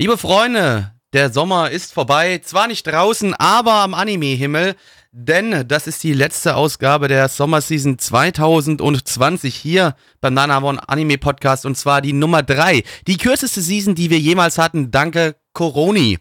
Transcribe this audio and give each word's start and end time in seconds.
Liebe 0.00 0.16
Freunde, 0.16 0.92
der 1.12 1.30
Sommer 1.30 1.70
ist 1.70 1.92
vorbei. 1.92 2.40
Zwar 2.42 2.68
nicht 2.68 2.86
draußen, 2.86 3.34
aber 3.34 3.74
am 3.74 3.92
Anime-Himmel. 3.92 4.74
Denn 5.12 5.68
das 5.68 5.86
ist 5.86 6.02
die 6.02 6.14
letzte 6.14 6.56
Ausgabe 6.56 7.06
der 7.06 7.28
Sommerseason 7.28 7.98
2020 7.98 9.54
hier 9.54 9.94
beim 10.22 10.32
Nanamon 10.32 10.78
Anime 10.78 11.18
Podcast 11.18 11.66
und 11.66 11.76
zwar 11.76 12.00
die 12.00 12.14
Nummer 12.14 12.42
3. 12.42 12.82
Die 13.08 13.18
kürzeste 13.18 13.60
Season, 13.60 13.94
die 13.94 14.08
wir 14.08 14.18
jemals 14.18 14.56
hatten. 14.56 14.90
Danke, 14.90 15.36
Coroni. 15.52 16.16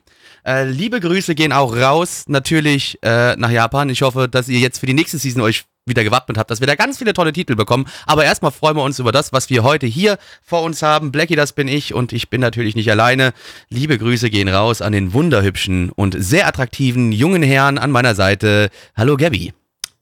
Äh, 0.46 0.66
liebe 0.66 1.00
Grüße 1.00 1.34
gehen 1.34 1.54
auch 1.54 1.74
raus, 1.74 2.26
natürlich 2.28 3.00
äh, 3.02 3.38
nach 3.38 3.52
Japan. 3.52 3.88
Ich 3.88 4.02
hoffe, 4.02 4.28
dass 4.28 4.50
ihr 4.50 4.60
jetzt 4.60 4.80
für 4.80 4.88
die 4.88 4.94
nächste 4.94 5.20
Season 5.20 5.42
euch 5.42 5.64
wieder 5.86 6.04
gewappnet 6.04 6.38
habt, 6.38 6.52
dass 6.52 6.60
wir 6.60 6.68
da 6.68 6.76
ganz 6.76 6.98
viele 6.98 7.14
tolle 7.14 7.34
Titel 7.34 7.56
bekommen. 7.56 7.86
Aber 8.06 8.24
erstmal 8.24 8.52
freuen 8.52 8.78
wir 8.78 8.84
uns 8.84 9.00
über 9.00 9.12
das, 9.12 9.34
was 9.34 9.50
wir 9.50 9.64
heute 9.64 9.88
hier 9.88 10.18
vor 10.42 10.64
uns 10.64 10.82
haben. 10.82 11.12
Blackie, 11.12 11.36
das 11.36 11.54
bin 11.54 11.68
ich 11.68 11.94
und 11.94 12.14
ich 12.14 12.30
bin 12.30 12.42
natürlich 12.42 12.76
nicht 12.76 12.90
alleine. 12.92 13.34
Liebe 13.70 13.98
Grüße 13.98 14.30
gehen 14.30 14.48
raus 14.48 14.82
an 14.82 14.94
den 14.94 15.14
wunderhübschen 15.14 15.90
und 15.90 16.16
sehr 16.18 16.48
attraktiven 16.48 17.12
jungen 17.12 17.44
Herrn 17.44 17.78
an 17.78 17.92
meiner 17.92 18.16
Seite. 18.16 18.70
Hallo 18.96 19.18
Gabby. 19.18 19.54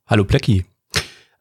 Hallo 0.08 0.24
Blackie. 0.24 0.66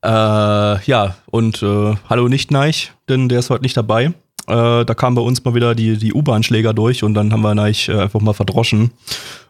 Äh, 0.02 0.08
ja, 0.08 1.16
und 1.27 1.62
äh, 1.62 1.94
hallo 2.08 2.28
Nicht-Neich, 2.28 2.92
denn 3.08 3.28
der 3.28 3.41
ist 3.41 3.50
heute 3.50 3.62
nicht 3.62 3.77
dabei. 3.77 4.12
Äh, 4.47 4.84
da 4.84 4.94
kamen 4.94 5.16
bei 5.16 5.22
uns 5.22 5.44
mal 5.44 5.55
wieder 5.55 5.75
die, 5.75 5.97
die 5.97 6.12
U-Bahn-Schläger 6.12 6.72
durch 6.75 7.03
und 7.03 7.14
dann 7.14 7.32
haben 7.32 7.42
wir 7.42 7.55
Neich 7.55 7.88
äh, 7.88 7.98
einfach 7.98 8.20
mal 8.20 8.32
verdroschen. 8.32 8.92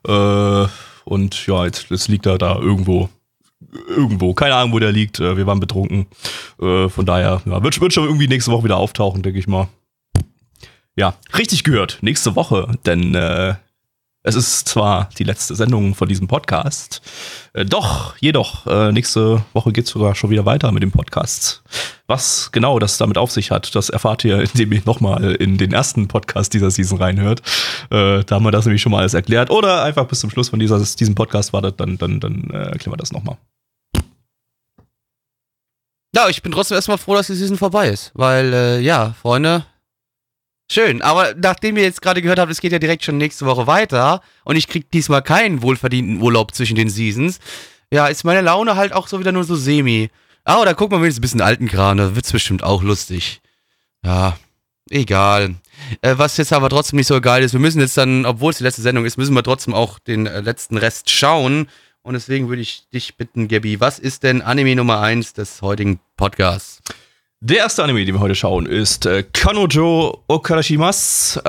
Äh, 0.07 0.67
und 1.05 1.47
ja, 1.47 1.67
jetzt, 1.67 1.91
jetzt 1.91 2.09
liegt 2.09 2.27
er 2.27 2.39
da 2.39 2.57
irgendwo 2.57 3.11
irgendwo. 3.89 4.35
Keine 4.35 4.55
Ahnung, 4.55 4.73
wo 4.73 4.79
der 4.79 4.93
liegt. 4.93 5.21
Äh, 5.21 5.37
wir 5.37 5.47
waren 5.47 5.61
betrunken. 5.61 6.07
Äh, 6.61 6.89
von 6.89 7.07
daher, 7.07 7.43
ja, 7.45 7.63
wird, 7.63 7.81
wird 7.81 7.93
schon 7.93 8.05
irgendwie 8.05 8.29
nächste 8.29 8.51
Woche 8.51 8.65
wieder 8.65 8.77
auftauchen, 8.77 9.23
denke 9.23 9.39
ich 9.39 9.47
mal. 9.47 9.69
Ja, 10.97 11.15
richtig 11.37 11.65
gehört. 11.65 11.99
Nächste 12.01 12.37
Woche, 12.37 12.79
denn 12.87 13.15
äh, 13.15 13.55
es 14.27 14.35
ist 14.35 14.67
zwar 14.67 15.09
die 15.19 15.23
letzte 15.23 15.55
Sendung 15.55 15.95
von 15.95 16.09
diesem 16.09 16.27
Podcast, 16.27 17.01
äh, 17.53 17.65
doch, 17.65 18.17
jedoch, 18.19 18.67
äh, 18.67 18.91
nächste 18.91 19.45
Woche 19.53 19.71
geht 19.71 19.85
es 19.85 19.93
sogar 19.93 20.17
schon 20.17 20.31
wieder 20.31 20.45
weiter 20.45 20.73
mit 20.73 20.83
dem 20.83 20.91
Podcast. 20.91 21.63
Was 22.09 22.51
genau 22.51 22.81
das 22.81 22.99
damit 22.99 23.19
auf 23.19 23.31
sich 23.31 23.53
hat, 23.53 23.77
das 23.77 23.89
erfahrt 23.89 24.25
ihr, 24.25 24.41
indem 24.53 24.73
ihr 24.73 24.83
nochmal 24.85 25.37
in 25.37 25.59
den 25.59 25.73
ersten 25.73 26.09
Podcast 26.09 26.55
dieser 26.55 26.73
Season 26.73 26.99
reinhört. 26.99 27.41
Äh, 27.91 28.25
da 28.25 28.35
haben 28.35 28.45
wir 28.45 28.51
das 28.51 28.65
nämlich 28.65 28.83
schon 28.83 28.91
mal 28.91 28.99
alles 28.99 29.15
erklärt. 29.15 29.51
Oder 29.51 29.85
einfach 29.85 30.09
bis 30.09 30.19
zum 30.19 30.31
Schluss 30.31 30.49
von 30.49 30.59
dieser, 30.59 30.83
diesem 30.83 31.15
Podcast 31.15 31.53
wartet, 31.53 31.79
dann, 31.79 31.97
dann, 31.97 32.19
dann 32.19 32.51
äh, 32.51 32.71
erklären 32.71 32.95
wir 32.95 32.97
das 32.97 33.13
nochmal. 33.13 33.37
Ja, 36.17 36.31
ich 36.31 36.41
bin 36.41 36.51
trotzdem 36.51 36.77
erstmal 36.77 36.97
froh, 36.97 37.15
dass 37.15 37.27
die 37.27 37.35
Season 37.35 37.59
vorbei 37.59 37.91
ist. 37.91 38.11
Weil, 38.15 38.53
äh, 38.55 38.81
ja, 38.81 39.15
Freunde, 39.21 39.67
Schön, 40.69 41.01
aber 41.01 41.35
nachdem 41.37 41.77
ihr 41.77 41.85
jetzt 41.85 42.03
gerade 42.03 42.21
gehört 42.21 42.41
habt, 42.41 42.51
es 42.51 42.61
geht 42.61 42.73
ja 42.73 42.81
direkt 42.81 43.05
schon 43.05 43.19
nächste 43.19 43.47
Woche 43.47 43.69
weiter 43.69 44.21
und 44.45 44.57
ich 44.57 44.67
krieg 44.67 44.91
diesmal 44.91 45.23
keinen 45.23 45.63
wohlverdienten 45.63 46.21
Urlaub 46.21 46.55
zwischen 46.55 46.75
den 46.75 46.89
Seasons, 46.89 47.39
ja, 47.93 48.09
ist 48.09 48.25
meine 48.25 48.41
Laune 48.41 48.75
halt 48.75 48.93
auch 48.93 49.07
so 49.07 49.21
wieder 49.21 49.31
nur 49.31 49.45
so 49.45 49.55
semi. 49.55 50.11
Ah, 50.43 50.65
da 50.65 50.75
guck 50.75 50.91
mal 50.91 50.97
wenigstens 50.99 51.21
ein 51.21 51.23
bisschen 51.23 51.41
alten 51.41 51.69
Kran, 51.69 51.99
da 51.99 52.17
wird's 52.17 52.33
bestimmt 52.33 52.65
auch 52.65 52.83
lustig. 52.83 53.41
Ja, 54.05 54.37
egal. 54.91 55.55
Äh, 56.01 56.15
was 56.17 56.37
jetzt 56.37 56.53
aber 56.53 56.69
trotzdem 56.69 56.97
nicht 56.97 57.07
so 57.07 57.21
geil 57.21 57.45
ist, 57.45 57.53
wir 57.53 57.61
müssen 57.61 57.81
jetzt 57.81 57.97
dann, 57.97 58.27
obwohl 58.27 58.51
es 58.51 58.59
die 58.59 58.65
letzte 58.65 58.83
Sendung 58.83 59.05
ist, 59.05 59.19
müssen 59.19 59.35
wir 59.35 59.45
trotzdem 59.45 59.73
auch 59.73 60.01
den 60.01 60.27
äh, 60.27 60.41
letzten 60.41 60.79
Rest 60.79 61.11
schauen. 61.11 61.69
Und 62.07 62.15
deswegen 62.15 62.49
würde 62.49 62.63
ich 62.63 62.89
dich 62.91 63.17
bitten, 63.17 63.49
Gabby, 63.49 63.81
was 63.81 63.99
ist 63.99 64.23
denn 64.23 64.41
Anime 64.41 64.77
Nummer 64.77 65.01
1 65.01 65.33
des 65.33 65.61
heutigen 65.61 65.99
Podcasts? 66.17 66.81
Der 67.41 67.57
erste 67.57 67.83
Anime, 67.83 68.05
den 68.05 68.15
wir 68.15 68.21
heute 68.21 68.37
schauen, 68.37 68.65
ist 68.65 69.07
äh, 69.07 69.25
Kanojo 69.25 70.23
Okarashimas 70.29 71.37
äh, 71.45 71.49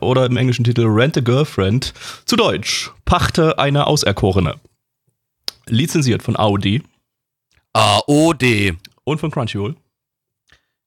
oder 0.00 0.26
im 0.26 0.36
englischen 0.36 0.64
Titel 0.64 0.86
Rent 0.88 1.16
a 1.16 1.20
Girlfriend. 1.20 1.94
Zu 2.24 2.34
Deutsch, 2.34 2.90
Pachte 3.04 3.60
eine 3.60 3.86
Auserkorene. 3.86 4.56
Lizenziert 5.68 6.24
von 6.24 6.34
AOD 6.34 6.82
AOD. 7.72 8.74
und 9.04 9.20
von 9.20 9.30
Crunchyroll. 9.30 9.76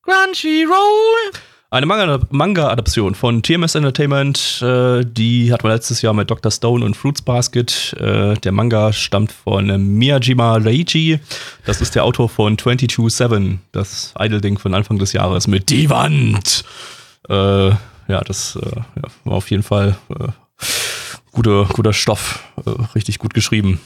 Crunchyroll. 0.03 1.31
Eine 1.71 1.85
Manga- 1.85 2.25
Manga-Adaption 2.31 3.13
von 3.13 3.43
TMS 3.43 3.75
Entertainment, 3.75 4.59
äh, 4.63 5.05
die 5.05 5.53
hatten 5.53 5.65
wir 5.65 5.69
letztes 5.73 6.01
Jahr 6.01 6.15
mit 6.15 6.31
Dr. 6.31 6.51
Stone 6.51 6.83
und 6.83 6.97
Fruits 6.97 7.21
Basket. 7.21 7.93
Äh, 7.99 8.33
der 8.39 8.51
Manga 8.51 8.91
stammt 8.91 9.31
von 9.31 9.69
äh, 9.69 9.77
Miyajima 9.77 10.55
Reiji. 10.57 11.19
Das 11.65 11.79
ist 11.79 11.93
der 11.93 12.05
Autor 12.05 12.27
von 12.27 12.57
22-7, 12.57 13.59
das 13.71 14.15
Idol-Ding 14.17 14.57
von 14.57 14.73
Anfang 14.73 14.97
des 14.97 15.13
Jahres 15.13 15.45
mit 15.45 15.69
Die 15.69 15.91
Wand. 15.91 16.63
Äh, 17.29 17.69
ja, 17.69 18.21
das 18.25 18.55
äh, 18.55 18.65
ja, 18.75 19.03
war 19.25 19.33
auf 19.33 19.51
jeden 19.51 19.61
Fall 19.61 19.95
äh, 20.09 20.29
guter, 21.31 21.65
guter 21.65 21.93
Stoff. 21.93 22.39
Richtig 22.95 23.19
gut 23.19 23.35
geschrieben. 23.35 23.79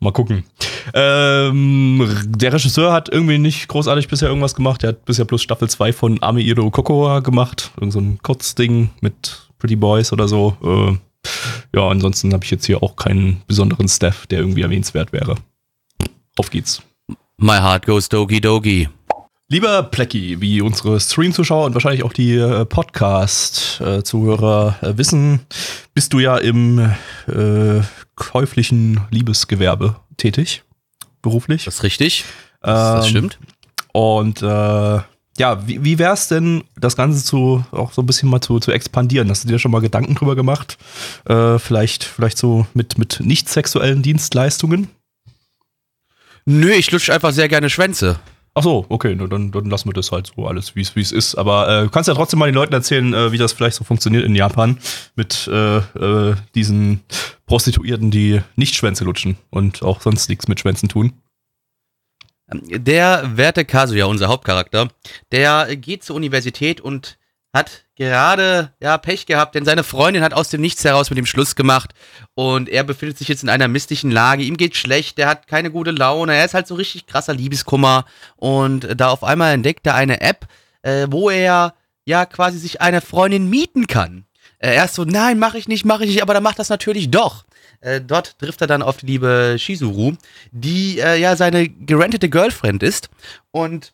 Mal 0.00 0.12
gucken. 0.12 0.44
Ähm, 0.94 2.08
der 2.26 2.52
Regisseur 2.52 2.92
hat 2.92 3.08
irgendwie 3.08 3.38
nicht 3.38 3.68
großartig 3.68 4.08
bisher 4.08 4.28
irgendwas 4.28 4.54
gemacht. 4.54 4.82
Er 4.82 4.90
hat 4.90 5.04
bisher 5.04 5.24
bloß 5.24 5.42
Staffel 5.42 5.68
2 5.68 5.92
von 5.92 6.22
Ame 6.22 6.42
Kokoa 6.54 7.20
gemacht. 7.20 7.70
Irgend 7.76 7.92
so 7.92 8.00
ein 8.00 8.18
Kurzding 8.22 8.90
mit 9.00 9.48
Pretty 9.58 9.76
Boys 9.76 10.12
oder 10.12 10.28
so. 10.28 10.56
Äh, 10.62 10.98
ja, 11.76 11.88
ansonsten 11.88 12.32
habe 12.32 12.44
ich 12.44 12.50
jetzt 12.50 12.66
hier 12.66 12.82
auch 12.82 12.96
keinen 12.96 13.42
besonderen 13.46 13.88
Staff, 13.88 14.26
der 14.26 14.40
irgendwie 14.40 14.62
erwähnenswert 14.62 15.12
wäre. 15.12 15.36
Auf 16.36 16.50
geht's. 16.50 16.82
My 17.36 17.58
heart 17.58 17.86
goes 17.86 18.08
dogi 18.08 18.40
dogi. 18.40 18.88
Lieber 19.52 19.82
Plecki, 19.82 20.40
wie 20.40 20.62
unsere 20.62 20.98
Stream-Zuschauer 20.98 21.66
und 21.66 21.74
wahrscheinlich 21.74 22.04
auch 22.04 22.14
die 22.14 22.36
äh, 22.36 22.64
Podcast-Zuhörer 22.64 24.76
äh, 24.80 24.96
wissen, 24.96 25.40
bist 25.92 26.14
du 26.14 26.20
ja 26.20 26.38
im 26.38 26.78
äh, 27.28 27.82
käuflichen 28.14 29.02
Liebesgewerbe 29.10 29.96
tätig, 30.16 30.62
beruflich. 31.20 31.66
Das 31.66 31.74
ist 31.74 31.82
richtig. 31.82 32.24
Das, 32.62 32.94
das 32.94 33.04
Ähm, 33.04 33.10
stimmt. 33.10 33.38
Und 33.92 34.40
äh, 34.40 34.46
ja, 34.46 35.04
wie, 35.66 35.84
wie 35.84 35.98
wäre 35.98 36.14
es 36.14 36.28
denn, 36.28 36.64
das 36.76 36.96
Ganze 36.96 37.22
zu 37.22 37.62
auch 37.72 37.92
so 37.92 38.00
ein 38.00 38.06
bisschen 38.06 38.30
mal 38.30 38.40
zu, 38.40 38.58
zu 38.58 38.72
expandieren? 38.72 39.28
Hast 39.28 39.44
du 39.44 39.48
dir 39.48 39.58
schon 39.58 39.72
mal 39.72 39.82
Gedanken 39.82 40.14
drüber 40.14 40.34
gemacht? 40.34 40.78
Äh, 41.26 41.58
vielleicht, 41.58 42.04
vielleicht 42.04 42.38
so 42.38 42.66
mit, 42.72 42.96
mit 42.96 43.20
nicht 43.20 43.50
sexuellen 43.50 44.00
Dienstleistungen? 44.00 44.88
Nö, 46.46 46.70
ich 46.70 46.90
lutsche 46.90 47.12
einfach 47.12 47.32
sehr 47.32 47.50
gerne 47.50 47.68
Schwänze. 47.68 48.18
Ach 48.54 48.62
so, 48.62 48.84
okay, 48.90 49.16
dann, 49.16 49.50
dann 49.50 49.64
lassen 49.64 49.88
wir 49.88 49.94
das 49.94 50.12
halt 50.12 50.30
so 50.36 50.46
alles, 50.46 50.76
wie 50.76 50.82
es 50.82 51.12
ist. 51.12 51.36
Aber 51.36 51.68
äh, 51.68 51.82
du 51.84 51.90
kannst 51.90 52.08
ja 52.08 52.14
trotzdem 52.14 52.38
mal 52.38 52.46
den 52.46 52.54
Leuten 52.54 52.74
erzählen, 52.74 53.14
äh, 53.14 53.32
wie 53.32 53.38
das 53.38 53.54
vielleicht 53.54 53.76
so 53.76 53.84
funktioniert 53.84 54.24
in 54.24 54.34
Japan 54.34 54.78
mit 55.16 55.48
äh, 55.50 55.78
äh, 55.78 56.36
diesen 56.54 57.00
Prostituierten, 57.46 58.10
die 58.10 58.42
nicht 58.56 58.74
Schwänze 58.74 59.04
lutschen 59.04 59.38
und 59.48 59.82
auch 59.82 60.02
sonst 60.02 60.28
nichts 60.28 60.48
mit 60.48 60.60
Schwänzen 60.60 60.90
tun. 60.90 61.14
Der 62.52 63.36
werte 63.38 63.64
Kazuya, 63.64 64.04
unser 64.04 64.28
Hauptcharakter, 64.28 64.88
der 65.30 65.74
geht 65.76 66.04
zur 66.04 66.16
Universität 66.16 66.82
und 66.82 67.16
hat 67.52 67.84
gerade 67.96 68.72
ja 68.80 68.96
Pech 68.98 69.26
gehabt, 69.26 69.54
denn 69.54 69.64
seine 69.64 69.84
Freundin 69.84 70.22
hat 70.22 70.32
aus 70.32 70.48
dem 70.48 70.60
Nichts 70.60 70.84
heraus 70.84 71.10
mit 71.10 71.18
ihm 71.18 71.26
Schluss 71.26 71.54
gemacht 71.54 71.92
und 72.34 72.68
er 72.68 72.82
befindet 72.82 73.18
sich 73.18 73.28
jetzt 73.28 73.42
in 73.42 73.50
einer 73.50 73.68
mystischen 73.68 74.10
Lage. 74.10 74.42
Ihm 74.42 74.56
geht 74.56 74.76
schlecht, 74.76 75.18
er 75.18 75.28
hat 75.28 75.46
keine 75.46 75.70
gute 75.70 75.90
Laune, 75.90 76.34
er 76.34 76.44
ist 76.44 76.54
halt 76.54 76.66
so 76.66 76.74
richtig 76.74 77.06
krasser 77.06 77.34
Liebeskummer 77.34 78.06
und 78.36 78.88
da 78.98 79.08
auf 79.08 79.22
einmal 79.22 79.52
entdeckt 79.52 79.86
er 79.86 79.94
eine 79.94 80.20
App, 80.22 80.46
äh, 80.82 81.06
wo 81.10 81.28
er 81.28 81.74
ja 82.04 82.26
quasi 82.26 82.58
sich 82.58 82.80
eine 82.80 83.00
Freundin 83.00 83.50
mieten 83.50 83.86
kann. 83.86 84.24
Äh, 84.58 84.74
er 84.74 84.86
ist 84.86 84.94
so, 84.94 85.04
nein, 85.04 85.38
mache 85.38 85.58
ich 85.58 85.68
nicht, 85.68 85.84
mache 85.84 86.04
ich 86.04 86.10
nicht, 86.10 86.22
aber 86.22 86.34
dann 86.34 86.42
macht 86.42 86.58
das 86.58 86.70
natürlich 86.70 87.10
doch. 87.10 87.44
Äh, 87.80 88.00
dort 88.00 88.38
trifft 88.38 88.60
er 88.60 88.66
dann 88.66 88.82
auf 88.82 88.96
die 88.96 89.06
liebe 89.06 89.56
Shizuru, 89.58 90.14
die 90.52 91.00
äh, 91.00 91.16
ja 91.20 91.36
seine 91.36 91.68
gerentete 91.68 92.30
Girlfriend 92.30 92.82
ist 92.82 93.10
und 93.50 93.92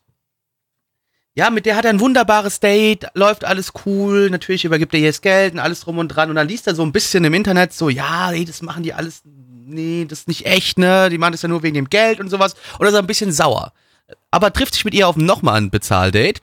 ja, 1.38 1.50
mit 1.50 1.66
der 1.66 1.76
hat 1.76 1.84
er 1.84 1.90
ein 1.90 2.00
wunderbares 2.00 2.58
Date, 2.58 3.06
läuft 3.14 3.44
alles 3.44 3.72
cool, 3.86 4.28
natürlich 4.28 4.64
übergibt 4.64 4.92
er 4.92 4.98
ihr 4.98 5.06
das 5.06 5.20
Geld 5.20 5.54
und 5.54 5.60
alles 5.60 5.82
drum 5.82 5.98
und 5.98 6.08
dran 6.08 6.30
und 6.30 6.34
dann 6.34 6.48
liest 6.48 6.66
er 6.66 6.74
so 6.74 6.82
ein 6.82 6.90
bisschen 6.90 7.22
im 7.22 7.32
Internet 7.32 7.72
so, 7.72 7.88
ja, 7.88 8.32
ey, 8.32 8.44
das 8.44 8.60
machen 8.60 8.82
die 8.82 8.92
alles, 8.92 9.22
nee, 9.24 10.04
das 10.04 10.18
ist 10.18 10.28
nicht 10.28 10.46
echt, 10.46 10.80
ne, 10.80 11.08
die 11.10 11.16
machen 11.16 11.30
das 11.30 11.42
ja 11.42 11.48
nur 11.48 11.62
wegen 11.62 11.76
dem 11.76 11.88
Geld 11.88 12.18
und 12.18 12.28
sowas 12.28 12.56
und 12.80 12.86
er 12.86 12.88
ist 12.90 12.96
ein 12.96 13.06
bisschen 13.06 13.30
sauer. 13.30 13.72
Aber 14.32 14.52
trifft 14.52 14.74
sich 14.74 14.84
mit 14.84 14.94
ihr 14.94 15.06
auf 15.06 15.14
nochmal 15.14 15.60
ein 15.60 15.70
Bezahldate 15.70 16.40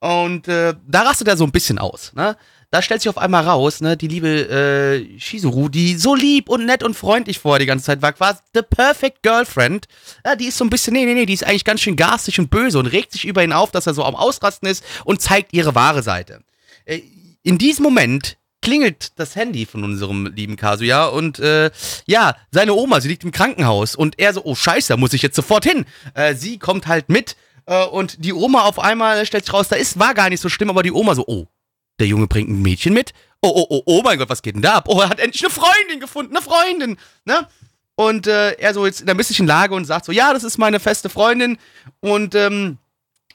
Und 0.00 0.48
äh, 0.48 0.72
da 0.86 1.02
rastet 1.02 1.28
er 1.28 1.36
so 1.36 1.44
ein 1.44 1.52
bisschen 1.52 1.78
aus, 1.78 2.14
ne? 2.14 2.34
Da 2.70 2.82
stellt 2.82 3.00
sich 3.00 3.08
auf 3.08 3.16
einmal 3.16 3.44
raus, 3.44 3.80
ne, 3.80 3.96
die 3.96 4.08
liebe 4.08 4.28
äh, 4.28 5.18
Shizuru, 5.18 5.70
die 5.70 5.96
so 5.96 6.14
lieb 6.14 6.50
und 6.50 6.66
nett 6.66 6.82
und 6.82 6.94
freundlich 6.94 7.38
vorher 7.38 7.60
die 7.60 7.66
ganze 7.66 7.86
Zeit 7.86 8.02
war, 8.02 8.12
quasi 8.12 8.40
the 8.52 8.60
perfect 8.60 9.22
girlfriend. 9.22 9.86
Ja, 10.24 10.36
die 10.36 10.46
ist 10.46 10.58
so 10.58 10.64
ein 10.64 10.70
bisschen, 10.70 10.92
nee, 10.92 11.06
nee, 11.06 11.14
nee, 11.14 11.24
die 11.24 11.32
ist 11.32 11.44
eigentlich 11.44 11.64
ganz 11.64 11.80
schön 11.80 11.96
garstig 11.96 12.38
und 12.38 12.50
böse 12.50 12.78
und 12.78 12.86
regt 12.86 13.12
sich 13.12 13.24
über 13.24 13.42
ihn 13.42 13.54
auf, 13.54 13.70
dass 13.70 13.86
er 13.86 13.94
so 13.94 14.04
am 14.04 14.14
Ausrasten 14.14 14.68
ist 14.68 14.84
und 15.04 15.22
zeigt 15.22 15.54
ihre 15.54 15.74
wahre 15.74 16.02
Seite. 16.02 16.42
Äh, 16.84 17.00
in 17.42 17.56
diesem 17.56 17.84
Moment 17.84 18.36
klingelt 18.60 19.18
das 19.18 19.34
Handy 19.34 19.64
von 19.64 19.82
unserem 19.82 20.26
lieben 20.26 20.56
Kazuya 20.56 21.06
und 21.06 21.38
äh, 21.38 21.70
ja, 22.06 22.36
seine 22.50 22.74
Oma, 22.74 23.00
sie 23.00 23.08
liegt 23.08 23.24
im 23.24 23.32
Krankenhaus 23.32 23.94
und 23.94 24.18
er 24.18 24.34
so, 24.34 24.44
oh 24.44 24.54
scheiße, 24.54 24.88
da 24.88 24.96
muss 24.98 25.14
ich 25.14 25.22
jetzt 25.22 25.36
sofort 25.36 25.64
hin. 25.64 25.86
Äh, 26.12 26.34
sie 26.34 26.58
kommt 26.58 26.86
halt 26.86 27.08
mit 27.08 27.36
äh, 27.64 27.84
und 27.86 28.22
die 28.24 28.34
Oma 28.34 28.62
auf 28.62 28.78
einmal 28.78 29.24
stellt 29.24 29.46
sich 29.46 29.54
raus, 29.54 29.68
da 29.68 29.76
ist, 29.76 29.98
war 29.98 30.12
gar 30.12 30.28
nicht 30.28 30.40
so 30.40 30.50
schlimm, 30.50 30.68
aber 30.68 30.82
die 30.82 30.92
Oma 30.92 31.14
so, 31.14 31.24
oh, 31.26 31.46
der 31.98 32.06
Junge 32.06 32.26
bringt 32.26 32.48
ein 32.48 32.62
Mädchen 32.62 32.94
mit. 32.94 33.12
Oh, 33.40 33.52
oh, 33.54 33.66
oh, 33.68 33.82
oh 33.86 34.02
mein 34.02 34.18
Gott, 34.18 34.28
was 34.28 34.42
geht 34.42 34.54
denn 34.54 34.62
da 34.62 34.74
ab? 34.76 34.88
Oh, 34.88 35.00
er 35.00 35.08
hat 35.08 35.20
endlich 35.20 35.42
eine 35.44 35.52
Freundin 35.52 36.00
gefunden, 36.00 36.36
eine 36.36 36.44
Freundin, 36.44 36.96
ne? 37.24 37.46
Und 37.94 38.26
äh, 38.26 38.52
er 38.52 38.74
so 38.74 38.86
jetzt 38.86 39.00
in 39.00 39.06
der 39.06 39.16
misslichen 39.16 39.46
Lage 39.46 39.74
und 39.74 39.84
sagt 39.84 40.04
so, 40.04 40.12
ja, 40.12 40.32
das 40.32 40.44
ist 40.44 40.56
meine 40.56 40.78
feste 40.78 41.08
Freundin. 41.08 41.58
Und 42.00 42.34
ähm, 42.36 42.78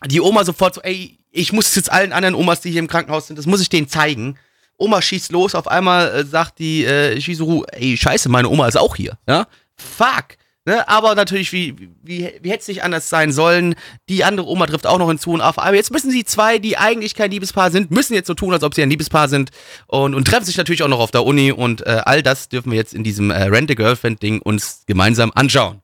die 0.06 0.22
Oma 0.22 0.46
sofort 0.46 0.76
so, 0.76 0.82
ey, 0.82 1.20
ich 1.32 1.52
muss 1.52 1.68
es 1.68 1.76
jetzt 1.76 1.92
allen 1.92 2.14
anderen 2.14 2.36
Omas, 2.36 2.62
die 2.62 2.72
hier 2.72 2.80
im 2.80 2.88
Krankenhaus 2.88 3.28
sind, 3.28 3.38
das 3.38 3.46
muss 3.46 3.62
ich 3.62 3.70
denen 3.70 3.90
zeigen. 3.90 4.38
Oma 4.78 5.02
schießt 5.02 5.32
los, 5.32 5.56
auf 5.56 5.68
einmal 5.68 6.10
äh, 6.14 6.26
sagt 6.26 6.60
die 6.60 6.86
äh, 6.86 7.20
Shizuru, 7.20 7.64
ey, 7.72 7.98
scheiße, 7.98 8.30
meine 8.30 8.50
Oma 8.50 8.68
ist 8.68 8.78
auch 8.78 8.96
hier, 8.96 9.18
ja? 9.28 9.48
Fuck. 9.76 10.38
Ne, 10.66 10.88
aber 10.88 11.14
natürlich, 11.14 11.52
wie, 11.52 11.76
wie, 12.04 12.32
wie 12.42 12.50
hätte 12.50 12.62
es 12.62 12.68
nicht 12.70 12.84
anders 12.84 13.10
sein 13.10 13.34
sollen? 13.34 13.76
Die 14.08 14.24
andere 14.24 14.48
Oma 14.48 14.66
trifft 14.66 14.88
auch 14.88 14.98
noch 14.98 15.10
hinzu 15.10 15.32
und 15.32 15.42
auf 15.42 15.60
einmal. 15.60 15.76
Jetzt 15.76 15.92
müssen 15.92 16.10
sie 16.10 16.24
zwei, 16.24 16.58
die 16.58 16.78
eigentlich 16.78 17.16
kein 17.16 17.32
Liebespaar 17.32 17.70
sind, 17.70 17.92
müssen 17.92 18.14
jetzt 18.14 18.28
so 18.28 18.34
tun, 18.34 18.54
als 18.54 18.64
ob 18.64 18.74
sie 18.74 18.82
ein 18.82 18.90
Liebespaar 18.90 19.28
sind 19.28 19.50
und, 19.88 20.16
und 20.16 20.26
treffen 20.26 20.46
sich 20.46 20.56
natürlich 20.56 20.82
auch 20.82 20.88
noch 20.88 21.02
auf 21.02 21.12
der 21.12 21.26
Uni 21.26 21.52
und 21.52 21.86
äh, 21.86 22.02
all 22.06 22.24
das 22.24 22.48
dürfen 22.48 22.72
wir 22.72 22.78
jetzt 22.78 22.94
in 22.94 23.04
diesem 23.04 23.30
äh, 23.30 23.44
Rent-a-Girlfriend-Ding 23.44 24.42
uns 24.42 24.84
gemeinsam 24.88 25.34
anschauen. 25.36 25.82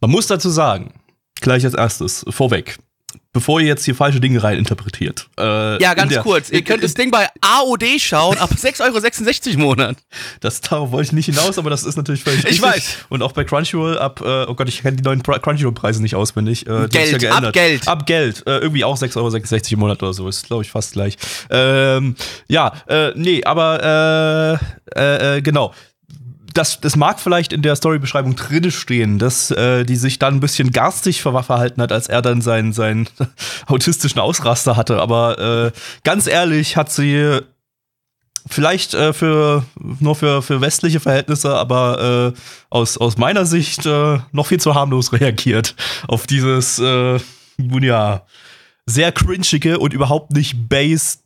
Man 0.00 0.10
muss 0.10 0.28
dazu 0.28 0.50
sagen, 0.50 0.94
gleich 1.40 1.64
als 1.64 1.74
erstes, 1.74 2.24
vorweg, 2.28 2.78
bevor 3.34 3.60
ihr 3.60 3.66
jetzt 3.66 3.84
hier 3.84 3.94
falsche 3.94 4.20
Dinge 4.20 4.42
reininterpretiert. 4.42 5.28
Äh, 5.38 5.82
ja, 5.82 5.92
ganz 5.92 6.12
der, 6.12 6.22
kurz. 6.22 6.48
Ihr 6.50 6.62
könnt 6.62 6.82
das 6.82 6.94
Ding 6.94 7.10
bei 7.10 7.28
AOD 7.42 7.84
schauen, 7.98 8.38
ab 8.38 8.50
6,66 8.52 8.80
Euro 8.80 9.54
im 9.54 9.60
Monat. 9.60 9.96
Das 10.40 10.60
darauf 10.62 10.92
wollte 10.92 11.08
ich 11.08 11.12
nicht 11.12 11.26
hinaus, 11.26 11.58
aber 11.58 11.68
das 11.68 11.84
ist 11.84 11.96
natürlich 11.96 12.22
völlig 12.22 12.40
Ich 12.40 12.46
richtig. 12.46 12.62
weiß. 12.62 12.96
Und 13.10 13.22
auch 13.22 13.32
bei 13.32 13.44
Crunchyroll 13.44 13.98
ab, 13.98 14.22
äh, 14.24 14.44
oh 14.44 14.54
Gott, 14.54 14.68
ich 14.68 14.82
kenne 14.82 14.96
die 14.96 15.02
neuen 15.02 15.22
Crunchyroll-Preise 15.22 16.00
nicht 16.00 16.14
auswendig. 16.14 16.66
Äh, 16.66 16.88
Geld, 16.88 17.20
ja 17.20 17.32
ab 17.32 17.52
Geld. 17.52 17.88
Ab 17.88 18.06
Geld. 18.06 18.46
Äh, 18.46 18.58
irgendwie 18.58 18.84
auch 18.84 18.96
6,66 18.96 19.16
Euro 19.16 19.72
im 19.72 19.78
Monat 19.80 20.02
oder 20.02 20.14
so. 20.14 20.28
Ist, 20.28 20.46
glaube 20.46 20.62
ich, 20.62 20.70
fast 20.70 20.92
gleich. 20.92 21.18
Ähm, 21.50 22.14
ja, 22.48 22.72
äh, 22.86 23.12
nee, 23.16 23.42
aber 23.44 24.60
äh, 24.94 25.00
äh, 25.00 25.36
äh 25.36 25.42
genau 25.42 25.74
das, 26.54 26.80
das 26.80 26.96
mag 26.96 27.20
vielleicht 27.20 27.52
in 27.52 27.62
der 27.62 27.76
Storybeschreibung 27.76 28.36
drin 28.36 28.70
stehen, 28.70 29.18
dass 29.18 29.50
äh, 29.50 29.84
die 29.84 29.96
sich 29.96 30.18
dann 30.18 30.34
ein 30.34 30.40
bisschen 30.40 30.70
garstig 30.70 31.20
verhalten 31.20 31.82
hat, 31.82 31.92
als 31.92 32.08
er 32.08 32.22
dann 32.22 32.40
seinen, 32.40 32.72
seinen 32.72 33.08
autistischen 33.66 34.20
Ausraster 34.20 34.76
hatte. 34.76 35.00
Aber 35.00 35.38
äh, 35.38 35.78
ganz 36.04 36.26
ehrlich 36.26 36.76
hat 36.76 36.90
sie 36.90 37.40
vielleicht 38.48 38.94
äh, 38.94 39.12
für 39.12 39.64
nur 40.00 40.14
für, 40.14 40.42
für 40.42 40.60
westliche 40.60 41.00
Verhältnisse, 41.00 41.54
aber 41.56 42.32
äh, 42.34 42.38
aus, 42.70 42.98
aus 42.98 43.18
meiner 43.18 43.46
Sicht 43.46 43.84
äh, 43.86 44.18
noch 44.32 44.46
viel 44.46 44.60
zu 44.60 44.74
harmlos 44.74 45.12
reagiert 45.12 45.74
auf 46.08 46.26
dieses 46.26 46.78
äh, 46.78 47.18
ja 47.58 48.22
sehr 48.86 49.12
cringige 49.12 49.78
und 49.78 49.94
überhaupt 49.94 50.32
nicht 50.32 50.68
based 50.68 51.23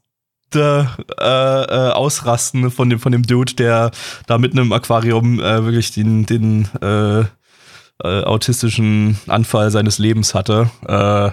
äh, 0.55 0.81
äh, 0.81 1.91
Ausrasten 1.93 2.71
von 2.71 2.91
dem, 2.91 2.99
von 2.99 3.13
dem 3.13 3.23
Dude, 3.23 3.55
der 3.55 3.91
da 4.27 4.39
mit 4.39 4.53
einem 4.53 4.73
Aquarium 4.73 5.41
äh, 5.41 5.65
wirklich 5.65 5.93
den, 5.93 6.27
den 6.27 6.69
äh, 6.81 7.21
äh, 7.21 8.25
autistischen 8.25 9.19
Anfall 9.27 9.71
seines 9.71 9.99
Lebens 9.99 10.35
hatte. 10.35 10.71
Äh, 10.87 11.31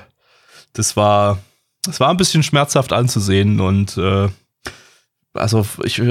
das 0.73 0.97
war, 0.97 1.39
das 1.83 1.99
war 1.99 2.09
ein 2.09 2.17
bisschen 2.17 2.43
schmerzhaft 2.43 2.91
anzusehen 2.91 3.59
und 3.59 3.97
also 5.33 5.65
ich 5.83 6.01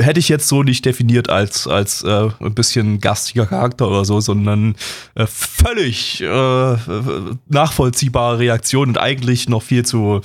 hätte 0.00 0.20
ich 0.20 0.28
jetzt 0.28 0.48
so 0.48 0.62
nicht 0.62 0.84
definiert 0.84 1.28
als, 1.28 1.66
als 1.66 2.02
äh, 2.04 2.28
ein 2.40 2.54
bisschen 2.54 3.00
gastiger 3.00 3.46
Charakter 3.46 3.88
oder 3.88 4.04
so, 4.04 4.20
sondern 4.20 4.76
äh, 5.14 5.26
völlig 5.26 6.20
äh, 6.20 6.76
nachvollziehbare 7.48 8.38
Reaktion 8.38 8.90
und 8.90 8.98
eigentlich 8.98 9.48
noch 9.48 9.62
viel 9.62 9.84
zu 9.84 10.20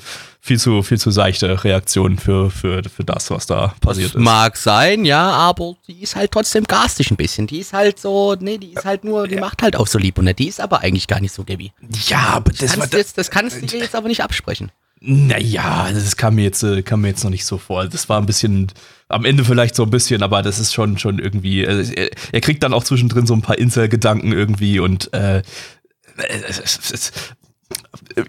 viel 0.45 0.59
zu, 0.59 0.83
viel 0.83 0.99
zu 0.99 1.09
seichte 1.09 1.63
Reaktion 1.63 2.19
für, 2.19 2.51
für, 2.51 2.83
für 2.83 3.05
das, 3.05 3.31
was 3.31 3.45
da 3.45 3.73
passiert 3.79 4.09
das 4.09 4.15
ist. 4.15 4.21
Mag 4.21 4.57
sein, 4.57 5.05
ja, 5.05 5.31
aber 5.31 5.75
die 5.87 6.03
ist 6.03 6.17
halt 6.17 6.31
trotzdem 6.31 6.65
garstig 6.65 7.11
ein 7.11 7.15
bisschen. 7.15 7.47
Die 7.47 7.59
ist 7.59 7.71
halt 7.71 7.97
so, 7.97 8.35
nee, 8.37 8.57
die 8.57 8.73
ist 8.73 8.83
halt 8.83 9.05
nur, 9.05 9.25
die 9.25 9.35
ja. 9.35 9.41
macht 9.41 9.61
halt 9.61 9.77
auch 9.77 9.87
so 9.87 9.97
lieb 9.97 10.17
und 10.17 10.37
die 10.37 10.49
ist 10.49 10.59
aber 10.59 10.81
eigentlich 10.81 11.07
gar 11.07 11.21
nicht 11.21 11.31
so, 11.31 11.45
Gabby. 11.45 11.71
Ja, 12.07 12.33
aber 12.33 12.51
das, 12.51 12.75
das, 12.75 12.91
jetzt, 12.91 13.17
das 13.17 13.31
kannst 13.31 13.61
du 13.61 13.65
dir 13.65 13.79
jetzt 13.79 13.95
aber 13.95 14.09
nicht 14.09 14.21
absprechen. 14.21 14.69
Naja, 14.99 15.89
das 15.93 16.17
kam 16.17 16.35
mir, 16.35 16.43
jetzt, 16.43 16.61
äh, 16.61 16.81
kam 16.81 17.01
mir 17.01 17.09
jetzt 17.09 17.23
noch 17.23 17.31
nicht 17.31 17.45
so 17.45 17.57
vor. 17.57 17.87
Das 17.87 18.09
war 18.09 18.19
ein 18.19 18.25
bisschen, 18.25 18.69
am 19.07 19.23
Ende 19.23 19.45
vielleicht 19.45 19.75
so 19.75 19.83
ein 19.83 19.91
bisschen, 19.91 20.23
aber 20.23 20.41
das 20.41 20.59
ist 20.59 20.73
schon, 20.73 20.97
schon 20.97 21.19
irgendwie, 21.19 21.65
also 21.65 21.93
er, 21.93 22.09
er 22.33 22.41
kriegt 22.41 22.63
dann 22.63 22.73
auch 22.73 22.83
zwischendrin 22.83 23.25
so 23.25 23.33
ein 23.33 23.41
paar 23.41 23.57
Insel-Gedanken 23.57 24.33
irgendwie 24.33 24.79
und 24.79 25.13
äh, 25.13 25.41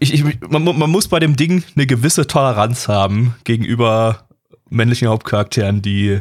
ich, 0.01 0.15
ich, 0.15 0.41
man, 0.49 0.65
man 0.65 0.91
muss 0.91 1.09
bei 1.09 1.19
dem 1.19 1.37
Ding 1.37 1.63
eine 1.75 1.87
gewisse 1.87 2.27
Toleranz 2.27 2.89
haben 2.89 3.35
gegenüber 3.45 4.29
männlichen 4.71 5.09
Hauptcharakteren, 5.09 5.83
die 5.83 6.21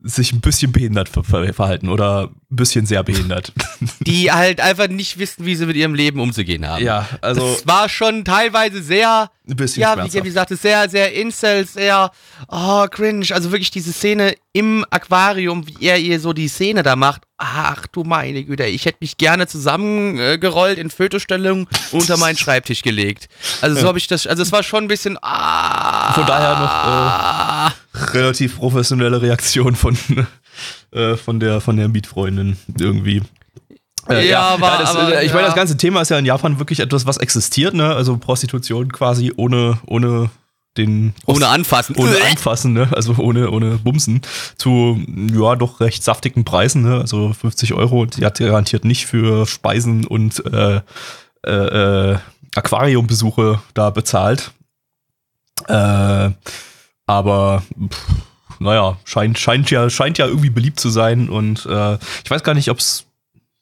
sich 0.00 0.32
ein 0.32 0.40
bisschen 0.40 0.70
behindert 0.72 1.08
verhalten 1.08 1.88
oder 1.88 2.30
ein 2.50 2.56
bisschen 2.56 2.86
sehr 2.86 3.02
behindert. 3.02 3.52
Die 4.00 4.30
halt 4.30 4.60
einfach 4.60 4.88
nicht 4.88 5.18
wissen, 5.18 5.44
wie 5.44 5.56
sie 5.56 5.66
mit 5.66 5.76
ihrem 5.76 5.94
Leben 5.94 6.20
umzugehen 6.20 6.66
haben. 6.66 6.84
Ja, 6.84 7.08
also. 7.20 7.44
Es 7.44 7.66
war 7.66 7.88
schon 7.88 8.24
teilweise 8.24 8.80
sehr. 8.82 9.30
Ein 9.48 9.56
bisschen 9.56 9.80
Ja, 9.80 9.96
wie, 9.96 10.12
wie 10.12 10.20
gesagt, 10.20 10.50
sehr, 10.50 10.88
sehr 10.90 11.14
Incel, 11.14 11.66
sehr. 11.66 12.10
Oh, 12.48 12.86
cringe. 12.90 13.26
Also 13.32 13.50
wirklich 13.50 13.70
diese 13.70 13.92
Szene 13.92 14.34
im 14.52 14.84
Aquarium, 14.90 15.66
wie 15.66 15.86
er 15.86 15.98
ihr 15.98 16.20
so 16.20 16.32
die 16.32 16.48
Szene 16.48 16.82
da 16.82 16.96
macht. 16.96 17.22
Ach 17.38 17.86
du 17.86 18.04
meine 18.04 18.44
Güte, 18.44 18.66
ich 18.66 18.84
hätte 18.84 18.98
mich 19.00 19.16
gerne 19.16 19.46
zusammengerollt 19.46 20.76
in 20.76 20.90
Fötostellung 20.90 21.66
unter 21.92 22.18
meinen 22.18 22.36
Schreibtisch 22.38 22.82
gelegt. 22.82 23.28
Also 23.62 23.76
so 23.76 23.82
ja. 23.82 23.88
habe 23.88 23.98
ich 23.98 24.06
das. 24.06 24.26
Also 24.26 24.42
es 24.42 24.52
war 24.52 24.62
schon 24.62 24.84
ein 24.84 24.88
bisschen. 24.88 25.16
Ah, 25.22 26.12
Von 26.12 26.26
daher 26.26 27.72
noch. 27.94 28.02
Äh, 28.02 28.16
relativ 28.18 28.56
professionelle 28.56 29.22
Reaktion 29.22 29.76
von, 29.76 29.96
äh, 30.90 31.16
von 31.16 31.40
der, 31.40 31.60
von 31.60 31.76
der 31.76 31.88
Mietfreundin 31.88 32.58
irgendwie. 32.78 33.22
Äh, 34.08 34.24
ja, 34.26 34.30
ja, 34.30 34.40
aber, 34.40 34.66
ja, 34.66 34.78
das, 34.78 34.96
aber, 34.96 35.22
ich 35.22 35.32
meine, 35.32 35.46
das 35.46 35.54
ganze 35.54 35.76
Thema 35.76 36.00
ist 36.00 36.10
ja 36.10 36.18
in 36.18 36.26
Japan 36.26 36.58
wirklich 36.58 36.80
etwas, 36.80 37.06
was 37.06 37.18
existiert, 37.18 37.74
ne? 37.74 37.94
Also 37.94 38.16
Prostitution 38.16 38.90
quasi 38.92 39.32
ohne, 39.36 39.78
ohne 39.86 40.30
den 40.76 41.12
Prost 41.24 41.36
ohne 41.36 41.48
anfassen, 41.48 41.96
ohne 41.96 42.16
anfassen, 42.30 42.72
ne? 42.72 42.88
Also 42.92 43.14
ohne, 43.18 43.50
ohne 43.50 43.78
Bumsen 43.78 44.22
zu 44.56 45.00
ja 45.32 45.56
doch 45.56 45.80
recht 45.80 46.02
saftigen 46.02 46.44
Preisen, 46.44 46.82
ne? 46.82 47.00
Also 47.00 47.32
50 47.32 47.74
Euro. 47.74 48.06
Die 48.06 48.24
hat 48.24 48.38
garantiert 48.38 48.84
nicht 48.84 49.06
für 49.06 49.46
Speisen 49.46 50.06
und 50.06 50.42
äh, 50.46 50.80
äh, 51.46 52.12
äh 52.12 52.18
Aquariumbesuche 52.54 53.60
da 53.74 53.90
bezahlt. 53.90 54.52
Äh, 55.68 56.30
aber 57.06 57.62
pff, 57.90 58.06
naja, 58.58 58.96
scheint, 59.04 59.38
scheint, 59.38 59.70
ja, 59.70 59.88
scheint 59.90 60.18
ja 60.18 60.26
irgendwie 60.26 60.50
beliebt 60.50 60.80
zu 60.80 60.90
sein. 60.90 61.28
Und 61.28 61.66
äh, 61.66 61.98
ich 62.24 62.30
weiß 62.30 62.42
gar 62.42 62.54
nicht, 62.54 62.70
ob 62.70 62.78
es 62.78 63.07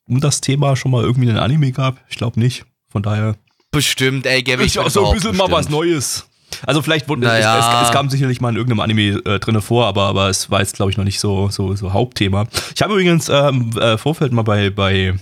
um 0.09 0.21
das 0.21 0.41
Thema 0.41 0.77
schon 0.77 0.91
mal 0.91 1.03
irgendwie 1.03 1.29
einen 1.29 1.39
Anime 1.39 1.73
gab. 1.73 1.99
Ich 2.09 2.17
glaube 2.17 2.39
nicht. 2.41 2.65
Von 2.89 3.03
daher. 3.03 3.37
Bestimmt, 3.71 4.27
ey, 4.27 4.43
Gabby. 4.43 4.65
Ist 4.65 4.77
ja 4.77 4.89
so 4.89 5.07
ein 5.07 5.15
bisschen 5.15 5.33
bestimmt. 5.33 5.51
mal 5.51 5.57
was 5.57 5.69
Neues. 5.69 6.27
Also 6.65 6.81
vielleicht 6.81 7.09
wurde 7.09 7.23
naja. 7.23 7.59
es, 7.59 7.67
es, 7.67 7.89
es, 7.89 7.93
kam 7.93 8.09
sicherlich 8.09 8.41
mal 8.41 8.51
in 8.51 8.57
irgendeinem 8.57 8.81
Anime 8.81 9.21
äh, 9.25 9.39
drinne 9.41 9.61
vor, 9.61 9.87
aber, 9.87 10.05
aber 10.05 10.29
es 10.29 10.51
war 10.51 10.61
jetzt, 10.61 10.77
glaube 10.77 10.91
ich, 10.91 10.97
noch 10.97 11.05
nicht 11.05 11.21
so, 11.21 11.49
so, 11.51 11.75
so 11.75 11.93
Hauptthema. 11.93 12.47
Ich 12.75 12.83
habe 12.83 12.95
übrigens 12.95 13.29
ähm, 13.29 13.77
äh, 13.77 13.99
Vorfeld 13.99 14.33
mal 14.33 14.43
bei, 14.43 14.71
bei 14.71 15.15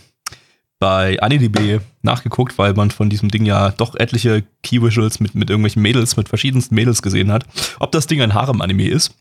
bei 0.84 1.18
AniDB 1.22 1.80
nachgeguckt, 2.02 2.58
weil 2.58 2.74
man 2.74 2.90
von 2.90 3.08
diesem 3.08 3.30
Ding 3.30 3.46
ja 3.46 3.70
doch 3.70 3.94
etliche 3.94 4.44
Key-Visuals 4.62 5.18
mit, 5.18 5.34
mit 5.34 5.48
irgendwelchen 5.48 5.80
Mädels, 5.80 6.18
mit 6.18 6.28
verschiedensten 6.28 6.74
Mädels 6.74 7.00
gesehen 7.00 7.32
hat, 7.32 7.46
ob 7.78 7.90
das 7.92 8.06
Ding 8.06 8.20
ein 8.20 8.34
Harem-Anime 8.34 8.88
ist. 8.88 9.14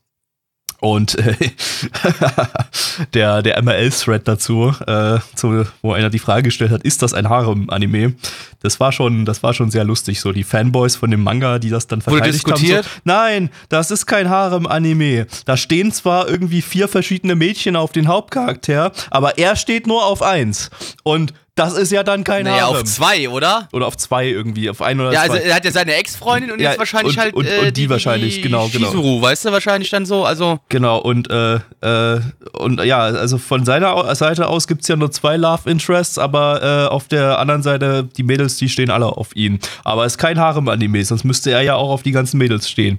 Und 0.84 1.18
äh, 1.18 1.34
der, 3.14 3.42
der 3.42 3.64
MRL-Thread 3.64 4.28
dazu, 4.28 4.76
äh, 4.86 5.20
zu, 5.34 5.66
wo 5.82 5.94
einer 5.94 6.10
die 6.10 6.20
Frage 6.20 6.44
gestellt 6.44 6.72
hat, 6.72 6.84
ist 6.84 7.02
das 7.02 7.14
ein 7.14 7.30
Harem-Anime? 7.30 8.16
Das 8.62 8.82
war 8.82 8.92
schon, 8.92 9.24
das 9.24 9.44
war 9.44 9.54
schon 9.54 9.72
sehr 9.72 9.86
lustig. 9.86 10.20
So 10.20 10.34
die 10.34 10.44
Fanboys 10.44 10.98
von 10.98 11.10
dem 11.10 11.24
Manga, 11.24 11.58
die 11.60 11.70
das 11.70 11.88
dann 11.88 12.02
verteidigt 12.02 12.46
haben. 12.52 12.66
So, 12.66 12.82
Nein, 13.06 13.50
das 13.70 13.92
ist 13.92 14.08
kein 14.08 14.30
Harem-Anime. 14.30 15.28
Da 15.46 15.56
stehen 15.56 15.94
zwar 15.94 16.28
irgendwie 16.28 16.62
vier 16.62 16.90
verschiedene 16.90 17.36
Mädchen 17.36 17.78
auf 17.78 17.94
den 17.94 18.10
Hauptcharakter, 18.10 18.92
aber 19.10 19.38
er 19.38 19.56
steht 19.56 19.88
nur 19.88 20.06
auf 20.06 20.22
eins. 20.22 20.70
Und 21.04 21.34
Das 21.56 21.74
ist 21.74 21.92
ja 21.92 22.02
dann 22.02 22.24
kein 22.24 22.46
Naja, 22.46 22.64
Harem. 22.64 22.78
auf 22.78 22.84
zwei, 22.86 23.30
oder? 23.30 23.68
Oder 23.74 23.86
auf 23.86 23.96
zwei 23.96 24.28
irgendwie, 24.28 24.72
auf 24.72 24.82
ein 24.82 25.00
oder 25.00 25.12
Ja, 25.14 25.26
zwei. 25.26 25.34
also 25.36 25.48
er 25.48 25.56
hat 25.56 25.64
ja 25.66 25.72
seine 25.72 25.94
Ex-Freundin 25.94 26.50
und 26.52 26.60
Ja, 26.60 26.72
jetzt 26.72 26.80
wahrscheinlich 26.80 27.16
und- 27.16 27.22
halt 27.22 27.34
und- 27.36 27.46
äh, 27.46 27.60
und 27.68 27.78
die 27.78 27.90
wahrscheinlich, 27.92 28.42
genau, 28.42 28.68
genau. 28.70 28.88
Shizuru, 28.88 29.22
weißt 29.22 29.46
du, 29.46 29.52
wahrscheinlich 29.52 29.92
dann 29.92 30.08
so, 30.08 30.26
also 30.26 30.60
Genau, 30.70 30.98
und, 30.98 31.30
äh, 31.30 31.60
äh, 31.82 32.22
und 32.54 32.84
ja, 32.84 33.02
also 33.02 33.38
von 33.38 33.66
seiner 33.66 34.16
Seite 34.16 34.48
aus 34.48 34.66
gibt's 34.68 34.88
ja 34.88 34.96
nur 34.96 35.12
zwei 35.12 35.38
Love 35.38 35.70
Interests, 35.70 36.18
aber 36.18 36.64
äh, 36.64 36.88
auf 36.92 37.08
der 37.08 37.38
anderen 37.38 37.62
Seite, 37.62 38.10
die 38.18 38.24
Mädels, 38.24 38.56
die 38.58 38.68
stehen 38.68 38.90
alle 38.90 39.06
auf 39.06 39.36
ihn. 39.36 39.60
Aber 39.84 40.06
es 40.06 40.14
ist 40.14 40.18
kein 40.18 40.40
Harem-Anime, 40.40 41.06
sonst 41.06 41.24
müsste 41.24 41.52
er 41.52 41.62
ja 41.62 41.76
auch 41.76 41.90
auf 41.92 42.02
die 42.02 42.12
ganzen 42.14 42.40
Mädels 42.40 42.68
stehen. 42.68 42.98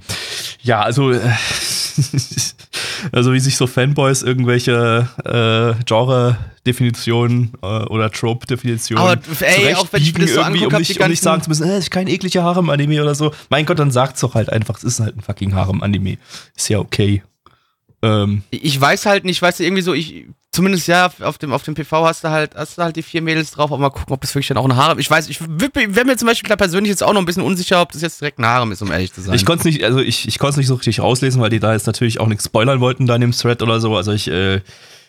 Ja, 0.63 0.81
also, 0.83 1.11
äh, 1.11 1.19
also 3.13 3.33
wie 3.33 3.41
sich 3.41 3.57
so 3.57 3.67
Fanboys 3.67 4.23
irgendwelche 4.23 5.09
äh, 5.25 5.83
Genre-Definitionen 5.85 7.53
äh, 7.63 7.67
oder 7.67 8.11
Trope-Definitionen 8.11 9.03
Aber, 9.03 9.21
ey, 9.41 9.75
auch 9.75 9.89
wenn 9.93 10.03
ich 10.03 10.15
mir 10.15 10.21
das 10.21 10.35
so 10.35 10.41
irgendwie, 10.41 10.65
anguck, 10.65 10.75
um 10.75 10.79
nicht, 10.81 11.01
um 11.01 11.09
nicht 11.09 11.23
sagen 11.23 11.43
zu 11.43 11.51
müssen, 11.51 11.69
äh, 11.69 11.79
ist 11.79 11.91
kein 11.91 12.09
ekliger 12.09 12.43
Harem-Anime 12.43 13.03
oder 13.03 13.15
so. 13.15 13.33
Mein 13.51 13.67
Gott, 13.67 13.79
dann 13.79 13.91
sagt's 13.91 14.21
doch 14.21 14.35
halt 14.35 14.51
einfach, 14.51 14.77
es 14.79 14.85
ist 14.85 15.01
halt 15.01 15.17
ein 15.17 15.21
fucking 15.21 15.55
Harem-Anime. 15.55 16.19
Ist 16.57 16.69
ja 16.69 16.79
okay. 16.79 17.23
Ähm, 18.03 18.43
ich 18.51 18.79
weiß 18.81 19.07
halt 19.07 19.25
nicht, 19.25 19.41
weißt 19.41 19.61
du, 19.61 19.65
irgendwie 19.65 19.83
so, 19.83 19.95
ich, 19.95 20.27
zumindest 20.55 20.87
ja, 20.87 21.11
auf 21.21 21.39
dem, 21.39 21.53
auf 21.53 21.63
dem 21.63 21.75
PV 21.75 22.07
hast 22.07 22.25
du 22.25 22.31
halt, 22.31 22.55
hast 22.55 22.79
du 22.79 22.83
halt 22.83 22.97
die 22.97 23.03
vier 23.03 23.21
Mädels 23.23 23.51
drauf, 23.51 23.73
aber 23.73 23.81
mal 23.81 23.91
gucken, 23.91 24.15
ob 24.15 24.21
das 24.21 24.35
wirklich 24.35 24.49
dann 24.49 24.57
auch 24.57 24.65
ein 24.65 24.77
Harem, 24.77 24.99
ich 24.99 25.11
weiß, 25.11 25.29
ich 25.29 25.41
wäre 25.41 26.05
mir 26.05 26.17
zum 26.17 26.29
Beispiel 26.29 26.47
klar 26.47 26.57
persönlich 26.57 26.91
jetzt 26.91 27.03
auch 27.03 27.13
noch 27.13 27.21
ein 27.21 27.27
bisschen 27.27 27.43
unsicher, 27.43 27.81
ob 27.81 27.93
das 27.93 28.03
jetzt 28.03 28.21
direkt 28.21 28.39
ein 28.39 28.47
Harem 28.47 28.73
ist, 28.73 28.81
um 28.81 28.93
ehrlich 28.93 29.13
zu 29.13 29.21
sein. 29.21 29.35
ich 29.35 29.45
konnte 29.45 29.61
es 29.61 29.65
nicht, 29.65 29.85
also 29.85 29.99
ich, 29.99 30.29
ich 30.29 30.39
konnte 30.39 30.53
es 30.53 30.57
nicht 30.59 30.69
so 30.69 30.75
richtig 30.75 31.01
rauslesen, 31.01 31.41
weil 31.41 31.51
die 31.51 31.61
da 31.61 31.73
jetzt 31.73 31.87
natürlich 31.87 32.21
auch 32.21 32.29
nichts 32.29 32.45
spoilern 32.45 32.81
wollten 32.81 33.07
da 33.07 33.17
in 33.17 33.21
dem 33.21 33.33
Thread 33.33 33.63
oder 33.63 33.81
so. 33.81 33.97
Also 33.97 34.13
ich 34.13 34.29
äh, 34.29 34.61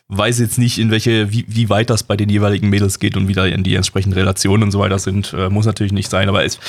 weiß 0.07 0.39
jetzt 0.39 0.57
nicht, 0.57 0.77
in 0.77 0.91
welche, 0.91 1.31
wie, 1.31 1.45
wie 1.47 1.69
weit 1.69 1.89
das 1.89 2.03
bei 2.03 2.17
den 2.17 2.29
jeweiligen 2.29 2.69
Mädels 2.69 2.99
geht 2.99 3.17
und 3.17 3.27
wie 3.27 3.33
da 3.33 3.45
in 3.45 3.63
die 3.63 3.75
entsprechenden 3.75 4.17
Relationen 4.17 4.63
und 4.63 4.71
so 4.71 4.79
weiter 4.79 4.99
sind. 4.99 5.33
Äh, 5.33 5.49
muss 5.49 5.65
natürlich 5.65 5.93
nicht 5.93 6.09
sein, 6.09 6.29
aber 6.29 6.43
es, 6.43 6.59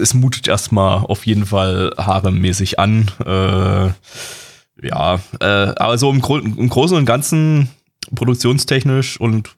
es 0.00 0.14
mutet 0.14 0.48
erstmal 0.48 0.98
auf 0.98 1.26
jeden 1.26 1.46
Fall 1.46 1.92
haremmäßig 1.96 2.78
an. 2.78 3.10
Äh, 3.24 3.90
ja, 4.86 5.20
äh, 5.40 5.44
aber 5.44 5.98
so 5.98 6.10
im, 6.10 6.20
Gro 6.20 6.38
im 6.38 6.68
Großen 6.68 6.96
und 6.96 7.06
Ganzen 7.06 7.68
produktionstechnisch 8.14 9.20
und 9.20 9.50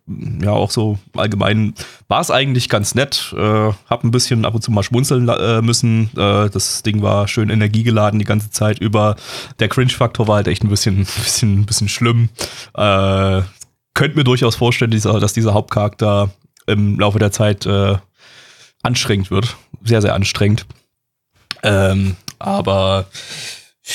ja 0.43 0.51
auch 0.51 0.71
so 0.71 0.99
allgemein 1.17 1.75
war 2.09 2.21
es 2.21 2.31
eigentlich 2.31 2.69
ganz 2.69 2.95
nett. 2.95 3.35
Äh, 3.37 3.73
hab 3.89 4.05
ein 4.05 4.11
bisschen 4.11 4.45
ab 4.45 4.55
und 4.55 4.63
zu 4.63 4.71
mal 4.71 4.83
schmunzeln 4.83 5.29
äh, 5.29 5.63
müssen. 5.63 6.11
Äh, 6.17 6.51
das 6.51 6.83
Ding 6.83 7.03
war 7.03 7.29
schön 7.29 7.51
energiegeladen 7.51 8.19
die 8.19 8.25
ganze 8.25 8.51
Zeit 8.51 8.79
über. 8.79 9.17
Der 9.59 9.69
Cringe-Faktor 9.69 10.29
war 10.29 10.37
halt 10.37 10.49
echt 10.49 10.65
ein 10.65 10.69
bisschen, 10.69 10.99
bisschen, 11.23 11.67
bisschen 11.67 11.89
schlimm. 11.89 12.29
Äh, 12.75 13.43
könnt 13.95 14.17
mir 14.17 14.25
durchaus 14.25 14.57
vorstellen, 14.57 14.91
dieser, 14.91 15.19
dass 15.21 15.33
dieser 15.33 15.55
Hauptcharakter 15.55 16.31
im 16.67 16.99
Laufe 16.99 17.19
der 17.19 17.33
Zeit 17.33 17.67
äh, 17.67 17.97
anstrengend 18.83 19.31
wird. 19.31 19.57
Sehr, 19.85 20.03
sehr 20.03 20.15
anstrengend. 20.15 20.67
Ähm, 21.63 22.17
aber 22.39 23.07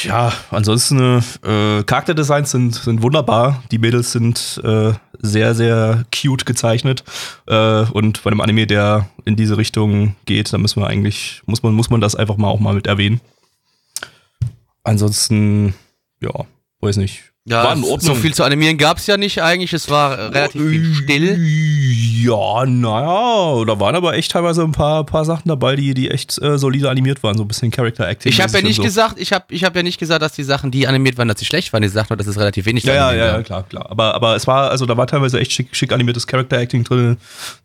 ja, 0.04 0.34
ansonsten 0.52 1.24
äh, 1.44 1.84
Charakterdesigns 1.84 2.52
sind, 2.52 2.76
sind 2.76 3.02
wunderbar. 3.02 3.64
Die 3.72 3.78
Mädels 3.78 4.12
sind 4.12 4.62
äh, 4.64 4.94
sehr, 5.20 5.56
sehr 5.56 6.06
cute 6.14 6.46
gezeichnet. 6.46 7.04
Äh, 7.48 7.86
und 7.86 8.24
bei 8.24 8.32
einem 8.32 8.42
Anime, 8.42 8.68
der 8.68 9.10
in 9.26 9.36
diese 9.36 9.58
Richtung 9.58 10.16
geht, 10.26 10.52
da 10.52 10.58
müssen 10.58 10.82
wir 10.82 10.88
eigentlich, 10.88 11.42
muss 11.46 11.64
man, 11.64 11.74
muss 11.74 11.90
man 11.90 12.02
das 12.02 12.16
einfach 12.16 12.38
mal 12.38 12.48
auch 12.48 12.60
mal 12.60 12.74
mit 12.74 12.88
erwähnen. 12.88 13.22
Ansonsten, 14.84 15.74
ja, 16.22 16.46
weiß 16.82 16.98
nicht. 16.98 17.35
Ja, 17.48 17.64
war 17.64 17.74
in 17.74 17.84
Ordnung. 17.84 18.00
so 18.00 18.16
viel 18.16 18.34
zu 18.34 18.44
animieren 18.44 18.80
gab's 18.80 19.06
ja 19.06 19.18
nicht 19.18 19.42
eigentlich, 19.44 19.72
es 19.72 19.88
war 19.88 20.18
äh, 20.18 20.24
relativ 20.26 20.62
viel 20.68 20.96
still. 20.96 21.38
Ja, 22.26 22.66
naja, 22.66 23.66
da 23.66 23.80
waren 23.80 23.96
aber 23.96 24.16
echt 24.16 24.32
teilweise 24.32 24.64
ein 24.64 24.72
paar, 24.72 25.06
paar 25.06 25.26
Sachen 25.26 25.50
dabei, 25.50 25.76
die, 25.76 25.94
die 25.94 26.10
echt 26.10 26.42
äh, 26.42 26.58
solide 26.58 26.90
animiert 26.90 27.22
waren, 27.22 27.38
so 27.38 27.44
ein 27.44 27.48
bisschen 27.48 27.70
Character 27.70 28.08
Acting. 28.08 28.32
Ich 28.32 28.42
habe 28.42 28.52
ja 28.52 28.64
nicht 28.64 28.78
so. 28.78 28.82
gesagt, 28.82 29.20
ich 29.20 29.32
habe 29.32 29.46
ich 29.50 29.64
hab 29.64 29.76
ja 29.76 29.84
nicht 29.84 30.00
gesagt, 30.00 30.24
dass 30.24 30.34
die 30.34 30.44
Sachen, 30.44 30.72
die 30.72 30.88
animiert 30.88 31.20
waren, 31.20 31.28
dass 31.28 31.38
sie 31.38 31.46
schlecht 31.46 31.72
waren. 31.72 31.84
Ich 31.84 31.92
sagte 31.92 32.14
nur, 32.14 32.18
dass 32.18 32.26
es 32.26 32.40
relativ 32.40 32.66
wenig 32.66 32.84
Ja, 32.84 32.96
ja, 32.96 33.14
ja, 33.14 33.26
ja, 33.28 33.44
klar, 33.44 33.62
klar. 33.62 33.92
Aber, 33.92 34.16
aber 34.16 34.36
es 34.36 34.48
war, 34.48 34.72
also 34.72 34.88
da 34.88 34.98
war 34.98 35.06
teilweise 35.06 35.40
echt 35.40 35.52
schick, 35.52 35.76
schick 35.76 35.94
animiertes 35.94 36.26
Character 36.26 36.58
Acting 36.58 36.84
drin. 36.84 37.18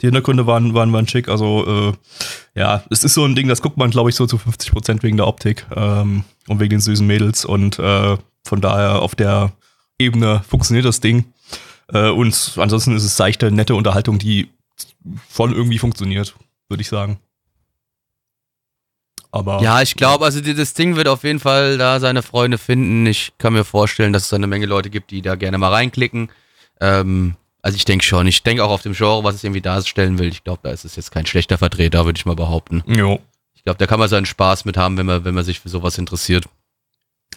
Die 0.02 0.06
Hintergründe 0.08 0.46
waren, 0.46 0.74
waren, 0.74 0.92
waren 0.92 1.08
schick. 1.08 1.30
Also, 1.30 1.94
äh, 2.54 2.60
ja, 2.60 2.82
es 2.90 3.02
ist 3.02 3.14
so 3.14 3.24
ein 3.24 3.34
Ding, 3.34 3.48
das 3.48 3.62
guckt 3.62 3.78
man, 3.78 3.90
glaube 3.90 4.10
ich, 4.10 4.16
so 4.16 4.26
zu 4.26 4.36
50 4.36 4.72
Prozent 4.72 5.02
wegen 5.02 5.16
der 5.16 5.26
Optik 5.26 5.64
ähm, 5.74 6.24
und 6.48 6.60
wegen 6.60 6.70
den 6.70 6.80
süßen 6.80 7.06
Mädels. 7.06 7.46
Und 7.46 7.78
äh, 7.78 8.18
von 8.44 8.60
daher 8.60 9.00
auf 9.00 9.14
der 9.14 9.52
Ebene 10.00 10.42
funktioniert 10.48 10.84
das 10.86 11.00
Ding. 11.00 11.32
Äh, 11.92 12.08
und 12.10 12.52
ansonsten 12.56 12.96
ist 12.96 13.04
es 13.04 13.16
seichte, 13.16 13.50
nette 13.50 13.74
Unterhaltung, 13.74 14.18
die 14.18 14.48
voll 15.28 15.52
irgendwie 15.52 15.78
funktioniert, 15.78 16.34
würde 16.68 16.80
ich 16.82 16.88
sagen. 16.88 17.18
Aber 19.32 19.62
Ja, 19.62 19.80
ich 19.80 19.94
glaube, 19.94 20.24
also 20.24 20.40
die- 20.40 20.54
das 20.54 20.74
Ding 20.74 20.96
wird 20.96 21.06
auf 21.06 21.22
jeden 21.22 21.38
Fall 21.38 21.78
da 21.78 22.00
seine 22.00 22.22
Freunde 22.22 22.58
finden. 22.58 23.06
Ich 23.06 23.32
kann 23.38 23.52
mir 23.52 23.64
vorstellen, 23.64 24.12
dass 24.12 24.24
es 24.24 24.28
da 24.30 24.36
eine 24.36 24.48
Menge 24.48 24.66
Leute 24.66 24.90
gibt, 24.90 25.10
die 25.12 25.22
da 25.22 25.36
gerne 25.36 25.56
mal 25.58 25.72
reinklicken. 25.72 26.30
Ähm, 26.80 27.36
also 27.62 27.76
ich 27.76 27.84
denke 27.84 28.04
schon. 28.04 28.26
Ich 28.26 28.42
denke 28.42 28.64
auch 28.64 28.70
auf 28.70 28.82
dem 28.82 28.92
Genre, 28.94 29.22
was 29.22 29.36
es 29.36 29.44
irgendwie 29.44 29.60
darstellen 29.60 30.18
will. 30.18 30.28
Ich 30.28 30.42
glaube, 30.42 30.60
da 30.64 30.70
ist 30.70 30.84
es 30.84 30.96
jetzt 30.96 31.12
kein 31.12 31.26
schlechter 31.26 31.58
Vertreter, 31.58 32.04
würde 32.06 32.16
ich 32.18 32.26
mal 32.26 32.34
behaupten. 32.34 32.82
Jo, 32.88 33.20
Ich 33.54 33.62
glaube, 33.62 33.78
da 33.78 33.86
kann 33.86 34.00
man 34.00 34.08
seinen 34.08 34.26
Spaß 34.26 34.64
mit 34.64 34.76
haben, 34.76 34.96
wenn 34.96 35.06
man, 35.06 35.24
wenn 35.24 35.34
man 35.34 35.44
sich 35.44 35.60
für 35.60 35.68
sowas 35.68 35.98
interessiert. 35.98 36.46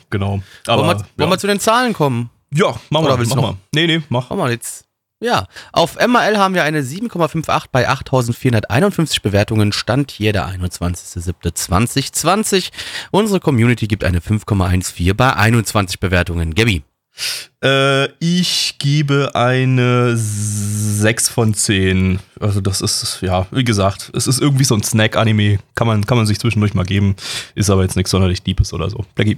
genau. 0.10 0.42
Aber, 0.66 0.86
wollen, 0.88 0.98
wir, 1.00 1.06
wollen 1.18 1.30
wir 1.32 1.38
zu 1.38 1.48
den 1.48 1.60
Zahlen 1.60 1.94
kommen? 1.94 2.30
Ja, 2.56 2.76
mach 2.90 3.02
Oder 3.02 3.12
mal. 3.12 3.20
willst 3.20 3.36
Mach 3.36 3.42
du 3.42 3.48
mal. 3.48 3.58
Nee, 3.74 3.88
nee, 3.88 4.02
mach. 4.10 4.28
Komm 4.28 4.40
mal 4.40 4.52
jetzt. 4.52 4.86
Ja, 5.24 5.48
auf 5.72 5.96
MRL 5.96 6.38
haben 6.38 6.54
wir 6.54 6.66
eine 6.66 6.82
7,58 6.82 7.68
bei 7.72 7.88
8451 7.88 9.22
Bewertungen. 9.22 9.72
Stand 9.72 10.12
hier 10.12 10.34
der 10.34 10.50
21.07.2020. 10.50 12.72
Unsere 13.12 13.40
Community 13.40 13.88
gibt 13.88 14.04
eine 14.04 14.20
5,14 14.20 15.14
bei 15.14 15.34
21 15.34 16.02
Bewertungen. 16.02 16.56
Gabby. 16.56 16.84
Äh, 17.64 18.10
ich 18.20 18.76
gebe 18.80 19.32
eine 19.34 20.18
6 20.18 21.30
von 21.30 21.54
10. 21.54 22.20
Also 22.42 22.60
das 22.60 22.82
ist, 22.82 23.20
ja, 23.22 23.48
wie 23.52 23.64
gesagt, 23.64 24.12
es 24.14 24.28
ist 24.28 24.42
irgendwie 24.42 24.66
so 24.66 24.76
ein 24.76 24.84
Snack-Anime. 24.84 25.60
Kann 25.76 25.88
man, 25.88 26.06
kann 26.06 26.18
man 26.18 26.26
sich 26.26 26.40
zwischendurch 26.40 26.74
mal 26.74 26.84
geben. 26.84 27.16
Ist 27.56 27.70
aber 27.70 27.84
jetzt 27.84 27.96
nichts 27.96 28.12
sonderlich 28.12 28.44
Deepes 28.44 28.74
oder 28.74 28.90
so. 28.90 29.06
Blackie. 29.16 29.38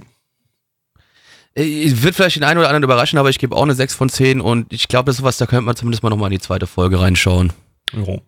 Wird 1.56 2.14
vielleicht 2.14 2.36
den 2.36 2.44
einen 2.44 2.58
oder 2.58 2.68
anderen 2.68 2.84
überraschen, 2.84 3.18
aber 3.18 3.30
ich 3.30 3.38
gebe 3.38 3.56
auch 3.56 3.62
eine 3.62 3.74
6 3.74 3.94
von 3.94 4.08
10 4.10 4.40
und 4.42 4.72
ich 4.72 4.88
glaube, 4.88 5.06
das 5.06 5.16
ist 5.16 5.22
was, 5.22 5.38
da 5.38 5.46
könnte 5.46 5.64
man 5.64 5.74
zumindest 5.74 6.02
mal 6.02 6.10
nochmal 6.10 6.30
in 6.30 6.38
die 6.38 6.44
zweite 6.44 6.66
Folge 6.66 7.00
reinschauen. 7.00 7.52
Jo. 7.94 8.20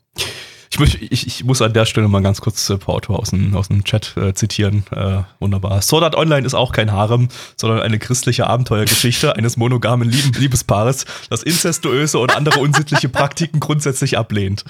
Ich, 0.71 0.79
muss- 0.79 0.95
ich, 1.01 1.27
ich 1.27 1.45
muss 1.45 1.63
an 1.63 1.73
der 1.73 1.87
Stelle 1.87 2.09
mal 2.09 2.23
ganz 2.23 2.41
kurz 2.43 2.69
äh, 2.69 2.75
ein 2.75 2.79
paar 2.79 2.95
Autor 2.95 3.19
aus 3.19 3.31
dem, 3.31 3.55
aus 3.57 3.69
dem 3.69 3.85
Chat 3.85 4.17
äh, 4.17 4.35
zitieren. 4.35 4.85
Äh, 4.95 5.23
wunderbar. 5.41 5.81
Sword 5.83 6.05
Art 6.05 6.15
Online 6.15 6.47
ist 6.47 6.55
auch 6.55 6.73
kein 6.73 6.93
Harem, 6.93 7.29
sondern 7.57 7.81
eine 7.81 7.99
christliche 7.99 8.47
Abenteuergeschichte 8.47 9.35
eines 9.37 9.57
monogamen 9.57 10.09
Lieben 10.11 10.33
Liebespaares, 10.33 11.05
das 11.31 11.43
inzestuöse 11.43 12.19
und 12.19 12.37
andere 12.37 12.61
unsittliche 12.61 13.09
Praktiken 13.09 13.61
grundsätzlich 13.61 14.17
ablehnt. 14.19 14.65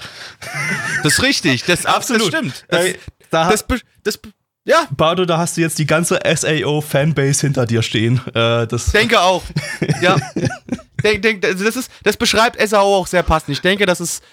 Das 1.03 1.13
ist 1.13 1.21
richtig, 1.23 1.63
das 1.65 1.85
Absolut. 1.85 2.21
Das 2.33 2.39
stimmt. 2.39 2.65
Das, 2.69 2.85
da, 3.29 3.49
das, 3.51 3.65
das, 4.03 4.19
ja, 4.69 4.87
Bardo, 4.95 5.25
da 5.25 5.39
hast 5.39 5.57
du 5.57 5.61
jetzt 5.61 5.79
die 5.79 5.87
ganze 5.87 6.19
SAO-Fanbase 6.23 7.41
hinter 7.41 7.65
dir 7.65 7.81
stehen. 7.81 8.21
Äh, 8.35 8.67
das, 8.67 8.91
denke 8.91 9.19
auch. 9.19 9.43
Ja. 10.01 10.15
denk, 11.03 11.23
denk, 11.23 11.43
also 11.45 11.65
das, 11.65 11.75
ist, 11.75 11.91
das 12.03 12.15
beschreibt 12.17 12.61
SAO 12.61 12.95
auch 12.95 13.07
sehr 13.07 13.23
passend. 13.23 13.49
Ich 13.49 13.61
denke, 13.61 13.85
das 13.85 13.99
ist. 13.99 14.23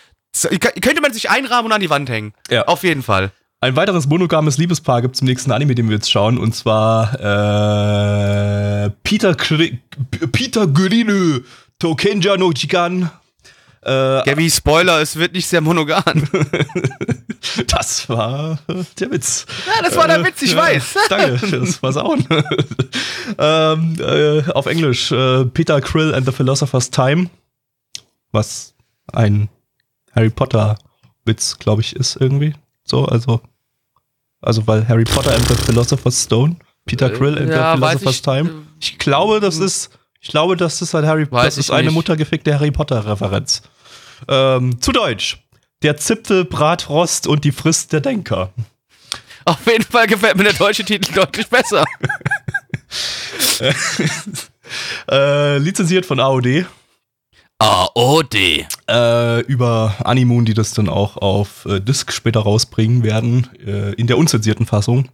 Könnte 0.61 1.00
man 1.00 1.14
sich 1.14 1.31
einrahmen 1.31 1.66
und 1.66 1.73
an 1.73 1.81
die 1.81 1.88
Wand 1.88 2.11
hängen. 2.11 2.35
Ja. 2.50 2.66
Auf 2.66 2.83
jeden 2.83 3.02
Fall. 3.02 3.33
Ein 3.62 3.75
weiteres 3.75 4.07
monogames 4.07 4.59
Liebespaar 4.59 5.00
gibt 5.00 5.14
es 5.14 5.23
im 5.23 5.28
nächsten 5.28 5.50
Anime, 5.50 5.75
den 5.75 5.88
wir 5.88 5.97
jetzt 5.97 6.11
schauen, 6.11 6.37
und 6.37 6.55
zwar 6.55 7.14
äh, 7.14 8.90
Peter, 9.02 9.35
Kri 9.35 9.78
Peter 10.33 10.66
Gurine 10.66 11.43
Tokenja 11.78 12.37
no 12.37 12.52
Jikan. 12.52 13.11
Äh, 13.87 14.23
Gabby, 14.25 14.50
Spoiler, 14.50 15.00
es 15.00 15.14
wird 15.14 15.33
nicht 15.33 15.47
sehr 15.47 15.61
monogam. 15.61 16.02
das 17.69 18.09
war 18.09 18.59
äh, 18.66 18.83
der 18.99 19.11
Witz. 19.12 19.47
Ja, 19.66 19.83
das 19.83 19.95
war 19.97 20.09
der 20.09 20.25
Witz, 20.25 20.43
ich 20.43 20.52
Ja, 20.52 20.59
weiß. 20.59 20.95
Danke 21.09 21.38
das 21.61 21.76
Versauen. 21.76 22.26
ähm, 23.38 23.97
äh, 24.00 24.43
auf 24.52 24.66
Englisch 24.66 25.12
äh, 25.12 25.45
Peter 25.45 25.81
Krill 25.81 26.14
and 26.14 26.26
the 26.26 26.33
Philosopher's 26.33 26.90
Time, 26.90 27.31
was 28.33 28.75
ein 29.12 29.49
Harry 30.16 30.31
Potter 30.31 30.76
Witz, 31.25 31.57
glaube 31.59 31.83
ich, 31.83 31.95
ist 31.95 32.16
irgendwie. 32.16 32.55
So, 32.85 33.05
also 33.05 33.40
also 34.40 34.66
weil 34.66 34.87
Harry 34.88 35.05
Potter 35.05 35.33
and 35.35 35.47
the 35.47 35.55
Philosopher's 35.55 36.23
Stone, 36.25 36.57
Peter 36.87 37.09
Krill 37.11 37.38
and 37.38 37.50
Ja, 37.50 37.75
the 37.75 37.78
Philosopher's 37.81 38.16
ich, 38.16 38.23
Time. 38.23 38.49
äh, 38.50 38.52
Ich 38.81 38.99
glaube, 38.99 39.38
das 39.40 39.59
ist 39.59 39.90
ich 40.21 40.28
glaube, 40.31 40.57
das 40.57 40.83
ist 40.83 40.93
ein 40.97 41.07
Harry 41.07 41.31
Weiß 41.31 41.55
das 41.55 41.59
ist 41.59 41.71
eine 41.71 41.93
muttergefickte 41.93 42.52
Harry 42.55 42.73
Potter 42.73 43.07
Referenz. 43.07 43.62
Ähm, 44.29 44.81
zu 44.81 44.93
Deutsch. 44.93 45.39
Der 45.83 45.97
Zipfel 45.97 46.45
Bratwurst 46.45 47.27
und 47.27 47.45
die 47.45 47.53
Frist 47.53 47.93
der 47.93 48.01
Denker. 48.01 48.53
Auf 49.45 49.67
jeden 49.67 49.85
Fall 49.85 50.07
gefällt 50.07 50.37
mir 50.37 50.45
der 50.45 50.55
deutsche 50.55 50.85
Titel 50.85 51.13
deutlich 51.13 51.49
besser. 51.49 51.85
Äh, 55.09 55.59
lizenziert 55.59 56.07
von 56.07 56.19
AOD. 56.19 56.67
AOD. 57.59 58.67
Äh, 58.89 59.41
über 59.43 59.95
Animoon, 60.05 60.45
die 60.45 60.55
das 60.55 60.73
dann 60.73 60.89
auch 60.89 61.17
auf 61.17 61.65
äh, 61.67 61.81
Disc 61.81 62.13
später 62.13 62.41
rausbringen 62.41 63.03
werden, 63.03 63.49
äh, 63.65 63.93
in 63.95 64.07
der 64.07 64.19
unzensierten 64.19 64.67
Fassung. 64.67 65.09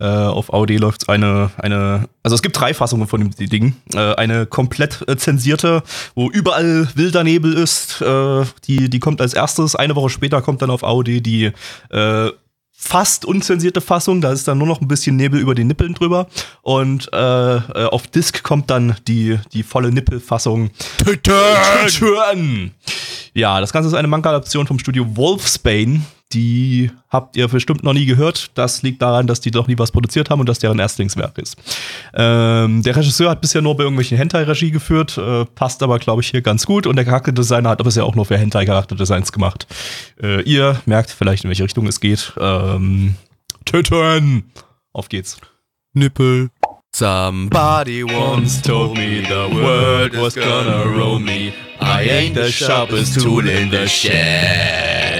Äh, 0.00 0.06
auf 0.06 0.52
AOD 0.52 0.70
läuft 0.80 1.08
eine, 1.08 1.50
eine, 1.56 2.08
also 2.24 2.34
es 2.34 2.42
gibt 2.42 2.58
drei 2.58 2.74
Fassungen 2.74 3.06
von 3.06 3.20
dem 3.20 3.30
Ding. 3.48 3.76
Äh, 3.94 4.14
eine 4.14 4.44
komplett 4.44 5.04
äh, 5.08 5.16
zensierte, 5.16 5.82
wo 6.16 6.28
überall 6.30 6.88
wilder 6.96 7.22
Nebel 7.22 7.54
ist. 7.54 8.00
Äh, 8.00 8.44
die, 8.66 8.90
die 8.90 8.98
kommt 8.98 9.20
als 9.20 9.34
erstes. 9.34 9.76
Eine 9.76 9.94
Woche 9.94 10.10
später 10.10 10.42
kommt 10.42 10.62
dann 10.62 10.70
auf 10.70 10.82
AOD 10.82 11.24
die 11.24 11.52
äh, 11.90 12.30
fast 12.72 13.24
unzensierte 13.24 13.80
Fassung. 13.80 14.20
Da 14.20 14.32
ist 14.32 14.48
dann 14.48 14.58
nur 14.58 14.66
noch 14.66 14.80
ein 14.80 14.88
bisschen 14.88 15.16
Nebel 15.16 15.38
über 15.38 15.54
den 15.54 15.68
Nippeln 15.68 15.94
drüber. 15.94 16.26
Und 16.62 17.08
äh, 17.12 17.16
auf 17.16 18.08
Disc 18.08 18.42
kommt 18.42 18.70
dann 18.70 18.96
die, 19.06 19.38
die 19.52 19.62
volle 19.62 19.92
Nippelfassung. 19.92 20.70
Töten! 20.98 22.72
Ja, 23.32 23.60
das 23.60 23.72
Ganze 23.72 23.88
ist 23.88 23.94
eine 23.94 24.08
Manga-Adaption 24.08 24.66
vom 24.66 24.78
Studio 24.78 25.16
Wolfsbane. 25.16 26.02
Die 26.34 26.90
habt 27.08 27.36
ihr 27.36 27.46
bestimmt 27.46 27.84
noch 27.84 27.92
nie 27.92 28.06
gehört. 28.06 28.50
Das 28.54 28.82
liegt 28.82 29.00
daran, 29.00 29.28
dass 29.28 29.40
die 29.40 29.52
noch 29.52 29.68
nie 29.68 29.78
was 29.78 29.92
produziert 29.92 30.30
haben 30.30 30.40
und 30.40 30.48
dass 30.48 30.58
deren 30.58 30.80
Erstlingswerk 30.80 31.38
ist. 31.38 31.56
Ähm, 32.12 32.82
der 32.82 32.96
Regisseur 32.96 33.30
hat 33.30 33.40
bisher 33.40 33.62
nur 33.62 33.76
bei 33.76 33.84
irgendwelchen 33.84 34.18
Hentai-Regie 34.18 34.72
geführt, 34.72 35.16
äh, 35.16 35.44
passt 35.44 35.82
aber, 35.82 35.98
glaube 36.00 36.22
ich, 36.22 36.28
hier 36.28 36.42
ganz 36.42 36.66
gut. 36.66 36.88
Und 36.88 36.96
der 36.96 37.04
Charakterdesigner 37.04 37.70
hat 37.70 37.84
bisher 37.84 38.04
auch 38.04 38.16
nur 38.16 38.26
für 38.26 38.36
Hentai-Charakterdesigns 38.36 39.30
gemacht. 39.30 39.68
Äh, 40.20 40.42
ihr 40.42 40.80
merkt 40.86 41.10
vielleicht, 41.10 41.44
in 41.44 41.50
welche 41.50 41.64
Richtung 41.64 41.86
es 41.86 42.00
geht. 42.00 42.32
Ähm, 42.40 43.14
töten! 43.64 44.50
Auf 44.92 45.08
geht's. 45.08 45.38
Nippel. 45.92 46.50
Somebody 46.92 48.04
once 48.04 48.60
told 48.62 48.96
me 48.96 49.20
the 49.22 49.48
world 49.52 50.16
was 50.16 50.34
gonna 50.34 50.84
roll 50.84 51.18
me. 51.18 51.52
I 51.80 52.02
ain't 52.02 52.34
the 52.34 52.50
sharpest 52.50 53.20
tool 53.20 53.48
in 53.48 53.70
the 53.70 53.88
shed. 53.88 55.13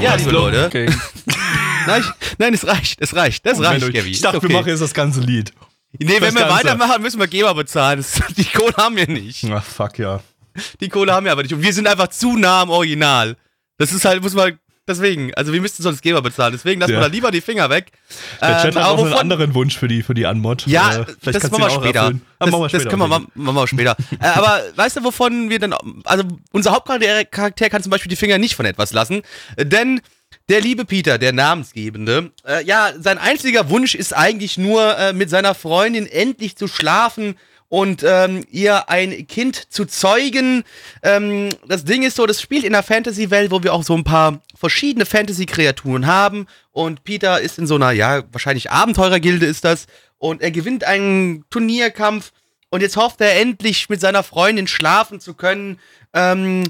Ja, 0.00 0.14
liebe 0.14 0.30
Leute. 0.30 0.66
Okay. 0.66 0.86
Nein, 1.86 2.02
ich, 2.02 2.36
nein, 2.38 2.52
es 2.52 2.66
reicht, 2.66 3.00
es 3.00 3.14
reicht, 3.14 3.46
das 3.46 3.60
reicht, 3.60 3.92
Gavi. 3.92 4.10
Ich 4.10 4.20
dachte, 4.20 4.38
okay. 4.38 4.48
wir 4.48 4.56
machen 4.56 4.70
jetzt 4.70 4.80
das 4.82 4.92
ganze 4.92 5.20
Lied. 5.20 5.52
Nee, 5.98 6.14
wenn 6.14 6.20
das 6.20 6.34
wir 6.34 6.40
Ganze. 6.40 6.54
weitermachen, 6.56 7.00
müssen 7.00 7.20
wir 7.20 7.28
GEMA 7.28 7.52
bezahlen. 7.52 7.98
Das, 7.98 8.20
die 8.36 8.44
Kohle 8.44 8.74
haben 8.76 8.96
wir 8.96 9.06
nicht. 9.06 9.44
Ach, 9.52 9.62
fuck 9.62 9.98
ja. 9.98 10.20
Die 10.80 10.88
Kohle 10.88 11.12
haben 11.12 11.24
wir 11.24 11.30
aber 11.30 11.42
nicht. 11.42 11.54
Und 11.54 11.62
wir 11.62 11.72
sind 11.72 11.86
einfach 11.86 12.08
zu 12.08 12.36
nah 12.36 12.62
am 12.62 12.70
Original. 12.70 13.36
Das 13.78 13.92
ist 13.92 14.04
halt, 14.04 14.20
muss 14.20 14.34
man, 14.34 14.58
deswegen, 14.86 15.34
also 15.34 15.52
wir 15.52 15.60
müssten 15.60 15.82
sonst 15.82 16.02
GEMA 16.02 16.20
bezahlen. 16.20 16.52
Deswegen 16.52 16.80
lassen 16.80 16.92
Ja. 16.92 16.98
wir 16.98 17.02
da 17.02 17.12
lieber 17.12 17.30
die 17.30 17.40
Finger 17.40 17.70
weg. 17.70 17.92
Der 18.40 18.62
Chat 18.62 18.74
Ähm, 18.76 18.82
hat 18.82 18.88
auch 18.90 19.04
einen 19.04 19.14
anderen 19.14 19.54
Wunsch 19.54 19.76
für 19.76 19.88
die, 19.88 20.02
für 20.02 20.14
die 20.14 20.26
Anmod. 20.26 20.66
Ja, 20.66 21.00
Äh, 21.00 21.04
das 21.22 21.40
kannst 21.40 21.52
du 21.54 21.58
machen 21.58 21.82
wir 21.82 21.88
später. 21.88 22.12
Das, 22.38 22.50
machen 22.50 22.62
wir 22.62 22.68
das 22.68 22.82
später, 22.82 22.90
können 22.90 23.02
wir, 23.10 23.26
machen 23.34 23.56
wir 23.56 23.66
später. 23.66 23.96
äh, 24.20 24.26
aber 24.26 24.62
weißt 24.76 24.96
du, 24.98 25.04
wovon 25.04 25.50
wir 25.50 25.58
dann, 25.58 25.74
also 26.04 26.24
unser 26.52 26.72
Hauptcharakter 26.72 27.24
Charakter 27.24 27.70
kann 27.70 27.82
zum 27.82 27.90
Beispiel 27.90 28.10
die 28.10 28.16
Finger 28.16 28.38
nicht 28.38 28.54
von 28.56 28.66
etwas 28.66 28.92
lassen, 28.92 29.22
denn 29.58 30.00
der 30.48 30.60
liebe 30.60 30.84
Peter, 30.84 31.18
der 31.18 31.32
Namensgebende, 31.32 32.30
äh, 32.46 32.64
ja, 32.64 32.92
sein 32.98 33.18
einziger 33.18 33.68
Wunsch 33.70 33.94
ist 33.94 34.14
eigentlich 34.14 34.58
nur, 34.58 34.96
äh, 34.98 35.12
mit 35.12 35.28
seiner 35.30 35.54
Freundin 35.54 36.06
endlich 36.06 36.56
zu 36.56 36.68
schlafen 36.68 37.36
und 37.68 38.04
ähm, 38.06 38.44
ihr 38.52 38.88
ein 38.88 39.26
Kind 39.26 39.72
zu 39.72 39.86
zeugen. 39.86 40.62
Ähm, 41.02 41.48
das 41.66 41.82
Ding 41.84 42.04
ist 42.04 42.14
so, 42.16 42.24
das 42.26 42.40
spielt 42.40 42.62
in 42.64 42.74
einer 42.74 42.84
Fantasy-Welt, 42.84 43.50
wo 43.50 43.62
wir 43.64 43.74
auch 43.74 43.82
so 43.82 43.94
ein 43.96 44.04
paar 44.04 44.40
verschiedene 44.58 45.06
Fantasy-Kreaturen 45.06 46.06
haben. 46.06 46.46
Und 46.72 47.04
Peter 47.04 47.40
ist 47.40 47.58
in 47.58 47.66
so 47.66 47.76
einer, 47.76 47.92
ja, 47.92 48.24
wahrscheinlich 48.32 48.70
Abenteurergilde 48.70 49.46
ist 49.46 49.64
das. 49.64 49.86
Und 50.18 50.42
er 50.42 50.50
gewinnt 50.50 50.84
einen 50.84 51.44
Turnierkampf. 51.50 52.32
Und 52.70 52.80
jetzt 52.80 52.96
hofft 52.96 53.20
er 53.20 53.40
endlich 53.40 53.88
mit 53.88 54.00
seiner 54.00 54.22
Freundin 54.22 54.66
schlafen 54.66 55.20
zu 55.20 55.34
können. 55.34 55.78
Ähm, 56.12 56.64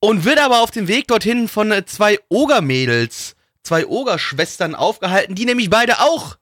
und 0.00 0.24
wird 0.24 0.40
aber 0.40 0.60
auf 0.62 0.72
dem 0.72 0.88
Weg 0.88 1.06
dorthin 1.06 1.46
von 1.46 1.70
äh, 1.70 1.84
zwei 1.84 2.18
Ogermädels, 2.28 3.36
zwei 3.62 3.86
Ogerschwestern 3.86 4.74
aufgehalten, 4.74 5.36
die 5.36 5.44
nämlich 5.44 5.70
beide 5.70 6.00
auch 6.00 6.36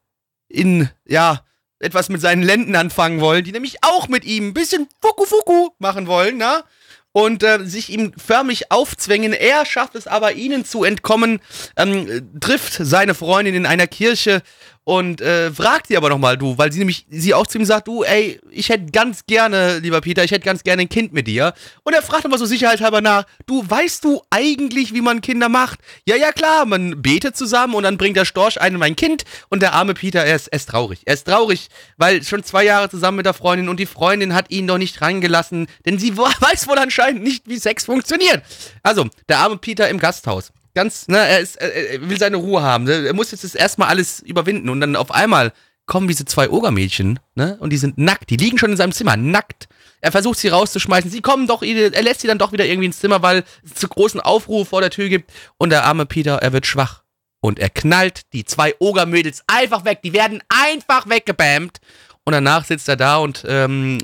in, 0.49 0.89
ja, 1.07 1.45
etwas 1.79 2.09
mit 2.09 2.21
seinen 2.21 2.43
Lenden 2.43 2.77
anfangen 2.77 3.21
wollen, 3.21 3.45
die 3.45 3.53
nämlich 3.53 3.83
auch 3.83 4.09
mit 4.09 4.25
ihm 4.25 4.49
ein 4.49 4.55
bisschen 4.55 4.89
Fuku 5.01 5.25
Fuku 5.25 5.71
machen 5.79 6.07
wollen, 6.07 6.39
na? 6.39 6.65
Und 7.13 7.43
äh, 7.43 7.65
sich 7.65 7.91
ihm 7.91 8.13
förmlich 8.17 8.71
aufzwängen. 8.71 9.33
Er 9.33 9.67
schafft 9.67 9.97
es 9.97 10.07
aber, 10.07 10.35
ihnen 10.35 10.65
zu 10.65 10.85
entkommen, 10.85 11.41
ähm, 11.77 12.09
äh, 12.09 12.23
trifft 12.41 12.75
seine 12.81 13.15
Freundin 13.15 13.55
in 13.55 13.67
einer 13.67 13.89
Kirche 13.89 14.43
und 14.91 15.21
äh, 15.21 15.53
fragt 15.53 15.87
sie 15.87 15.97
aber 15.97 16.09
nochmal, 16.09 16.37
du, 16.37 16.59
weil 16.59 16.73
sie 16.73 16.81
nämlich, 16.81 17.07
sie 17.09 17.33
auch 17.33 17.47
zu 17.47 17.59
ihm 17.59 17.65
sagt, 17.65 17.87
du, 17.87 18.03
ey, 18.03 18.41
ich 18.51 18.71
hätte 18.71 18.91
ganz 18.91 19.25
gerne, 19.25 19.79
lieber 19.79 20.01
Peter, 20.01 20.25
ich 20.25 20.33
hätte 20.33 20.45
ganz 20.45 20.65
gerne 20.65 20.83
ein 20.83 20.89
Kind 20.89 21.13
mit 21.13 21.29
dir. 21.29 21.55
Und 21.85 21.93
er 21.93 22.03
fragt 22.03 22.25
aber 22.25 22.37
so 22.39 22.45
sicherheitshalber 22.45 23.01
nach, 23.01 23.25
du, 23.47 23.63
weißt 23.65 24.03
du 24.03 24.21
eigentlich, 24.31 24.93
wie 24.93 25.01
man 25.01 25.21
Kinder 25.21 25.49
macht? 25.49 25.79
Ja, 26.07 26.17
ja, 26.17 26.33
klar, 26.33 26.67
man 26.67 27.01
betet 27.03 27.37
zusammen 27.37 27.77
und 27.77 27.85
dann 27.85 27.99
bringt 27.99 28.17
der 28.17 28.25
Storch 28.25 28.61
einem 28.61 28.83
ein 28.83 28.97
Kind 28.97 29.23
und 29.49 29.63
der 29.63 29.75
arme 29.75 29.95
Peter, 29.95 30.25
er 30.25 30.35
ist, 30.35 30.49
er 30.49 30.57
ist 30.57 30.69
traurig. 30.69 31.03
Er 31.05 31.15
ist 31.15 31.29
traurig, 31.29 31.69
weil 31.97 32.25
schon 32.25 32.43
zwei 32.43 32.65
Jahre 32.65 32.91
zusammen 32.91 33.19
mit 33.19 33.27
der 33.27 33.35
Freundin 33.35 33.69
und 33.69 33.79
die 33.79 33.87
Freundin 33.87 34.35
hat 34.35 34.51
ihn 34.51 34.67
doch 34.67 34.79
nicht 34.79 35.01
rangelassen, 35.01 35.69
denn 35.87 36.01
sie 36.01 36.17
weiß 36.17 36.67
wohl 36.67 36.79
anscheinend 36.79 37.23
nicht, 37.23 37.49
wie 37.49 37.59
Sex 37.59 37.85
funktioniert. 37.85 38.43
Also, 38.83 39.07
der 39.29 39.39
arme 39.39 39.57
Peter 39.57 39.89
im 39.89 40.01
Gasthaus. 40.01 40.51
Ganz, 40.75 41.09
ne, 41.09 41.19
er, 41.19 41.41
ist, 41.41 41.57
er, 41.57 42.09
will 42.09 42.19
seine 42.19 42.37
Ruhe 42.37 42.63
haben. 42.63 42.85
ne? 42.85 43.07
Er 43.07 43.15
muss 43.15 43.31
jetzt 43.31 43.55
erstmal 43.55 43.89
alles 43.89 44.21
überwinden 44.21 44.69
und 44.69 44.81
dann 44.81 44.97
auf 44.97 45.11
einmal 45.11 45.53
kommen 45.87 46.07
diese 46.07 46.25
zwei 46.25 46.49
Ogermädchen, 46.49 47.19
ne, 47.35 47.57
und 47.59 47.71
die 47.71 47.77
sind 47.77 47.99
nackt. 47.99 48.31
Die 48.31 48.37
liegen 48.37 48.59
schon 48.59 48.71
in 48.71 48.77
seinem 48.77 48.93
Zimmer, 48.93 49.17
nackt. 49.17 49.69
Er 50.01 50.13
versucht 50.13 50.39
sie 50.39 50.49
rauszuschmeißen. 50.49 51.11
Sie 51.11 51.21
kommen 51.21 51.47
doch, 51.47 51.63
er 51.63 52.03
lässt 52.03 52.21
sie 52.21 52.29
dann 52.29 52.39
doch 52.39 52.53
wieder 52.53 52.65
irgendwie 52.65 52.87
ins 52.87 53.01
Zimmer, 53.01 53.23
weil 53.23 53.45
es 53.65 53.75
zu 53.75 53.89
großen 53.89 54.21
Aufruhr 54.21 54.65
vor 54.65 54.81
der 54.81 54.91
Tür 54.91 55.09
gibt. 55.09 55.31
Und 55.59 55.71
der 55.71 55.85
arme 55.85 56.07
Peter, 56.07 56.37
er 56.37 56.53
wird 56.53 56.67
schwach. 56.67 57.03
Und 57.41 57.59
er 57.59 57.71
knallt 57.71 58.33
die 58.33 58.45
zwei 58.45 58.75
Ogermädels 58.79 59.43
einfach 59.47 59.85
weg. 59.85 60.01
Die 60.03 60.13
werden 60.13 60.43
einfach 60.49 61.09
weggebammt. 61.09 61.81
Und 62.25 62.33
danach 62.33 62.65
sitzt 62.65 62.89
er 62.89 62.97
da 62.97 63.17
und 63.17 63.45
ähm, 63.49 63.99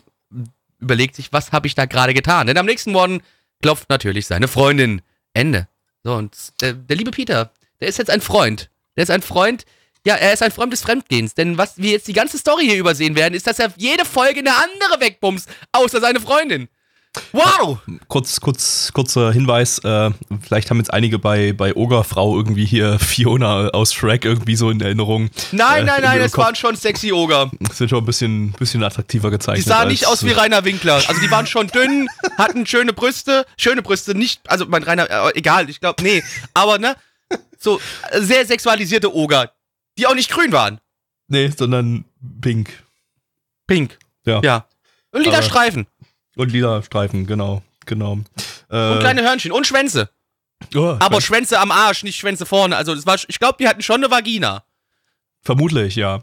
überlegt 0.81 1.15
sich, 1.15 1.33
was 1.33 1.53
habe 1.53 1.67
ich 1.67 1.75
da 1.75 1.87
gerade 1.87 2.15
getan. 2.15 2.47
Denn 2.47 2.59
am 2.59 2.67
nächsten 2.67 2.93
Morgen 2.93 3.23
klopft 3.63 3.89
natürlich 3.89 4.27
seine 4.27 4.49
Freundin. 4.49 5.03
Ende. 5.33 5.69
So, 6.07 6.15
und 6.15 6.37
der, 6.61 6.73
der 6.73 6.97
liebe 6.97 7.11
Peter, 7.11 7.51
der 7.81 7.89
ist 7.89 7.99
jetzt 7.99 8.11
ein 8.11 8.21
Freund. 8.21 8.71
Der 8.95 9.03
ist 9.03 9.11
ein 9.11 9.23
Freund, 9.23 9.65
ja, 10.07 10.15
er 10.15 10.33
ist 10.33 10.43
ein 10.45 10.53
Freund 10.53 10.73
des 10.73 10.83
Fremdgehens. 10.83 11.35
Denn 11.35 11.59
was 11.59 11.79
wir 11.79 11.91
jetzt 11.91 12.07
die 12.07 12.13
ganze 12.13 12.39
Story 12.39 12.65
hier 12.65 12.79
übersehen 12.79 13.17
werden, 13.17 13.35
ist, 13.35 13.49
dass 13.49 13.59
er 13.59 13.73
jede 13.77 14.05
Folge 14.05 14.39
eine 14.39 14.55
andere 14.55 15.01
wegbumst, 15.01 15.49
außer 15.73 16.01
seine 16.01 16.21
Freundin. 16.21 16.69
Wow! 17.33 17.79
Kurz, 18.09 18.41
kurz, 18.41 18.91
kurzer 18.93 19.33
Hinweis, 19.33 19.79
äh, 19.81 20.11
vielleicht 20.43 20.71
haben 20.71 20.79
jetzt 20.79 20.93
einige 20.93 21.19
bei, 21.19 21.53
bei 21.53 21.75
Ogerfrau 21.75 22.37
irgendwie 22.37 22.65
hier 22.65 22.99
Fiona 23.01 23.69
aus 23.69 23.93
Shrek 23.95 24.25
irgendwie 24.25 24.57
so 24.57 24.71
in 24.71 24.81
Erinnerung. 24.81 25.31
Nein, 25.53 25.83
Äh, 25.83 25.87
nein, 25.87 25.99
in 25.99 26.05
nein, 26.05 26.21
es 26.21 26.37
waren 26.37 26.55
schon 26.55 26.77
sexy 26.77 27.13
Oger. 27.13 27.51
Sind 27.73 27.89
schon 27.91 27.99
ein 28.01 28.05
bisschen, 28.07 28.53
bisschen 28.53 28.83
attraktiver 28.83 29.29
Die 29.31 29.37
gezeichnet. 29.37 29.67
sahen 29.67 29.89
nicht 29.89 30.07
aus 30.07 30.25
wie 30.25 30.33
Rainer 30.33 30.65
Winkler. 30.65 30.95
Also 31.07 31.21
die 31.21 31.31
waren 31.31 31.47
schon 31.47 31.67
dünn, 31.69 32.09
hatten 32.39 32.67
schöne 32.67 32.93
Brüste, 32.93 33.47
schöne 33.59 33.83
Brüste, 33.83 34.15
nicht, 34.15 34.41
also 34.51 34.67
mein 34.67 34.83
Rainer, 34.83 35.09
äh, 35.11 35.33
egal, 35.39 35.69
ich 35.71 35.81
glaube, 35.81 36.03
nee. 36.03 36.23
Aber 36.55 36.79
ne, 36.79 36.97
so 37.59 37.81
äh, 38.11 38.21
sehr 38.21 38.45
sexualisierte 38.47 39.15
Oger, 39.15 39.53
die 39.99 40.07
auch 40.07 40.15
nicht 40.15 40.31
grün 40.31 40.53
waren. 40.53 40.81
Nee, 41.29 41.51
sondern 41.57 42.05
pink. 42.41 42.71
Pink. 43.67 43.99
Ja. 44.25 44.41
Ja. 44.45 44.67
Und 45.13 45.23
lila 45.25 45.43
Streifen. 45.43 45.87
Und 46.37 46.53
lila 46.53 46.83
Streifen, 46.83 47.27
genau. 47.27 47.63
Genau. 47.87 48.19
Äh, 48.71 48.93
Und 48.93 49.01
kleine 49.01 49.23
Hörnchen 49.23 49.53
und 49.53 49.67
Schwänze. 49.67 50.11
oh, 50.75 50.97
Aber 50.99 51.21
Schwänze 51.21 51.59
am 51.61 51.71
Arsch, 51.71 52.03
nicht 52.03 52.17
Schwänze 52.19 52.47
vorne. 52.47 52.77
Also 52.77 52.95
das 52.95 53.07
war, 53.07 53.17
ich 53.29 53.39
glaube, 53.39 53.57
die 53.61 53.69
hatten 53.69 53.83
schon 53.83 53.97
eine 54.05 54.11
Vagina. 54.11 54.65
vermutlich, 55.43 55.97
ja. 55.97 56.23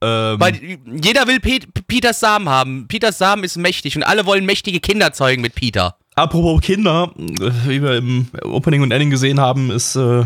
Ähm, 0.00 0.40
Weil 0.40 0.78
jeder 1.02 1.26
will 1.28 1.38
Pet 1.40 1.68
Peters 1.86 2.18
Samen 2.20 2.48
haben. 2.48 2.88
Peters 2.88 3.18
Samen 3.18 3.44
ist 3.44 3.56
mächtig 3.56 3.94
und 3.96 4.02
alle 4.02 4.26
wollen 4.26 4.44
mächtige 4.44 4.80
Kinder 4.80 5.12
zeugen 5.12 5.42
mit 5.42 5.54
Peter. 5.54 5.96
Apropos 6.14 6.60
Kinder, 6.60 7.12
äh, 7.18 7.50
wie 7.68 7.82
wir 7.82 7.96
im 7.96 8.26
Opening 8.42 8.82
und 8.82 8.90
Ending 8.90 9.10
gesehen 9.10 9.40
haben, 9.40 9.70
ist 9.70 9.94
äh, 9.96 10.24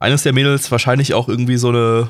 eines 0.00 0.22
der 0.22 0.32
Mädels 0.32 0.70
wahrscheinlich 0.70 1.14
auch 1.14 1.28
irgendwie 1.28 1.56
so 1.56 1.70
eine 1.70 2.08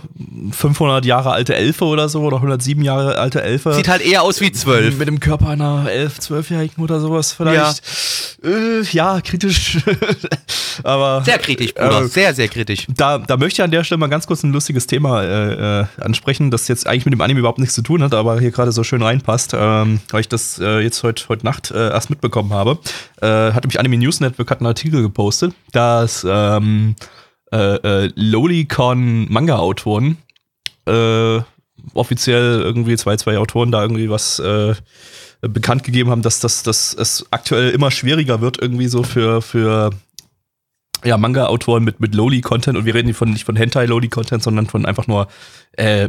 500 0.50 1.06
Jahre 1.06 1.30
alte 1.30 1.54
Elfe 1.54 1.86
oder 1.86 2.10
so 2.10 2.20
oder 2.20 2.36
107 2.36 2.82
Jahre 2.82 3.16
alte 3.16 3.42
Elfe. 3.42 3.72
Sieht 3.72 3.88
halt 3.88 4.04
eher 4.04 4.22
aus 4.22 4.42
wie 4.42 4.52
zwölf. 4.52 4.98
Mit 4.98 5.08
dem 5.08 5.20
Körper 5.20 5.48
einer 5.48 5.86
11-, 5.88 6.20
12-Jährigen 6.20 6.84
oder 6.84 7.00
sowas 7.00 7.32
vielleicht. 7.32 7.82
Ja, 8.42 8.50
äh, 8.50 8.82
ja 8.90 9.20
kritisch. 9.22 9.78
Aber 10.84 11.24
Sehr 11.24 11.38
kritisch, 11.38 11.74
Bruder. 11.74 12.02
Äh, 12.02 12.08
sehr, 12.08 12.34
sehr 12.34 12.48
kritisch. 12.48 12.86
da, 12.94 13.18
da 13.18 13.36
möchte 13.36 13.60
ich 13.60 13.64
an 13.64 13.70
der 13.70 13.82
Stelle 13.84 13.98
mal 13.98 14.06
ganz 14.08 14.26
kurz 14.26 14.42
ein 14.42 14.52
lustiges 14.52 14.86
Thema 14.86 15.22
äh, 15.22 15.80
äh, 15.80 15.86
ansprechen, 16.00 16.50
das 16.50 16.68
jetzt 16.68 16.86
eigentlich 16.86 17.04
mit 17.04 17.14
dem 17.14 17.20
Anime 17.20 17.40
überhaupt 17.40 17.58
nichts 17.58 17.74
zu 17.74 17.82
tun 17.82 18.02
hat, 18.02 18.14
aber 18.14 18.38
hier 18.38 18.50
gerade 18.50 18.70
so 18.70 18.84
schön 18.84 19.02
reinpasst, 19.02 19.54
ähm, 19.58 20.00
weil 20.10 20.20
ich 20.20 20.28
das 20.28 20.58
äh, 20.60 20.80
jetzt 20.80 21.02
heute 21.02 21.28
heut 21.28 21.42
Nacht 21.42 21.70
äh, 21.70 21.90
erst 21.90 22.10
mitbekommen 22.10 22.52
habe. 22.52 22.78
Äh, 23.20 23.26
hat 23.26 23.64
nämlich 23.64 23.80
Anime 23.80 23.96
News 23.96 24.20
Network 24.20 24.50
hat 24.50 24.60
einen 24.60 24.66
Artikel 24.66 25.02
gepostet, 25.02 25.52
dass 25.72 26.24
ähm, 26.28 26.94
äh, 27.52 28.04
äh, 28.04 28.12
Lolicon 28.14 29.30
Manga-Autoren 29.30 30.18
äh, 30.86 31.40
offiziell 31.94 32.60
irgendwie 32.60 32.96
zwei, 32.96 33.16
zwei 33.16 33.38
Autoren 33.38 33.70
da 33.70 33.82
irgendwie 33.82 34.10
was 34.10 34.38
äh, 34.38 34.74
bekannt 35.40 35.84
gegeben 35.84 36.10
haben, 36.10 36.22
dass, 36.22 36.40
dass, 36.40 36.62
dass 36.62 36.94
es 36.94 37.26
aktuell 37.30 37.70
immer 37.70 37.90
schwieriger 37.90 38.40
wird, 38.40 38.60
irgendwie 38.60 38.88
so 38.88 39.02
für, 39.02 39.40
für 39.40 39.90
ja, 41.04 41.16
Manga-Autoren 41.16 41.84
mit, 41.84 42.00
mit 42.00 42.14
Loli-Content 42.14 42.76
und 42.76 42.84
wir 42.84 42.94
reden 42.94 43.14
von, 43.14 43.30
nicht 43.30 43.44
von 43.44 43.56
Hentai-Loli-Content, 43.56 44.42
sondern 44.42 44.66
von 44.66 44.84
einfach 44.84 45.06
nur 45.06 45.28
äh, 45.72 46.08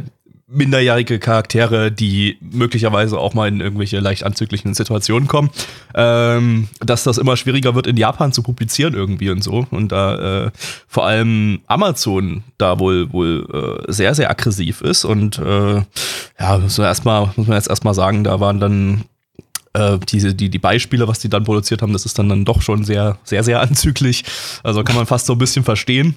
minderjährige 0.50 1.18
Charaktere, 1.18 1.92
die 1.92 2.38
möglicherweise 2.40 3.18
auch 3.18 3.34
mal 3.34 3.48
in 3.48 3.60
irgendwelche 3.60 4.00
leicht 4.00 4.24
anzüglichen 4.24 4.74
Situationen 4.74 5.28
kommen, 5.28 5.50
ähm, 5.94 6.68
dass 6.80 7.04
das 7.04 7.18
immer 7.18 7.36
schwieriger 7.36 7.74
wird, 7.74 7.86
in 7.86 7.96
Japan 7.96 8.32
zu 8.32 8.42
publizieren 8.42 8.94
irgendwie 8.94 9.30
und 9.30 9.42
so. 9.42 9.66
Und 9.70 9.92
da 9.92 10.46
äh, 10.46 10.50
vor 10.88 11.06
allem 11.06 11.60
Amazon 11.66 12.42
da 12.58 12.78
wohl 12.78 13.12
wohl 13.12 13.84
äh, 13.88 13.92
sehr, 13.92 14.14
sehr 14.14 14.30
aggressiv 14.30 14.80
ist. 14.80 15.04
Und 15.04 15.38
äh, 15.38 15.82
ja, 16.38 16.58
muss 16.58 16.78
man 16.78 16.86
erstmal, 16.86 17.30
muss 17.36 17.46
man 17.46 17.56
jetzt 17.56 17.70
erstmal 17.70 17.94
sagen, 17.94 18.24
da 18.24 18.40
waren 18.40 18.60
dann 18.60 19.04
äh, 19.72 19.98
diese, 20.08 20.34
die, 20.34 20.50
die 20.50 20.58
Beispiele, 20.58 21.06
was 21.06 21.20
die 21.20 21.28
dann 21.28 21.44
produziert 21.44 21.82
haben, 21.82 21.92
das 21.92 22.06
ist 22.06 22.18
dann, 22.18 22.28
dann 22.28 22.44
doch 22.44 22.62
schon 22.62 22.84
sehr, 22.84 23.18
sehr, 23.22 23.44
sehr 23.44 23.60
anzüglich. 23.60 24.24
Also 24.62 24.82
kann 24.82 24.96
man 24.96 25.06
fast 25.06 25.26
so 25.26 25.34
ein 25.34 25.38
bisschen 25.38 25.64
verstehen. 25.64 26.16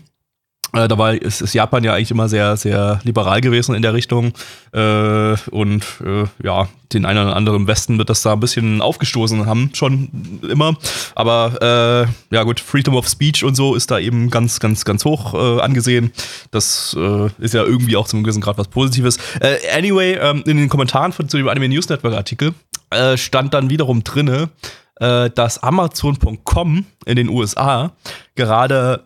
Äh, 0.73 0.87
dabei 0.87 1.17
ist, 1.17 1.41
ist 1.41 1.53
Japan 1.53 1.83
ja 1.83 1.93
eigentlich 1.93 2.09
immer 2.09 2.27
sehr, 2.27 2.57
sehr 2.57 2.99
liberal 3.03 3.41
gewesen 3.41 3.75
in 3.75 3.83
der 3.83 3.93
Richtung. 3.93 4.33
Äh, 4.71 5.35
und 5.51 5.85
äh, 6.03 6.25
ja, 6.43 6.67
den 6.93 7.05
einen 7.05 7.25
oder 7.25 7.35
anderen 7.35 7.67
Westen 7.67 7.99
wird 7.99 8.09
das 8.09 8.23
da 8.23 8.33
ein 8.33 8.39
bisschen 8.39 8.81
aufgestoßen 8.81 9.45
haben, 9.45 9.69
schon 9.73 10.41
immer. 10.49 10.75
Aber 11.13 12.07
äh, 12.31 12.35
ja 12.35 12.43
gut, 12.43 12.59
Freedom 12.59 12.95
of 12.95 13.07
Speech 13.07 13.43
und 13.43 13.55
so 13.55 13.75
ist 13.75 13.91
da 13.91 13.99
eben 13.99 14.31
ganz, 14.31 14.59
ganz, 14.59 14.83
ganz 14.83 15.05
hoch 15.05 15.35
äh, 15.35 15.61
angesehen. 15.61 16.11
Das 16.49 16.95
äh, 16.99 17.29
ist 17.37 17.53
ja 17.53 17.63
irgendwie 17.63 17.95
auch 17.95 18.07
zum 18.07 18.23
gewissen 18.23 18.41
Grad 18.41 18.57
was 18.57 18.67
Positives. 18.67 19.17
Äh, 19.41 19.57
anyway, 19.77 20.17
ähm, 20.19 20.43
in 20.47 20.57
den 20.57 20.69
Kommentaren 20.69 21.11
von, 21.11 21.29
zu 21.29 21.37
dem 21.37 21.47
Anime 21.47 21.69
News 21.69 21.87
Network 21.87 22.15
Artikel 22.15 22.53
äh, 22.89 23.15
stand 23.17 23.53
dann 23.53 23.69
wiederum 23.69 24.03
drinne, 24.03 24.49
äh, 24.99 25.29
dass 25.29 25.61
Amazon.com 25.61 26.85
in 27.05 27.15
den 27.15 27.29
USA 27.29 27.91
gerade 28.35 29.03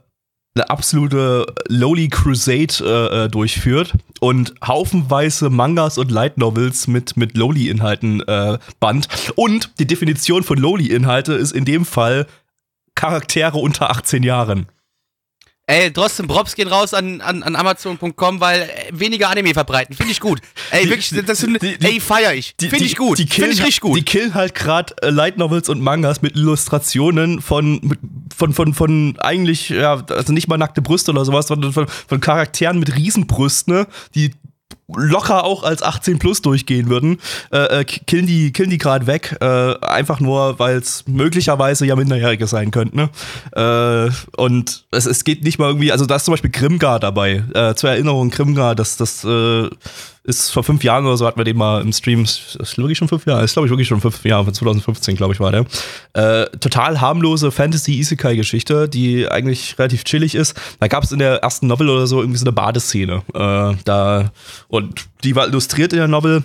eine 0.58 0.70
absolute 0.70 1.46
Lowly 1.68 2.10
Crusade 2.10 2.74
äh, 2.82 3.26
äh, 3.26 3.30
durchführt 3.30 3.94
und 4.20 4.54
haufenweise 4.66 5.50
Mangas 5.50 5.98
und 5.98 6.10
Light 6.12 6.38
Novels 6.38 6.88
mit, 6.88 7.16
mit 7.16 7.38
Lowly-Inhalten 7.38 8.22
äh, 8.28 8.58
band. 8.80 9.08
Und 9.36 9.72
die 9.80 9.86
Definition 9.86 10.44
von 10.44 10.58
Lowly-Inhalte 10.58 11.34
ist 11.34 11.52
in 11.52 11.66
dem 11.66 11.86
Fall 11.86 12.26
Charaktere 12.96 13.58
unter 13.60 13.92
18 13.92 14.24
Jahren. 14.24 14.68
Ey, 15.70 15.92
trotzdem, 15.92 16.28
Props 16.28 16.56
gehen 16.56 16.70
raus 16.70 16.94
an, 16.94 17.20
an, 17.20 17.44
an 17.44 17.58
Amazon.com, 17.58 18.40
weil 18.40 18.62
äh, 18.62 18.68
weniger 18.92 19.30
Anime 19.30 19.54
verbreiten. 19.54 19.98
Finde 19.98 20.14
ich 20.14 20.22
gut. 20.22 20.40
Ey, 20.72 20.90
wirklich, 20.90 21.14
das 21.26 21.40
sind, 21.40 21.62
die, 21.62 21.78
die, 21.78 21.86
ey, 21.86 22.00
feier 22.00 22.34
ich. 22.34 22.56
Finde 22.58 22.86
ich 22.86 22.96
gut. 22.96 23.18
Finde 23.18 23.52
ich 23.52 23.62
richtig 23.62 23.82
gut. 23.82 23.98
Die 23.98 24.04
killen 24.04 24.34
halt 24.34 24.56
gerade 24.56 24.96
äh, 25.02 25.10
Light 25.10 25.38
Novels 25.38 25.68
und 25.68 25.82
Mangas 25.82 26.22
mit 26.22 26.38
Illustrationen 26.38 27.42
von, 27.42 27.98
von, 28.34 28.54
von, 28.54 28.74
von 28.74 29.20
eigentlich, 29.20 29.68
ja, 29.68 30.06
also 30.10 30.32
nicht 30.32 30.48
mal 30.48 30.58
nackte 30.58 30.82
Brüste 30.82 31.12
oder 31.12 31.26
sowas, 31.26 31.48
sondern 31.48 31.74
von, 31.74 31.86
von 31.88 32.22
Charakteren 32.22 32.80
mit 32.80 32.96
Riesenbrüsten, 32.96 33.74
ne, 33.74 33.88
die 34.16 34.32
locker 34.96 35.44
auch 35.44 35.64
als 35.64 35.84
18 35.84 36.18
plus 36.20 36.42
durchgehen 36.42 36.90
würden, 36.90 37.20
äh, 37.52 37.82
äh 37.82 37.84
killen 37.84 38.26
die, 38.26 38.54
killen 38.54 38.70
die 38.70 38.78
gerade 38.78 39.06
weg, 39.06 39.36
äh, 39.42 39.76
einfach 39.82 40.20
nur, 40.20 40.60
weil 40.60 40.78
es 40.78 41.04
möglicherweise 41.08 41.86
ja 41.86 41.96
Minderjährige 41.96 42.48
sein 42.48 42.72
könnten. 42.72 42.98
Ne? 42.98 43.10
Äh, 43.52 44.42
und 44.42 44.86
es, 44.92 45.06
es 45.06 45.24
geht 45.24 45.44
nicht 45.44 45.60
mal 45.60 45.68
irgendwie, 45.68 45.92
also 45.92 46.06
da 46.06 46.16
ist 46.16 46.26
zum 46.26 46.34
Beispiel 46.34 46.52
Grimgar 46.52 47.00
dabei. 47.00 47.44
Äh, 47.54 47.76
zur 47.76 47.90
Erinnerung, 47.90 48.30
Grimgar, 48.30 48.76
das, 48.76 48.98
das 48.98 49.24
äh, 49.26 49.70
ist 50.28 50.52
vor 50.52 50.64
fünf 50.64 50.84
Jahren 50.84 51.06
oder 51.06 51.16
so 51.16 51.26
hatten 51.26 51.40
wir 51.40 51.46
den 51.46 51.56
mal 51.56 51.82
im 51.82 51.94
Stream. 51.94 52.24
Ist 52.24 52.78
wirklich 52.78 52.98
schon 52.98 53.08
fünf 53.08 53.26
Jahre? 53.26 53.46
Ist 53.46 53.54
glaube 53.54 53.68
ich 53.68 53.72
wirklich 53.72 53.88
schon 53.88 54.02
fünf 54.02 54.24
Jahre, 54.26 54.52
2015 54.52 55.16
glaube 55.16 55.34
ich 55.34 55.40
war 55.40 55.52
der. 55.52 55.66
Äh, 56.14 56.50
total 56.58 57.00
harmlose 57.00 57.50
Fantasy-Isekai-Geschichte, 57.50 58.90
die 58.90 59.30
eigentlich 59.30 59.80
relativ 59.80 60.04
chillig 60.04 60.36
ist. 60.36 60.60
Da 60.82 60.90
gab 60.90 61.06
es 61.06 61.14
in 61.14 61.20
der 61.20 61.38
ersten 61.38 61.68
Novel 61.68 61.90
oder 61.90 62.08
so 62.08 62.20
irgendwie 62.20 62.40
so 62.40 62.44
eine 62.44 62.52
Badeszene. 62.52 63.24
Äh, 63.34 63.76
da 63.86 64.32
und 64.68 65.06
die 65.24 65.36
war 65.36 65.48
illustriert 65.48 65.94
in 65.94 66.00
der 66.00 66.10
Novel. 66.10 66.44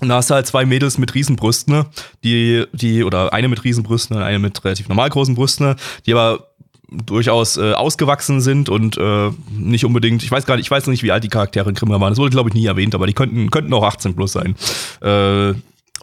Und 0.00 0.10
da 0.10 0.16
hast 0.16 0.30
du 0.30 0.34
halt 0.34 0.46
zwei 0.46 0.64
Mädels 0.64 0.98
mit 0.98 1.14
Riesenbrüsten, 1.14 1.74
ne? 1.74 1.86
die, 2.22 2.66
die, 2.72 3.02
oder 3.02 3.32
eine 3.32 3.48
mit 3.48 3.64
Riesenbrüsten 3.64 4.16
und 4.16 4.22
eine 4.22 4.38
mit 4.38 4.64
relativ 4.64 4.88
normal 4.88 5.10
großen 5.10 5.34
Brüsten, 5.34 5.66
ne? 5.66 5.76
die 6.06 6.12
aber 6.12 6.47
durchaus 6.90 7.56
äh, 7.56 7.72
ausgewachsen 7.72 8.40
sind 8.40 8.68
und 8.68 8.96
äh, 8.96 9.30
nicht 9.50 9.84
unbedingt, 9.84 10.22
ich 10.22 10.30
weiß 10.30 10.46
gar 10.46 10.56
nicht, 10.56 10.66
ich 10.66 10.70
weiß 10.70 10.86
nicht, 10.86 11.02
wie 11.02 11.12
alt 11.12 11.24
die 11.24 11.28
Charaktere 11.28 11.68
in 11.68 11.74
Grimmer 11.74 12.00
waren. 12.00 12.12
Das 12.12 12.18
wurde, 12.18 12.30
glaube 12.30 12.48
ich, 12.48 12.54
nie 12.54 12.66
erwähnt, 12.66 12.94
aber 12.94 13.06
die 13.06 13.12
könnten, 13.12 13.50
könnten 13.50 13.72
auch 13.74 13.84
18 13.84 14.14
plus 14.14 14.32
sein. 14.32 14.56
Äh, 15.02 15.54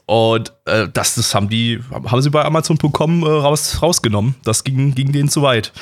und 0.08 0.54
äh, 0.65 0.88
das, 0.94 1.15
das 1.15 1.34
haben 1.34 1.50
die, 1.50 1.80
haben 1.91 2.22
sie 2.22 2.30
bei 2.30 2.46
Amazon.com 2.46 3.24
äh, 3.24 3.26
raus, 3.28 3.82
rausgenommen. 3.82 4.36
Das 4.44 4.63
ging, 4.63 4.94
ging 4.94 5.12
denen 5.12 5.30
zu 5.30 5.41
weit. 5.41 5.74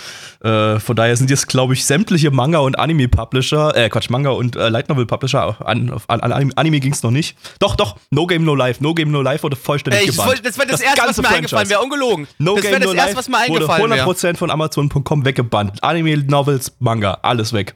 Äh, 0.42 0.80
von 0.80 0.96
daher 0.96 1.18
sind 1.18 1.30
jetzt, 1.30 1.48
glaube 1.48 1.74
ich, 1.74 1.86
sämtliche 1.86 2.32
Manga- 2.32 2.60
und 2.60 2.80
Anime-Publisher, 2.80 3.76
äh, 3.76 3.90
Quatsch, 3.90 4.10
Manga- 4.10 4.30
und 4.30 4.56
äh, 4.56 4.70
Light 4.70 4.88
Novel-Publisher, 4.88 5.58
an, 5.68 5.92
an, 6.08 6.22
an 6.22 6.54
Anime 6.56 6.80
ging 6.80 6.94
es 6.94 7.04
noch 7.04 7.12
nicht. 7.12 7.36
Doch, 7.60 7.76
doch, 7.76 7.98
No 8.12 8.26
Game 8.26 8.46
No 8.46 8.56
Life. 8.56 8.82
No 8.82 8.94
Game 8.94 9.12
No 9.12 9.22
Life 9.22 9.44
wurde 9.44 9.58
vollständig 9.58 10.02
Ey, 10.02 10.08
gebannt. 10.08 10.42
Das 10.42 10.58
wäre 10.58 10.68
das, 10.68 10.80
das, 10.80 10.82
erste, 10.82 11.02
was 11.02 11.18
mir 11.18 11.24
Franchise. 11.24 11.38
eingefallen 11.38 11.70
wäre, 11.70 11.82
ungelogen. 11.82 12.28
No 12.38 12.56
das 12.56 12.64
wäre 12.64 12.80
das 12.80 12.94
no 12.94 12.94
erste, 12.94 13.18
was 13.18 13.28
mir 13.28 13.38
eingefallen 13.40 13.90
wäre. 13.92 14.06
100% 14.08 14.24
wär. 14.24 14.36
von 14.36 14.52
Amazon.com 14.52 15.26
weggebannt. 15.26 15.84
Anime, 15.84 16.18
Novels, 16.18 16.72
Manga, 16.80 17.18
alles 17.24 17.52
weg. 17.52 17.74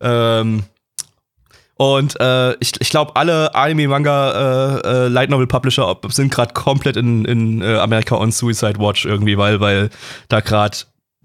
Ähm, 0.00 0.62
und 1.80 2.20
äh, 2.20 2.52
ich, 2.56 2.78
ich 2.78 2.90
glaube, 2.90 3.16
alle 3.16 3.54
Anime, 3.54 3.88
Manga, 3.88 4.82
äh, 4.82 5.06
äh, 5.06 5.08
Light 5.08 5.30
Novel 5.30 5.46
Publisher 5.46 5.96
sind 6.08 6.30
gerade 6.30 6.52
komplett 6.52 6.98
in, 6.98 7.24
in 7.24 7.62
äh, 7.62 7.76
Amerika 7.76 8.16
on 8.16 8.32
Suicide 8.32 8.78
Watch 8.78 9.06
irgendwie, 9.06 9.38
weil, 9.38 9.60
weil 9.60 9.88
da 10.28 10.40
gerade 10.40 10.76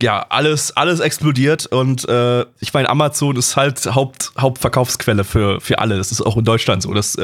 ja 0.01 0.25
alles, 0.29 0.71
alles 0.77 1.01
explodiert 1.01 1.65
und 1.65 2.07
äh, 2.07 2.45
ich 2.61 2.73
meine, 2.73 2.89
Amazon 2.89 3.35
ist 3.35 3.57
halt 3.57 3.85
Haupt, 3.85 4.31
Hauptverkaufsquelle 4.39 5.25
für, 5.25 5.59
für 5.59 5.79
alle. 5.79 5.97
Das 5.97 6.13
ist 6.13 6.21
auch 6.21 6.37
in 6.37 6.45
Deutschland 6.45 6.83
so. 6.83 6.93
Das 6.93 7.17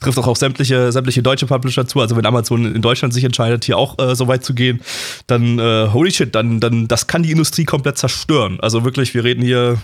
trifft 0.00 0.18
auch 0.18 0.26
auf 0.26 0.36
sämtliche, 0.36 0.92
sämtliche 0.92 1.22
deutsche 1.22 1.46
Publisher 1.46 1.86
zu. 1.86 2.02
Also 2.02 2.16
wenn 2.16 2.26
Amazon 2.26 2.74
in 2.74 2.82
Deutschland 2.82 3.14
sich 3.14 3.24
entscheidet, 3.24 3.64
hier 3.64 3.78
auch 3.78 3.96
so 4.14 4.28
weit 4.28 4.44
zu 4.44 4.52
gehen, 4.52 4.82
dann 5.26 5.58
holy 5.90 6.10
shit, 6.10 6.34
dann, 6.34 6.60
dann 6.60 6.86
das 6.86 7.06
kann 7.06 7.22
die 7.22 7.30
Industrie 7.30 7.64
komplett 7.64 7.96
zerstören. 7.96 8.58
Also 8.60 8.84
wirklich, 8.84 9.14
wir 9.14 9.24
reden 9.24 9.42
hier 9.42 9.78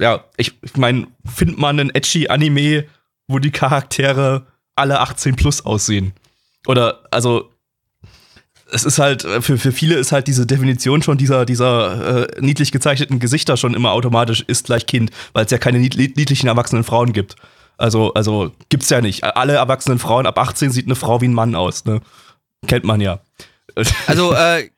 ja, 0.00 0.24
ich, 0.36 0.54
ich 0.62 0.76
meine, 0.76 1.06
findet 1.24 1.58
man 1.58 1.78
einen 1.78 1.94
edgy 1.94 2.28
Anime, 2.28 2.84
wo 3.26 3.38
die 3.38 3.50
Charaktere 3.50 4.46
alle 4.76 5.00
18 5.00 5.36
plus 5.36 5.64
aussehen? 5.64 6.12
Oder, 6.66 7.00
also, 7.10 7.50
es 8.70 8.84
ist 8.84 8.98
halt, 8.98 9.22
für, 9.22 9.58
für 9.58 9.72
viele 9.72 9.96
ist 9.96 10.12
halt 10.12 10.26
diese 10.26 10.46
Definition 10.46 11.02
schon 11.02 11.18
dieser, 11.18 11.46
dieser 11.46 12.28
äh, 12.28 12.40
niedlich 12.40 12.70
gezeichneten 12.70 13.18
Gesichter 13.18 13.56
schon 13.56 13.74
immer 13.74 13.92
automatisch 13.92 14.44
ist 14.46 14.66
gleich 14.66 14.86
Kind, 14.86 15.10
weil 15.32 15.46
es 15.46 15.50
ja 15.50 15.58
keine 15.58 15.78
niedlichen 15.78 16.48
erwachsenen 16.48 16.84
Frauen 16.84 17.12
gibt. 17.12 17.36
Also, 17.78 18.12
also 18.14 18.52
gibt's 18.68 18.90
ja 18.90 19.00
nicht. 19.00 19.24
Alle 19.24 19.54
erwachsenen 19.54 19.98
Frauen 19.98 20.26
ab 20.26 20.38
18 20.38 20.70
sieht 20.70 20.86
eine 20.86 20.96
Frau 20.96 21.20
wie 21.20 21.28
ein 21.28 21.34
Mann 21.34 21.54
aus, 21.54 21.84
ne? 21.84 22.00
Kennt 22.66 22.84
man 22.84 23.00
ja. 23.00 23.20
Also, 24.06 24.34
äh, 24.34 24.68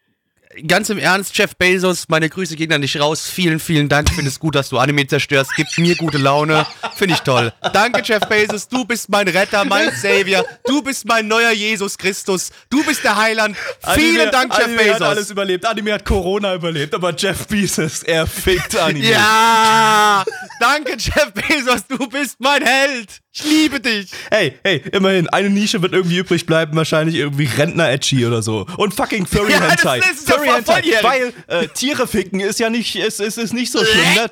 ganz 0.67 0.91
im 0.91 0.99
Ernst, 0.99 1.37
Jeff 1.37 1.57
Bezos, 1.57 2.07
meine 2.09 2.29
Grüße 2.29 2.57
gehen 2.57 2.73
an 2.73 2.83
dich 2.83 2.99
raus. 2.99 3.29
Vielen, 3.29 3.61
vielen 3.61 3.89
Dank. 3.89 4.09
Ich 4.09 4.15
finde 4.17 4.31
es 4.31 4.39
gut, 4.39 4.55
dass 4.55 4.69
du 4.69 4.79
Anime 4.79 5.07
zerstörst. 5.07 5.55
Gibt 5.55 5.79
mir 5.79 5.97
gute 5.97 6.19
Laune. 6.19 6.67
Finde 6.97 7.15
ich 7.15 7.21
toll. 7.21 7.53
Danke, 7.73 8.03
Jeff 8.05 8.27
Bezos. 8.29 8.69
Du 8.69 8.85
bist 8.85 9.09
mein 9.09 9.29
Retter, 9.29 9.65
mein 9.65 9.91
Savior. 9.95 10.45
Du 10.67 10.83
bist 10.83 11.07
mein 11.07 11.29
neuer 11.29 11.53
Jesus 11.53 11.97
Christus. 11.97 12.51
Du 12.69 12.85
bist 12.85 13.05
der 13.05 13.17
Heiland. 13.17 13.57
Vielen 13.95 14.17
Anime, 14.17 14.31
Dank, 14.31 14.55
Jeff 14.55 14.65
Anime 14.65 14.79
Bezos. 14.79 14.95
hat 14.95 15.03
alles 15.03 15.31
überlebt. 15.31 15.67
Anime 15.67 15.93
hat 15.95 16.05
Corona 16.05 16.55
überlebt, 16.55 16.95
aber 16.95 17.15
Jeff 17.15 17.47
Bezos, 17.47 18.03
er 18.03 18.27
fickt 18.27 18.77
Anime. 18.77 19.09
Ja! 19.09 20.25
Danke, 20.59 20.97
Jeff 20.99 21.33
Bezos. 21.33 21.87
Du 21.87 22.09
bist 22.09 22.37
mein 22.41 22.65
Held. 22.65 23.21
Ich 23.33 23.45
liebe 23.45 23.79
dich. 23.79 24.11
Hey, 24.31 24.59
hey, 24.65 24.83
immerhin, 24.93 25.29
eine 25.29 25.51
Nische 25.51 25.81
wird 25.83 25.93
irgendwie 25.93 26.19
übrig 26.19 26.47
bleiben, 26.47 26.77
wahrscheinlich 26.77 27.15
irgendwie 27.15 27.45
Rentner-Edgy 27.45 28.27
oder 28.27 28.43
so. 28.43 28.67
Und 28.77 28.93
fucking 28.93 29.25
Furry 29.25 29.53
Ja, 29.53 29.61
das 29.61 29.71
Hentai. 29.71 29.99
ist 29.99 30.29
Furry 30.29 30.49
doch 30.49 30.57
Hentai. 30.57 30.83
Weil 31.03 31.33
äh, 31.47 31.69
Tiere 31.69 32.09
ficken 32.09 32.41
ist 32.41 32.59
ja 32.59 32.71
nicht, 32.71 32.97
ist, 32.97 33.21
ist, 33.21 33.39
ist 33.39 33.53
nicht 33.55 33.71
so 33.71 33.85
schlimm, 33.85 34.15
ne? 34.15 34.31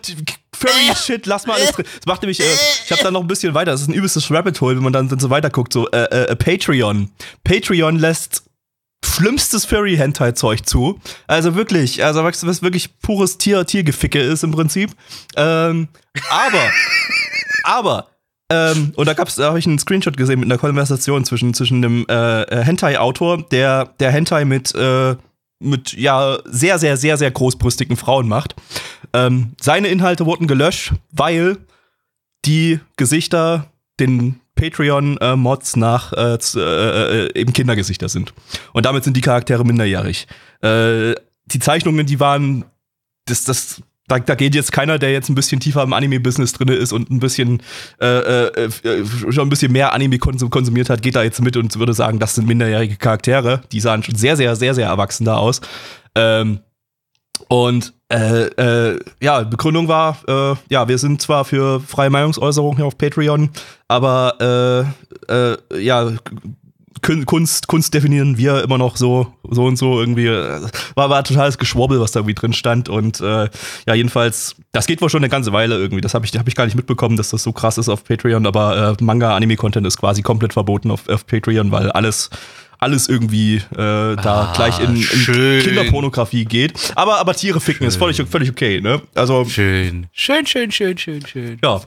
Furry 0.56 0.96
Shit, 0.96 1.26
lass 1.26 1.46
mal 1.46 1.54
alles 1.54 1.70
drin. 1.70 1.86
Das 1.94 2.06
macht 2.06 2.22
nämlich, 2.22 2.40
äh, 2.40 2.44
ich 2.84 2.90
hab 2.90 2.98
da 3.00 3.12
noch 3.12 3.20
ein 3.20 3.28
bisschen 3.28 3.54
weiter, 3.54 3.70
das 3.70 3.82
ist 3.82 3.88
ein 3.88 3.94
übelstes 3.94 4.32
Rabbit 4.32 4.60
Hole, 4.60 4.74
wenn 4.74 4.82
man 4.82 4.92
dann, 4.92 5.08
dann 5.08 5.20
so 5.20 5.30
weiter 5.30 5.50
guckt, 5.50 5.72
so, 5.72 5.88
äh, 5.90 6.02
äh, 6.02 6.34
Patreon. 6.34 7.12
Patreon 7.44 8.00
lässt 8.00 8.42
schlimmstes 9.04 9.64
Furry 9.64 9.96
Hentai 9.96 10.32
Zeug 10.32 10.66
zu. 10.66 11.00
Also 11.28 11.54
wirklich, 11.54 12.04
also 12.04 12.24
was 12.24 12.44
was 12.44 12.62
wirklich 12.62 12.98
pures 12.98 13.38
Tier 13.38 13.64
Tiergeficke 13.64 14.20
ist 14.20 14.42
im 14.42 14.50
Prinzip. 14.50 14.90
Ähm, 15.36 15.86
aber 16.30 16.72
aber 17.62 18.08
ähm, 18.50 18.92
und 18.96 19.06
da 19.06 19.14
gab's, 19.14 19.36
da 19.36 19.48
habe 19.48 19.58
ich 19.58 19.66
einen 19.66 19.78
Screenshot 19.78 20.16
gesehen 20.16 20.40
mit 20.40 20.48
einer 20.50 20.58
Konversation 20.58 21.24
zwischen 21.24 21.54
zwischen 21.54 21.82
dem 21.82 22.06
äh, 22.08 22.42
äh, 22.42 22.64
Hentai-Autor, 22.64 23.42
der 23.50 23.86
der 24.00 24.10
Hentai 24.10 24.44
mit 24.44 24.74
äh, 24.74 25.16
mit 25.60 25.92
ja 25.92 26.38
sehr 26.44 26.78
sehr 26.78 26.96
sehr 26.96 27.16
sehr 27.16 27.30
großbrüstigen 27.30 27.96
Frauen 27.96 28.28
macht. 28.28 28.54
Ähm, 29.12 29.52
seine 29.60 29.88
Inhalte 29.88 30.26
wurden 30.26 30.46
gelöscht, 30.46 30.92
weil 31.10 31.58
die 32.44 32.80
Gesichter 32.96 33.66
den 34.00 34.40
Patreon-Mods 34.54 35.76
nach 35.76 36.12
äh, 36.12 36.38
z- 36.38 36.60
äh, 36.60 37.26
äh, 37.26 37.40
eben 37.40 37.52
Kindergesichter 37.52 38.08
sind. 38.08 38.32
Und 38.72 38.86
damit 38.86 39.04
sind 39.04 39.16
die 39.16 39.20
Charaktere 39.20 39.64
minderjährig. 39.64 40.26
Äh, 40.62 41.14
die 41.46 41.58
Zeichnungen, 41.60 42.06
die 42.06 42.18
waren, 42.20 42.64
das, 43.26 43.44
das, 43.44 43.82
da, 44.08 44.18
da 44.18 44.34
geht 44.34 44.54
jetzt 44.54 44.72
keiner, 44.72 44.98
der 44.98 45.12
jetzt 45.12 45.28
ein 45.28 45.34
bisschen 45.34 45.60
tiefer 45.60 45.82
im 45.82 45.92
Anime-Business 45.92 46.52
drin 46.54 46.68
ist 46.68 46.92
und 46.92 47.10
ein 47.10 47.20
bisschen 47.20 47.62
äh, 48.00 48.06
äh, 48.06 48.64
äh, 48.64 49.04
schon 49.06 49.46
ein 49.46 49.48
bisschen 49.50 49.72
mehr 49.72 49.92
Anime 49.92 50.18
konsum 50.18 50.50
konsumiert 50.50 50.90
hat, 50.90 51.02
geht 51.02 51.14
da 51.14 51.22
jetzt 51.22 51.40
mit 51.42 51.56
und 51.56 51.78
würde 51.78 51.94
sagen, 51.94 52.18
das 52.18 52.34
sind 52.34 52.48
minderjährige 52.48 52.96
Charaktere. 52.96 53.60
Die 53.70 53.80
sahen 53.80 54.02
schon 54.02 54.16
sehr, 54.16 54.36
sehr, 54.36 54.56
sehr, 54.56 54.74
sehr 54.74 54.88
erwachsen 54.88 55.24
da 55.24 55.36
aus. 55.36 55.60
Ähm, 56.14 56.60
und 57.48 57.94
äh, 58.10 58.46
äh, 58.46 58.98
ja, 59.20 59.42
Begründung 59.42 59.86
war, 59.86 60.18
äh, 60.26 60.54
ja, 60.70 60.88
wir 60.88 60.98
sind 60.98 61.22
zwar 61.22 61.44
für 61.44 61.80
freie 61.80 62.10
Meinungsäußerung 62.10 62.76
hier 62.76 62.86
auf 62.86 62.98
Patreon, 62.98 63.50
aber 63.86 64.88
äh, 65.28 65.32
äh, 65.32 65.56
ja, 65.80 66.12
Kunst, 67.02 67.66
Kunst 67.68 67.94
definieren 67.94 68.36
wir 68.38 68.62
immer 68.62 68.78
noch 68.78 68.96
so, 68.96 69.32
so 69.48 69.64
und 69.64 69.76
so 69.76 69.98
irgendwie. 70.00 70.26
äh, 70.26 70.60
War, 70.94 71.10
war 71.10 71.24
totales 71.24 71.58
Geschwurbel, 71.58 72.00
was 72.00 72.12
da 72.12 72.20
irgendwie 72.20 72.34
drin 72.34 72.52
stand. 72.52 72.88
Und 72.88 73.20
äh, 73.20 73.48
ja, 73.86 73.94
jedenfalls, 73.94 74.56
das 74.72 74.86
geht 74.86 75.00
wohl 75.00 75.10
schon 75.10 75.20
eine 75.20 75.28
ganze 75.28 75.52
Weile 75.52 75.76
irgendwie. 75.78 76.00
Das 76.00 76.14
habe 76.14 76.26
ich, 76.26 76.36
hab 76.36 76.48
ich 76.48 76.54
gar 76.54 76.64
nicht 76.64 76.76
mitbekommen, 76.76 77.16
dass 77.16 77.30
das 77.30 77.42
so 77.42 77.52
krass 77.52 77.78
ist 77.78 77.88
auf 77.88 78.04
Patreon, 78.04 78.46
aber 78.46 78.96
äh, 78.98 79.02
Manga-Anime-Content 79.04 79.86
ist 79.86 79.98
quasi 79.98 80.22
komplett 80.22 80.52
verboten 80.52 80.90
auf, 80.90 81.08
auf 81.08 81.26
Patreon, 81.26 81.70
weil 81.72 81.90
alles 81.92 82.30
alles 82.80 83.08
irgendwie 83.08 83.56
äh, 83.56 83.62
da 83.76 84.16
Ah, 84.24 84.52
glech 84.54 84.78
in, 84.78 84.94
in 84.94 85.02
schön. 85.02 85.62
Kinderpornografie 85.64 86.44
geht. 86.44 86.74
Aber, 86.94 87.18
aber 87.18 87.34
Tiere 87.34 87.60
ficken 87.60 87.86
ist 87.88 87.96
völlig, 87.96 88.22
völlig 88.28 88.50
okay, 88.50 88.80
ne? 88.80 89.02
Also, 89.16 89.44
Schön. 89.46 90.06
Schön, 90.12 90.46
schön, 90.46 90.70
schön, 90.70 90.96
schön, 90.96 91.26
schön. 91.26 91.58
ja. 91.62 91.80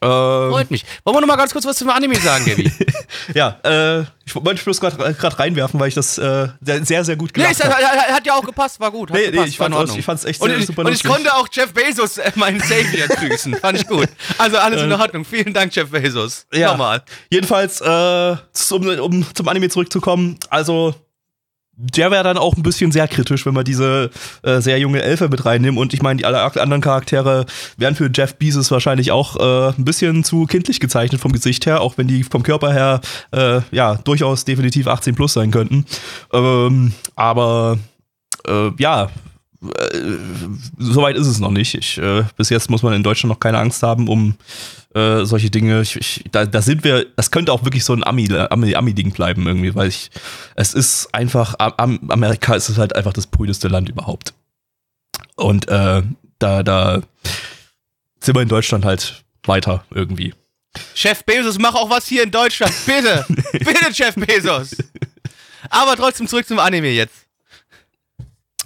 Äh, 0.00 0.06
Freut 0.06 0.70
mich. 0.70 0.84
Wollen 1.04 1.16
wir 1.16 1.20
noch 1.20 1.28
mal 1.28 1.36
ganz 1.36 1.52
kurz 1.52 1.64
was 1.64 1.76
zum 1.76 1.88
Anime 1.90 2.16
sagen, 2.16 2.44
Gabi? 2.46 2.70
ja, 3.34 3.58
äh, 3.64 4.04
ich 4.26 4.34
wollte 4.34 4.62
bloß 4.62 4.80
gerade 4.80 5.38
reinwerfen, 5.38 5.78
weil 5.80 5.88
ich 5.88 5.94
das 5.94 6.18
äh, 6.18 6.48
sehr, 6.60 7.04
sehr 7.04 7.16
gut 7.16 7.30
nee, 7.36 7.44
es 7.50 7.62
hat, 7.62 7.72
habe. 7.74 7.84
hat, 7.84 8.08
hat 8.12 8.26
ja 8.26 8.34
auch 8.34 8.44
gepasst, 8.44 8.80
war 8.80 8.90
gut. 8.90 9.10
Nee, 9.10 9.18
nee, 9.26 9.30
gepasst, 9.32 9.48
ich 9.48 9.54
in 9.54 9.58
fand's 9.58 9.76
Ordnung. 9.78 9.94
auch- 9.94 9.98
ich 9.98 10.04
fand's 10.04 10.24
echt 10.24 10.40
und, 10.40 10.48
sehr 10.50 10.58
ich- 10.58 10.66
super 10.66 10.82
Und 10.84 10.92
ich 10.92 11.04
konnte 11.04 11.34
auch 11.34 11.48
Jeff 11.52 11.72
Bezos, 11.72 12.18
äh, 12.18 12.32
meinen 12.34 12.60
Savior, 12.60 13.08
grüßen. 13.08 13.54
Fand 13.56 13.78
ich 13.80 13.86
gut. 13.86 14.08
Also 14.38 14.56
alles 14.58 14.82
in 14.82 14.92
Ordnung. 14.92 15.24
Vielen 15.24 15.52
Dank, 15.52 15.74
Jeff 15.74 15.90
Bezos. 15.90 16.46
Ja. 16.52 16.70
Nochmal. 16.72 17.02
Jedenfalls, 17.30 17.80
äh, 17.80 18.36
zum, 18.52 18.86
um 18.98 19.26
zum 19.34 19.48
Anime 19.48 19.68
zurückzukommen, 19.68 20.38
also 20.50 20.94
der 21.76 22.10
wäre 22.10 22.24
dann 22.24 22.38
auch 22.38 22.56
ein 22.56 22.62
bisschen 22.62 22.92
sehr 22.92 23.08
kritisch, 23.08 23.44
wenn 23.46 23.54
wir 23.54 23.64
diese 23.64 24.10
äh, 24.42 24.60
sehr 24.60 24.78
junge 24.78 25.02
Elfe 25.02 25.28
mit 25.28 25.44
reinnehmen. 25.44 25.78
Und 25.78 25.92
ich 25.92 26.02
meine, 26.02 26.18
die 26.18 26.24
alle 26.24 26.40
anderen 26.42 26.80
Charaktere 26.80 27.46
wären 27.76 27.94
für 27.94 28.10
Jeff 28.12 28.36
Bezos 28.36 28.70
wahrscheinlich 28.70 29.10
auch 29.12 29.36
äh, 29.36 29.74
ein 29.76 29.84
bisschen 29.84 30.24
zu 30.24 30.46
kindlich 30.46 30.80
gezeichnet 30.80 31.20
vom 31.20 31.32
Gesicht 31.32 31.66
her, 31.66 31.80
auch 31.80 31.98
wenn 31.98 32.06
die 32.06 32.22
vom 32.22 32.42
Körper 32.42 32.72
her 32.72 33.00
äh, 33.32 33.60
ja 33.70 33.96
durchaus 33.96 34.44
definitiv 34.44 34.86
18 34.86 35.14
plus 35.14 35.32
sein 35.32 35.50
könnten. 35.50 35.84
Ähm, 36.32 36.92
aber 37.16 37.78
äh, 38.46 38.70
ja, 38.78 39.08
äh, 39.72 39.98
soweit 40.78 41.16
ist 41.16 41.26
es 41.26 41.38
noch 41.40 41.50
nicht. 41.50 41.74
Ich, 41.74 41.98
äh, 41.98 42.24
bis 42.36 42.50
jetzt 42.50 42.70
muss 42.70 42.82
man 42.82 42.92
in 42.94 43.02
Deutschland 43.02 43.30
noch 43.32 43.40
keine 43.40 43.58
Angst 43.58 43.82
haben 43.82 44.08
um 44.08 44.34
äh, 44.94 45.24
solche 45.24 45.50
Dinge. 45.50 45.80
Ich, 45.82 45.96
ich, 45.96 46.24
da, 46.30 46.46
da 46.46 46.62
sind 46.62 46.84
wir, 46.84 47.06
das 47.16 47.30
könnte 47.30 47.52
auch 47.52 47.64
wirklich 47.64 47.84
so 47.84 47.92
ein 47.92 48.04
Ami, 48.04 48.28
Ami, 48.32 48.74
Ami-Ding 48.74 49.12
bleiben 49.12 49.46
irgendwie, 49.46 49.74
weil 49.74 49.88
ich, 49.88 50.10
es 50.56 50.74
ist 50.74 51.14
einfach, 51.14 51.54
Am- 51.58 51.74
Am, 51.76 52.10
Amerika 52.10 52.54
ist 52.54 52.68
es 52.68 52.78
halt 52.78 52.94
einfach 52.96 53.12
das 53.12 53.26
prüdeste 53.26 53.68
Land 53.68 53.88
überhaupt. 53.88 54.34
Und 55.36 55.68
äh, 55.68 56.02
da, 56.38 56.62
da 56.62 57.02
sind 58.20 58.34
wir 58.36 58.42
in 58.42 58.48
Deutschland 58.48 58.84
halt 58.84 59.24
weiter 59.44 59.84
irgendwie. 59.90 60.32
Chef 60.94 61.24
Bezos, 61.24 61.58
mach 61.58 61.74
auch 61.74 61.90
was 61.90 62.06
hier 62.06 62.22
in 62.24 62.30
Deutschland. 62.30 62.72
Bitte. 62.86 63.24
Bitte, 63.52 63.90
Jeff 63.92 64.14
Bezos. 64.14 64.76
Aber 65.70 65.96
trotzdem 65.96 66.26
zurück 66.26 66.46
zum 66.46 66.58
Anime 66.58 66.90
jetzt. 66.90 67.14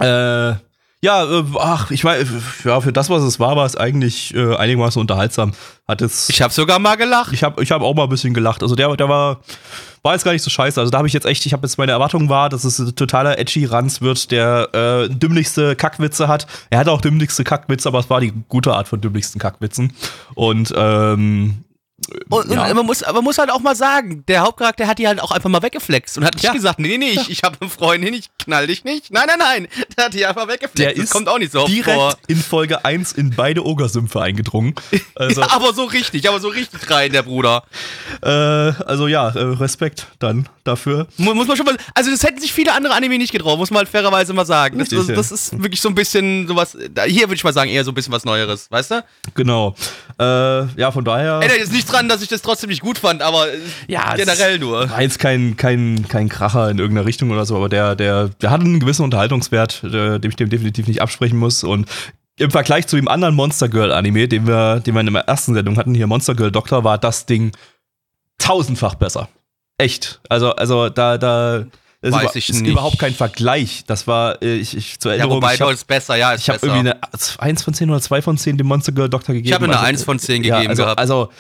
Äh, 0.01 0.55
ja, 1.03 1.25
äh, 1.25 1.45
ach, 1.59 1.91
ich 1.91 2.03
weiß, 2.03 2.27
ja, 2.65 2.81
für 2.81 2.93
das, 2.93 3.09
was 3.09 3.23
es 3.23 3.39
war, 3.39 3.55
war 3.57 3.67
es 3.67 3.77
eigentlich 3.77 4.35
äh, 4.35 4.57
einigermaßen 4.57 5.01
unterhaltsam. 5.01 5.53
Hat 5.87 6.01
jetzt, 6.01 6.29
Ich 6.29 6.43
habe 6.43 6.53
sogar 6.53 6.79
mal 6.79 6.97
gelacht. 6.97 7.33
ich 7.33 7.45
habe 7.45 7.63
ich 7.63 7.71
hab 7.71 7.83
auch 7.83 7.95
mal 7.95 8.05
ein 8.05 8.09
bisschen 8.09 8.35
gelacht. 8.35 8.63
Also 8.63 8.75
der, 8.75 8.95
der 8.97 9.09
war, 9.09 9.41
war 10.03 10.15
jetzt 10.15 10.25
gar 10.25 10.33
nicht 10.33 10.43
so 10.43 10.51
scheiße. 10.51 10.81
Also 10.81 10.91
da 10.91 10.99
habe 10.99 11.07
ich 11.07 11.15
jetzt 11.15 11.25
echt, 11.25 11.47
ich 11.47 11.53
habe 11.53 11.67
jetzt 11.67 11.79
meine 11.79 11.93
Erwartung 11.93 12.29
war, 12.29 12.49
dass 12.49 12.65
es 12.65 12.79
ein 12.81 12.97
totaler 12.97 13.39
edgy 13.39 13.65
Ranz 13.65 14.01
wird, 14.01 14.31
der 14.33 14.75
äh, 14.75 15.09
dümmlichste 15.09 15.77
Kackwitze 15.77 16.27
hat. 16.27 16.47
Er 16.71 16.81
hat 16.81 16.89
auch 16.89 17.01
dümmlichste 17.01 17.45
Kackwitze, 17.45 17.89
aber 17.89 18.01
es 18.01 18.11
war 18.11 18.21
die 18.21 18.33
gute 18.49 18.75
Art 18.75 18.89
von 18.89 19.01
dümmlichsten 19.01 19.41
Kackwitzen. 19.41 19.93
Und 20.35 20.75
ähm, 20.77 21.65
Und, 22.31 22.51
ja. 22.51 22.65
und 22.69 22.77
man, 22.77 22.87
muss, 22.87 23.01
man 23.01 23.25
muss 23.25 23.39
halt 23.39 23.51
auch 23.51 23.59
mal 23.59 23.75
sagen, 23.75 24.25
der 24.29 24.43
Hauptcharakter 24.43 24.87
hat 24.87 24.99
die 25.01 25.09
halt 25.09 25.21
auch 25.21 25.33
einfach 25.33 25.51
mal 25.51 25.61
weggeflext 25.63 26.17
und 26.17 26.25
hat 26.25 26.35
nicht 26.35 26.45
Ja. 26.45 26.53
gesagt, 26.53 26.79
nee, 26.79 26.97
nee, 26.97 27.11
ich, 27.11 27.29
ich 27.29 27.43
habe 27.43 27.57
eine 27.61 27.69
Freundin, 27.69 28.15
ich 28.15 28.31
knall 28.39 28.69
dich 28.69 28.85
nicht. 28.85 29.11
Nein, 29.13 29.25
nein, 29.27 29.39
nein, 29.39 29.69
der 29.97 30.05
hat 30.07 30.15
die 30.15 30.25
einfach 30.25 30.47
weggeflext. 30.47 30.79
der 30.79 30.95
das 30.95 31.05
ist 31.05 31.11
kommt 31.11 31.29
auch 31.29 31.39
nicht 31.39 31.51
so 31.53 31.67
direkt 31.67 31.97
vor. 31.99 32.15
in 32.29 32.37
Folge 32.41 32.85
1 32.85 33.13
in 33.13 33.31
beide 33.31 33.67
Ogersümpfe 33.67 34.23
eingedrungen. 34.23 34.75
Also, 35.17 35.41
Ja, 35.41 35.51
aber 35.51 35.75
so 35.75 35.85
richtig, 35.85 36.29
aber 36.29 36.39
so 36.41 36.49
richtig 36.49 36.89
rein, 36.89 37.13
der 37.13 37.23
Bruder. 37.25 37.65
äh, 38.23 38.29
also 38.29 39.09
ja, 39.09 39.29
äh, 39.31 39.39
Respekt 39.43 40.07
dann 40.21 40.49
dafür. 40.65 41.09
Mu- 41.17 41.35
Muss 41.35 41.49
man 41.49 41.57
schon 41.57 41.67
mal, 41.67 41.77
also 41.95 42.11
das 42.11 42.23
hätten 42.23 42.41
sich 42.41 42.53
viele 42.53 42.73
andere 42.75 42.95
Anime 42.95 43.19
nicht 43.19 43.33
getraut, 43.33 43.59
muss 43.59 43.71
man 43.71 43.79
halt 43.79 43.89
fairerweise 43.89 44.33
mal 44.33 44.47
sagen. 44.47 44.79
Das, 44.79 44.89
das, 44.89 45.09
das 45.09 45.33
ist 45.33 45.61
wirklich 45.63 45.81
so 45.81 45.89
ein 45.89 45.95
bisschen 45.97 46.47
sowas, 46.47 46.77
hier 47.07 47.23
würde 47.29 47.35
ich 47.35 47.45
mal 47.45 47.53
sagen, 47.53 47.71
eher 47.71 47.85
so 47.85 47.91
ein 47.91 47.95
bisschen 47.95 48.13
was 48.13 48.25
Neueres, 48.25 48.71
weißt 48.71 48.91
du? 48.93 49.05
Genau. 49.35 49.75
Äh, 50.19 50.25
ja, 50.81 50.91
von 50.93 51.05
daher. 51.05 51.41
Ändert 51.43 51.59
jetzt 51.59 51.73
nicht 51.73 51.88
dran, 51.89 52.09
dass 52.09 52.23
ich 52.23 52.29
das 52.29 52.43
trotzdem 52.43 52.71
nicht 52.71 52.81
gut 52.83 52.99
fand, 52.99 53.23
aber 53.23 53.53
äh, 53.53 53.59
Ja, 53.89 54.15
generell 54.15 54.59
nur. 54.59 54.89
War 54.91 55.03
jetzt 55.03 55.19
kein, 55.19 55.57
kein, 55.57 56.07
kein 56.09 56.29
Kracher 56.29 56.71
in 56.71 56.79
irgendeiner 56.79 57.07
Richtung 57.07 57.31
oder 57.31 57.45
so, 57.47 57.57
aber 57.57 57.69
der, 57.69 57.97
der, 57.97 58.29
der 58.29 58.51
hat 58.51 58.61
einen 58.61 58.81
gewissen 58.81 59.03
Unterhaltungswert, 59.03 59.83
äh, 59.85 60.19
dem 60.19 60.31
ich 60.31 60.37
dem 60.37 60.51
definitiv 60.51 60.87
nicht 60.87 61.03
absprechen 61.03 61.39
muss. 61.39 61.65
Und 61.65 61.89
im 62.39 62.51
Vergleich 62.51 62.87
zu 62.87 62.97
dem 62.97 63.09
anderen 63.09 63.35
Monster 63.35 63.69
Girl 63.69 63.91
Anime, 63.93 64.29
den 64.29 64.47
wir, 64.47 64.81
den 64.81 64.95
wir 64.95 65.01
in 65.01 65.13
der 65.13 65.23
ersten 65.29 65.55
Sendung 65.55 65.77
hatten, 65.77 65.95
hier 65.95 66.07
Monster 66.07 66.35
Girl 66.35 66.53
Doctor, 66.53 66.85
war 66.85 66.97
das 66.99 67.27
Ding 67.27 67.53
tausendfach 68.39 68.95
besser. 68.95 69.29
Echt. 69.79 70.21
Also, 70.29 70.53
also 70.55 70.89
da, 70.89 71.19
da 71.19 71.65
ist, 72.01 72.13
Weiß 72.13 72.23
über, 72.23 72.37
ich 72.37 72.49
ist 72.49 72.61
nicht. 72.63 72.71
überhaupt 72.71 72.99
kein 72.99 73.13
Vergleich. 73.13 73.83
Das 73.87 74.07
war, 74.07 74.41
äh, 74.43 74.55
ich, 74.55 74.77
ich 74.77 75.01
zur 75.01 75.11
Ja, 75.13 75.19
Erinnerung, 75.19 75.43
wobei 75.43 75.55
ich 75.55 75.61
habe 75.61 75.73
Deutsch 75.73 75.85
besser, 75.85 76.15
ja, 76.17 76.33
ist 76.33 76.43
ich 76.43 76.49
hab 76.51 76.61
besser. 76.61 76.75
irgendwie 76.75 76.91
eine 76.91 77.01
1 77.41 77.63
von 77.65 77.75
10 77.75 77.91
oder 77.91 78.01
2 78.01 78.23
von 78.23 78.39
10 78.39 78.57
dem 78.57 78.67
Monster 78.69 78.93
Girl 78.93 79.09
Doctor 79.09 79.35
gegeben. 79.35 79.49
ich 79.49 79.53
habe 79.55 79.65
eine 79.65 79.75
Also, 79.77 79.87
1 79.87 80.05
von 80.05 80.19
10 80.19 80.45
ja, 80.45 80.57
gegeben 80.57 80.71
also, 80.71 80.83
gehabt. 80.85 80.99
Also, 81.01 81.31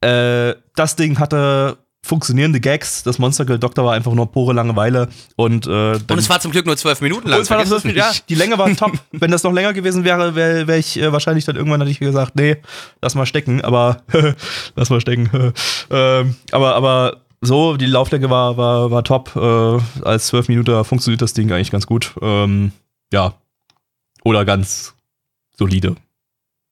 äh, 0.00 0.54
das 0.74 0.96
Ding 0.96 1.18
hatte 1.18 1.78
funktionierende 2.02 2.60
Gags. 2.60 3.02
Das 3.02 3.18
Monster 3.18 3.44
Girl 3.44 3.58
Doctor 3.58 3.84
war 3.84 3.94
einfach 3.94 4.12
nur 4.12 4.30
pure 4.30 4.54
Langeweile. 4.54 5.08
Und, 5.36 5.66
äh, 5.66 5.92
und 5.92 6.18
es 6.18 6.28
war 6.28 6.40
zum 6.40 6.52
Glück 6.52 6.66
nur 6.66 6.76
12 6.76 7.00
Minuten 7.00 7.28
lang. 7.28 7.38
und 7.38 7.42
es 7.42 7.50
war 7.50 7.60
es 7.60 7.70
wirklich, 7.70 7.94
nicht, 7.94 8.28
Die 8.28 8.34
Länge 8.34 8.56
war 8.58 8.74
top. 8.74 8.92
Wenn 9.12 9.30
das 9.30 9.42
noch 9.42 9.52
länger 9.52 9.72
gewesen 9.72 10.04
wäre, 10.04 10.34
wäre 10.34 10.66
wär 10.66 10.78
ich 10.78 10.98
äh, 10.98 11.12
wahrscheinlich 11.12 11.44
dann 11.44 11.56
irgendwann 11.56 11.80
hätte 11.80 11.90
ich 11.90 12.00
gesagt, 12.00 12.36
nee, 12.36 12.56
lass 13.02 13.14
mal 13.14 13.26
stecken. 13.26 13.60
Aber 13.62 14.02
lass 14.76 14.90
mal 14.90 15.00
stecken. 15.00 15.28
ähm, 15.90 16.36
aber, 16.52 16.74
aber 16.74 17.18
so, 17.40 17.76
die 17.76 17.86
Lauflänge 17.86 18.30
war, 18.30 18.56
war, 18.56 18.90
war 18.90 19.04
top. 19.04 19.36
Äh, 19.36 20.02
als 20.04 20.28
12 20.28 20.48
Minuten 20.48 20.84
funktioniert 20.84 21.22
das 21.22 21.34
Ding 21.34 21.52
eigentlich 21.52 21.70
ganz 21.70 21.86
gut. 21.86 22.14
Ähm, 22.22 22.72
ja. 23.12 23.34
Oder 24.24 24.44
ganz 24.44 24.94
solide. 25.56 25.96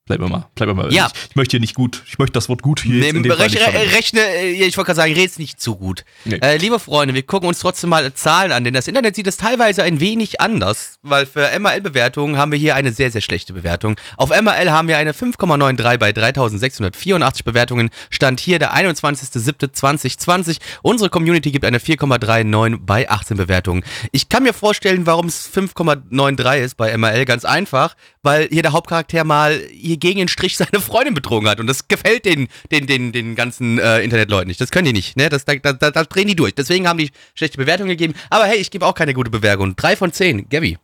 Bleiben 0.07 0.23
wir 0.23 0.29
mal. 0.29 0.47
Bleiben 0.55 0.71
wir 0.71 0.85
mal. 0.85 0.92
Ja. 0.92 1.09
Ich, 1.12 1.31
ich 1.31 1.37
möchte 1.37 1.53
hier 1.53 1.61
nicht 1.61 1.75
gut. 1.75 2.05
Ich 2.07 2.21
möchte 2.21 2.35
das 2.35 2.49
Wort 2.49 2.62
gut 2.62 2.81
hier 2.81 3.01
Nee, 3.01 3.09
in 3.09 3.25
dem 3.25 3.33
rech, 3.33 3.57
rechne, 3.92 4.21
äh, 4.21 4.53
ich 4.53 4.77
wollte 4.77 4.87
gerade 4.87 4.97
sagen, 4.97 5.12
red's 5.14 5.37
nicht 5.37 5.61
zu 5.61 5.75
gut. 5.75 6.05
Nee. 6.25 6.38
Äh, 6.40 6.59
liebe 6.59 6.79
Freunde, 6.79 7.12
wir 7.12 7.25
gucken 7.25 7.49
uns 7.49 7.59
trotzdem 7.59 7.90
mal 7.90 8.14
Zahlen 8.14 8.53
an, 8.53 8.62
denn 8.62 8.73
das 8.73 8.87
Internet 8.87 9.16
sieht 9.16 9.27
es 9.27 9.37
teilweise 9.37 9.83
ein 9.83 9.99
wenig 9.99 10.40
anders, 10.40 11.01
weil 11.03 11.27
für 11.27 11.51
MRL-Bewertungen 11.59 12.37
haben 12.37 12.53
wir 12.53 12.59
hier 12.59 12.77
eine 12.77 12.92
sehr, 12.92 13.11
sehr 13.11 13.21
schlechte 13.21 13.53
Bewertung. 13.53 13.97
Auf 14.16 14.31
MRL 14.31 14.71
haben 14.71 14.87
wir 14.87 14.97
eine 14.97 15.11
5,93 15.11 15.99
bei 15.99 16.12
3684 16.12 17.45
Bewertungen. 17.45 17.90
Stand 18.09 18.38
hier 18.38 18.61
der 18.61 18.77
21.07.2020. 18.77 20.59
Unsere 20.83 21.11
Community 21.11 21.51
gibt 21.51 21.64
eine 21.64 21.79
4,39 21.79 22.79
bei 22.81 23.11
18 23.11 23.37
Bewertungen. 23.37 23.83
Ich 24.12 24.29
kann 24.29 24.45
mir 24.45 24.55
vorstellen, 24.55 25.05
warum 25.07 25.27
es 25.27 25.51
5,93 25.53 26.59
ist 26.59 26.77
bei 26.77 26.97
MRL. 26.97 27.25
Ganz 27.25 27.45
einfach, 27.45 27.97
weil 28.23 28.47
hier 28.53 28.62
der 28.62 28.73
Hauptcharakter 28.73 29.25
mal 29.25 29.61
hier 29.73 29.96
gegen 29.99 30.19
den 30.19 30.29
Strich 30.29 30.57
seine 30.57 30.81
Freundin 30.81 31.15
betrogen 31.15 31.49
hat. 31.49 31.61
Und 31.61 31.67
das 31.67 31.89
gefällt 31.89 32.25
den, 32.25 32.49
den, 32.71 32.87
den, 32.87 33.13
den 33.13 33.35
ganzen 33.35 33.79
äh, 33.79 34.01
Internetleuten 34.01 34.49
nicht. 34.49 34.61
Das 34.61 34.71
können 34.71 34.87
die 34.87 34.93
nicht. 34.93 35.17
Ne? 35.17 35.29
Das, 35.29 35.45
da, 35.45 35.55
da, 35.57 35.73
da, 35.73 35.91
da 35.91 36.05
drehen 36.05 36.29
die 36.29 36.37
durch. 36.37 36.55
Deswegen 36.55 36.89
haben 36.89 36.99
die 36.99 37.11
schlechte 37.35 37.59
Bewertungen 37.59 37.91
gegeben. 37.91 38.15
Aber 38.31 38.45
hey, 38.45 38.59
ich 38.59 38.71
gebe 38.71 38.87
auch 38.87 38.95
keine 38.95 39.15
gute 39.15 39.31
Bewertung. 39.31 39.77
Drei 39.77 39.97
von 39.97 40.13
zehn. 40.13 40.49
Gabby. 40.49 40.79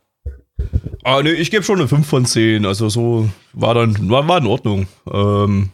Ah, 1.03 1.21
nee, 1.21 1.31
ich 1.31 1.51
gebe 1.51 1.63
schon 1.63 1.79
eine 1.79 1.87
5 1.87 2.07
von 2.07 2.25
10. 2.25 2.65
Also 2.65 2.89
so 2.89 3.29
war 3.53 3.73
dann, 3.73 4.09
war, 4.09 4.27
war 4.27 4.37
in 4.37 4.47
Ordnung. 4.47 4.87
Ähm, 5.11 5.69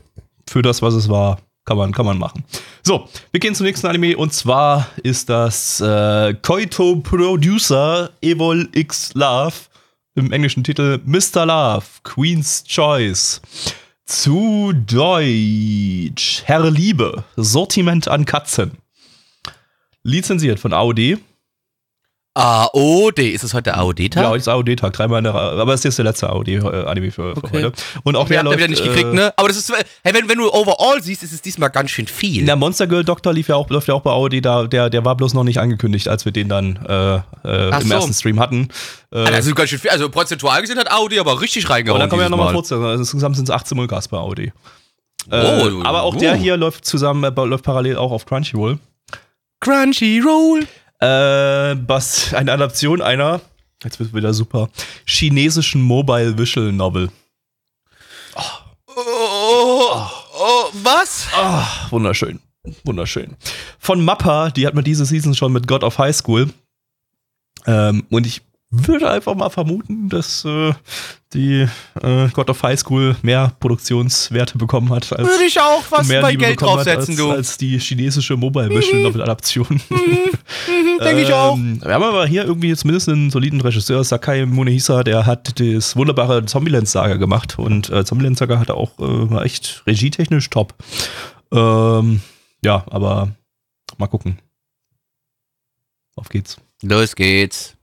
für 0.48 0.62
das, 0.62 0.82
was 0.82 0.96
es 0.96 1.10
war, 1.10 1.38
kann 1.66 1.78
man, 1.78 1.92
kann 1.92 2.06
man 2.06 2.18
machen. 2.18 2.44
So, 2.82 3.08
wir 3.32 3.40
gehen 3.40 3.54
zum 3.54 3.68
nächsten 3.68 3.86
Anime 3.86 4.18
und 4.18 4.34
zwar 4.34 4.88
ist 5.04 5.30
das 5.30 5.80
äh, 5.80 6.34
Koito 6.42 6.96
Producer 6.96 8.10
Evol 8.22 8.68
X 8.74 9.14
Love 9.14 9.54
im 10.20 10.32
englischen 10.32 10.64
Titel 10.64 11.00
Mr. 11.06 11.46
Love, 11.46 11.86
Queen's 12.04 12.64
Choice. 12.66 13.42
Zu 14.06 14.74
Deutsch. 14.74 16.44
Herr 16.46 16.70
Liebe. 16.70 17.24
Sortiment 17.36 18.08
an 18.08 18.26
Katzen. 18.26 18.72
Lizenziert 20.04 20.60
von 20.60 20.74
AOD. 20.74 21.20
AOD. 22.40 23.20
Ist 23.20 23.44
es 23.44 23.54
heute 23.54 23.64
der 23.64 23.78
AOD-Tag? 23.80 24.24
Ja, 24.24 24.30
heute 24.30 24.40
ist 24.40 24.48
AOD-Tag. 24.48 24.94
Dreimal 24.94 25.26
Ra 25.28 25.60
aber 25.60 25.74
es 25.74 25.82
ist 25.82 25.84
jetzt 25.86 25.98
der 25.98 26.06
letzte 26.06 26.30
AOD-Anime 26.30 27.12
für, 27.12 27.36
für 27.36 27.44
Okay. 27.44 27.66
heute. 27.66 27.72
Und 28.04 28.16
auch 28.16 28.30
haben 28.30 28.46
läuft. 28.46 28.58
wieder 28.58 28.68
nicht 28.70 28.82
äh, 28.84 28.88
gekriegt, 28.88 29.14
ne? 29.14 29.34
Aber 29.36 29.50
das 29.50 29.58
ist, 29.58 29.72
hey, 30.04 30.14
wenn, 30.14 30.30
wenn 30.30 30.38
du 30.38 30.50
overall 30.54 31.04
siehst, 31.04 31.24
ist 31.24 31.34
es 31.34 31.42
diesmal 31.42 31.70
ganz 31.70 31.92
schön 31.92 32.08
viel. 32.08 32.46
Der 32.46 32.56
Monster 32.56 32.88
Girl 32.88 33.04
Doktor 33.04 33.34
lief 33.34 33.50
ja 33.50 33.56
auch, 33.56 33.70
läuft 33.70 33.90
ja 33.90 33.94
auch 33.94 34.02
bei 34.02 34.12
AOD, 34.12 34.46
da, 34.46 34.68
der, 34.68 34.90
der 34.90 35.04
war 35.04 35.16
bloß 35.18 35.34
noch 35.34 35.44
nicht 35.44 35.60
angekündigt, 35.60 36.08
als 36.08 36.24
wir 36.24 36.32
den 36.32 36.48
dann 36.48 36.78
äh, 36.88 37.16
äh, 37.46 37.82
im 37.82 37.88
so. 37.88 37.94
ersten 37.94 38.14
Stream 38.14 38.40
hatten. 38.40 38.70
Äh, 39.14 39.38
ist 39.38 39.54
ganz 39.56 39.70
schön 39.70 39.80
viel. 39.80 39.92
Also 39.92 40.10
prozentual 40.10 40.62
gesehen 40.62 40.78
hat 40.80 40.90
AOD 40.92 41.18
aber 41.20 41.42
richtig 41.42 41.70
reingehauen. 41.70 42.00
dann 42.00 42.10
kommen 42.10 42.22
wir 42.22 42.26
ja 42.26 42.30
nochmal 42.30 42.48
Mal. 42.48 42.54
kurz, 42.54 42.72
also 42.72 42.90
insgesamt 42.92 43.36
sind 43.36 43.50
es 43.50 43.54
18 43.54 43.76
Mulkas 43.76 44.08
bei 44.08 44.18
AOD. 44.18 44.40
Äh, 44.40 44.52
Oh, 45.32 45.82
aber 45.84 46.04
auch 46.04 46.16
oh. 46.16 46.20
der 46.20 46.36
hier 46.36 46.56
läuft 46.58 46.86
zusammen, 46.86 47.24
äh, 47.24 47.46
läuft 47.46 47.66
parallel 47.66 47.98
auch 47.98 48.12
auf 48.12 48.26
Crunchyroll. 48.26 48.80
Crunchyroll. 49.60 50.68
Äh, 51.00 51.08
was 51.88 52.34
eine 52.34 52.52
Adaption 52.52 53.02
einer, 53.02 53.42
jetzt 53.84 54.00
wird 54.00 54.14
wieder 54.14 54.34
super, 54.34 54.70
chinesischen 55.06 55.82
Mobile 55.82 56.38
Visual 56.38 56.72
Novel. 56.72 57.10
Oh, 58.88 60.08
oh, 60.38 60.70
was? 60.84 61.28
Ah, 61.34 61.66
wunderschön. 61.90 62.40
Wunderschön. 62.84 63.38
Von 63.80 64.04
Mappa, 64.04 64.50
die 64.50 64.68
hat 64.68 64.74
man 64.74 64.84
diese 64.84 65.06
Season 65.06 65.34
schon 65.34 65.54
mit 65.54 65.68
God 65.68 65.84
of 65.84 65.98
High 65.98 66.16
School. 66.16 66.50
Ähm, 67.66 68.06
und 68.10 68.28
ich 68.28 68.42
würde 68.72 69.10
einfach 69.10 69.34
mal 69.34 69.50
vermuten, 69.50 70.10
dass 70.10 70.46
äh, 70.46 70.74
die 71.34 71.68
äh, 72.02 72.28
God 72.30 72.52
of 72.52 72.62
High 72.62 72.80
School 72.80 73.16
mehr 73.24 73.52
Produktionswerte 73.60 74.60
bekommen 74.60 74.92
hat 74.92 75.12
als 75.12 75.28
Würde 75.28 75.44
ich 75.44 75.60
auch 75.60 75.84
was 75.90 76.08
mehr 76.08 76.22
bei 76.22 76.32
Liebe 76.32 76.46
Geld 76.46 76.62
draufsetzen, 76.62 77.16
als, 77.16 77.18
du. 77.18 77.32
als 77.32 77.58
die 77.58 77.80
chinesische 77.80 78.38
Mobile 78.38 78.70
Visual 78.70 79.02
Novel 79.02 79.24
Adaption. 79.24 79.68
Denke 81.04 81.22
ich 81.24 81.34
auch. 81.34 81.56
Ähm, 81.56 81.82
Wir 81.84 81.94
haben 81.94 82.04
aber 82.04 82.28
hier 82.28 82.46
irgendwie 82.46 82.76
zumindest 82.76 83.10
einen 83.10 83.32
soliden 83.32 83.60
Regisseur, 83.60 84.04
Sakai 84.04 84.46
Munehisa, 84.46 85.04
der 85.04 85.26
hat 85.26 85.60
das 85.60 85.96
wunderbare 85.96 86.46
Zombieland 86.46 86.88
Saga 86.88 87.16
gemacht 87.16 87.58
und 87.58 87.90
äh, 87.90 88.06
Zombieland 88.06 88.38
Saga 88.38 88.60
hat 88.60 88.70
auch 88.70 89.00
äh, 89.00 89.44
echt 89.44 89.84
regietechnisch 89.88 90.50
top. 90.50 90.76
Ähm, 91.52 92.22
ja, 92.64 92.86
aber 92.92 93.32
mal 93.98 94.08
gucken. 94.08 94.38
Auf 96.16 96.30
geht's. 96.30 96.58
Los 96.84 97.16
geht's. 97.16 97.79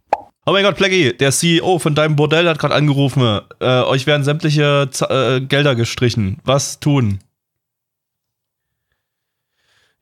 Oh 0.49 0.53
mein 0.53 0.63
Gott, 0.63 0.77
Plaggy, 0.77 1.17
der 1.17 1.33
CEO 1.33 1.81
von 1.81 1.97
deinem 1.97 2.15
Bordell 2.15 2.49
hat 2.49 2.61
gerade 2.61 2.75
angerufen. 2.75 3.41
Äh, 3.59 3.83
euch 3.83 4.07
werden 4.07 4.23
sämtliche 4.23 4.89
Z 4.93 5.11
äh, 5.11 5.41
Gelder 5.41 5.75
gestrichen. 5.75 6.39
Was 6.45 6.79
tun? 6.79 7.19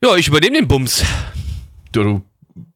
Ja, 0.03 0.15
ich 0.15 0.27
übernehme 0.27 0.57
den 0.57 0.67
Bums. 0.67 1.03
Du, 1.91 2.03
du 2.03 2.21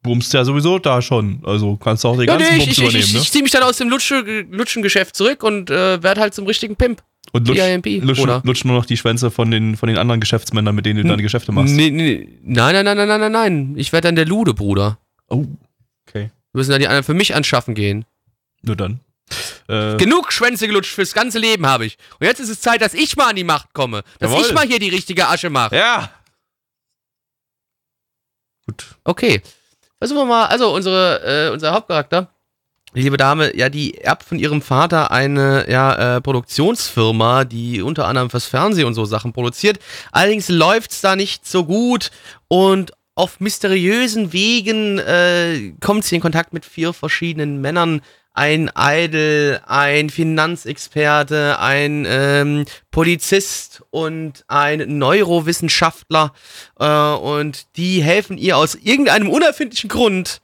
bummst 0.02 0.32
ja 0.32 0.44
sowieso 0.44 0.80
da 0.80 1.00
schon. 1.00 1.38
Also 1.44 1.76
kannst 1.76 2.02
du 2.02 2.08
auch 2.08 2.16
den 2.16 2.26
Ja, 2.26 2.36
ganzen 2.36 2.56
nee, 2.56 2.58
ich, 2.58 2.64
Bums 2.64 2.72
ich, 2.72 2.78
ich, 2.78 2.84
übernehmen, 2.84 3.04
ich, 3.04 3.14
ne? 3.14 3.20
ich 3.20 3.30
ziehe 3.30 3.42
mich 3.44 3.52
dann 3.52 3.62
aus 3.62 3.76
dem 3.76 3.88
Lutsche, 3.88 4.46
Lutschengeschäft 4.50 5.14
zurück 5.14 5.44
und 5.44 5.70
äh, 5.70 6.02
werde 6.02 6.20
halt 6.20 6.34
zum 6.34 6.46
richtigen 6.46 6.74
Pimp. 6.74 7.04
Und 7.32 7.46
lutsch, 7.46 7.58
PIMP, 7.58 8.02
lutsch, 8.44 8.64
nur 8.64 8.76
noch 8.76 8.86
die 8.86 8.96
Schwänze 8.96 9.30
von 9.30 9.52
den, 9.52 9.76
von 9.76 9.88
den 9.88 9.98
anderen 9.98 10.20
Geschäftsmännern, 10.20 10.74
mit 10.74 10.86
denen 10.86 11.04
du 11.04 11.08
deine 11.08 11.22
Geschäfte 11.22 11.52
machst. 11.52 11.72
Nee, 11.72 11.90
nee, 11.90 12.26
nein, 12.42 12.74
nein, 12.74 12.84
nein, 12.84 12.96
nein, 12.96 13.06
nein, 13.06 13.20
nein, 13.20 13.32
nein. 13.32 13.74
Ich 13.76 13.92
werde 13.92 14.08
dann 14.08 14.16
der 14.16 14.26
Lude, 14.26 14.54
Bruder. 14.54 14.98
Oh, 15.28 15.44
müssen 16.52 16.70
dann 16.70 16.80
die 16.80 16.88
anderen 16.88 17.04
für 17.04 17.14
mich 17.14 17.34
anschaffen 17.34 17.74
gehen. 17.74 18.04
Nur 18.62 18.76
dann. 18.76 19.00
Äh, 19.68 19.96
Genug 19.96 20.32
Schwänze 20.32 20.66
gelutscht 20.66 20.94
fürs 20.94 21.14
ganze 21.14 21.38
Leben 21.38 21.66
habe 21.66 21.86
ich. 21.86 21.96
Und 22.18 22.26
jetzt 22.26 22.40
ist 22.40 22.48
es 22.48 22.60
Zeit, 22.60 22.82
dass 22.82 22.94
ich 22.94 23.16
mal 23.16 23.30
an 23.30 23.36
die 23.36 23.44
Macht 23.44 23.72
komme. 23.72 24.02
Dass 24.18 24.30
Jawohl. 24.32 24.46
ich 24.46 24.52
mal 24.52 24.66
hier 24.66 24.80
die 24.80 24.88
richtige 24.88 25.28
Asche 25.28 25.50
mache. 25.50 25.76
ja. 25.76 26.10
Gut. 28.66 28.86
Okay. 29.04 29.42
Versuchen 29.98 30.20
wir 30.20 30.26
mal, 30.26 30.46
also 30.46 30.72
unsere, 30.72 31.48
äh, 31.48 31.50
unser 31.50 31.72
Hauptcharakter, 31.72 32.28
die 32.94 33.02
liebe 33.02 33.16
Dame, 33.16 33.56
ja, 33.56 33.68
die 33.68 33.98
erbt 33.98 34.24
von 34.24 34.38
ihrem 34.38 34.62
Vater 34.62 35.12
eine 35.12 35.70
ja, 35.70 36.16
äh, 36.16 36.20
Produktionsfirma, 36.20 37.44
die 37.44 37.82
unter 37.82 38.08
anderem 38.08 38.30
fürs 38.30 38.46
Fernsehen 38.46 38.86
und 38.86 38.94
so 38.94 39.04
Sachen 39.04 39.32
produziert. 39.32 39.78
Allerdings 40.10 40.48
läuft's 40.48 41.00
da 41.00 41.14
nicht 41.14 41.46
so 41.46 41.64
gut 41.64 42.10
und 42.48 42.92
auf 43.14 43.40
mysteriösen 43.40 44.32
Wegen 44.32 44.98
äh, 44.98 45.72
kommt 45.80 46.04
sie 46.04 46.14
in 46.14 46.20
Kontakt 46.20 46.52
mit 46.52 46.64
vier 46.64 46.92
verschiedenen 46.92 47.60
Männern. 47.60 48.00
Ein 48.32 48.70
Idol, 48.78 49.60
ein 49.66 50.08
Finanzexperte, 50.08 51.58
ein 51.58 52.06
ähm, 52.08 52.64
Polizist 52.90 53.82
und 53.90 54.44
ein 54.46 54.98
Neurowissenschaftler. 54.98 56.32
Äh, 56.78 56.86
und 56.86 57.76
die 57.76 58.02
helfen 58.02 58.38
ihr 58.38 58.56
aus 58.56 58.76
irgendeinem 58.76 59.28
unerfindlichen 59.28 59.90
Grund, 59.90 60.40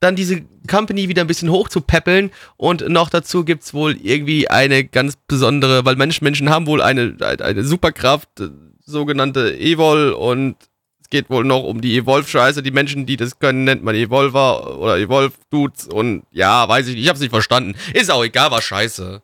dann 0.00 0.16
diese 0.16 0.42
Company 0.68 1.08
wieder 1.08 1.22
ein 1.22 1.28
bisschen 1.28 1.50
hochzupäppeln. 1.50 2.30
Und 2.56 2.88
noch 2.88 3.08
dazu 3.08 3.44
gibt's 3.44 3.72
wohl 3.72 3.96
irgendwie 3.96 4.48
eine 4.48 4.84
ganz 4.84 5.14
besondere, 5.28 5.84
weil 5.84 5.96
Menschen, 5.96 6.24
Menschen 6.24 6.50
haben 6.50 6.66
wohl 6.66 6.82
eine, 6.82 7.16
eine, 7.20 7.64
Superkraft, 7.64 8.40
äh, 8.40 8.48
sogenannte 8.84 9.56
Evol 9.58 10.12
und 10.12 10.56
es 10.60 10.68
geht 11.10 11.30
wohl 11.30 11.44
noch 11.44 11.62
um 11.62 11.80
die 11.80 11.96
Evolve-Scheiße. 11.96 12.62
Die 12.62 12.70
Menschen, 12.70 13.06
die 13.06 13.16
das 13.16 13.38
können, 13.38 13.64
nennt 13.64 13.82
man 13.82 13.94
Evolver 13.94 14.78
oder 14.78 14.98
Evolve-Dudes 14.98 15.88
und 15.88 16.24
ja, 16.30 16.68
weiß 16.68 16.88
ich 16.88 16.94
nicht, 16.94 17.04
ich 17.04 17.08
hab's 17.08 17.20
nicht 17.20 17.30
verstanden. 17.30 17.74
Ist 17.94 18.10
auch 18.10 18.24
egal, 18.24 18.50
war 18.50 18.62
scheiße. 18.62 19.22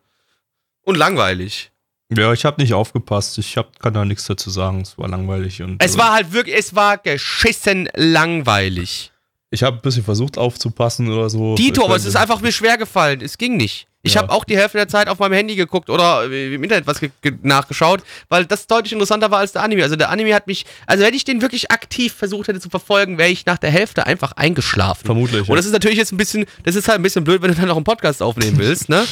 Und 0.83 0.97
langweilig. 0.97 1.71
Ja, 2.11 2.33
ich 2.33 2.45
habe 2.45 2.61
nicht 2.61 2.75
aufgepasst. 2.75 3.39
Ich 3.39 3.57
hab, 3.57 3.79
kann 3.81 3.95
da 3.95 4.05
nichts 4.05 4.27
dazu 4.27 4.51
sagen. 4.51 4.83
Es 4.83 4.99
war 4.99 5.09
langweilig. 5.09 5.63
Und, 5.63 5.83
Es 5.83 5.97
äh, 5.97 5.99
war 5.99 6.13
halt 6.13 6.33
wirklich, 6.33 6.57
es 6.57 6.75
war 6.75 6.99
geschissen 6.99 7.89
langweilig. 7.95 9.11
Ich 9.51 9.63
habe 9.63 9.77
ein 9.77 9.83
bisschen 9.83 10.05
versucht 10.05 10.37
aufzupassen 10.37 11.11
oder 11.11 11.31
so. 11.31 11.55
Dito, 11.55 11.85
aber 11.85 11.97
es 11.97 12.05
ist 12.05 12.17
einfach 12.17 12.41
mir 12.41 12.53
schwer 12.53 12.77
gefallen. 12.77 13.21
Es 13.21 13.39
ging 13.39 13.57
nicht. 13.57 13.87
Ich 14.05 14.15
Ja. 14.15 14.21
habe 14.23 14.33
auch 14.33 14.45
die 14.45 14.57
Hälfte 14.57 14.77
der 14.79 14.87
Zeit 14.87 15.09
auf 15.09 15.19
meinem 15.19 15.33
Handy 15.33 15.57
geguckt 15.57 15.91
oder 15.91 16.25
im 16.27 16.63
Internet 16.63 16.87
was 16.87 17.01
ge 17.01 17.11
ge 17.23 17.33
nachgeschaut, 17.43 18.03
weil 18.29 18.45
das 18.45 18.67
deutlich 18.67 18.93
interessanter 18.93 19.31
war 19.31 19.39
als 19.41 19.53
der 19.53 19.63
Anime. 19.63 19.83
Also 19.83 19.97
der 19.97 20.11
Anime 20.11 20.35
hat 20.35 20.47
mich, 20.47 20.67
also 20.87 21.03
wenn 21.05 21.15
ich 21.15 21.25
den 21.25 21.41
wirklich 21.43 21.71
aktiv 21.73 22.13
versucht 22.13 22.49
hätte 22.49 22.61
zu 22.61 22.69
verfolgen, 22.71 23.19
wäre 23.19 23.31
ich 23.31 23.47
nach 23.47 23.59
der 23.59 23.71
Hälfte 23.71 24.07
einfach 24.07 24.33
eingeschlafen. 24.33 25.07
Vermutlich. 25.07 25.49
Und 25.49 25.57
das 25.57 25.65
ist 25.67 25.73
natürlich 25.73 25.97
jetzt 25.99 26.13
ein 26.13 26.19
bisschen, 26.19 26.45
das 26.65 26.75
ist 26.77 26.87
halt 26.87 27.01
ein 27.01 27.03
bisschen 27.03 27.25
blöd, 27.25 27.41
wenn 27.43 27.51
du 27.51 27.57
dann 27.57 27.67
noch 27.69 27.77
einen 27.77 27.85
Podcast 27.85 28.23
aufnehmen 28.23 28.59
willst, 28.59 28.89
ne? 28.89 29.05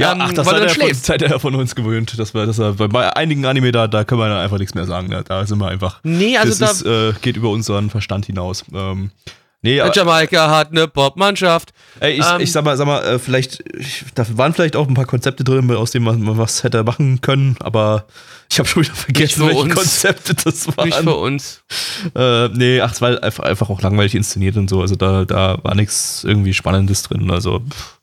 Ja, 0.00 0.12
Ähm, 0.12 0.18
ach, 0.22 0.32
das 0.32 0.46
weil 0.46 0.54
hat 0.56 0.62
er 0.62 0.68
von, 0.74 0.88
das 0.88 1.08
hat 1.08 1.22
er 1.22 1.38
von 1.40 1.54
uns 1.54 1.74
gewöhnt. 1.76 2.18
Dass 2.18 2.34
wir, 2.34 2.44
dass 2.46 2.58
er, 2.58 2.72
bei 2.72 3.14
einigen 3.16 3.44
Anime, 3.46 3.70
da, 3.70 3.86
da 3.86 4.02
können 4.04 4.20
wir 4.20 4.28
dann 4.28 4.38
einfach 4.38 4.58
nichts 4.58 4.74
mehr 4.74 4.86
sagen. 4.86 5.10
Da, 5.10 5.22
da 5.22 5.46
sind 5.46 5.58
wir 5.58 5.68
einfach. 5.68 6.00
Nee, 6.02 6.36
also 6.38 6.54
das 6.58 6.82
da, 6.82 7.10
ist, 7.10 7.14
äh, 7.16 7.18
geht 7.20 7.36
über 7.36 7.50
unseren 7.50 7.88
Verstand 7.90 8.26
hinaus. 8.26 8.64
Ähm, 8.74 9.10
nee, 9.62 9.80
aber, 9.80 9.94
Jamaika 9.94 10.50
hat 10.50 10.70
eine 10.70 10.88
Popmannschaft. 10.88 11.72
ey, 12.00 12.12
ich, 12.12 12.26
ähm, 12.26 12.40
ich 12.40 12.52
sag 12.52 12.64
mal, 12.64 12.76
sag 12.76 12.86
mal, 12.86 13.02
äh, 13.04 13.18
vielleicht, 13.18 13.62
ich, 13.78 14.04
da 14.14 14.24
waren 14.36 14.52
vielleicht 14.52 14.76
auch 14.76 14.88
ein 14.88 14.94
paar 14.94 15.06
Konzepte 15.06 15.44
drin, 15.44 15.70
aus 15.70 15.90
denen 15.90 16.04
man, 16.04 16.38
was 16.38 16.62
hätte 16.62 16.82
machen 16.84 17.20
können, 17.20 17.56
aber 17.60 18.06
ich 18.50 18.58
habe 18.58 18.68
schon 18.68 18.82
wieder 18.82 18.94
vergessen, 18.94 19.46
welche 19.46 19.60
uns. 19.60 19.74
Konzepte 19.74 20.34
das 20.34 20.66
waren. 20.76 20.88
Nicht 20.88 20.98
für 20.98 21.14
uns. 21.14 21.62
Äh, 22.16 22.48
nee, 22.48 22.80
ach, 22.80 22.92
es 22.92 23.00
war 23.00 23.22
einfach, 23.22 23.44
einfach 23.44 23.70
auch 23.70 23.80
langweilig 23.80 24.16
inszeniert 24.16 24.56
und 24.56 24.68
so. 24.68 24.80
Also 24.80 24.96
da, 24.96 25.24
da 25.24 25.58
war 25.62 25.76
nichts 25.76 26.24
irgendwie 26.24 26.52
Spannendes 26.52 27.04
drin. 27.04 27.30
Also, 27.30 27.60
pff, 27.60 27.99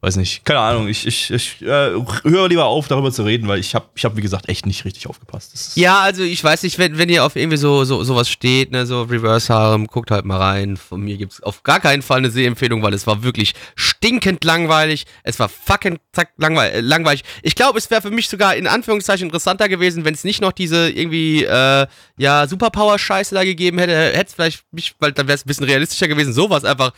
weiß 0.00 0.16
nicht. 0.16 0.44
Keine 0.44 0.60
Ahnung. 0.60 0.88
Ich, 0.88 1.06
ich, 1.06 1.30
ich 1.30 1.62
äh, 1.62 1.92
höre 2.24 2.48
lieber 2.48 2.64
auf, 2.64 2.88
darüber 2.88 3.12
zu 3.12 3.22
reden, 3.22 3.48
weil 3.48 3.58
ich 3.58 3.74
habe, 3.74 3.86
ich 3.94 4.04
hab, 4.04 4.16
wie 4.16 4.22
gesagt, 4.22 4.48
echt 4.48 4.64
nicht 4.64 4.84
richtig 4.84 5.06
aufgepasst. 5.06 5.76
Ja, 5.76 6.00
also 6.00 6.22
ich 6.22 6.42
weiß 6.42 6.62
nicht, 6.62 6.78
wenn, 6.78 6.96
wenn 6.96 7.08
ihr 7.10 7.24
auf 7.24 7.36
irgendwie 7.36 7.58
so, 7.58 7.84
so 7.84 8.02
sowas 8.02 8.30
steht, 8.30 8.70
ne, 8.70 8.86
so 8.86 9.02
Reverse 9.02 9.52
Harem, 9.52 9.86
guckt 9.86 10.10
halt 10.10 10.24
mal 10.24 10.38
rein. 10.38 10.76
Von 10.78 11.02
mir 11.02 11.18
gibt's 11.18 11.42
auf 11.42 11.62
gar 11.62 11.80
keinen 11.80 12.00
Fall 12.02 12.18
eine 12.18 12.30
Sehempfehlung, 12.30 12.82
weil 12.82 12.94
es 12.94 13.06
war 13.06 13.22
wirklich 13.22 13.54
stinkend 13.74 14.42
langweilig. 14.44 15.04
Es 15.22 15.38
war 15.38 15.50
fucking 15.50 15.98
zack 16.12 16.30
langweil 16.38 16.70
äh, 16.70 16.80
langweilig. 16.80 17.22
Ich 17.42 17.54
glaube, 17.54 17.78
es 17.78 17.90
wäre 17.90 18.00
für 18.00 18.10
mich 18.10 18.28
sogar 18.28 18.56
in 18.56 18.66
Anführungszeichen 18.66 19.26
interessanter 19.26 19.68
gewesen, 19.68 20.04
wenn 20.06 20.14
es 20.14 20.24
nicht 20.24 20.40
noch 20.40 20.52
diese 20.52 20.88
irgendwie 20.88 21.44
äh, 21.44 21.86
ja 22.16 22.46
Superpower-Scheiße 22.46 23.34
da 23.34 23.44
gegeben 23.44 23.78
hätte. 23.78 23.92
Hätte 23.92 24.28
es 24.28 24.34
vielleicht 24.34 24.64
mich, 24.72 24.94
weil 24.98 25.12
dann 25.12 25.28
wäre 25.28 25.36
es 25.36 25.44
ein 25.44 25.48
bisschen 25.48 25.66
realistischer 25.66 26.08
gewesen. 26.08 26.32
Sowas 26.32 26.64
einfach. 26.64 26.92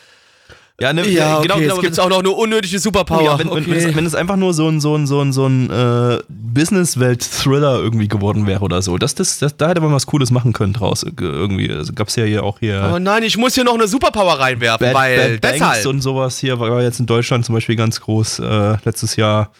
Ja, 0.82 0.92
ne, 0.92 1.08
Ja, 1.08 1.38
okay, 1.38 1.46
genau, 1.46 1.60
genau. 1.60 1.74
es 1.76 1.80
gibt 1.80 2.00
auch 2.00 2.08
noch 2.08 2.18
eine 2.18 2.30
unnötige 2.30 2.78
Superpower. 2.78 3.22
ja, 3.22 3.38
wenn, 3.38 3.50
wenn, 3.50 3.66
wenn, 3.66 3.76
es, 3.76 3.94
wenn 3.96 4.04
es 4.06 4.14
einfach 4.14 4.36
nur 4.36 4.52
so 4.52 4.68
ein, 4.68 4.80
so 4.80 4.96
ein, 4.96 5.06
so 5.06 5.20
ein, 5.20 5.32
so 5.32 5.46
ein 5.46 5.70
äh, 5.70 6.18
Businesswelt-Thriller 6.28 7.78
irgendwie 7.78 8.08
geworden 8.08 8.46
wäre 8.46 8.62
oder 8.62 8.82
so, 8.82 8.98
das, 8.98 9.14
das, 9.14 9.38
das, 9.38 9.56
da 9.56 9.68
hätte 9.68 9.80
man 9.80 9.92
was 9.92 10.06
Cooles 10.06 10.30
machen 10.30 10.52
können 10.52 10.72
draus. 10.72 11.02
äh, 11.04 11.10
Irgendwie. 11.20 11.72
Also 11.72 11.92
gab's 11.92 12.16
ja 12.16 12.24
hier 12.24 12.42
auch 12.42 12.58
hier. 12.58 12.82
Aber 12.82 13.00
nein, 13.00 13.22
ich 13.22 13.36
muss 13.36 13.54
hier 13.54 13.64
noch 13.64 13.74
eine 13.74 13.86
Superpower 13.86 14.40
reinwerfen, 14.40 14.86
Bad, 14.86 14.94
weil 14.94 15.38
Bad 15.38 15.40
Banks 15.40 15.58
deshalb. 15.58 15.86
und 15.86 16.00
sowas 16.00 16.38
hier 16.38 16.58
war 16.58 16.82
jetzt 16.82 17.00
in 17.00 17.06
Deutschland 17.06 17.44
zum 17.46 17.54
Beispiel 17.54 17.76
ganz 17.76 18.00
groß 18.00 18.40
äh, 18.40 18.76
letztes 18.84 19.16
Jahr. 19.16 19.50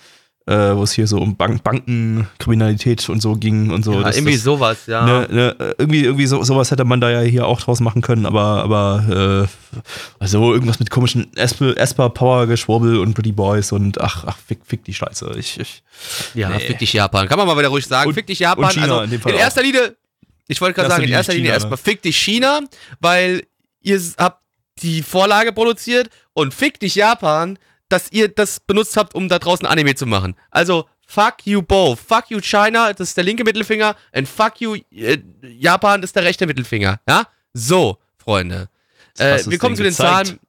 Äh, 0.47 0.75
wo 0.75 0.83
es 0.83 0.93
hier 0.93 1.07
so 1.07 1.19
um 1.19 1.37
Bank 1.37 1.63
Bankenkriminalität 1.63 3.09
und 3.09 3.21
so 3.21 3.35
ging 3.35 3.71
und 3.71 3.85
so. 3.85 3.93
Ja, 3.95 4.03
Das- 4.03 4.17
irgendwie 4.17 4.35
das, 4.35 4.43
sowas, 4.43 4.87
ja. 4.87 5.05
Ne, 5.05 5.29
ne, 5.31 5.75
irgendwie, 5.79 6.05
irgendwie 6.05 6.27
so, 6.27 6.43
sowas 6.43 6.71
hätte 6.71 6.85
man 6.85 7.01
da 7.01 7.11
ja 7.11 7.21
hier 7.21 7.47
auch 7.47 7.61
draus 7.61 7.81
machen 7.81 8.03
können, 8.03 8.27
aber, 8.27 8.63
aber 8.65 9.47
äh, 9.75 9.79
also 10.19 10.53
irgendwas 10.53 10.79
mit 10.81 10.91
komischen 10.91 11.35
Esper, 11.37 11.77
Esper 11.77 12.11
Power 12.11 12.47
Geschwurbel 12.47 12.99
und 12.99 13.15
Pretty 13.15 13.33
Boys 13.33 13.73
und 13.73 14.01
ach, 14.01 14.25
ach, 14.27 14.37
fick, 14.47 14.61
fick 14.67 14.85
die 14.85 14.95
Scheiße. 14.95 15.33
Ich, 15.39 15.59
ich, 15.61 15.83
Ja, 16.35 16.49
Nee. 16.51 16.59
fick 16.61 16.79
dich 16.79 16.93
Japan. 16.93 17.29
Kann 17.29 17.39
man 17.39 17.47
mal 17.47 17.57
wieder 17.57 17.69
ruhig 17.69 17.87
sagen. 17.87 18.09
Und- 18.09 18.15
fick 18.15 18.27
dich 18.27 18.41
Japan. 18.41 18.71
China 18.71 18.83
also 18.85 19.01
in 19.03 19.11
dem 19.11 19.21
Fall 19.21 19.33
in 19.33 19.39
erster 19.39 19.63
Linie, 19.63 19.97
ich 20.49 20.61
wollte 20.61 20.75
gerade 20.75 20.91
sagen, 20.91 21.05
in 21.05 21.11
erster 21.11 21.35
Linie 21.35 21.53
erstmal 21.53 21.73
ne? 21.73 21.77
fick 21.79 22.03
dich 22.03 22.17
China, 22.17 22.61
weil 23.01 23.43
ihr 23.83 24.01
habt 24.19 24.43
die 24.83 25.03
Vorlage 25.03 25.53
produziert 25.53 26.11
und 26.33 26.53
fick 26.53 26.81
dich 26.81 26.95
Japan, 26.97 27.59
dass 27.93 28.11
ihr 28.11 28.29
das 28.29 28.61
benutzt 28.61 28.97
habt, 28.97 29.15
um 29.15 29.29
da 29.29 29.39
draußen 29.39 29.67
Anime 29.67 29.95
zu 29.95 30.07
machen. 30.07 30.35
Also 30.51 30.89
fuck 31.07 31.45
you 31.45 31.63
both. 31.63 31.99
Fuck 32.01 32.31
you 32.31 32.41
China, 32.41 32.93
das 32.93 33.09
ist 33.11 33.17
der 33.17 33.25
linke 33.25 33.45
Mittelfinger 33.45 33.95
und 34.15 34.29
fuck 34.29 34.61
you 34.61 34.77
äh, 34.91 35.19
Japan, 35.43 36.01
das 36.01 36.09
ist 36.09 36.17
der 36.17 36.25
rechte 36.25 36.47
Mittelfinger. 36.47 37.01
Ja? 37.09 37.27
So, 37.53 37.99
Freunde. 38.17 38.69
Äh, 39.19 39.41
wir 39.47 39.59
kommen 39.59 39.77
zu 39.77 39.83
den 39.83 39.91
gezeigt? 39.93 40.27
Zahlen. 40.29 40.41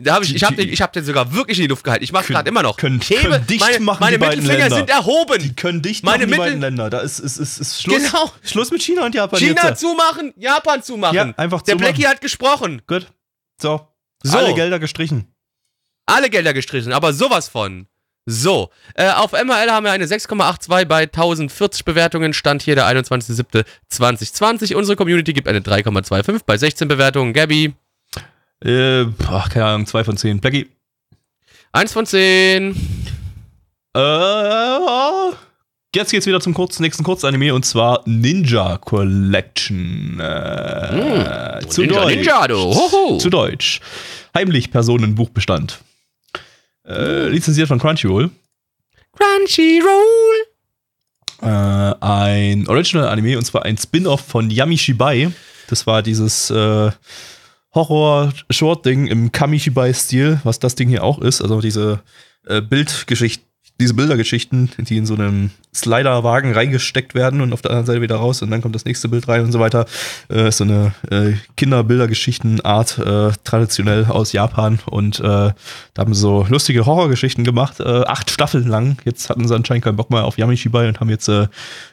Da 0.00 0.14
hab 0.14 0.22
ich 0.22 0.32
ich 0.32 0.44
habe 0.44 0.54
den, 0.54 0.68
ich 0.68 0.80
hab 0.80 0.92
den 0.92 1.04
sogar 1.04 1.32
wirklich 1.34 1.58
in 1.58 1.62
die 1.62 1.68
Luft 1.68 1.82
gehalten. 1.82 2.04
Ich 2.04 2.12
Können- 2.12 2.26
gerade 2.28 2.48
immer 2.48 2.62
noch. 2.62 2.76
können- 2.76 3.00
hebe, 3.00 3.22
können 3.30 3.46
dicht 3.48 3.60
meine, 3.60 3.80
machen, 3.80 3.98
meine 4.00 4.16
die 4.18 4.24
Mittelfinger 4.26 4.58
Länder. 4.58 4.76
sind 4.76 4.90
erhoben. 4.90 5.42
die 5.42 5.54
können 5.56 5.82
dicht 5.82 6.04
Meine 6.04 6.18
machen, 6.18 6.20
die 6.20 6.26
Mittel- 6.38 6.44
beiden 6.46 6.60
Länder. 6.60 6.88
Da 6.90 7.00
ist, 7.00 7.18
ist, 7.18 7.36
ist, 7.38 7.58
ist 7.60 7.82
Schluss, 7.82 7.96
Genau. 8.04 8.30
Schluss 8.44 8.70
mit 8.70 8.80
China 8.80 9.04
und 9.06 9.14
Japan 9.16 9.40
China 9.40 9.68
jetzt. 9.70 9.80
zumachen, 9.80 10.32
Japan 10.36 10.82
zumachen. 10.84 11.16
Ja, 11.16 11.22
einfach 11.36 11.62
Der 11.62 11.74
zumachen. 11.76 11.94
Blackie 11.94 12.06
hat 12.06 12.20
gesprochen. 12.20 12.80
Gut. 12.86 13.08
So. 13.60 13.88
So. 14.22 14.38
Alle 14.38 14.54
Gelder 14.54 14.78
gestrichen. 14.78 15.32
Alle 16.08 16.30
Gelder 16.30 16.54
gestrichen, 16.54 16.92
aber 16.92 17.12
sowas 17.12 17.48
von. 17.48 17.86
So, 18.30 18.70
äh, 18.94 19.08
auf 19.10 19.32
MRL 19.32 19.70
haben 19.70 19.84
wir 19.84 19.92
eine 19.92 20.04
6,82 20.06 20.84
bei 20.86 21.02
1040 21.04 21.84
Bewertungen. 21.84 22.32
Stand 22.34 22.62
hier 22.62 22.74
der 22.74 22.86
21.07.2020. 22.86 24.74
Unsere 24.74 24.96
Community 24.96 25.32
gibt 25.32 25.48
eine 25.48 25.60
3,25 25.60 26.40
bei 26.44 26.56
16 26.58 26.88
Bewertungen. 26.88 27.32
Gabby, 27.32 27.72
Äh, 28.64 29.04
ach, 29.28 29.48
keine 29.50 29.64
Ahnung, 29.66 29.86
zwei 29.86 30.04
von 30.04 30.16
zehn. 30.16 30.40
Blackie. 30.40 30.68
1 31.72 31.92
von 31.92 32.04
10. 32.06 32.74
Äh, 33.96 34.78
jetzt 35.94 36.10
geht's 36.10 36.26
wieder 36.26 36.40
zum 36.40 36.54
kurz, 36.54 36.80
nächsten 36.80 37.04
Kurzanime 37.04 37.54
und 37.54 37.64
zwar 37.64 38.02
Ninja 38.06 38.78
Collection. 38.78 40.20
Äh, 40.20 41.60
zu 41.68 41.82
Ninja, 41.82 42.02
Deutsch. 42.02 42.14
Ninja, 42.16 42.46
du. 42.48 42.56
Hoho. 42.56 43.18
Zu 43.18 43.30
Deutsch. 43.30 43.80
Heimlich 44.34 44.70
Personenbuchbestand. 44.70 45.78
Äh, 46.88 47.28
lizenziert 47.28 47.68
von 47.68 47.78
Crunchyroll. 47.78 48.30
Crunchyroll. 49.12 50.48
Äh, 51.42 51.94
ein 52.00 52.66
Original-Anime 52.66 53.36
und 53.36 53.44
zwar 53.44 53.64
ein 53.64 53.76
Spin-off 53.76 54.22
von 54.22 54.50
Yamishibai. 54.50 55.30
Das 55.68 55.86
war 55.86 56.02
dieses 56.02 56.50
äh, 56.50 56.90
Horror-Short-Ding 57.74 59.06
im 59.06 59.30
Kamishibai-Stil, 59.30 60.40
was 60.44 60.58
das 60.58 60.74
Ding 60.74 60.88
hier 60.88 61.04
auch 61.04 61.20
ist. 61.20 61.42
Also 61.42 61.60
diese 61.60 62.00
äh, 62.46 62.62
Bildgeschichten, 62.62 63.47
diese 63.80 63.94
Bildergeschichten, 63.94 64.70
die 64.78 64.96
in 64.96 65.06
so 65.06 65.14
einem 65.14 65.50
Slider-Wagen 65.74 66.52
reingesteckt 66.52 67.14
werden 67.14 67.40
und 67.40 67.52
auf 67.52 67.62
der 67.62 67.70
anderen 67.70 67.86
Seite 67.86 68.02
wieder 68.02 68.16
raus 68.16 68.42
und 68.42 68.50
dann 68.50 68.60
kommt 68.60 68.74
das 68.74 68.84
nächste 68.84 69.08
Bild 69.08 69.28
rein 69.28 69.42
und 69.44 69.52
so 69.52 69.60
weiter. 69.60 69.86
Äh, 70.28 70.48
ist 70.48 70.58
so 70.58 70.64
eine 70.64 70.92
äh, 71.10 71.34
Kinderbildergeschichten-Art, 71.56 72.98
äh, 72.98 73.30
traditionell 73.44 74.06
aus 74.06 74.32
Japan. 74.32 74.80
Und 74.86 75.20
äh, 75.20 75.22
da 75.22 75.54
haben 75.96 76.14
sie 76.14 76.20
so 76.20 76.44
lustige 76.48 76.86
Horrorgeschichten 76.86 77.44
gemacht, 77.44 77.78
äh, 77.78 78.02
acht 78.06 78.30
Staffeln 78.30 78.66
lang. 78.66 78.98
Jetzt 79.04 79.30
hatten 79.30 79.46
sie 79.46 79.54
anscheinend 79.54 79.84
keinen 79.84 79.96
Bock 79.96 80.10
mehr 80.10 80.24
auf 80.24 80.38
Yamishibai 80.38 80.88
und 80.88 80.98
haben 80.98 81.10
jetzt 81.10 81.28
äh, 81.28 81.46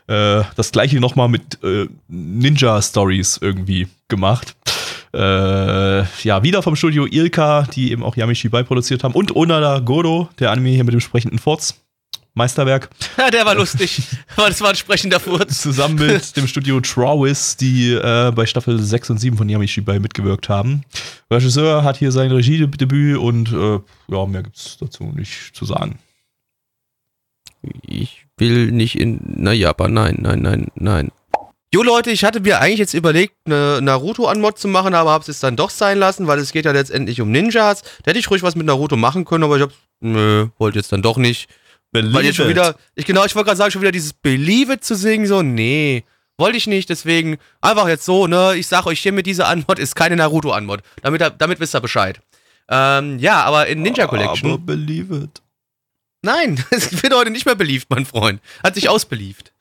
äh, 0.08 0.44
das 0.56 0.72
gleiche 0.72 1.00
nochmal 1.00 1.30
mit 1.30 1.64
äh, 1.64 1.88
Ninja-Stories 2.08 3.40
irgendwie 3.42 3.88
gemacht. 4.08 4.56
Äh, 5.16 6.04
ja, 6.24 6.44
wieder 6.44 6.62
vom 6.62 6.76
Studio 6.76 7.06
Ilka, 7.10 7.64
die 7.74 7.92
eben 7.92 8.04
auch 8.04 8.18
Yamishibai 8.18 8.64
produziert 8.64 9.04
haben. 9.04 9.14
Und 9.14 9.36
Onada 9.36 9.80
Godo, 9.80 10.30
der 10.40 10.52
Anime 10.52 10.70
hier 10.70 10.84
mit 10.84 10.94
dem 10.94 11.00
sprechenden 11.00 11.40
Furz. 11.40 11.76
Meisterwerk. 12.34 12.90
Ja, 13.18 13.32
der 13.32 13.46
war 13.46 13.56
lustig. 13.56 14.02
Das 14.36 14.60
war 14.60 14.70
ein 14.70 14.76
sprechender 14.76 15.22
Furz. 15.22 15.62
Zusammen 15.62 15.96
mit 15.96 16.36
dem 16.36 16.48
Studio 16.48 16.82
Trawis, 16.82 17.56
die 17.56 17.94
äh, 17.94 18.32
bei 18.36 18.46
Staffel 18.46 18.78
6 18.78 19.12
und 19.12 19.20
7 19.20 19.38
von 19.38 19.48
Yamishibai 19.48 20.00
mitgewirkt 20.00 20.50
haben. 20.50 20.84
Regisseur 21.32 21.84
hat 21.86 21.96
hier 21.96 22.12
sein 22.12 22.32
Regiedebüt 22.32 23.18
und 23.18 23.54
äh, 23.54 23.80
ja, 24.10 24.26
mehr 24.26 24.44
gibt's 24.44 24.78
dazu 24.78 25.06
nicht 25.16 25.56
zu 25.56 25.64
sagen. 25.64 25.98
Ich 27.82 28.26
will 28.38 28.72
nicht 28.72 29.00
in 29.00 29.22
na 29.24 29.54
Japan. 29.54 29.94
Nein, 29.94 30.18
nein, 30.20 30.42
nein, 30.42 30.68
nein. 30.76 31.12
Jo 31.76 31.84
Leute, 31.84 32.10
ich 32.10 32.24
hatte 32.24 32.40
mir 32.40 32.62
eigentlich 32.62 32.80
jetzt 32.80 32.94
überlegt, 32.94 33.36
eine 33.44 33.82
Naruto-Anmod 33.82 34.58
zu 34.58 34.70
machen, 34.70 34.94
aber 34.94 35.12
hab's 35.12 35.28
jetzt 35.28 35.44
dann 35.44 35.58
doch 35.58 35.70
sein 35.70 35.98
lassen, 35.98 36.26
weil 36.26 36.40
es 36.40 36.54
geht 36.54 36.64
ja 36.64 36.72
letztendlich 36.72 37.20
um 37.20 37.32
Ninjas. 37.32 37.82
Da 37.82 38.12
hätte 38.12 38.20
ich 38.20 38.32
ruhig 38.32 38.44
was 38.44 38.56
mit 38.56 38.66
Naruto 38.66 38.96
machen 38.96 39.26
können, 39.26 39.44
aber 39.44 39.58
ich 39.58 39.64
hab's, 39.64 39.76
nö, 40.00 40.48
wollte 40.58 40.80
jetzt 40.80 40.94
dann 40.94 41.02
doch 41.02 41.18
nicht. 41.18 41.50
Weil 41.92 42.24
jetzt 42.24 42.38
schon 42.38 42.48
wieder, 42.48 42.78
ich 42.96 43.04
genau, 43.04 43.26
ich 43.26 43.36
wollte 43.36 43.48
gerade 43.48 43.58
sagen, 43.58 43.72
schon 43.72 43.82
wieder 43.82 43.92
dieses 43.92 44.14
Believe 44.14 44.72
it 44.72 44.86
zu 44.86 44.96
singen, 44.96 45.28
so, 45.28 45.42
nee, 45.42 46.06
wollte 46.38 46.56
ich 46.56 46.66
nicht, 46.66 46.90
deswegen 46.90 47.40
einfach 47.60 47.90
jetzt 47.90 48.06
so, 48.06 48.26
ne, 48.26 48.54
ich 48.56 48.68
sag 48.68 48.86
euch 48.86 49.02
hiermit, 49.02 49.26
diese 49.26 49.46
Anmod 49.46 49.78
ist 49.78 49.98
keine 49.98 50.16
Naruto-Anmod. 50.16 50.80
Damit, 51.02 51.30
damit 51.40 51.60
wisst 51.60 51.76
ihr 51.76 51.82
Bescheid. 51.82 52.22
Ähm, 52.70 53.20
ja, 53.20 53.44
aber 53.44 53.68
in 53.68 53.82
Ninja 53.82 54.08
Collection. 54.08 54.50
Aber 54.50 54.60
believe 54.60 55.14
it. 55.14 55.42
Nein, 56.26 56.64
es 56.72 57.04
wird 57.04 57.14
heute 57.14 57.30
nicht 57.30 57.46
mehr 57.46 57.56
beliebt, 57.56 57.86
mein 57.90 58.06
Freund. 58.06 58.42
Hat 58.64 58.76
sich 58.76 58.90
ausbeliebt. 58.90 59.54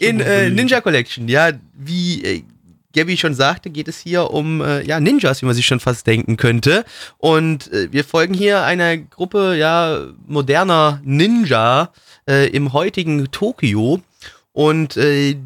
In 0.00 0.20
äh. 0.20 0.50
Ninja 0.50 0.80
Collection, 0.80 1.28
ja, 1.28 1.52
wie 1.74 2.24
äh, 2.24 2.42
Gabby 2.94 3.16
schon 3.16 3.34
sagte, 3.34 3.70
geht 3.70 3.86
es 3.86 3.98
hier 4.00 4.30
um 4.32 4.60
äh, 4.60 4.82
ja, 4.82 4.98
Ninjas, 4.98 5.42
wie 5.42 5.46
man 5.46 5.54
sich 5.54 5.66
schon 5.66 5.78
fast 5.78 6.06
denken 6.06 6.36
könnte. 6.36 6.84
Und 7.18 7.72
äh, 7.72 7.92
wir 7.92 8.04
folgen 8.04 8.34
hier 8.34 8.64
einer 8.64 8.96
Gruppe 8.96 9.56
ja, 9.56 10.06
moderner 10.26 11.00
Ninja 11.04 11.92
äh, 12.28 12.48
im 12.48 12.72
heutigen 12.72 13.30
Tokio. 13.30 14.02
Und 14.52 14.96
äh, 14.96 15.36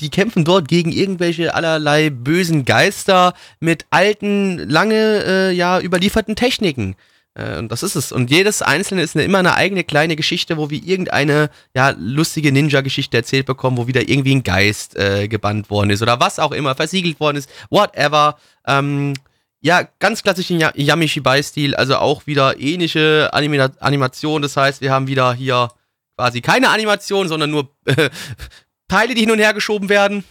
die 0.00 0.10
kämpfen 0.10 0.44
dort 0.44 0.66
gegen 0.66 0.90
irgendwelche 0.90 1.54
allerlei 1.54 2.10
bösen 2.10 2.64
Geister 2.64 3.34
mit 3.60 3.86
alten, 3.90 4.58
lange 4.68 5.24
äh, 5.24 5.52
ja, 5.52 5.80
überlieferten 5.80 6.34
Techniken. 6.34 6.96
Äh, 7.34 7.58
Und 7.58 7.70
das 7.70 7.82
ist 7.82 7.94
es. 7.96 8.12
Und 8.12 8.30
jedes 8.30 8.62
einzelne 8.62 9.02
ist 9.02 9.14
eine, 9.16 9.24
immer 9.24 9.38
eine 9.38 9.54
eigene 9.54 9.84
kleine 9.84 10.16
Geschichte, 10.16 10.56
wo 10.56 10.70
wir 10.70 10.82
irgendeine 10.82 11.50
ja, 11.74 11.90
lustige 11.96 12.52
Ninja-Geschichte 12.52 13.16
erzählt 13.16 13.46
bekommen, 13.46 13.76
wo 13.76 13.86
wieder 13.86 14.08
irgendwie 14.08 14.34
ein 14.34 14.42
Geist 14.42 14.96
äh, 14.96 15.28
gebannt 15.28 15.70
worden 15.70 15.90
ist 15.90 16.02
oder 16.02 16.18
was 16.20 16.38
auch 16.38 16.52
immer, 16.52 16.74
versiegelt 16.74 17.20
worden 17.20 17.36
ist, 17.36 17.48
whatever. 17.70 18.36
Ähm, 18.66 19.14
ja, 19.62 19.82
ganz 19.98 20.22
klassischen 20.22 20.58
Ya- 20.58 20.72
Yamishibai-Stil, 20.74 21.74
also 21.76 21.96
auch 21.96 22.26
wieder 22.26 22.58
ähnliche 22.58 23.28
Anima 23.32 23.70
Animation. 23.80 24.40
Das 24.42 24.56
heißt, 24.56 24.80
wir 24.80 24.90
haben 24.90 25.06
wieder 25.06 25.34
hier 25.34 25.68
quasi 26.16 26.40
keine 26.40 26.70
Animation, 26.70 27.28
sondern 27.28 27.50
nur 27.50 27.68
äh, 27.84 28.08
Teile, 28.88 29.14
die 29.14 29.20
hin 29.20 29.30
und 29.30 29.38
her 29.38 29.52
geschoben 29.54 29.88
werden. 29.88 30.24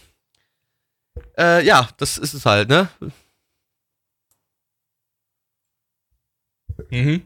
Äh, 1.38 1.64
ja, 1.64 1.88
das 1.96 2.18
ist 2.18 2.34
es 2.34 2.44
halt, 2.44 2.68
ne? 2.68 2.88
Mhm. 6.90 7.22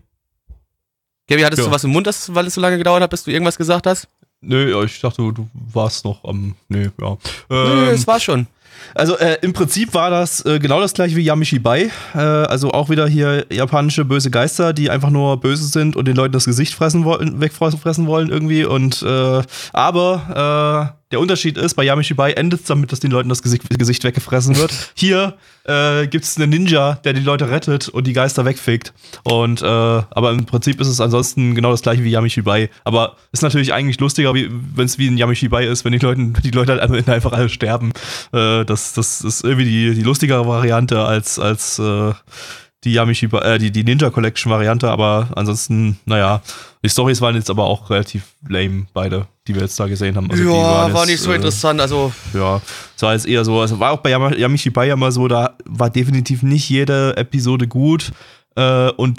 Gaby, 1.26 1.42
hattest 1.42 1.60
Ja. 1.60 1.66
du 1.66 1.70
was 1.74 1.84
im 1.84 1.90
Mund, 1.90 2.06
das, 2.06 2.34
weil 2.34 2.46
es 2.46 2.54
so 2.54 2.60
lange 2.60 2.76
gedauert 2.78 3.02
hat, 3.02 3.10
bis 3.10 3.24
du 3.24 3.30
irgendwas 3.30 3.56
gesagt 3.56 3.86
hast? 3.86 4.08
Nö, 4.40 4.70
ja, 4.70 4.82
ich 4.82 5.00
dachte, 5.00 5.22
du 5.22 5.48
warst 5.72 6.04
noch 6.04 6.22
am. 6.24 6.54
Nö, 6.68 6.90
ja. 7.00 7.16
Nö, 7.48 7.88
Ähm, 7.88 7.94
es 7.94 8.06
war 8.06 8.20
schon. 8.20 8.46
Also 8.94 9.16
äh, 9.16 9.38
im 9.40 9.52
Prinzip 9.54 9.94
war 9.94 10.10
das 10.10 10.44
äh, 10.44 10.58
genau 10.58 10.80
das 10.80 10.92
gleiche 10.92 11.16
wie 11.16 11.22
Yamishibai. 11.22 11.90
Äh, 12.14 12.18
also 12.18 12.72
auch 12.72 12.90
wieder 12.90 13.06
hier 13.08 13.46
japanische 13.50 14.04
böse 14.04 14.30
Geister, 14.30 14.74
die 14.74 14.90
einfach 14.90 15.08
nur 15.10 15.38
böse 15.40 15.64
sind 15.66 15.96
und 15.96 16.06
den 16.06 16.16
Leuten 16.16 16.32
das 16.32 16.44
Gesicht 16.44 16.74
fressen 16.74 17.04
wollen, 17.04 17.40
wegfressen 17.40 18.06
wollen 18.06 18.28
irgendwie. 18.28 18.64
Und 18.64 19.02
äh, 19.02 19.42
aber 19.72 20.94
äh, 21.00 21.03
der 21.14 21.20
Unterschied 21.20 21.56
ist, 21.56 21.74
bei 21.74 21.84
Yamishibai 21.84 22.32
endet 22.32 22.62
es 22.62 22.66
damit, 22.66 22.90
dass 22.90 22.98
den 22.98 23.12
Leuten 23.12 23.28
das 23.28 23.40
Gesicht, 23.40 23.62
Gesicht 23.78 24.02
weggefressen 24.02 24.56
wird. 24.56 24.72
Hier 24.94 25.34
äh, 25.62 26.08
gibt 26.08 26.24
es 26.24 26.36
einen 26.36 26.50
Ninja, 26.50 26.94
der 27.04 27.12
die 27.12 27.20
Leute 27.20 27.48
rettet 27.50 27.88
und 27.88 28.08
die 28.08 28.12
Geister 28.12 28.44
wegfickt. 28.44 28.92
Und 29.22 29.62
äh, 29.62 29.64
aber 29.64 30.32
im 30.32 30.44
Prinzip 30.44 30.80
ist 30.80 30.88
es 30.88 31.00
ansonsten 31.00 31.54
genau 31.54 31.70
das 31.70 31.82
gleiche 31.82 32.02
wie 32.02 32.10
Yamishibai. 32.10 32.68
Aber 32.82 33.14
ist 33.30 33.44
natürlich 33.44 33.72
eigentlich 33.72 34.00
lustiger, 34.00 34.34
wenn 34.34 34.86
es 34.86 34.98
wie 34.98 35.06
ein 35.06 35.16
Yamishibai 35.16 35.66
ist, 35.66 35.84
wenn 35.84 35.92
die 35.92 36.00
Leute, 36.00 36.20
die 36.42 36.50
Leute 36.50 36.72
halt 36.72 36.80
einfach- 36.80 37.06
einfach 37.12 37.32
alle 37.32 37.48
sterben. 37.48 37.92
Äh, 38.32 38.64
das, 38.64 38.94
das 38.94 39.20
ist 39.20 39.44
irgendwie 39.44 39.66
die, 39.66 39.94
die 39.94 40.02
lustigere 40.02 40.48
Variante 40.48 41.04
als, 41.04 41.38
als 41.38 41.78
äh, 41.78 42.12
die 42.84 42.92
Yamishibai, 42.92 43.40
äh, 43.54 43.58
die, 43.58 43.70
die 43.70 43.82
Ninja 43.84 44.10
Collection 44.10 44.52
Variante, 44.52 44.90
aber 44.90 45.28
ansonsten, 45.34 45.98
naja, 46.04 46.42
die 46.84 46.88
Stories 46.90 47.20
waren 47.20 47.34
jetzt 47.34 47.50
aber 47.50 47.64
auch 47.64 47.88
relativ 47.90 48.22
lame, 48.48 48.86
beide, 48.92 49.26
die 49.48 49.54
wir 49.54 49.62
jetzt 49.62 49.80
da 49.80 49.86
gesehen 49.86 50.16
haben. 50.16 50.30
Also 50.30 50.42
ja, 50.42 50.50
waren 50.52 50.92
war 50.92 51.00
jetzt, 51.02 51.10
nicht 51.10 51.20
so 51.22 51.32
äh, 51.32 51.36
interessant. 51.36 51.80
Also, 51.80 52.12
ja, 52.34 52.60
es 52.94 53.02
war 53.02 53.12
jetzt 53.14 53.26
eher 53.26 53.44
so, 53.44 53.60
also 53.60 53.80
war 53.80 53.92
auch 53.92 53.98
bei 54.00 54.10
Yama- 54.10 54.36
Yamishibai 54.36 54.86
ja 54.88 54.96
mal 54.96 55.10
so, 55.12 55.26
da 55.28 55.56
war 55.64 55.88
definitiv 55.90 56.42
nicht 56.42 56.68
jede 56.68 57.16
Episode 57.16 57.66
gut 57.66 58.12
äh, 58.56 58.90
und 58.90 59.18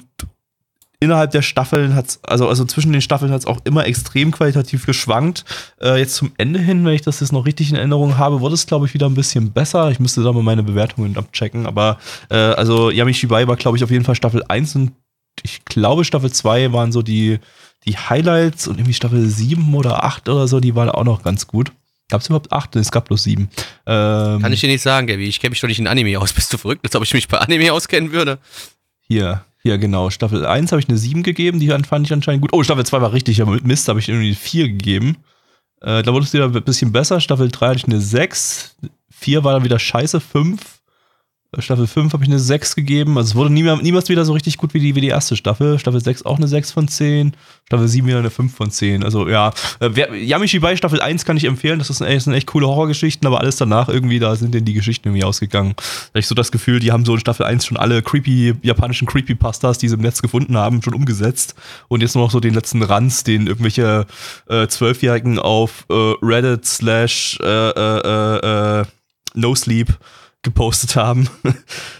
innerhalb 1.00 1.30
der 1.30 1.42
Staffeln 1.42 1.94
hat's, 1.94 2.20
also, 2.22 2.48
also 2.48 2.64
zwischen 2.64 2.92
den 2.92 3.00
Staffeln 3.00 3.30
hat 3.30 3.40
es 3.40 3.46
auch 3.46 3.60
immer 3.64 3.86
extrem 3.86 4.30
qualitativ 4.30 4.86
geschwankt. 4.86 5.44
Äh, 5.80 5.98
jetzt 5.98 6.14
zum 6.14 6.32
Ende 6.38 6.58
hin, 6.58 6.84
wenn 6.84 6.94
ich 6.94 7.02
das 7.02 7.20
jetzt 7.20 7.32
noch 7.32 7.46
richtig 7.46 7.70
in 7.70 7.76
Erinnerung 7.76 8.18
habe, 8.18 8.40
wurde 8.40 8.54
es, 8.54 8.66
glaube 8.66 8.86
ich, 8.86 8.94
wieder 8.94 9.06
ein 9.06 9.14
bisschen 9.14 9.52
besser. 9.52 9.90
Ich 9.90 10.00
müsste 10.00 10.22
da 10.22 10.32
mal 10.32 10.42
meine 10.42 10.62
Bewertungen 10.62 11.16
abchecken. 11.16 11.66
Aber 11.66 11.98
äh, 12.30 12.36
also 12.36 12.90
Yami 12.90 13.14
Shibai 13.14 13.46
war, 13.46 13.56
glaube 13.56 13.76
ich, 13.76 13.84
auf 13.84 13.90
jeden 13.90 14.04
Fall 14.04 14.14
Staffel 14.14 14.42
1 14.48 14.76
und 14.76 14.92
ich 15.42 15.64
glaube, 15.64 16.04
Staffel 16.04 16.32
2 16.32 16.72
waren 16.72 16.92
so 16.92 17.02
die, 17.02 17.38
die 17.84 17.96
Highlights 17.96 18.68
und 18.68 18.78
irgendwie 18.78 18.94
Staffel 18.94 19.26
7 19.26 19.74
oder 19.74 20.04
8 20.04 20.28
oder 20.28 20.48
so, 20.48 20.60
die 20.60 20.74
waren 20.74 20.88
auch 20.88 21.04
noch 21.04 21.22
ganz 21.22 21.46
gut. 21.46 21.72
Gab 22.08 22.20
es 22.20 22.28
überhaupt 22.28 22.52
8? 22.52 22.76
Es 22.76 22.92
gab 22.92 23.06
bloß 23.06 23.24
7. 23.24 23.50
Ähm, 23.86 24.40
Kann 24.40 24.52
ich 24.52 24.60
dir 24.60 24.68
nicht 24.68 24.82
sagen, 24.82 25.08
Gaby. 25.08 25.26
Ich 25.26 25.40
kenne 25.40 25.50
mich 25.50 25.60
doch 25.60 25.68
nicht 25.68 25.80
in 25.80 25.88
Anime 25.88 26.18
aus. 26.20 26.32
Bist 26.32 26.52
du 26.52 26.58
verrückt, 26.58 26.84
als 26.84 26.94
ob 26.94 27.02
ich 27.02 27.12
mich 27.14 27.26
bei 27.26 27.38
Anime 27.38 27.72
auskennen 27.72 28.12
würde? 28.12 28.38
Hier, 29.00 29.44
hier 29.66 29.78
genau. 29.78 30.10
Staffel 30.10 30.46
1 30.46 30.72
habe 30.72 30.80
ich 30.80 30.88
eine 30.88 30.96
7 30.96 31.22
gegeben, 31.22 31.58
die 31.58 31.68
fand 31.68 32.06
ich 32.06 32.12
anscheinend 32.12 32.42
gut. 32.42 32.52
Oh, 32.52 32.62
Staffel 32.62 32.86
2 32.86 33.00
war 33.00 33.12
richtig, 33.12 33.42
aber 33.42 33.52
mit 33.52 33.66
Mist 33.66 33.88
habe 33.88 33.98
ich 33.98 34.08
irgendwie 34.08 34.28
eine 34.28 34.36
4 34.36 34.68
gegeben. 34.68 35.16
Äh, 35.80 36.02
da 36.02 36.12
wurde 36.12 36.24
es 36.24 36.32
wieder 36.32 36.44
ein 36.44 36.64
bisschen 36.64 36.92
besser. 36.92 37.20
Staffel 37.20 37.48
3 37.50 37.68
hatte 37.68 37.78
ich 37.78 37.84
eine 37.84 38.00
6. 38.00 38.76
4 39.10 39.44
war 39.44 39.54
dann 39.54 39.64
wieder 39.64 39.78
scheiße, 39.78 40.20
5. 40.20 40.75
Staffel 41.58 41.86
5 41.86 42.12
habe 42.12 42.24
ich 42.24 42.30
eine 42.30 42.38
6 42.38 42.74
gegeben. 42.74 43.16
Also 43.16 43.30
es 43.30 43.34
wurde 43.34 43.52
niemals, 43.52 43.82
niemals 43.82 44.08
wieder 44.08 44.24
so 44.24 44.32
richtig 44.32 44.58
gut 44.58 44.74
wie 44.74 44.80
die, 44.80 44.94
wie 44.94 45.00
die 45.00 45.08
erste 45.08 45.36
Staffel. 45.36 45.78
Staffel 45.78 46.02
6 46.02 46.26
auch 46.26 46.36
eine 46.36 46.48
6 46.48 46.72
von 46.72 46.88
10. 46.88 47.32
Staffel 47.64 47.88
7 47.88 48.06
wieder 48.06 48.18
eine 48.18 48.30
5 48.30 48.54
von 48.54 48.70
10. 48.70 49.04
Also 49.04 49.28
ja, 49.28 49.52
äh, 49.80 50.24
Yamishi 50.24 50.58
bei 50.58 50.76
Staffel 50.76 51.00
1 51.00 51.24
kann 51.24 51.36
ich 51.36 51.44
empfehlen. 51.44 51.78
Das, 51.78 51.88
ist 51.88 52.02
ein, 52.02 52.12
das 52.12 52.24
sind 52.24 52.34
echt 52.34 52.48
coole 52.48 52.66
Horrorgeschichten, 52.66 53.26
aber 53.26 53.40
alles 53.40 53.56
danach 53.56 53.88
irgendwie, 53.88 54.18
da 54.18 54.36
sind 54.36 54.54
denn 54.54 54.64
die 54.64 54.74
Geschichten 54.74 55.08
irgendwie 55.08 55.24
ausgegangen. 55.24 55.74
Da 55.76 55.82
habe 56.10 56.18
ich 56.20 56.26
so 56.26 56.34
das 56.34 56.52
Gefühl, 56.52 56.80
die 56.80 56.92
haben 56.92 57.04
so 57.04 57.14
in 57.14 57.20
Staffel 57.20 57.46
1 57.46 57.64
schon 57.64 57.76
alle 57.76 58.02
creepy, 58.02 58.54
japanischen 58.62 59.06
Creepypastas, 59.06 59.78
die 59.78 59.88
sie 59.88 59.94
im 59.94 60.02
Netz 60.02 60.20
gefunden 60.22 60.56
haben, 60.56 60.82
schon 60.82 60.94
umgesetzt. 60.94 61.54
Und 61.88 62.02
jetzt 62.02 62.14
nur 62.14 62.24
noch 62.24 62.30
so 62.30 62.40
den 62.40 62.54
letzten 62.54 62.82
Ranz, 62.82 63.24
den 63.24 63.46
irgendwelche 63.46 64.06
äh, 64.48 64.66
Zwölfjährigen 64.66 65.38
auf 65.38 65.86
äh, 65.88 65.94
Reddit 66.22 66.66
slash 66.66 67.38
äh, 67.42 67.46
äh, 67.46 68.80
äh, 68.80 68.84
No 69.34 69.54
Sleep 69.54 69.96
gepostet 70.46 70.96
haben. 70.96 71.28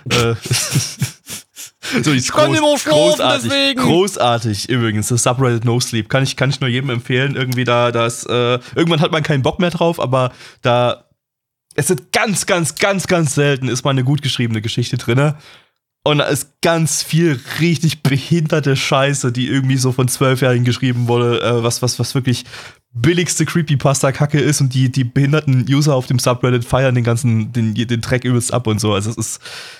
Äh, 0.09 0.37
so, 2.03 2.13
ich 2.13 2.31
kann 2.31 2.53
groß, 2.53 2.85
großartig, 2.85 3.51
deswegen. 3.51 3.81
großartig 3.81 4.69
übrigens, 4.69 5.09
das 5.09 5.25
Subreddit 5.25 5.65
No 5.65 5.81
Sleep. 5.81 6.09
Kann 6.09 6.23
ich, 6.23 6.37
kann 6.37 6.51
ich 6.51 6.61
nur 6.61 6.71
jedem 6.71 6.91
empfehlen. 6.91 7.35
Irgendwie 7.35 7.65
da, 7.65 7.91
das, 7.91 8.25
äh, 8.25 8.61
irgendwann 8.77 9.01
hat 9.01 9.11
man 9.11 9.25
keinen 9.25 9.43
Bock 9.43 9.59
mehr 9.59 9.71
drauf, 9.71 9.99
aber 9.99 10.33
da, 10.63 11.09
es 11.75 11.91
ist 11.91 12.13
ganz, 12.13 12.47
ganz, 12.47 12.77
ganz, 12.77 13.09
ganz 13.09 13.35
selten 13.35 13.69
ist 13.69 13.85
mal 13.85 13.91
eine 13.91 14.05
gut 14.05 14.23
geschriebene 14.23 14.63
Geschichte 14.63 14.97
drin. 14.97 15.35
Und 16.05 16.19
da 16.19 16.27
ist 16.27 16.61
ganz 16.63 17.03
viel 17.03 17.41
richtig 17.59 18.05
behinderte 18.05 18.77
Scheiße, 18.77 19.33
die 19.33 19.49
irgendwie 19.49 19.77
so 19.77 19.91
von 19.91 20.07
Zwölfjährigen 20.07 20.65
geschrieben 20.65 21.09
wurde, 21.09 21.41
äh, 21.43 21.65
was, 21.65 21.83
was, 21.83 21.99
was 21.99 22.15
wirklich 22.15 22.45
billigste 22.99 23.45
Creepypasta-Kacke 23.45 24.41
ist 24.41 24.63
und 24.63 24.73
die, 24.73 24.91
die 24.91 25.05
behinderten 25.05 25.67
User 25.69 25.95
auf 25.95 26.07
dem 26.07 26.19
Subreddit 26.19 26.65
feiern 26.65 26.95
den 26.95 27.05
ganzen, 27.05 27.53
den, 27.53 27.75
den 27.75 28.01
Track 28.01 28.25
übelst 28.25 28.55
ab 28.55 28.67
und 28.67 28.81
so. 28.81 28.95
Also 28.95 29.11
es 29.11 29.17
ist. 29.17 29.37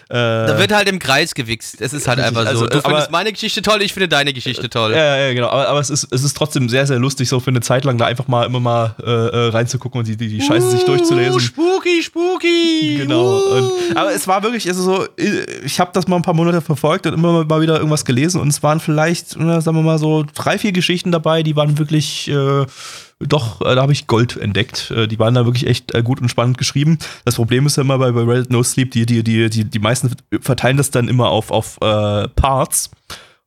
Äh, 0.09 0.15
da 0.15 0.59
wird 0.59 0.73
halt 0.73 0.87
im 0.89 0.99
Kreis 0.99 1.35
gewichst. 1.35 1.81
Es 1.81 1.95
ist 1.95 2.07
halt 2.07 2.21
einfach 2.21 2.43
so. 2.43 2.49
Also, 2.49 2.67
du 2.67 2.81
findest 2.83 3.07
aber, 3.07 3.11
meine 3.11 3.33
Geschichte 3.33 3.63
toll, 3.63 3.81
ich 3.81 3.95
finde 3.95 4.09
deine 4.09 4.35
Geschichte 4.35 4.69
toll. 4.69 4.93
Ja, 4.93 5.17
ja, 5.17 5.33
genau. 5.33 5.49
Aber, 5.49 5.67
aber 5.67 5.81
es, 5.81 5.89
ist, 5.89 6.13
es 6.13 6.25
ist 6.25 6.37
trotzdem 6.37 6.69
sehr, 6.69 6.87
sehr 6.87 6.99
lustig, 6.99 7.29
so 7.31 7.41
für 7.41 7.49
eine 7.49 7.63
Zeit 7.63 7.87
lang 7.87 7.97
da 7.97 8.05
einfach 8.05 8.29
mal 8.29 8.45
immer 8.45 8.61
mal 8.61 8.95
äh, 9.03 9.11
äh 9.11 9.49
reinzugucken 9.49 10.01
und 10.01 10.07
die, 10.07 10.17
die, 10.17 10.29
die 10.29 10.43
Scheiße 10.43 10.67
uh, 10.67 10.71
sich 10.71 10.85
durchzulesen. 10.85 11.41
Spooky, 11.41 12.03
spooky. 12.03 12.99
Genau. 12.99 13.39
Uh. 13.39 13.57
Und, 13.57 13.97
aber 13.97 14.13
es 14.15 14.29
war 14.29 14.43
wirklich, 14.43 14.69
also 14.69 14.83
so, 14.83 15.07
ich 15.65 15.81
habe 15.81 15.91
das 15.95 16.07
mal 16.07 16.17
ein 16.17 16.23
paar 16.23 16.35
Monate 16.35 16.61
verfolgt 16.61 17.07
und 17.07 17.15
immer 17.15 17.45
mal 17.45 17.61
wieder 17.63 17.77
irgendwas 17.77 18.05
gelesen 18.05 18.43
und 18.43 18.49
es 18.49 18.63
waren 18.63 18.79
vielleicht, 18.79 19.31
sagen 19.31 19.63
wir 19.65 19.73
mal 19.73 19.99
so, 19.99 20.27
drei, 20.35 20.59
vier 20.59 20.73
Geschichten 20.73 21.13
dabei, 21.13 21.43
die 21.43 21.57
waren 21.57 21.79
wirklich. 21.79 22.29
Äh, 22.29 22.67
doch, 23.19 23.61
äh, 23.63 23.75
da 23.75 23.83
habe 23.83 23.93
ich 23.93 24.07
Gold 24.07 24.37
entdeckt. 24.37 24.91
Äh, 24.91 25.09
die 25.09 25.19
waren 25.19 25.35
da 25.35 25.47
wirklich 25.47 25.67
echt 25.67 25.95
äh, 25.95 26.03
gut 26.03 26.21
und 26.21 26.29
spannend 26.29 26.59
geschrieben. 26.59 26.99
Das 27.25 27.37
Problem 27.37 27.67
ist 27.67 27.77
ja 27.77 27.83
immer 27.83 27.99
bei, 27.99 28.13
bei 28.13 28.23
Reddit 28.23 28.51
No 28.51 28.63
Sleep, 28.63 28.91
die, 28.91 29.07
die, 29.07 29.23
die, 29.23 29.49
die, 29.49 29.65
die 29.65 29.79
meisten 29.79 30.11
verteilen 30.41 30.77
das 30.77 30.91
dann 30.91 31.09
immer 31.09 31.29
auf, 31.29 31.51
auf 31.51 31.79
äh, 31.81 32.29
Parts. 32.29 32.91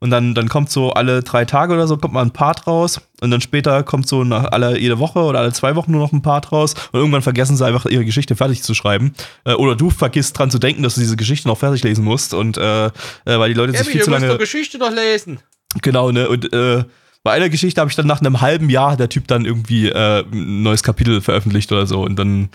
Und 0.01 0.11
dann, 0.11 0.33
dann 0.33 0.47
kommt 0.47 0.71
so 0.71 0.91
alle 0.91 1.21
drei 1.23 1.43
Tage 1.43 1.73
oder 1.73 1.85
so, 1.85 1.97
kommt 1.97 2.13
mal 2.13 2.21
ein 2.21 2.31
Part 2.31 2.65
raus. 2.67 3.01
Und 3.19 3.31
dann 3.31 3.41
später 3.41 3.83
kommt 3.83 4.07
so 4.07 4.23
nach 4.23 4.45
alle, 4.45 4.79
jede 4.79 4.97
Woche 4.97 5.19
oder 5.19 5.39
alle 5.39 5.51
zwei 5.51 5.75
Wochen 5.75 5.91
nur 5.91 5.99
noch 5.99 6.13
ein 6.13 6.21
Part 6.21 6.53
raus. 6.53 6.73
Und 6.91 6.99
irgendwann 6.99 7.21
vergessen 7.21 7.57
sie 7.57 7.65
einfach, 7.65 7.85
ihre 7.85 8.05
Geschichte 8.05 8.37
fertig 8.37 8.63
zu 8.63 8.73
schreiben. 8.73 9.13
Äh, 9.43 9.53
oder 9.53 9.75
du 9.75 9.89
vergisst 9.89 10.39
dran 10.39 10.49
zu 10.49 10.57
denken, 10.57 10.83
dass 10.83 10.95
du 10.95 11.01
diese 11.01 11.17
Geschichte 11.17 11.47
noch 11.47 11.57
fertig 11.57 11.83
lesen 11.83 12.05
musst. 12.05 12.33
Und 12.33 12.57
äh, 12.57 12.89
weil 13.25 13.49
die 13.49 13.55
Leute 13.55 13.77
sich 13.77 13.87
viel 13.87 14.01
zu 14.01 14.09
lange. 14.09 14.25
Du 14.25 14.33
musst 14.33 14.39
Geschichte 14.39 14.77
noch 14.79 14.91
lesen. 14.91 15.39
Genau, 15.81 16.11
ne? 16.11 16.27
Und 16.27 16.51
äh, 16.53 16.85
bei 17.23 17.31
einer 17.33 17.49
Geschichte 17.49 17.81
habe 17.81 17.89
ich 17.89 17.95
dann 17.95 18.07
nach 18.07 18.21
einem 18.21 18.41
halben 18.41 18.69
Jahr 18.69 18.97
der 18.97 19.09
Typ 19.09 19.27
dann 19.27 19.45
irgendwie 19.45 19.89
äh, 19.89 20.23
ein 20.23 20.63
neues 20.63 20.83
Kapitel 20.83 21.21
veröffentlicht 21.21 21.71
oder 21.71 21.85
so 21.85 22.01
und 22.03 22.15
dann 22.17 22.49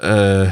äh, 0.00 0.48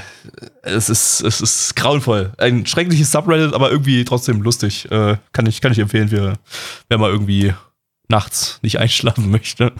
es 0.62 0.88
ist 0.88 1.20
es 1.20 1.40
ist 1.40 1.76
grauenvoll. 1.76 2.32
Ein 2.38 2.66
schreckliches 2.66 3.12
Subreddit, 3.12 3.52
aber 3.52 3.70
irgendwie 3.70 4.04
trotzdem 4.04 4.42
lustig. 4.42 4.90
Äh, 4.90 5.18
kann 5.32 5.46
ich 5.46 5.60
kann 5.60 5.72
ich 5.72 5.78
empfehlen, 5.78 6.08
für, 6.08 6.34
wer 6.88 6.98
mal 6.98 7.10
irgendwie 7.10 7.52
nachts 8.08 8.58
nicht 8.62 8.78
einschlafen 8.78 9.30
möchte. 9.30 9.72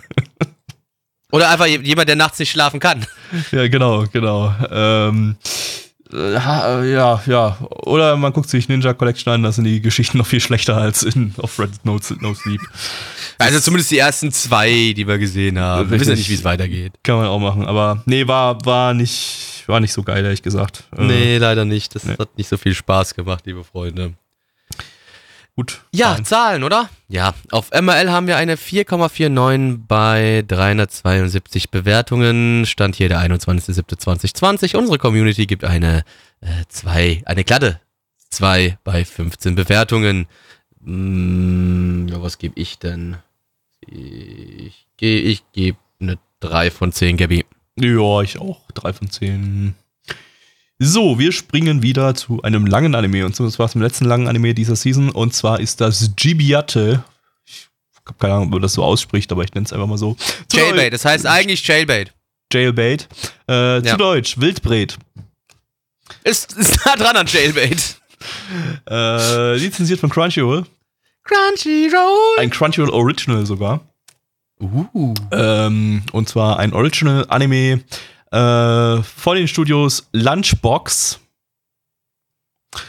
Oder 1.33 1.51
einfach 1.51 1.67
jemand, 1.67 2.09
der 2.09 2.17
nachts 2.17 2.39
nicht 2.39 2.51
schlafen 2.51 2.79
kann. 2.79 3.07
Ja, 3.51 3.67
genau, 3.67 4.05
genau. 4.13 4.55
Ähm, 4.71 5.37
ja, 6.13 7.23
ja. 7.27 7.59
Oder 7.87 8.17
man 8.17 8.33
guckt 8.33 8.49
sich 8.49 8.69
Ninja 8.69 8.93
Collection 8.95 9.33
an, 9.33 9.43
da 9.43 9.53
sind 9.53 9.65
die 9.65 9.81
Geschichten 9.81 10.19
noch 10.19 10.27
viel 10.27 10.41
schlechter 10.41 10.77
als 10.77 11.03
in 11.03 11.35
auf 11.39 11.59
Reddit 11.59 11.85
No, 11.85 11.99
no 12.21 12.35
Sleep. 12.35 12.61
Also 13.39 13.61
zumindest 13.61 13.91
die 13.91 13.99
ersten 13.99 14.31
zwei, 14.33 14.93
die 14.97 15.07
wir 15.07 15.19
gesehen 15.19 15.59
haben. 15.59 15.91
Wir 15.91 15.99
wissen 15.99 16.11
ja 16.11 16.17
nicht, 16.17 16.29
wie 16.29 16.35
es 16.35 16.45
weitergeht. 16.45 16.93
Kann 17.03 17.17
man 17.17 17.27
auch 17.27 17.41
machen. 17.41 17.67
Aber 17.67 18.03
nee, 18.07 18.27
war, 18.27 18.65
war, 18.65 18.95
nicht, 18.95 19.65
war 19.67 19.81
nicht 19.81 19.93
so 19.93 20.03
geil, 20.03 20.25
ehrlich 20.25 20.43
gesagt. 20.43 20.85
Äh, 20.97 21.05
nee, 21.05 21.39
leider 21.39 21.65
nicht. 21.65 21.95
Das 21.95 22.05
nee. 22.05 22.17
hat 22.19 22.37
nicht 22.37 22.49
so 22.49 22.57
viel 22.57 22.75
Spaß 22.75 23.15
gemacht, 23.15 23.47
liebe 23.47 23.65
Freunde. 23.65 24.15
Gut. 25.57 25.83
Ja, 25.93 26.15
Zahlen. 26.15 26.25
Zahlen, 26.25 26.65
oder? 26.65 26.91
Ja, 27.09 27.33
auf 27.53 27.71
MRL 27.71 28.11
haben 28.11 28.27
wir 28.27 28.37
eine 28.37 28.57
4,49 28.57 29.79
bei 29.87 30.45
372 30.49 31.71
Bewertungen. 31.71 32.67
Stand 32.67 32.97
hier 32.97 33.09
der 33.09 33.21
21.07.2020. 33.21 34.77
Unsere 34.77 34.99
Community 34.99 35.47
gibt 35.47 35.63
eine 35.63 36.03
2, 36.69 37.07
äh, 37.07 37.23
eine 37.25 37.45
glatte 37.45 37.81
2 38.31 38.79
bei 38.83 39.05
15 39.05 39.55
Bewertungen. 39.55 40.27
Hm, 40.85 42.09
ja, 42.09 42.21
was 42.21 42.39
gebe 42.39 42.59
ich 42.61 42.81
denn? 42.81 43.19
Ich, 43.81 44.87
ich 44.99 45.45
gebe 45.53 45.79
eine 46.01 46.19
3 46.41 46.73
von 46.73 46.91
10, 46.91 47.17
Gabby. 47.17 47.45
Ja, 47.79 48.23
ich 48.23 48.41
auch. 48.41 48.61
3 48.75 48.93
von 48.93 49.09
10. 49.09 49.75
So, 50.87 51.19
wir 51.19 51.33
springen 51.33 51.83
wieder 51.83 52.15
zu 52.15 52.43
einem 52.43 52.67
langen 52.67 52.95
Anime. 52.95 53.25
Und 53.25 53.35
zwar 53.35 53.69
zum 53.71 53.81
letzten 53.81 54.05
langen 54.05 54.29
Anime 54.29 54.53
dieser 54.53 54.77
Season. 54.77 55.09
Und 55.09 55.33
zwar 55.33 55.59
ist 55.59 55.81
das 55.81 56.11
Jibiate. 56.19 57.03
Ich 57.47 57.69
habe 58.05 58.19
keine 58.19 58.35
Ahnung, 58.35 58.47
ob 58.49 58.53
man 58.53 58.63
das 58.63 58.75
so 58.75 58.85
ausspricht, 58.85 59.33
aber 59.33 59.45
ich 59.45 59.55
nenne 59.55 59.65
es 59.65 59.73
einfach 59.73 59.87
mal 59.87 59.97
so. 59.97 60.15
Jailbait, 60.53 60.93
das 60.93 61.07
heißt 61.07 61.27
eigentlich 61.27 61.67
Jailbait. 61.67 62.13
Jailbait. 62.53 63.09
Äh, 63.49 63.77
ja. 63.77 63.83
Zu 63.83 63.97
Deutsch, 63.97 64.39
Wildbret. 64.39 64.99
Ist, 66.23 66.53
ist 66.53 66.85
nah 66.85 66.97
dran 66.97 67.17
an 67.17 67.27
Jailbait. 67.27 67.99
äh, 68.91 69.57
lizenziert 69.57 70.01
von 70.01 70.11
Crunchyroll. 70.11 70.67
Crunchyroll. 71.25 72.39
Ein 72.39 72.51
Crunchyroll 72.51 72.91
Original 72.91 73.47
sogar. 73.47 73.81
Uh. 74.61 75.15
Ähm, 75.33 76.03
und 76.13 76.29
zwar 76.29 76.59
ein 76.59 76.75
Original 76.75 77.25
Anime 77.29 77.83
äh, 78.35 79.03
von 79.03 79.37
den 79.37 79.47
Studios 79.47 80.09
Lunchbox. 80.13 81.21
Das 82.73 82.83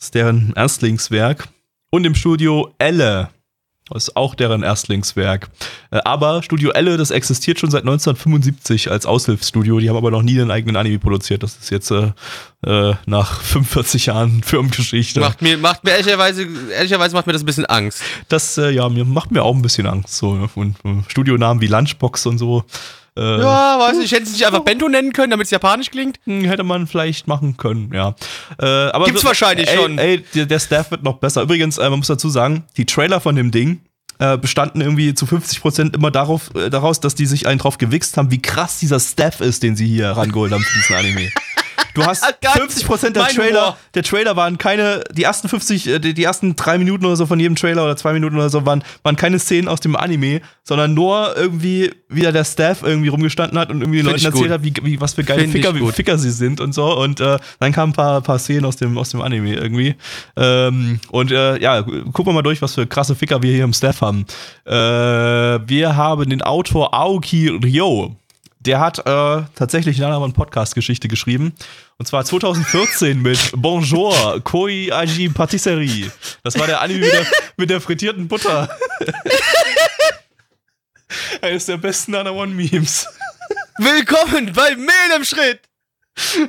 ist 0.00 0.14
deren 0.14 0.52
Erstlingswerk. 0.54 1.48
Und 1.90 2.04
im 2.04 2.14
Studio 2.14 2.74
Elle. 2.78 3.30
Das 3.88 4.08
ist 4.08 4.16
auch 4.16 4.34
deren 4.34 4.62
Erstlingswerk. 4.62 5.48
Äh, 5.90 6.00
aber 6.04 6.42
Studio 6.42 6.70
Elle, 6.72 6.96
das 6.96 7.10
existiert 7.10 7.58
schon 7.58 7.70
seit 7.70 7.82
1975 7.82 8.90
als 8.90 9.06
Aushilfsstudio. 9.06 9.80
Die 9.80 9.88
haben 9.88 9.96
aber 9.96 10.10
noch 10.10 10.22
nie 10.22 10.38
einen 10.40 10.50
eigenen 10.50 10.76
Anime 10.76 10.98
produziert. 10.98 11.42
Das 11.42 11.56
ist 11.56 11.70
jetzt 11.70 11.90
äh, 11.90 12.12
äh 12.66 12.94
nach 13.06 13.40
45 13.40 14.06
Jahren 14.06 14.42
Firmengeschichte. 14.44 15.20
Macht 15.20 15.40
mir, 15.40 15.56
macht 15.56 15.84
mir 15.84 15.92
ehrlicherweise, 15.92 16.46
ehrlicherweise 16.70 17.14
macht 17.14 17.26
mir 17.26 17.32
das 17.32 17.42
ein 17.42 17.46
bisschen 17.46 17.66
Angst. 17.66 18.02
Das, 18.28 18.58
äh, 18.58 18.70
ja, 18.70 18.88
mir 18.88 19.04
macht 19.04 19.30
mir 19.30 19.42
auch 19.42 19.54
ein 19.54 19.62
bisschen 19.62 19.86
Angst. 19.86 20.16
So. 20.16 20.34
Ne? 20.34 20.50
Und 20.54 20.76
äh, 20.84 21.02
Studionamen 21.08 21.62
wie 21.62 21.66
Lunchbox 21.66 22.26
und 22.26 22.36
so. 22.38 22.64
Äh, 23.16 23.40
ja, 23.40 23.78
weiß 23.78 23.98
nicht, 23.98 24.12
hätten 24.12 24.24
sie 24.24 24.32
sich 24.32 24.46
einfach 24.46 24.60
Bento 24.60 24.88
nennen 24.88 25.12
können, 25.12 25.30
damit 25.30 25.44
es 25.44 25.50
japanisch 25.50 25.90
klingt? 25.90 26.18
Hm, 26.24 26.44
hätte 26.44 26.62
man 26.62 26.86
vielleicht 26.86 27.28
machen 27.28 27.56
können, 27.58 27.90
ja. 27.92 28.14
Äh, 28.58 28.64
aber 28.64 29.04
Gibt's 29.04 29.20
so, 29.20 29.28
wahrscheinlich 29.28 29.68
ey, 29.68 29.76
schon. 29.76 29.98
Ey, 29.98 30.24
der, 30.34 30.46
der 30.46 30.58
Staff 30.58 30.90
wird 30.90 31.02
noch 31.02 31.18
besser. 31.18 31.42
Übrigens, 31.42 31.76
äh, 31.76 31.90
man 31.90 31.98
muss 31.98 32.08
dazu 32.08 32.30
sagen, 32.30 32.64
die 32.76 32.86
Trailer 32.86 33.20
von 33.20 33.36
dem 33.36 33.50
Ding 33.50 33.82
äh, 34.18 34.38
bestanden 34.38 34.80
irgendwie 34.80 35.14
zu 35.14 35.26
50% 35.26 35.94
immer 35.94 36.10
darauf, 36.10 36.54
äh, 36.54 36.70
daraus, 36.70 37.00
dass 37.00 37.14
die 37.14 37.26
sich 37.26 37.46
einen 37.46 37.58
drauf 37.58 37.76
gewichst 37.76 38.16
haben, 38.16 38.30
wie 38.30 38.40
krass 38.40 38.78
dieser 38.78 39.00
Staff 39.00 39.40
ist, 39.40 39.62
den 39.62 39.76
sie 39.76 39.86
hier 39.86 40.10
rangeholt 40.10 40.52
haben 40.52 40.62
für 40.62 40.78
diesen 40.78 40.96
Anime. 40.96 41.28
Du 41.94 42.04
hast 42.04 42.24
50% 42.42 43.10
der 43.10 43.24
Trailer, 43.26 43.60
Humor. 43.60 43.76
der 43.94 44.02
Trailer 44.02 44.36
waren 44.36 44.58
keine, 44.58 45.04
die 45.12 45.22
ersten 45.22 45.48
50, 45.48 45.86
äh, 45.86 45.98
die, 45.98 46.14
die 46.14 46.24
ersten 46.24 46.56
drei 46.56 46.78
Minuten 46.78 47.04
oder 47.04 47.16
so 47.16 47.26
von 47.26 47.38
jedem 47.38 47.56
Trailer 47.56 47.84
oder 47.84 47.96
zwei 47.96 48.12
Minuten 48.12 48.36
oder 48.36 48.50
so 48.50 48.64
waren, 48.66 48.82
waren 49.02 49.16
keine 49.16 49.38
Szenen 49.38 49.68
aus 49.68 49.80
dem 49.80 49.96
Anime, 49.96 50.40
sondern 50.64 50.94
nur 50.94 51.36
irgendwie, 51.36 51.92
wie 52.08 52.22
da 52.22 52.32
der 52.32 52.44
Staff 52.44 52.82
irgendwie 52.82 53.08
rumgestanden 53.08 53.58
hat 53.58 53.70
und 53.70 53.80
irgendwie 53.80 53.98
den 53.98 54.06
Leuten 54.06 54.24
erzählt 54.24 54.44
gut. 54.44 54.50
hat, 54.50 54.64
wie, 54.64 54.74
wie 54.82 55.00
was 55.00 55.14
für 55.14 55.24
geile 55.24 55.48
Ficker, 55.48 55.74
wie. 55.74 55.92
Ficker 55.92 56.18
sie 56.18 56.30
sind 56.30 56.60
und 56.60 56.72
so. 56.72 56.96
Und 56.96 57.20
äh, 57.20 57.38
dann 57.60 57.72
kamen 57.72 57.92
ein 57.92 57.96
paar, 57.96 58.20
paar 58.20 58.38
Szenen 58.38 58.64
aus 58.64 58.76
dem, 58.76 58.96
aus 58.96 59.10
dem 59.10 59.20
Anime 59.20 59.54
irgendwie. 59.54 59.94
Ähm, 60.36 61.00
und 61.10 61.32
äh, 61.32 61.60
ja, 61.60 61.82
gucken 61.82 62.26
wir 62.26 62.32
mal 62.32 62.42
durch, 62.42 62.62
was 62.62 62.74
für 62.74 62.86
krasse 62.86 63.14
Ficker 63.14 63.42
wir 63.42 63.52
hier 63.52 63.64
im 63.64 63.72
Staff 63.72 64.00
haben. 64.00 64.24
Äh, 64.64 64.72
wir 64.72 65.96
haben 65.96 66.30
den 66.30 66.42
Autor 66.42 66.94
Aoki 66.94 67.48
Ryo. 67.48 68.16
Der 68.64 68.78
hat 68.78 69.00
äh, 69.00 69.42
tatsächlich 69.56 70.02
eine 70.04 70.14
andere 70.14 70.30
Podcast-Geschichte 70.32 71.08
geschrieben. 71.08 71.52
Und 71.98 72.06
zwar 72.06 72.24
2014 72.24 73.20
mit 73.20 73.38
Bonjour, 73.56 74.40
Koi 74.44 74.90
Aji 74.92 75.28
Patisserie. 75.30 76.12
Das 76.44 76.56
war 76.58 76.66
der 76.68 76.80
Anime 76.80 77.00
mit 77.00 77.12
der, 77.12 77.26
mit 77.56 77.70
der 77.70 77.80
frittierten 77.80 78.28
Butter. 78.28 78.68
Eines 81.42 81.66
der 81.66 81.76
besten 81.76 82.12
Nana 82.12 82.30
One 82.30 82.54
Memes. 82.54 83.06
Willkommen 83.78 84.52
bei 84.52 84.76
Mehl 84.76 85.16
im 85.16 85.24
Schritt. 85.24 85.60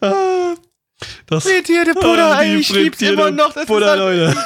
Ah, 0.00 0.54
Das 1.26 1.44
Frittierte 1.44 1.94
Butter, 1.94 2.36
Ah, 2.36 2.42
ich 2.44 2.68
lieb's 2.70 3.00
immer 3.02 3.30
noch. 3.30 3.52
Das 3.54 3.66
Butter, 3.66 3.94
ist 3.94 4.00
halt, 4.00 4.02
Leute. 4.34 4.36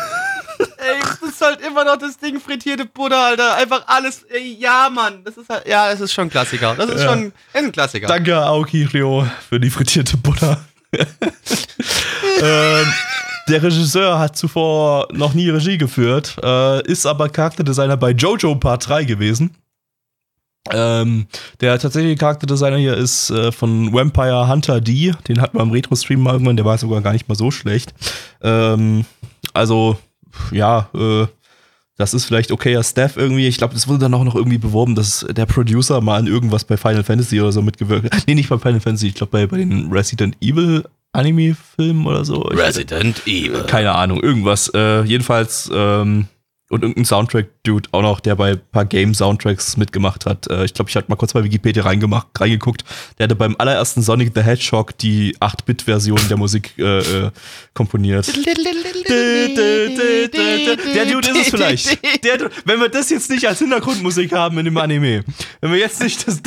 Ey, 0.79 1.01
das 1.01 1.31
ist 1.31 1.41
halt 1.41 1.61
immer 1.61 1.85
noch 1.85 1.97
das 1.97 2.19
Ding, 2.19 2.41
frittierte 2.41 2.85
Butter, 2.87 3.19
Alter. 3.19 3.55
Einfach 3.57 3.85
alles, 3.87 4.23
ey, 4.25 4.57
ja, 4.59 4.89
Mann. 4.91 5.23
Das 5.25 5.37
ist 5.37 5.49
halt, 5.49 5.67
ja, 5.67 5.91
das 5.91 6.01
ist 6.01 6.13
schon 6.13 6.27
ein 6.27 6.31
Klassiker. 6.31 6.75
Das 6.77 6.89
ist 6.91 7.03
Ja. 7.03 7.09
schon 7.11 7.27
ist 7.27 7.35
ein 7.55 7.73
Klassiker. 7.73 8.07
Danke, 8.09 8.37
Aoki 8.37 8.85
Ryo, 8.85 9.27
für 9.49 9.59
die 9.61 9.71
frittierte 9.71 10.17
Butter. 10.17 10.61
ähm, 12.43 12.87
der 13.49 13.63
Regisseur 13.63 14.19
hat 14.19 14.37
zuvor 14.37 15.09
noch 15.13 15.35
nie 15.35 15.49
Regie 15.51 15.79
geführt, 15.79 16.37
äh, 16.43 16.83
ist 16.87 17.07
aber 17.07 17.29
Charakterdesigner 17.29 17.97
bei 17.97 18.11
Jojo 18.11 18.55
Part 18.57 18.89
3 18.89 19.05
gewesen. 19.05 19.55
Ähm, 20.71 21.27
der 21.61 21.77
tatsächliche 21.81 22.15
Charakterdesigner 22.17 22.77
hier 22.77 22.97
ist 22.97 23.31
äh, 23.31 23.51
von 23.51 23.93
Vampire 23.93 24.47
Hunter 24.49 24.81
D. 24.81 25.13
Den 25.27 25.41
hatten 25.41 25.59
wir 25.59 25.63
im 25.63 25.73
Retro-Stream 25.73 26.21
mal 26.21 26.35
irgendwann, 26.35 26.57
der 26.57 26.65
war 26.65 26.79
sogar 26.79 27.01
gar 27.01 27.13
nicht 27.13 27.29
mal 27.29 27.35
so 27.35 27.51
schlecht. 27.51 27.93
Ähm, 28.43 29.05
also, 29.55 29.99
ja, 30.51 30.89
äh, 30.95 31.27
das 31.99 32.15
ist 32.15 32.25
vielleicht 32.25 32.51
okayer 32.51 32.83
Staff 32.83 33.17
irgendwie. 33.17 33.47
Ich 33.47 33.59
glaube, 33.59 33.75
das 33.75 33.87
wurde 33.87 34.01
dann 34.01 34.15
auch 34.15 34.25
noch 34.25 34.35
irgendwie 34.35 34.59
beworben, 34.59 34.95
dass 34.95 35.27
der 35.31 35.47
Producer 35.47 36.01
mal 36.01 36.19
an 36.19 36.27
irgendwas 36.27 36.65
bei 36.65 36.77
Final 36.77 37.05
Fantasy 37.05 37.41
oder 37.41 37.53
so 37.53 37.63
mitgewirkt 37.63 38.13
hat. 38.15 38.25
Nee, 38.27 38.35
nicht 38.35 38.49
bei 38.49 38.59
Final 38.59 38.81
Fantasy, 38.81 39.09
ich 39.09 39.15
glaube 39.15 39.31
bei, 39.33 39.47
bei 39.47 39.59
den 39.59 39.93
Resident 39.93 40.37
Evil 40.41 40.85
Anime-Filmen 41.13 42.07
oder 42.07 42.25
so. 42.25 42.51
Ich- 42.51 42.59
Resident 42.59 43.23
Evil. 43.27 43.65
keine 43.67 43.93
Ahnung, 43.95 44.23
irgendwas. 44.23 44.69
Äh, 44.75 45.03
jedenfalls, 45.03 45.71
ähm, 45.73 46.27
und 46.73 46.83
irgendein 46.83 47.05
Soundtrack-Dude 47.05 47.91
auch 47.93 48.01
noch, 48.01 48.19
der 48.21 48.35
bei 48.35 48.53
ein 48.53 48.61
paar 48.73 48.87
Game-Soundtracks 48.87 49.77
mitgemacht 49.77 50.25
hat. 50.25 50.49
Äh, 50.51 50.65
ich 50.65 50.73
glaube, 50.73 50.89
ich 50.89 50.97
hatte 50.97 51.11
mal 51.11 51.17
kurz 51.17 51.35
bei 51.35 51.45
Wikipedia 51.45 51.83
reingemacht, 51.83 52.29
reingeguckt. 52.39 52.83
Der 53.19 53.25
hatte 53.25 53.37
beim 53.37 53.55
allerersten 53.59 54.01
Sonic 54.01 54.33
the 54.35 54.41
Hedgehog 54.41 54.97
die 54.97 55.37
8-Bit-Version 55.37 56.19
der 56.31 56.39
Musik 56.39 56.73
äh, 56.79 57.01
äh, 57.01 57.31
komponiert. 57.75 58.27
Der 58.27 58.55
Dude 61.05 61.29
ist 61.29 61.37
es 61.37 61.49
vielleicht. 61.51 62.03
Der, 62.25 62.51
wenn 62.65 62.81
wir 62.81 62.89
das 62.89 63.11
jetzt 63.11 63.29
nicht 63.29 63.47
als 63.47 63.59
Hintergrundmusik 63.59 64.33
haben 64.33 64.57
in 64.57 64.65
dem 64.65 64.79
Anime, 64.79 65.25
wenn 65.61 65.73
wir 65.73 65.79
jetzt 65.79 66.03
nicht 66.03 66.27
das. 66.27 66.39
Ich 66.39 66.45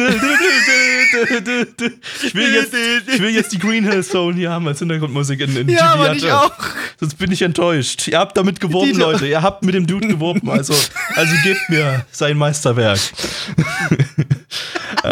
will 2.33 2.51
jetzt, 2.51 2.73
ich 3.13 3.21
will 3.21 3.29
jetzt 3.29 3.51
die 3.51 3.59
Green 3.59 3.83
Hill 3.87 4.03
Zone 4.03 4.35
hier 4.35 4.49
haben 4.49 4.67
als 4.67 4.79
Hintergrundmusik 4.79 5.39
in, 5.41 5.55
in 5.55 5.69
Ja, 5.69 5.93
aber 5.93 6.05
Ghibli 6.05 6.21
nicht 6.21 6.31
hatte. 6.31 6.53
auch. 6.53 6.57
Sonst 6.99 7.15
bin 7.17 7.31
ich 7.31 7.41
enttäuscht. 7.41 8.07
Ihr 8.07 8.19
habt 8.19 8.37
damit 8.37 8.59
geworben, 8.59 8.93
Die- 8.93 8.99
Leute. 8.99 9.27
Ihr 9.27 9.41
habt 9.41 9.63
mit 9.63 9.75
dem 9.75 9.87
Dude 9.87 10.07
geworben. 10.07 10.49
Also, 10.49 10.73
also 11.15 11.35
gebt 11.43 11.69
mir 11.69 12.05
sein 12.11 12.37
Meisterwerk. 12.37 12.99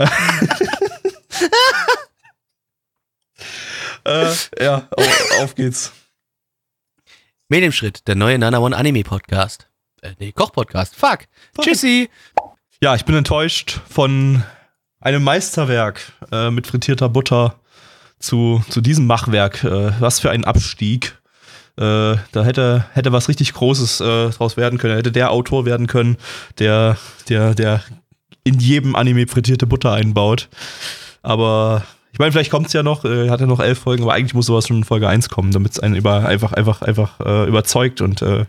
äh, 4.06 4.34
ja, 4.60 4.88
auf, 4.92 5.32
auf 5.42 5.56
geht's. 5.56 5.92
Mehl 7.50 7.64
im 7.64 7.72
Schritt, 7.72 8.08
der 8.08 8.16
neue 8.16 8.38
Nana 8.40 8.60
One 8.60 8.76
Anime 8.76 9.04
Podcast. 9.04 9.68
Äh, 10.02 10.14
nee, 10.20 10.32
Koch-Podcast. 10.32 10.96
Fuck. 10.96 11.20
Tschüssi. 11.62 12.10
Ja, 12.82 12.96
ich 12.96 13.06
bin 13.06 13.16
enttäuscht 13.16 13.80
von 13.90 14.44
einem 15.00 15.24
Meisterwerk 15.24 16.02
äh, 16.32 16.50
mit 16.50 16.68
frittierter 16.68 17.10
Butter 17.10 17.60
zu, 18.20 18.64
zu 18.70 18.82
diesem 18.82 19.06
Machwerk. 19.06 19.64
Äh, 19.64 19.92
was 20.00 20.20
für 20.20 20.32
ein 20.32 20.46
Abstieg. 20.46 21.18
Äh, 21.78 22.18
da 22.32 22.44
hätte, 22.44 22.86
hätte 22.94 23.12
was 23.12 23.30
richtig 23.30 23.54
Großes 23.54 24.02
äh, 24.02 24.30
draus 24.30 24.58
werden 24.58 24.78
können. 24.78 24.94
Da 24.94 24.98
hätte 24.98 25.12
der 25.12 25.32
Autor 25.32 25.66
werden 25.66 25.88
können, 25.88 26.18
der, 26.60 26.98
der, 27.30 27.56
der 27.56 27.82
in 28.44 28.60
jedem 28.60 28.96
Anime 28.96 29.28
frittierte 29.28 29.66
Butter 29.66 29.92
einbaut. 29.92 30.50
Aber 31.24 31.84
ich 32.12 32.20
meine, 32.20 32.32
vielleicht 32.32 32.52
kommt 32.52 32.68
es 32.68 32.74
ja 32.74 32.84
noch, 32.84 33.06
äh, 33.06 33.30
hat 33.30 33.42
er 33.42 33.48
noch 33.48 33.60
elf 33.60 33.80
Folgen, 33.80 34.04
aber 34.04 34.14
eigentlich 34.14 34.36
muss 34.36 34.46
sowas 34.46 34.68
schon 34.68 34.78
in 34.78 34.84
Folge 34.84 35.08
1 35.08 35.30
kommen, 35.30 35.52
damit 35.52 35.72
es 35.72 35.80
einen 35.80 35.96
über, 35.96 36.28
einfach, 36.28 36.54
einfach, 36.54 36.84
einfach 36.84 37.20
äh, 37.22 37.48
überzeugt 37.48 38.02
und 38.02 38.22
äh, 38.22 38.46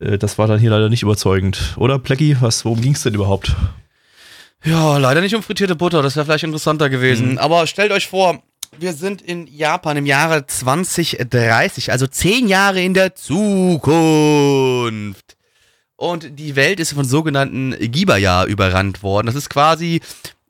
äh, 0.00 0.18
das 0.18 0.36
war 0.36 0.46
dann 0.46 0.58
hier 0.58 0.70
leider 0.70 0.90
nicht 0.90 1.02
überzeugend. 1.02 1.74
Oder, 1.76 1.98
Plecky, 1.98 2.36
was, 2.40 2.64
worum 2.66 2.82
ging 2.82 2.92
es 2.92 3.02
denn 3.02 3.14
überhaupt? 3.14 3.54
Ja, 4.64 4.98
leider 4.98 5.20
nicht 5.20 5.34
um 5.34 5.42
frittierte 5.42 5.76
Butter, 5.76 6.02
das 6.02 6.16
wäre 6.16 6.26
vielleicht 6.26 6.44
interessanter 6.44 6.90
gewesen. 6.90 7.32
Mhm. 7.32 7.38
Aber 7.38 7.66
stellt 7.66 7.92
euch 7.92 8.06
vor, 8.06 8.42
wir 8.78 8.92
sind 8.92 9.22
in 9.22 9.46
Japan 9.46 9.96
im 9.96 10.06
Jahre 10.06 10.46
2030, 10.46 11.92
also 11.92 12.06
zehn 12.06 12.48
Jahre 12.48 12.82
in 12.82 12.94
der 12.94 13.14
Zukunft. 13.14 13.84
Und 15.96 16.38
die 16.38 16.56
Welt 16.56 16.80
ist 16.80 16.92
von 16.92 17.04
sogenannten 17.04 17.74
Gibaya 17.78 18.44
überrannt 18.44 19.02
worden. 19.02 19.26
Das 19.26 19.34
ist 19.34 19.48
quasi 19.48 20.00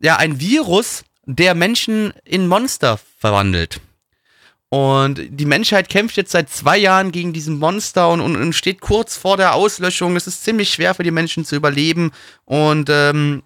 ja 0.01 0.17
ein 0.17 0.41
Virus, 0.41 1.05
der 1.27 1.55
Menschen 1.55 2.13
in 2.25 2.47
Monster 2.49 2.99
verwandelt. 3.19 3.81
Und 4.69 5.21
die 5.29 5.47
Menschheit 5.47 5.89
kämpft 5.89 6.17
jetzt 6.17 6.33
seit 6.33 6.51
zwei 6.51 6.77
Jahren 6.77 7.13
gegen 7.13 7.33
diesen 7.33 7.59
Monster 7.59 8.11
und, 8.11 8.21
und, 8.21 8.35
und 8.35 8.55
steht 8.55 8.81
kurz 8.81 9.17
vor 9.17 9.37
der 9.37 9.55
Auslöschung. 9.55 10.17
Es 10.17 10.27
ist 10.27 10.43
ziemlich 10.43 10.71
schwer 10.71 10.95
für 10.95 11.05
die 11.05 11.13
Menschen 11.13 11.45
zu 11.45 11.55
überleben. 11.55 12.11
Und 12.45 12.89
ähm, 12.91 13.45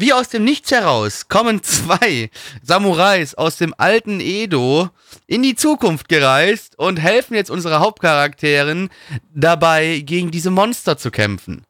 wie 0.00 0.12
aus 0.12 0.28
dem 0.28 0.44
Nichts 0.44 0.70
heraus 0.70 1.28
kommen 1.28 1.62
zwei 1.62 2.30
Samurais 2.62 3.34
aus 3.34 3.56
dem 3.56 3.74
alten 3.76 4.20
Edo 4.20 4.90
in 5.26 5.42
die 5.42 5.54
Zukunft 5.54 6.08
gereist 6.08 6.78
und 6.78 6.98
helfen 6.98 7.34
jetzt 7.34 7.50
unsere 7.50 7.80
Hauptcharakteren 7.80 8.90
dabei, 9.34 10.00
gegen 10.04 10.30
diese 10.30 10.50
Monster 10.50 10.96
zu 10.96 11.10
kämpfen. 11.10 11.64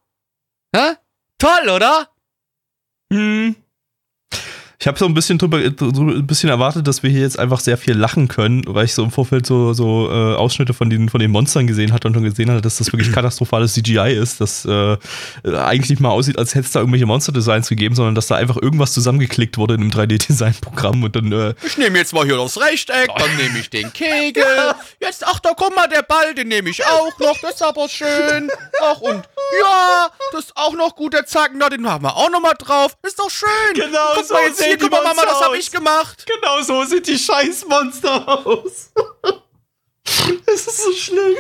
Hä? 0.75 0.95
Toll, 1.39 1.69
oder? 1.69 2.09
Hm. 3.13 3.57
Ich 4.81 4.87
habe 4.87 4.97
so 4.97 5.07
ein 5.07 5.15
bisschen 5.15 5.39
drüber, 5.39 5.61
so 5.77 6.03
ein 6.03 6.25
bisschen 6.25 6.51
erwartet, 6.51 6.87
dass 6.87 7.03
wir 7.03 7.11
hier 7.11 7.23
jetzt 7.23 7.37
einfach 7.37 7.59
sehr 7.59 7.77
viel 7.77 7.95
lachen 7.95 8.29
können, 8.29 8.63
weil 8.65 8.85
ich 8.85 8.95
so 8.95 9.03
im 9.03 9.11
Vorfeld 9.11 9.45
so, 9.45 9.73
so 9.73 10.09
äh, 10.09 10.37
Ausschnitte 10.37 10.73
von 10.73 10.89
den, 10.89 11.09
von 11.09 11.19
den 11.19 11.33
Monstern 11.33 11.67
gesehen 11.67 11.93
hatte 11.93 12.07
und 12.07 12.15
schon 12.15 12.23
gesehen 12.23 12.49
hatte, 12.49 12.61
dass 12.61 12.79
das 12.79 12.93
wirklich 12.93 13.11
katastrophales 13.13 13.75
CGI 13.75 14.15
ist, 14.15 14.41
das 14.41 14.65
äh, 14.65 14.93
äh, 14.93 14.97
eigentlich 15.57 15.91
nicht 15.91 16.01
mal 16.01 16.11
aussieht, 16.11 16.39
als 16.39 16.55
hätte 16.55 16.67
es 16.67 16.71
da 16.71 16.79
irgendwelche 16.79 17.07
Monster-Designs 17.07 17.69
gegeben, 17.69 17.97
sondern 17.97 18.15
dass 18.15 18.29
da 18.29 18.37
einfach 18.37 18.57
irgendwas 18.57 18.93
zusammengeklickt 18.93 19.59
wurde 19.59 19.75
in 19.75 19.81
einem 19.81 19.91
3D-Design-Programm 19.91 21.03
und 21.03 21.17
dann 21.17 21.33
äh, 21.33 21.55
Ich 21.67 21.77
nehme 21.77 21.99
jetzt 21.99 22.15
mal 22.15 22.25
hier 22.25 22.37
das 22.37 22.61
Rechteck, 22.61 23.11
dann 23.17 23.37
nehme 23.37 23.59
ich 23.59 23.71
den 23.71 23.93
Kegel. 23.93 24.45
Jetzt, 25.01 25.25
ach 25.27 25.41
da, 25.41 25.55
guck 25.57 25.75
mal, 25.75 25.89
der 25.89 26.03
Ball, 26.03 26.35
den 26.35 26.49
nehme 26.49 26.71
ich 26.71 26.87
auch 26.87 27.19
noch, 27.19 27.37
das 27.41 27.55
ist 27.55 27.63
aber 27.63 27.89
schön. 27.89 28.49
Ach, 28.81 29.01
und 29.01 29.25
ja, 29.61 30.11
das 30.33 30.47
ist 30.47 30.57
auch 30.57 30.73
noch 30.73 30.95
gut, 30.97 31.15
der 31.15 31.27
Zacken 31.27 31.61
da, 31.61 31.69
den 31.69 31.89
haben 31.89 32.05
wir 32.05 32.17
auch 32.17 32.31
noch 32.31 32.41
mal 32.41 32.55
drauf. 32.55 32.97
Ist 33.03 33.19
doch 33.19 33.31
schön. 33.31 33.49
Genau 33.75 34.13
guck 34.15 34.25
so 34.25 34.35
mal 34.35 34.45
jetzt 34.45 34.63
hier, 34.63 34.79
guck 34.79 34.91
mal, 34.91 35.03
Mama, 35.03 35.23
das 35.23 35.41
habe 35.41 35.59
ich 35.59 35.71
gemacht. 35.71 36.27
Genau 36.27 36.61
so 36.63 36.85
sieht 36.85 37.07
die 37.07 37.19
Scheißmonster 37.19 38.47
aus. 38.47 38.93
Es 40.47 40.67
ist 40.67 40.85
so 40.85 40.93
schlimm. 40.93 41.37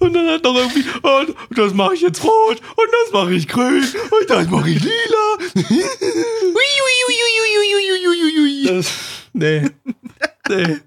Und 0.00 0.12
dann 0.12 0.28
hat 0.28 0.42
noch 0.42 0.54
irgendwie, 0.54 0.84
und, 1.02 1.28
und 1.28 1.58
das 1.58 1.72
mache 1.72 1.94
ich 1.94 2.00
jetzt 2.02 2.22
rot, 2.24 2.60
und 2.76 2.88
das 3.04 3.12
mache 3.12 3.32
ich 3.34 3.48
grün, 3.48 3.86
und 4.10 4.28
das 4.28 4.48
mache 4.48 4.70
ich 4.70 4.82
lila. 4.82 5.38
Das, 8.66 8.86
nee. 9.32 9.70
Nee. 10.48 10.80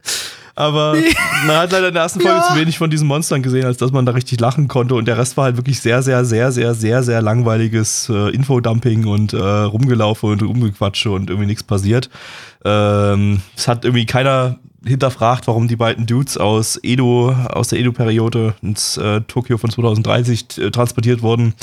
Aber 0.60 0.94
man 1.48 1.56
hat 1.56 1.72
leider 1.72 1.88
in 1.88 1.94
der 1.94 2.04
ersten 2.04 2.20
Folge 2.20 2.38
Ja. 2.38 2.44
zu 2.54 2.60
wenig 2.60 2.78
von 2.78 2.90
diesen 2.90 3.08
Monstern 3.08 3.42
gesehen, 3.42 3.66
als 3.66 3.78
dass 3.78 3.92
man 3.92 4.06
da 4.06 4.12
richtig 4.12 4.40
lachen 4.42 4.68
konnte. 4.68 4.96
Und 4.96 5.06
der 5.08 5.18
Rest 5.18 5.38
war 5.38 5.46
halt 5.46 5.56
wirklich 5.58 5.80
sehr, 5.80 6.04
sehr, 6.04 6.26
sehr, 6.26 6.52
sehr, 6.52 6.74
sehr, 6.74 7.02
sehr 7.02 7.22
langweiliges 7.22 8.10
äh, 8.10 8.30
Infodumping 8.36 9.06
und 9.06 9.32
äh, 9.34 9.38
Rumgelaufe 9.38 10.28
und 10.28 10.42
Rumgequatsche 10.44 11.12
und 11.12 11.30
irgendwie 11.30 11.48
nichts 11.48 11.64
passiert. 11.64 12.10
Ähm, 12.66 13.42
es 13.56 13.68
hat 13.70 13.86
irgendwie 13.86 14.06
keiner 14.06 14.60
hinterfragt, 14.86 15.48
warum 15.48 15.68
die 15.68 15.76
beiden 15.76 16.06
Dudes 16.06 16.38
aus 16.38 16.78
Edo, 16.84 17.32
aus 17.32 17.70
der 17.70 17.80
Edo-Periode 17.80 18.54
ins 18.62 18.98
äh, 18.98 19.22
Tokio 19.22 19.58
von 19.58 19.70
2030 19.70 20.58
äh, 20.58 20.72
transportiert 20.72 21.22
wurden. 21.22 21.54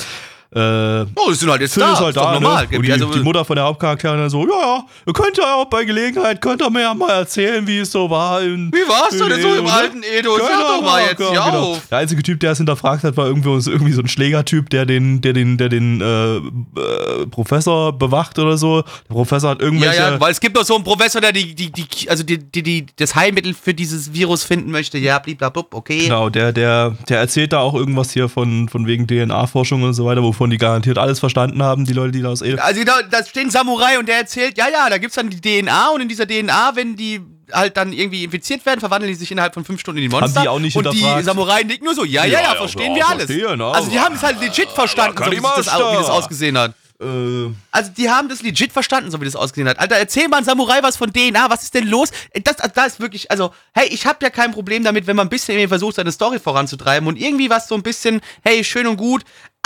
Äh, 0.53 1.05
Oh, 1.15 1.29
das 1.29 1.39
sind 1.39 1.49
halt 1.49 1.61
jetzt 1.61 1.73
Phil 1.73 1.83
da. 1.83 1.93
ist 1.93 1.99
halt 1.99 2.15
ist 2.15 2.21
da, 2.21 2.33
normal. 2.39 2.67
ne? 2.71 2.77
Und 2.77 2.85
die, 2.85 2.91
also, 2.91 3.05
die 3.11 3.19
Mutter 3.19 3.43
von 3.43 3.55
der 3.55 3.65
Hauptcharakterin 3.65 4.17
dann 4.19 4.29
so, 4.29 4.43
ja, 4.47 4.53
ja, 4.59 4.83
ihr 5.05 5.13
könnt 5.13 5.37
ja 5.37 5.55
auch 5.55 5.65
bei 5.65 5.83
Gelegenheit, 5.83 6.41
könnt 6.41 6.61
ihr 6.61 6.69
mir 6.69 6.81
ja 6.81 6.93
mal 6.93 7.09
erzählen, 7.11 7.65
wie 7.67 7.79
es 7.79 7.91
so 7.91 8.09
war. 8.09 8.41
In, 8.41 8.71
wie 8.71 8.87
war's 8.87 9.11
in 9.13 9.27
denn 9.29 9.41
so 9.41 9.47
Edo, 9.49 9.57
im 9.59 9.65
ne? 9.65 9.73
alten 9.73 10.03
Edo? 10.03 10.37
Sag 10.37 10.47
Genau, 10.47 10.67
doch 10.77 10.81
mal 10.83 11.01
jetzt 11.03 11.17
genau, 11.17 11.29
hier 11.31 11.41
genau. 11.51 11.63
auf. 11.73 11.87
Der 11.89 11.97
einzige 11.99 12.23
Typ, 12.23 12.39
der 12.39 12.51
es 12.51 12.57
hinterfragt 12.57 13.03
hat, 13.03 13.17
war 13.17 13.27
irgendwie, 13.27 13.59
so- 13.61 13.71
irgendwie 13.71 13.91
so 13.93 14.01
ein 14.01 14.07
Schlägertyp, 14.07 14.69
der 14.69 14.85
den, 14.85 15.21
der 15.21 15.33
den, 15.33 15.57
der 15.57 15.69
den 15.69 16.01
äh, 16.01 16.37
äh, 16.37 17.27
Professor 17.29 17.91
bewacht 17.97 18.39
oder 18.39 18.57
so. 18.57 18.81
Der 19.09 19.13
Professor 19.13 19.49
hat 19.51 19.59
Ja, 19.59 19.65
irgendwelche. 19.65 19.95
ja, 20.01 20.19
weil 20.19 20.31
es 20.31 20.39
gibt 20.39 20.55
doch 20.57 20.63
so 20.65 20.75
einen 20.75 20.83
Professor, 20.83 21.19
der 21.21 21.31
die, 21.33 21.53
die, 21.55 21.71
die, 21.71 22.09
also 22.09 22.23
die, 22.23 22.37
die, 22.39 22.63
die, 22.63 22.85
das 22.95 23.15
Heilmittel 23.15 23.53
für 23.53 23.73
dieses 23.73 24.13
Virus 24.13 24.43
finden 24.43 24.71
möchte. 24.71 24.97
Ja, 24.97 25.19
blablabla, 25.19 25.63
okay. 25.71 25.99
Genau, 26.03 26.29
der, 26.29 26.51
der, 26.53 26.95
der 27.09 27.19
erzählt 27.19 27.53
da 27.53 27.59
auch 27.59 27.73
irgendwas 27.73 28.11
hier 28.11 28.29
von, 28.29 28.69
von 28.69 28.87
wegen 28.87 29.07
DNA-Forschung 29.07 29.83
und 29.83 29.93
so 29.93 30.05
weiter, 30.05 30.23
wovon 30.37 30.49
die 30.51 30.57
garantiert 30.57 30.97
alles 30.99 31.19
verstanden 31.19 31.63
haben, 31.63 31.85
die 31.85 31.93
Leute, 31.93 32.11
die 32.11 32.21
da 32.21 32.29
aus 32.29 32.41
Edo. 32.41 32.61
Also 32.61 32.83
da, 32.83 33.01
da 33.09 33.25
steht 33.25 33.45
ein 33.45 33.49
Samurai 33.49 33.97
und 33.97 34.07
der 34.07 34.17
erzählt, 34.17 34.57
ja, 34.57 34.67
ja, 34.69 34.89
da 34.89 34.97
gibt's 34.99 35.15
dann 35.15 35.29
die 35.29 35.41
DNA 35.41 35.89
und 35.89 36.01
in 36.01 36.07
dieser 36.07 36.27
DNA, 36.27 36.75
wenn 36.75 36.95
die 36.95 37.21
halt 37.51 37.75
dann 37.77 37.93
irgendwie 37.93 38.23
infiziert 38.25 38.65
werden, 38.65 38.79
verwandeln 38.79 39.11
die 39.11 39.15
sich 39.17 39.31
innerhalb 39.31 39.53
von 39.53 39.63
fünf 39.65 39.79
Stunden 39.79 39.97
in 40.01 40.09
die 40.09 40.15
Monster. 40.15 40.41
die 40.41 40.47
auch 40.47 40.59
nicht 40.59 40.75
Und 40.75 40.91
die? 40.93 41.23
Samurai 41.23 41.63
nicken 41.63 41.85
nur 41.85 41.95
so, 41.95 42.03
ja, 42.03 42.25
ja, 42.25 42.39
Ja, 42.41 42.41
ja, 42.51 42.55
verstehen 42.55 42.93
wir 42.93 43.07
alles. 43.07 43.25
verstehen? 43.25 43.61
Also 43.61 43.89
die 43.89 43.99
haben 43.99 44.15
es 44.15 44.21
halt 44.23 44.39
legit 44.41 44.69
verstanden, 44.69 45.17
so, 45.17 45.31
wie, 45.31 45.35
das, 45.37 45.45
wie 45.45 45.95
das 45.97 46.07
da. 46.07 46.13
ausgesehen 46.13 46.57
hat. 46.57 46.73
Äh, 46.99 47.05
Also 47.71 47.91
die 47.95 48.09
haben 48.09 48.27
das 48.27 48.41
legit 48.41 48.73
verstanden, 48.73 49.11
so 49.11 49.21
wie 49.21 49.25
das 49.25 49.35
ausgesehen 49.35 49.69
hat. 49.69 49.79
Alter, 49.79 49.95
erzähl 49.95 50.27
mal 50.27 50.37
ein 50.39 50.43
Samurai 50.43 50.79
was 50.81 50.97
von 50.97 51.11
DNA, 51.13 51.49
was 51.49 51.63
ist 51.63 51.73
denn 51.73 51.87
los? 51.87 52.09
Das, 52.43 52.57
da 52.73 52.83
ist 52.85 52.99
wirklich, 52.99 53.31
also, 53.31 53.51
hey, 53.73 53.87
ich 53.91 54.05
habe 54.05 54.17
ja 54.23 54.29
kein 54.29 54.51
Problem 54.51 54.83
damit, 54.83 55.07
wenn 55.07 55.15
man 55.15 55.27
ein 55.27 55.29
bisschen 55.29 55.67
versucht, 55.69 55.95
seine 55.95 56.11
Story 56.11 56.39
voranzutreiben 56.39 57.07
und 57.07 57.17
irgendwie 57.17 57.49
was 57.49 57.67
so 57.67 57.75
ein 57.75 57.83
bisschen, 57.83 58.19
hey, 58.43 58.63
schön 58.63 58.87
und 58.87 58.97
gut, 58.97 59.23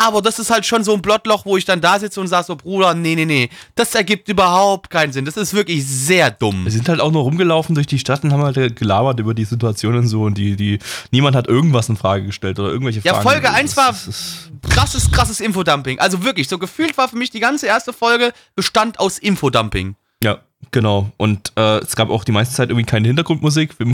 aber 0.07 0.21
das 0.21 0.39
ist 0.39 0.49
halt 0.49 0.65
schon 0.65 0.83
so 0.83 0.93
ein 0.93 1.01
Blottloch, 1.01 1.45
wo 1.45 1.57
ich 1.57 1.65
dann 1.65 1.81
da 1.81 1.99
sitze 1.99 2.19
und 2.21 2.27
sag 2.27 2.45
so, 2.45 2.55
Bruder, 2.55 2.93
nee, 2.93 3.15
nee, 3.15 3.25
nee, 3.25 3.49
das 3.75 3.93
ergibt 3.95 4.27
überhaupt 4.29 4.89
keinen 4.89 5.13
Sinn. 5.13 5.25
Das 5.25 5.37
ist 5.37 5.53
wirklich 5.53 5.85
sehr 5.85 6.31
dumm. 6.31 6.63
wir 6.65 6.71
sind 6.71 6.87
halt 6.89 6.99
auch 6.99 7.11
nur 7.11 7.23
rumgelaufen 7.23 7.75
durch 7.75 7.87
die 7.87 7.99
Stadt 7.99 8.23
und 8.23 8.31
haben 8.33 8.43
halt 8.43 8.75
gelabert 8.75 9.19
über 9.19 9.33
die 9.33 9.45
Situation 9.45 9.95
und 9.95 10.07
so 10.07 10.23
und 10.23 10.37
die, 10.37 10.55
die, 10.55 10.79
niemand 11.11 11.35
hat 11.35 11.47
irgendwas 11.47 11.89
in 11.89 11.97
Frage 11.97 12.25
gestellt 12.25 12.59
oder 12.59 12.69
irgendwelche 12.69 13.01
Ja, 13.03 13.13
Fragen. 13.13 13.23
Folge 13.29 13.41
Das 13.47 13.53
1 13.55 13.71
ist- 13.71 13.77
war 13.77 13.87
das 13.91 14.07
ist- 14.07 14.49
krasses, 14.69 15.11
krasses 15.11 15.39
Infodumping. 15.39 15.99
Also 15.99 16.23
wirklich, 16.23 16.47
so 16.47 16.57
gefühlt 16.57 16.97
war 16.97 17.07
für 17.09 17.17
mich 17.17 17.29
die 17.31 17.39
ganze 17.39 17.67
erste 17.67 17.93
Folge 17.93 18.31
bestand 18.55 18.99
aus 18.99 19.17
Infodumping. 19.17 19.95
Ja, 20.23 20.39
genau. 20.71 21.11
Und 21.17 21.51
äh, 21.57 21.79
es 21.79 21.95
gab 21.95 22.09
auch 22.09 22.23
die 22.23 22.31
meiste 22.31 22.55
Zeit 22.55 22.69
irgendwie 22.69 22.85
keine 22.85 23.07
Hintergrundmusik. 23.07 23.77
Wir, 23.79 23.87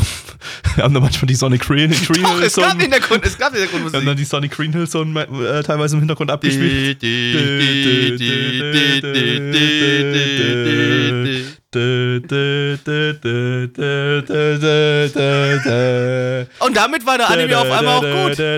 wir 0.76 0.84
haben 0.84 0.94
da 0.94 1.00
manchmal 1.00 1.28
die 1.28 1.36
Sonic 1.36 1.62
Green, 1.62 1.90
Green 1.92 2.24
Doch, 2.24 2.42
es 2.42 2.56
Hill 2.56 2.64
gab 2.64 2.72
Song. 2.72 2.80
Hintergrund, 2.80 3.26
es 3.26 3.38
gab 3.38 3.54
Wir 3.54 3.62
haben 3.62 3.70
Hintergrundmusik. 3.72 4.06
dann 4.06 4.18
die 4.18 4.26
Sonic 4.26 4.52
Green 4.52 4.74
Hill 4.74 4.88
Song 4.88 5.16
äh, 5.16 5.64
teilweise 5.64 5.96
im 5.96 6.02
Hintergrund 6.02 6.30
abgespielt. 6.32 7.02
Und 16.60 16.76
damit 16.76 17.06
war 17.06 17.18
der 17.18 17.30
Anime 17.30 17.58
auf 17.58 17.72
einmal 17.72 17.98
auch 17.98 18.02
gut. 18.02 18.38
Ja, 18.38 18.58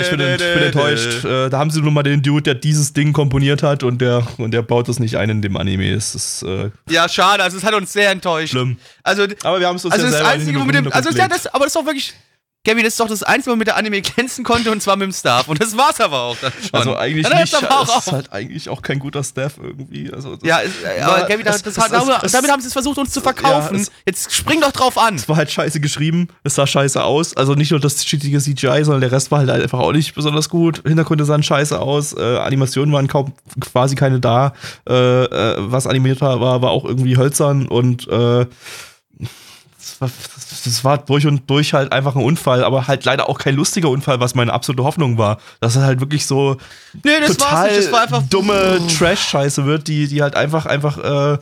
ich 0.00 0.10
bin, 0.10 0.20
ich 0.20 0.38
bin 0.38 0.62
enttäuscht. 0.62 1.24
Äh, 1.24 1.50
Da 1.50 1.58
haben 1.58 1.70
sie 1.70 1.80
nun 1.80 1.94
mal 1.94 2.02
den 2.02 2.22
Dude, 2.22 2.42
der 2.42 2.54
dieses 2.54 2.92
Ding 2.92 3.12
komponiert 3.12 3.62
hat 3.62 3.82
und 3.82 4.00
der, 4.00 4.26
und 4.38 4.52
der 4.52 4.62
baut 4.62 4.88
das 4.88 4.98
nicht 4.98 5.16
ein 5.16 5.30
in 5.30 5.42
dem 5.42 5.56
Anime. 5.56 5.92
Es 5.92 6.14
ist 6.14 6.42
äh, 6.42 6.70
Ja, 6.88 7.08
schade, 7.08 7.42
also 7.42 7.56
es 7.56 7.64
hat 7.64 7.74
uns 7.74 7.92
sehr 7.92 8.10
enttäuscht. 8.10 8.52
schlimm. 8.52 8.76
Also, 9.02 9.26
Aber 9.42 9.60
wir 9.60 9.66
haben 9.66 9.76
es 9.76 9.84
uns 9.84 9.94
also 9.94 10.06
ja 10.06 10.12
das 10.12 10.22
Einzige, 10.22 10.58
mit 10.64 10.74
dem, 10.74 10.92
also 10.92 11.10
ja, 11.10 11.28
das, 11.28 11.46
aber 11.48 11.64
das 11.64 11.68
ist 11.68 11.76
doch 11.76 11.86
wirklich, 11.86 12.12
Gabby, 12.64 12.84
das 12.84 12.92
ist 12.92 13.00
doch 13.00 13.08
das 13.08 13.24
Einzige, 13.24 13.50
wo 13.50 13.56
mit 13.56 13.66
der 13.66 13.76
Anime 13.76 14.00
glänzen 14.02 14.44
konnte 14.44 14.70
und 14.70 14.80
zwar 14.80 14.94
mit 14.94 15.06
dem 15.06 15.12
Staff. 15.12 15.48
Und 15.48 15.60
das 15.60 15.76
war's 15.76 16.00
aber 16.00 16.20
auch 16.22 16.36
dann 16.40 16.52
schon. 16.52 16.70
Also 16.78 16.96
eigentlich 16.96 17.26
hört's 17.28 17.50
nicht. 17.52 17.64
aber 17.64 17.80
auch 17.80 17.98
Es 17.98 18.06
ist 18.06 18.12
halt 18.12 18.32
eigentlich 18.32 18.68
auch 18.68 18.82
kein 18.82 19.00
guter 19.00 19.24
Staff 19.24 19.54
irgendwie. 19.60 20.12
Also 20.12 20.36
das, 20.36 20.48
Ja, 20.48 20.60
es- 20.60 20.70
äh, 20.84 21.00
aber 21.00 21.18
Ja, 21.22 21.26
Gabby, 21.26 21.42
das, 21.42 21.56
es- 21.56 21.62
das 21.64 21.76
es- 21.76 21.82
hat, 21.82 21.92
es- 21.92 21.98
damit, 22.06 22.22
es- 22.22 22.30
damit 22.32 22.50
haben 22.52 22.60
sie 22.60 22.68
es 22.68 22.72
versucht, 22.72 22.98
uns 22.98 23.10
zu 23.10 23.20
verkaufen. 23.20 23.78
Ja, 23.78 23.84
Jetzt 24.06 24.32
spring 24.32 24.60
doch 24.60 24.70
drauf 24.70 24.96
an. 24.96 25.16
es 25.16 25.28
war 25.28 25.34
halt 25.36 25.50
scheiße 25.50 25.80
geschrieben. 25.80 26.28
Es 26.44 26.54
sah 26.54 26.64
scheiße 26.68 27.02
aus. 27.02 27.36
Also 27.36 27.54
nicht 27.54 27.72
nur 27.72 27.80
das 27.80 27.96
cheatige 28.04 28.38
CGI, 28.38 28.84
sondern 28.84 29.00
der 29.00 29.10
Rest 29.10 29.32
war 29.32 29.40
halt 29.40 29.50
einfach 29.50 29.80
auch 29.80 29.90
nicht 29.92 30.14
besonders 30.14 30.48
gut. 30.48 30.82
Hintergründe 30.86 31.24
sahen 31.24 31.42
scheiße 31.42 31.80
aus. 31.80 32.12
Äh, 32.12 32.36
Animationen 32.38 32.94
waren 32.94 33.08
kaum 33.08 33.32
quasi 33.60 33.96
keine 33.96 34.20
da. 34.20 34.52
Äh, 34.88 34.92
äh, 35.24 35.56
was 35.58 35.88
animiert 35.88 36.20
war, 36.20 36.40
war, 36.40 36.62
war 36.62 36.70
auch 36.70 36.84
irgendwie 36.84 37.16
hölzern 37.16 37.66
und 37.66 38.06
äh, 38.06 38.46
das 39.82 40.00
war, 40.00 40.10
das, 40.64 40.84
war 40.84 40.98
durch 40.98 41.26
und 41.26 41.50
durch 41.50 41.74
halt 41.74 41.92
einfach 41.92 42.14
ein 42.14 42.22
Unfall, 42.22 42.62
aber 42.62 42.86
halt 42.86 43.04
leider 43.04 43.28
auch 43.28 43.38
kein 43.38 43.56
lustiger 43.56 43.88
Unfall, 43.90 44.20
was 44.20 44.34
meine 44.34 44.52
absolute 44.52 44.84
Hoffnung 44.84 45.18
war. 45.18 45.38
Dass 45.60 45.74
es 45.74 45.82
halt 45.82 46.00
wirklich 46.00 46.26
so 46.26 46.56
Nee, 47.02 47.10
das 47.20 47.36
total 47.36 47.68
nicht. 47.68 47.86
Das 47.86 47.92
war 47.92 48.02
einfach 48.02 48.22
dumme 48.22 48.80
Trash-Scheiße 48.86 49.64
wird, 49.66 49.88
die, 49.88 50.06
die 50.06 50.22
halt 50.22 50.36
einfach, 50.36 50.66
einfach, 50.66 50.98
äh, 50.98 51.38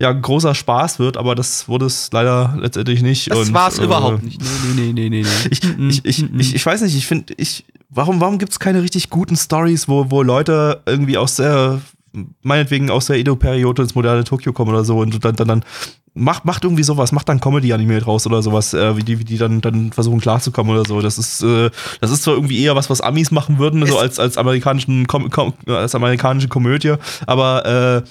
ja, 0.00 0.12
großer 0.12 0.54
Spaß 0.54 0.98
wird, 0.98 1.16
aber 1.16 1.34
das 1.34 1.68
wurde 1.68 1.86
es 1.86 2.08
leider 2.12 2.56
letztendlich 2.58 3.02
nicht. 3.02 3.30
Das 3.30 3.38
und, 3.38 3.54
war's 3.54 3.78
äh, 3.78 3.84
überhaupt 3.84 4.22
nicht. 4.22 4.40
Nee, 4.40 4.46
nee, 4.74 4.92
nee, 4.92 5.08
nee, 5.10 5.22
nee. 5.22 5.48
Ich, 5.50 5.62
ich, 5.62 6.04
ich, 6.04 6.34
ich, 6.34 6.54
ich 6.54 6.66
weiß 6.66 6.80
nicht, 6.82 6.96
ich 6.96 7.06
finde, 7.06 7.34
ich, 7.36 7.66
warum, 7.90 8.20
warum 8.20 8.38
gibt 8.38 8.52
es 8.52 8.58
keine 8.58 8.82
richtig 8.82 9.10
guten 9.10 9.36
Stories, 9.36 9.88
wo, 9.88 10.10
wo 10.10 10.22
Leute 10.22 10.80
irgendwie 10.86 11.18
aus 11.18 11.36
der, 11.36 11.80
meinetwegen 12.42 12.90
aus 12.90 13.06
der 13.06 13.16
Edo-Periode 13.18 13.82
ins 13.82 13.94
moderne 13.94 14.24
Tokio 14.24 14.52
kommen 14.52 14.70
oder 14.70 14.84
so 14.84 14.98
und 14.98 15.24
dann, 15.24 15.36
dann, 15.36 15.48
dann 15.48 15.64
macht, 16.14 16.44
macht 16.44 16.64
irgendwie 16.64 16.82
sowas, 16.82 17.12
macht 17.12 17.28
dann 17.28 17.40
Comedy-Anime 17.40 18.00
draus 18.00 18.26
oder 18.26 18.42
sowas, 18.42 18.74
äh, 18.74 18.96
wie 18.96 19.02
die, 19.04 19.18
wie 19.20 19.24
die 19.24 19.38
dann, 19.38 19.60
dann 19.60 19.92
versuchen 19.92 20.20
klarzukommen 20.20 20.72
oder 20.72 20.84
so. 20.86 21.00
Das 21.00 21.18
ist, 21.18 21.42
äh, 21.42 21.70
das 22.00 22.10
ist 22.10 22.24
zwar 22.24 22.34
irgendwie 22.34 22.62
eher 22.62 22.74
was, 22.74 22.90
was 22.90 23.00
Amis 23.00 23.30
machen 23.30 23.58
würden, 23.58 23.86
so 23.86 23.98
als, 23.98 24.18
als 24.18 24.36
amerikanischen, 24.36 25.06
Kom 25.06 25.30
Kom 25.30 25.54
als 25.66 25.94
amerikanische 25.94 26.48
Komödie, 26.48 26.94
aber, 27.26 28.02
äh, 28.04 28.08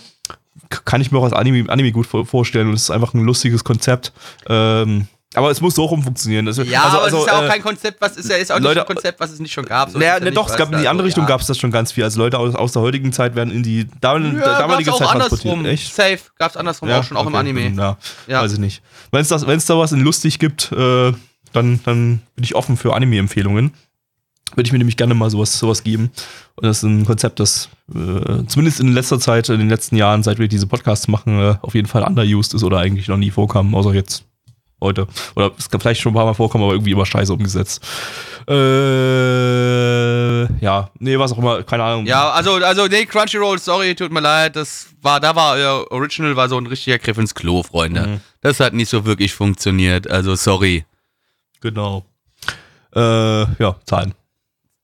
kann 0.86 1.02
ich 1.02 1.12
mir 1.12 1.18
auch 1.18 1.24
als 1.24 1.34
Anime, 1.34 1.70
Anime 1.70 1.92
gut 1.92 2.06
vor- 2.06 2.26
vorstellen 2.26 2.68
und 2.68 2.74
es 2.76 2.84
ist 2.84 2.92
einfach 2.92 3.14
ein 3.14 3.24
lustiges 3.24 3.64
Konzept. 3.64 4.14
Ähm, 4.48 5.08
aber 5.36 5.52
es 5.52 5.62
muss 5.62 5.76
so 5.76 5.86
rum 5.86 6.02
funktionieren. 6.02 6.48
Also, 6.48 6.64
Ja, 6.64 6.84
also, 6.84 6.98
aber 6.98 7.06
also, 7.06 7.18
es 7.18 7.24
ist 7.24 7.28
ja 7.30 7.38
auch 7.40 7.44
äh, 7.44 7.48
kein 7.48 7.62
Konzept, 7.62 8.02
was 8.02 8.18
ist 8.18 8.30
ja 8.30 8.38
ist 8.38 8.52
auch 8.52 8.60
Leute- 8.60 8.80
nicht 8.80 8.90
ein 8.90 8.96
Konzept, 8.96 9.20
was 9.20 9.32
es 9.32 9.40
nicht 9.40 9.54
schon 9.54 9.66
gab. 9.66 9.92
So 9.92 10.00
naja, 10.00 10.16
es 10.16 10.20
ne, 10.22 10.26
ja 10.28 10.32
doch, 10.32 10.50
es 10.50 10.56
gab 10.58 10.72
in 10.72 10.80
die 10.80 10.88
andere 10.88 10.92
also, 10.92 11.06
Richtung 11.06 11.24
ja. 11.26 11.28
gab 11.30 11.42
es 11.42 11.48
das 11.48 11.58
schon 11.60 11.72
ganz 11.72 11.92
viel. 11.92 12.04
Also 12.04 12.20
Leute 12.20 12.40
aus, 12.40 12.56
aus 12.56 12.72
der 12.72 12.82
heutigen 12.82 13.12
Zeit 13.14 13.36
werden 13.36 13.54
in 13.54 13.62
die 13.62 13.88
damal 14.02 14.36
Ja, 14.36 14.60
damalige 14.60 14.92
Zeit 14.92 15.08
transportiert. 15.10 15.54
andersrum. 15.54 15.66
Echt? 15.66 15.94
Safe. 15.94 16.20
Gab's 16.38 16.58
andersrum 16.58 16.90
auch 16.90 17.04
schon, 17.04 17.16
auch 17.18 17.22
im 17.28 17.34
okay. 17.34 17.38
Anime. 17.38 17.74
Ja, 17.78 17.98
Ja. 18.28 18.42
weiß 18.42 18.54
ich 18.54 18.60
nicht. 18.60 18.82
Wenn 19.12 19.22
es 19.22 19.28
da 19.66 19.78
was 19.78 19.92
in 19.92 20.02
lustig 20.02 20.40
gibt, 20.40 20.72
äh, 20.72 21.14
dann, 21.54 21.80
dann 21.84 22.22
bin 22.36 22.44
ich 22.44 22.56
offen 22.56 22.78
für 22.78 22.94
Anime-Empfehlungen. 22.96 23.74
Würde 24.56 24.66
ich 24.68 24.72
mir 24.72 24.80
nämlich 24.80 24.98
gerne 24.98 25.14
mal 25.14 25.30
sowas, 25.30 25.60
sowas 25.60 25.84
geben. 25.84 26.10
Und 26.56 26.66
das 26.66 26.78
ist 26.78 26.84
ein 26.84 27.06
Konzept, 27.06 27.40
das 27.40 27.70
äh, 27.94 28.46
zumindest 28.48 28.80
in 28.80 28.94
letzter 28.94 29.20
Zeit, 29.20 29.48
in 29.50 29.60
den 29.60 29.70
letzten 29.70 29.96
Jahren, 29.96 30.24
seit 30.24 30.40
wir 30.40 30.48
diese 30.48 30.66
Podcasts 30.66 31.08
machen, 31.08 31.40
äh, 31.40 31.56
auf 31.62 31.76
jeden 31.76 31.88
Fall 31.88 32.02
underused 32.04 32.56
ist 32.56 32.64
oder 32.64 32.80
eigentlich 32.80 33.08
noch 33.08 33.18
nie 33.18 33.30
vorkam, 33.30 33.76
außer 33.76 33.94
jetzt 33.94 34.24
heute. 34.82 35.08
Oder 35.36 35.52
es 35.58 35.70
kann 35.70 35.80
vielleicht 35.80 36.02
schon 36.02 36.12
ein 36.12 36.16
paar 36.16 36.26
Mal 36.26 36.34
vorkommen, 36.34 36.64
aber 36.64 36.74
irgendwie 36.74 36.92
immer 36.92 37.06
scheiße 37.06 37.34
umgesetzt. 37.34 37.86
Äh, 38.48 38.54
ja, 40.64 40.90
nee, 41.00 41.20
was 41.20 41.32
auch 41.32 41.38
immer, 41.38 41.64
keine 41.64 41.84
Ahnung. 41.84 42.06
Ja, 42.06 42.32
also, 42.32 42.54
also, 42.56 42.88
nee, 42.88 43.06
Crunchyroll, 43.06 43.60
sorry, 43.60 43.94
tut 43.96 44.12
mir 44.12 44.22
leid, 44.22 44.56
das 44.56 44.88
war, 45.02 45.20
da 45.20 45.36
war 45.36 45.54
euer 45.56 45.86
Original, 45.92 46.36
war 46.36 46.50
so 46.50 46.58
ein 46.58 46.66
richtiger 46.66 46.98
Griff 46.98 47.18
ins 47.18 47.36
Klo, 47.36 47.64
Freunde. 47.64 48.08
Mhm. 48.08 48.22
Das 48.42 48.60
hat 48.60 48.74
nicht 48.74 48.90
so 48.90 49.06
wirklich 49.06 49.34
funktioniert, 49.34 50.10
also 50.10 50.36
sorry. 50.36 50.86
Genau. 51.62 52.06
Äh, 52.96 53.00
ja, 53.62 53.76
Zahlen. 53.86 54.14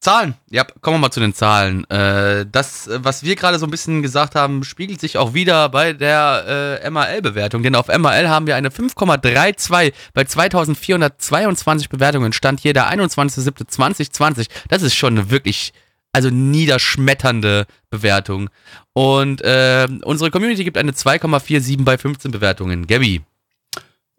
Zahlen. 0.05 0.35
Ja, 0.51 0.65
kommen 0.81 0.97
wir 0.97 0.99
mal 0.99 1.09
zu 1.09 1.19
den 1.19 1.33
Zahlen. 1.33 1.83
Äh, 1.89 2.45
das, 2.51 2.87
was 2.93 3.23
wir 3.23 3.35
gerade 3.35 3.57
so 3.57 3.65
ein 3.65 3.71
bisschen 3.71 4.03
gesagt 4.03 4.35
haben, 4.35 4.63
spiegelt 4.63 5.01
sich 5.01 5.17
auch 5.17 5.33
wieder 5.33 5.67
bei 5.69 5.93
der 5.93 6.79
äh, 6.83 6.89
MAL-Bewertung. 6.91 7.63
Denn 7.63 7.73
auf 7.73 7.87
MAL 7.87 8.29
haben 8.29 8.45
wir 8.45 8.55
eine 8.55 8.69
5,32 8.69 9.93
bei 10.13 10.23
2422 10.23 11.89
Bewertungen. 11.89 12.33
Stand 12.33 12.59
hier 12.59 12.73
der 12.73 12.93
21.07.2020. 12.93 14.47
Das 14.69 14.83
ist 14.83 14.93
schon 14.93 15.17
eine 15.17 15.31
wirklich, 15.31 15.73
also 16.11 16.29
niederschmetternde 16.29 17.65
Bewertung. 17.89 18.51
Und 18.93 19.41
äh, 19.41 19.87
unsere 20.03 20.29
Community 20.29 20.63
gibt 20.63 20.77
eine 20.77 20.91
2,47 20.91 21.83
bei 21.83 21.97
15 21.97 22.29
Bewertungen. 22.29 22.85
Gabby. 22.85 23.23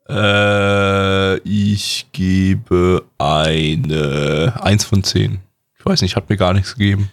Äh, 0.08 1.38
ich 1.48 2.06
gebe 2.10 3.04
eine 3.18 4.54
1 4.60 4.84
von 4.84 5.04
10. 5.04 5.45
Ich 5.86 5.92
weiß 5.92 6.02
nicht, 6.02 6.16
hat 6.16 6.28
mir 6.28 6.36
gar 6.36 6.52
nichts 6.52 6.74
gegeben. 6.74 7.12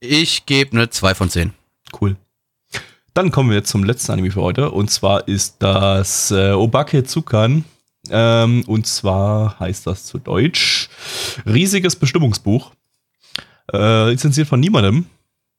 Ich 0.00 0.46
gebe 0.46 0.72
eine 0.72 0.88
2 0.88 1.14
von 1.14 1.28
10. 1.28 1.52
Cool. 2.00 2.16
Dann 3.12 3.30
kommen 3.30 3.50
wir 3.50 3.58
jetzt 3.58 3.68
zum 3.68 3.84
letzten 3.84 4.12
Anime 4.12 4.30
für 4.30 4.40
heute. 4.40 4.70
Und 4.70 4.90
zwar 4.90 5.28
ist 5.28 5.56
das 5.58 6.30
äh, 6.30 6.52
Obake 6.52 7.04
Tsukan. 7.04 7.66
Ähm, 8.08 8.64
und 8.66 8.86
zwar 8.86 9.60
heißt 9.60 9.86
das 9.86 10.06
zu 10.06 10.16
Deutsch 10.18 10.88
Riesiges 11.44 11.96
Bestimmungsbuch. 11.96 12.72
Äh, 13.70 14.08
lizenziert 14.08 14.48
von 14.48 14.58
niemandem. 14.58 15.04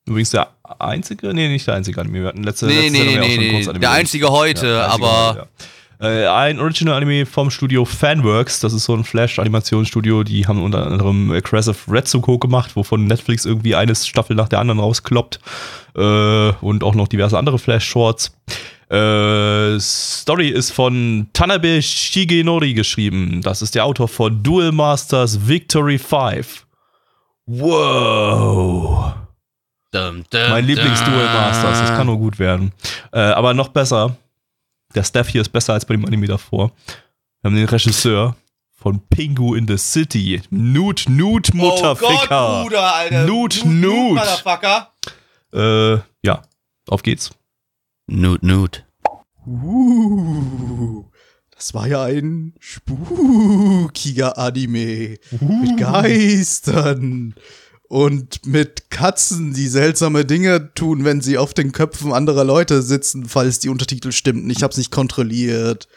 Übrigens 0.08 0.32
der 0.32 0.56
einzige, 0.80 1.36
nee, 1.36 1.50
nicht 1.50 1.68
der 1.68 1.76
einzige 1.76 2.02
Anime. 2.02 2.22
Wir 2.22 2.28
hatten 2.30 2.42
letzte, 2.42 2.66
Nee, 2.66 2.89
letzte 2.89 2.92
nee, 2.94 3.16
nee, 3.16 3.38
nee, 3.38 3.80
der 3.80 3.92
einzige 3.92 4.32
heute, 4.32 4.66
Ja, 4.66 4.80
der 4.80 4.82
einzige 4.88 5.06
aber 5.06 5.28
heute, 5.28 5.38
ja. 5.38 5.48
Äh, 6.02 6.26
ein 6.26 6.60
Original-Anime 6.60 7.28
vom 7.28 7.52
Studio 7.52 7.86
Fanworks, 7.86 8.60
das 8.60 8.74
ist 8.74 8.86
so 8.86 8.95
ein 8.95 9.04
Flash-Animationsstudio, 9.04 10.24
die 10.24 10.47
haben 10.47 10.64
unter 10.64 10.88
anderem 10.88 11.32
Aggressive 11.32 11.78
Retsuko 11.88 12.39
gemacht, 12.39 12.76
wovon 12.76 13.06
Netflix 13.06 13.45
irgendwie 13.45 13.76
eine 13.76 13.93
Staffel 13.93 14.36
nach 14.36 14.49
der 14.49 14.60
anderen 14.60 14.80
rauskloppt. 14.80 15.39
Äh, 15.95 16.02
und 16.62 16.84
auch 16.84 16.95
noch 16.95 17.08
diverse 17.08 17.38
andere 17.38 17.60
Flash-Shorts. 17.60 18.36
Äh, 18.89 19.80
Story 19.80 20.47
ist 20.47 20.72
von 20.72 21.28
Tanabe 21.34 21.84
Shigenori 21.84 22.74
geschrieben. 22.74 23.41
Das 23.43 23.62
ist 23.62 23.76
der 23.76 23.86
Autor 23.86 24.08
von 24.08 24.41
Duel 24.41 24.72
Masters 24.72 25.47
Victory 25.47 25.99
5. 25.99 26.66
Wow. 27.45 29.14
Dum, 29.91 30.24
dum, 30.32 30.49
Mein 30.49 30.66
Lieblings-Duel 30.66 31.26
Masters. 31.26 31.80
Das 31.82 31.89
kann 31.91 32.08
nur 32.08 32.18
gut 32.18 32.39
werden. 32.39 32.72
Äh, 33.12 33.20
aber 33.20 33.54
noch 33.54 33.68
besser. 33.68 34.16
Der 34.96 35.04
Staff 35.04 35.30
hier 35.30 35.42
ist 35.42 35.50
besser 35.50 35.74
als 35.74 35.86
bei 35.86 35.96
dem 35.96 36.06
Anime 36.06 36.28
davor. 36.28 36.72
Wir 37.42 37.50
haben 37.50 37.56
den 37.56 37.66
Regisseur 37.66 38.36
von 38.72 39.00
Pingu 39.10 39.56
in 39.56 39.68
the 39.68 39.78
City. 39.78 40.42
Nut, 40.50 41.06
Nut, 41.08 41.54
Mutterficker. 41.54 42.60
Oh 42.60 42.64
Bruder, 42.64 42.96
Alter. 42.96 43.26
Nut, 43.26 43.62
Nut. 43.64 44.16
Motherfucker. 44.16 44.94
Äh, 45.54 45.98
ja, 46.24 46.42
auf 46.88 47.04
geht's. 47.04 47.32
Nut, 48.08 48.44
Nut. 48.44 48.84
Uh, 49.46 51.06
das 51.56 51.74
war 51.74 51.88
ja 51.88 52.04
ein 52.04 52.54
spukiger 52.60 54.38
Anime. 54.38 55.18
Mit 55.39 55.78
Geistern. 55.78 57.36
Und 57.92 58.46
mit 58.46 58.89
Katzen, 58.89 59.54
die 59.54 59.68
seltsame 59.68 60.24
Dinge 60.24 60.74
tun, 60.76 61.04
wenn 61.04 61.20
sie 61.20 61.38
auf 61.38 61.54
den 61.54 61.74
Köpfen 61.74 62.14
anderer 62.14 62.46
Leute 62.46 62.82
sitzen, 62.84 63.26
falls 63.28 63.60
die 63.60 63.68
Untertitel 63.68 64.14
stimmten. 64.14 64.50
Ich 64.50 64.64
hab's 64.64 64.78
nicht 64.78 64.92
kontrolliert. 64.92 65.89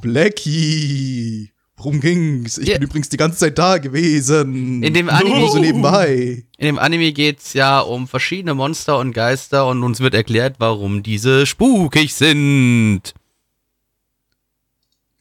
Blackie. 0.00 1.52
Worum 1.76 2.00
ging's? 2.00 2.58
Ich 2.58 2.66
Ja. 2.68 2.74
bin 2.78 2.88
übrigens 2.88 3.10
die 3.10 3.16
ganze 3.16 3.38
Zeit 3.38 3.58
da 3.58 3.78
gewesen. 3.78 4.82
In 4.82 4.92
dem 4.92 5.08
Anime- 5.08 5.38
Nur 5.38 5.52
so 5.52 5.58
nebenbei. 5.60 6.44
In 6.58 6.66
dem 6.66 6.78
Anime 6.80 7.12
geht's 7.12 7.52
ja 7.52 7.78
um 7.78 8.08
verschiedene 8.08 8.54
Monster 8.54 8.98
und 8.98 9.12
Geister 9.12 9.68
und 9.68 9.84
uns 9.84 10.00
wird 10.00 10.14
erklärt, 10.14 10.56
warum 10.58 11.04
diese 11.04 11.46
spukig 11.46 12.12
sind. 12.14 13.14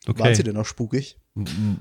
Waren 0.08 0.34
sie 0.34 0.42
Okay. 0.42 0.44
denn 0.44 0.58
auch 0.58 0.66
spukig? 0.66 1.18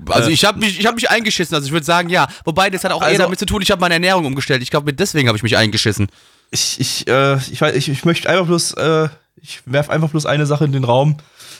Also 0.09 0.29
Äh, 0.29 0.33
ich 0.33 0.45
habe 0.45 0.59
mich, 0.59 0.79
ich 0.79 0.85
hab 0.85 0.95
mich 0.95 1.09
eingeschissen, 1.09 1.55
also 1.55 1.65
ich 1.65 1.71
würde 1.71 1.85
sagen, 1.85 2.09
ja. 2.09 2.27
Wobei, 2.45 2.69
das 2.69 2.83
hat 2.83 2.91
auch 2.91 3.01
eher 3.01 3.07
Also- 3.09 3.23
damit 3.23 3.39
zu 3.39 3.45
tun, 3.45 3.61
ich 3.61 3.71
habe 3.71 3.81
meine 3.81 3.95
Ernährung 3.95 4.25
umgestellt. 4.25 4.61
Ich 4.63 4.69
glaube, 4.71 4.93
deswegen 4.93 5.27
habe 5.27 5.37
ich 5.37 5.43
mich 5.43 5.57
eingeschissen. 5.57 6.07
Ich, 6.51 6.79
ich, 6.79 7.07
äh, 7.07 7.37
ich, 7.51 7.61
weiß, 7.61 7.75
ich, 7.75 7.89
ich 7.89 8.05
möchte 8.05 8.29
einfach 8.29 8.45
bloß, 8.47 8.73
äh, 8.73 9.09
ich 9.41 9.61
werf 9.65 9.89
einfach 9.89 10.09
bloß 10.09 10.25
eine 10.25 10.45
Sache 10.45 10.65
in 10.65 10.71
den 10.71 10.83
Raum. 10.83 11.17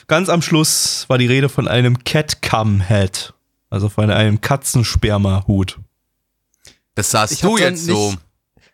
Ganz 0.08 0.28
am 0.28 0.42
Schluss 0.42 1.04
war 1.08 1.18
die 1.18 1.26
Rede 1.26 1.48
von 1.48 1.68
einem 1.68 2.02
Cat-Cum-Head. 2.04 3.32
Also 3.70 3.88
von 3.88 4.10
einem 4.10 4.40
Katzensperma-Hut. 4.40 5.78
Das 6.96 7.10
sagst 7.10 7.34
Ich 7.34 7.40
du 7.40 7.56
jetzt 7.56 7.86
so. 7.86 8.10
nicht- 8.10 8.18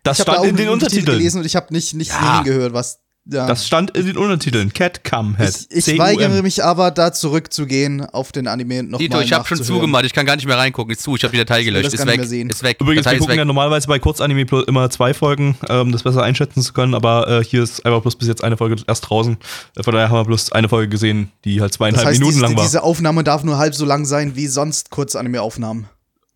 Das 0.03 0.19
ich 0.19 0.21
habe 0.21 0.31
stand 0.37 0.39
auch 0.47 0.49
in 0.51 0.57
den 0.57 0.69
Untertiteln. 0.71 1.05
gelesen 1.19 1.41
und 1.41 1.45
ich 1.47 1.55
habe 1.57 1.73
nicht, 1.75 1.93
nicht 1.95 2.11
Ja. 2.13 2.37
hingehört, 2.43 2.73
was. 2.73 3.01
Ja. 3.29 3.47
Das 3.49 3.67
stand 3.67 3.97
in 3.97 4.07
den 4.07 4.17
Untertiteln. 4.17 4.73
Cat 4.73 5.03
Cum 5.03 5.37
Head. 5.37 5.67
ich 5.71 5.89
ich 5.89 5.99
weigere 5.99 6.43
mich 6.43 6.63
aber, 6.63 6.93
da 6.93 7.13
zurückzugehen 7.13 8.07
auf 8.07 8.31
den 8.31 8.47
Anime 8.47 8.85
noch 8.85 8.99
Dito, 9.01 9.17
mal 9.17 9.25
ich 9.25 9.33
habe 9.33 9.47
schon 9.49 9.61
zugemacht, 9.61 10.05
ich 10.05 10.13
kann 10.13 10.27
gar 10.27 10.37
nicht 10.37 10.47
mehr 10.47 10.57
reingucken. 10.57 10.93
Ist 10.93 11.03
zu, 11.03 11.17
ich 11.17 11.25
habe 11.25 11.33
die 11.33 11.39
Datei 11.39 11.65
gelöscht. 11.65 11.87
das 11.87 11.95
Ist 11.95 12.07
weg. 12.07 12.21
Ist 12.21 12.63
weg. 12.63 12.77
Übrigens, 12.81 13.03
Datei 13.03 13.17
wir 13.17 13.19
gucken 13.19 13.33
weg. 13.33 13.39
ja 13.39 13.45
normalerweise 13.45 13.89
bei 13.89 13.99
Kurzanime 13.99 14.47
immer 14.69 14.89
zwei 14.91 15.13
Folgen, 15.13 15.57
ähm, 15.69 15.91
das 15.91 16.05
besser 16.05 16.23
einschätzen 16.23 16.63
zu 16.63 16.73
können, 16.73 16.95
aber 16.95 17.27
äh, 17.41 17.45
hier 17.45 17.65
ist 17.65 17.85
einfach 17.85 18.01
bloß 18.01 18.15
bis 18.15 18.29
jetzt 18.29 18.45
eine 18.45 18.57
Folge 18.57 18.77
erst 18.87 19.11
draußen. 19.11 19.37
Äh, 19.77 19.83
Von 19.83 19.93
daher 19.95 20.09
haben 20.11 20.19
wir 20.19 20.25
bloß 20.27 20.53
eine 20.53 20.69
Folge 20.69 20.89
gesehen, 20.89 21.33
die 21.45 21.61
halt 21.61 21.73
Das 21.73 21.79
zweieinhalb 21.79 22.07
heißt, 22.07 22.19
Minuten 22.21 22.35
diese, 22.37 22.47
lang 22.47 22.57
war. 22.57 22.63
diese 22.65 22.83
Aufnahme 22.85 23.25
darf 23.25 23.43
nur 23.43 23.59
halb 23.59 23.75
so 23.75 23.85
lang 23.85 24.05
sein 24.05 24.37
wie 24.37 24.47
sonst 24.47 24.91
Kurzanime-Aufnahmen. 24.91 25.89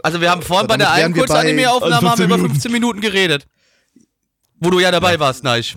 Also 0.03 0.21
wir 0.21 0.31
haben 0.31 0.43
vorhin 0.43 0.67
bei 0.67 0.77
der 0.77 0.91
einen 0.91 1.15
Kurzanime-Aufnahme 1.15 1.95
Also 1.95 2.09
haben 2.09 2.19
wir 2.19 2.27
15 2.27 2.27
über 2.27 2.37
Minuten. 2.37 2.55
15 2.55 2.73
Minuten 2.73 3.01
geredet. 3.01 3.47
Wo 4.59 4.71
du 4.71 4.81
ja 4.81 4.91
dabei 4.91 5.21
warst, 5.21 5.45
Neich. 5.45 5.77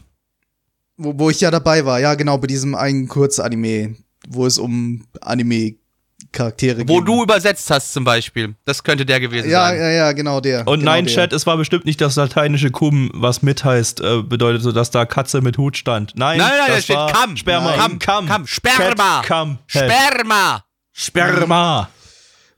Wo, 1.03 1.13
wo 1.17 1.29
ich 1.29 1.41
ja 1.41 1.51
dabei 1.51 1.85
war, 1.85 1.99
ja 1.99 2.15
genau, 2.15 2.37
bei 2.37 2.47
diesem 2.47 2.75
einen 2.75 3.07
Kurzanime, 3.07 3.95
wo 4.27 4.45
es 4.45 4.57
um 4.57 5.05
Anime-Charaktere 5.21 6.87
Wo 6.87 6.97
ging. 6.97 7.05
du 7.05 7.23
übersetzt 7.23 7.69
hast 7.69 7.93
zum 7.93 8.03
Beispiel. 8.03 8.55
Das 8.65 8.83
könnte 8.83 9.05
der 9.05 9.19
gewesen 9.19 9.49
Ja, 9.49 9.67
sein. 9.67 9.77
ja, 9.79 9.89
ja, 9.89 10.11
genau 10.13 10.39
der. 10.39 10.67
Und 10.67 10.79
genau 10.79 10.91
nein, 10.91 11.05
der. 11.05 11.13
Chat, 11.13 11.33
es 11.33 11.45
war 11.45 11.57
bestimmt 11.57 11.85
nicht 11.85 12.01
das 12.01 12.15
lateinische 12.15 12.71
Cum, 12.71 13.11
was 13.13 13.41
mit 13.41 13.63
heißt, 13.63 14.01
äh, 14.01 14.21
bedeutet, 14.23 14.75
dass 14.75 14.91
da 14.91 15.05
Katze 15.05 15.41
mit 15.41 15.57
Hut 15.57 15.77
stand. 15.77 16.13
Nein, 16.15 16.37
Nein, 16.37 16.49
nein, 16.57 16.67
da 16.67 16.75
das 16.75 16.83
steht 16.85 16.95
war 16.95 17.11
Kam. 17.11 17.37
Sperma. 17.37 17.73
Kam, 17.73 17.99
Kam. 17.99 18.27
Kam. 18.27 18.47
Sperma. 18.47 19.21
Head. 19.67 19.91
Sperma. 19.91 20.63
Sperma. 20.91 21.89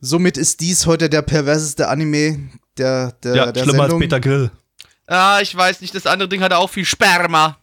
Somit 0.01 0.37
ist 0.37 0.59
dies 0.59 0.85
heute 0.85 1.09
der 1.09 1.21
perverseste 1.21 1.87
Anime 1.87 2.49
der, 2.77 3.13
der, 3.23 3.35
Ja, 3.35 3.51
der 3.51 3.63
schlimmer 3.63 3.83
Sendung. 3.83 4.01
als 4.01 4.09
Peter 4.09 4.19
Grill. 4.19 4.51
Ah, 5.07 5.39
ich 5.41 5.55
weiß 5.55 5.81
nicht, 5.81 5.95
das 5.95 6.05
andere 6.05 6.27
Ding 6.27 6.41
hatte 6.41 6.57
auch 6.57 6.69
viel 6.69 6.85
Sperma. 6.85 7.57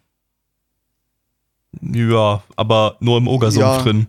Ja, 1.80 2.42
aber 2.56 2.96
nur 3.00 3.18
im 3.18 3.28
Ogersumpf 3.28 3.60
Ja. 3.64 3.82
drin. 3.82 4.06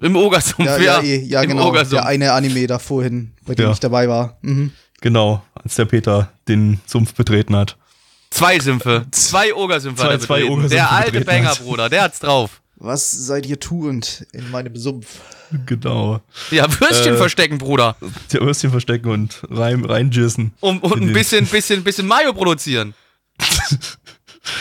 Im 0.00 0.16
Ogersumpf, 0.16 0.58
Ja, 0.66 0.78
ja. 0.78 1.00
ja, 1.02 1.16
ja 1.16 1.42
Im 1.42 1.50
genau. 1.50 1.68
Ogersumpf. 1.68 1.90
Der 1.90 2.06
eine 2.06 2.32
Anime 2.32 2.66
da 2.66 2.78
vorhin, 2.78 3.32
bei 3.46 3.54
dem 3.54 3.66
Ja. 3.66 3.72
ich 3.72 3.80
dabei 3.80 4.08
war. 4.08 4.38
Mhm. 4.42 4.72
Genau, 5.02 5.42
als 5.54 5.76
der 5.76 5.84
Peter 5.84 6.32
den 6.48 6.80
Sumpf 6.86 7.14
betreten 7.14 7.54
hat. 7.56 7.76
Zwei 8.30 8.58
Sümpfe. 8.60 9.06
Zwei 9.10 9.54
Ogersümpfe 9.54 10.02
Zwei- 10.04 10.18
zwei. 10.18 10.44
Ogersümpfe 10.44 10.68
Der 10.74 10.92
alte 10.92 11.20
Banger, 11.22 11.50
hat. 11.50 11.60
Bruder, 11.62 11.88
der 11.88 12.02
hat's 12.02 12.18
drauf. 12.20 12.60
Was 12.76 13.10
seid 13.10 13.44
ihr 13.46 13.60
tuend 13.60 14.26
in 14.32 14.50
meinem 14.50 14.74
Sumpf? 14.76 15.20
Genau. 15.66 16.20
Ja, 16.50 16.66
Würstchen 16.80 17.14
Äh. 17.14 17.16
verstecken, 17.18 17.58
Bruder. 17.58 17.96
Der 18.32 18.40
Würstchen 18.40 18.70
verstecken 18.70 19.10
und 19.10 19.42
rein, 19.50 19.84
reinjissen. 19.84 20.52
Um, 20.60 20.78
und 20.78 21.02
in 21.02 21.08
ein 21.08 21.12
bisschen, 21.12 21.44
bisschen, 21.46 21.82
bisschen 21.84 22.06
Mayo 22.06 22.32
produzieren. 22.32 22.94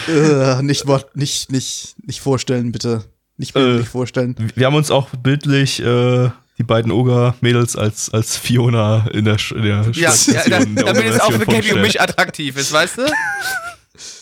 Äh, 0.08 0.62
nicht, 0.64 0.88
wort- 0.88 1.16
nicht, 1.16 1.52
nicht, 1.52 1.96
nicht 2.06 2.22
vorstellen, 2.22 2.72
bitte. 2.72 3.04
Nicht 3.38 3.54
bildlich 3.54 3.86
Äh. 3.86 3.90
vorstellen. 3.90 4.36
Wir 4.56 4.66
haben 4.66 4.76
uns 4.76 4.92
auch 4.92 5.10
bildlich 5.10 5.80
äh, 5.82 6.30
die 6.58 6.64
beiden 6.64 6.92
Oger-Mädels 6.92 7.76
als, 7.78 8.10
als 8.14 8.36
Fiona 8.36 9.08
in 9.14 9.24
der, 9.26 9.38
Sch- 9.40 9.56
in 9.56 9.64
der 9.64 9.90
Ja, 9.94 10.14
ja 10.28 10.44
da, 10.50 10.66
der 10.66 10.84
damit 10.86 11.06
es 11.06 11.20
auch 11.22 11.32
für 11.32 11.46
Gabby 11.46 11.72
und 11.74 11.82
mich 11.82 12.02
attraktiv 12.02 12.58
ist, 12.58 12.74
weißt 12.74 12.98
du? 12.98 13.02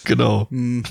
Genau. 0.03 0.47
Hm. 0.51 0.83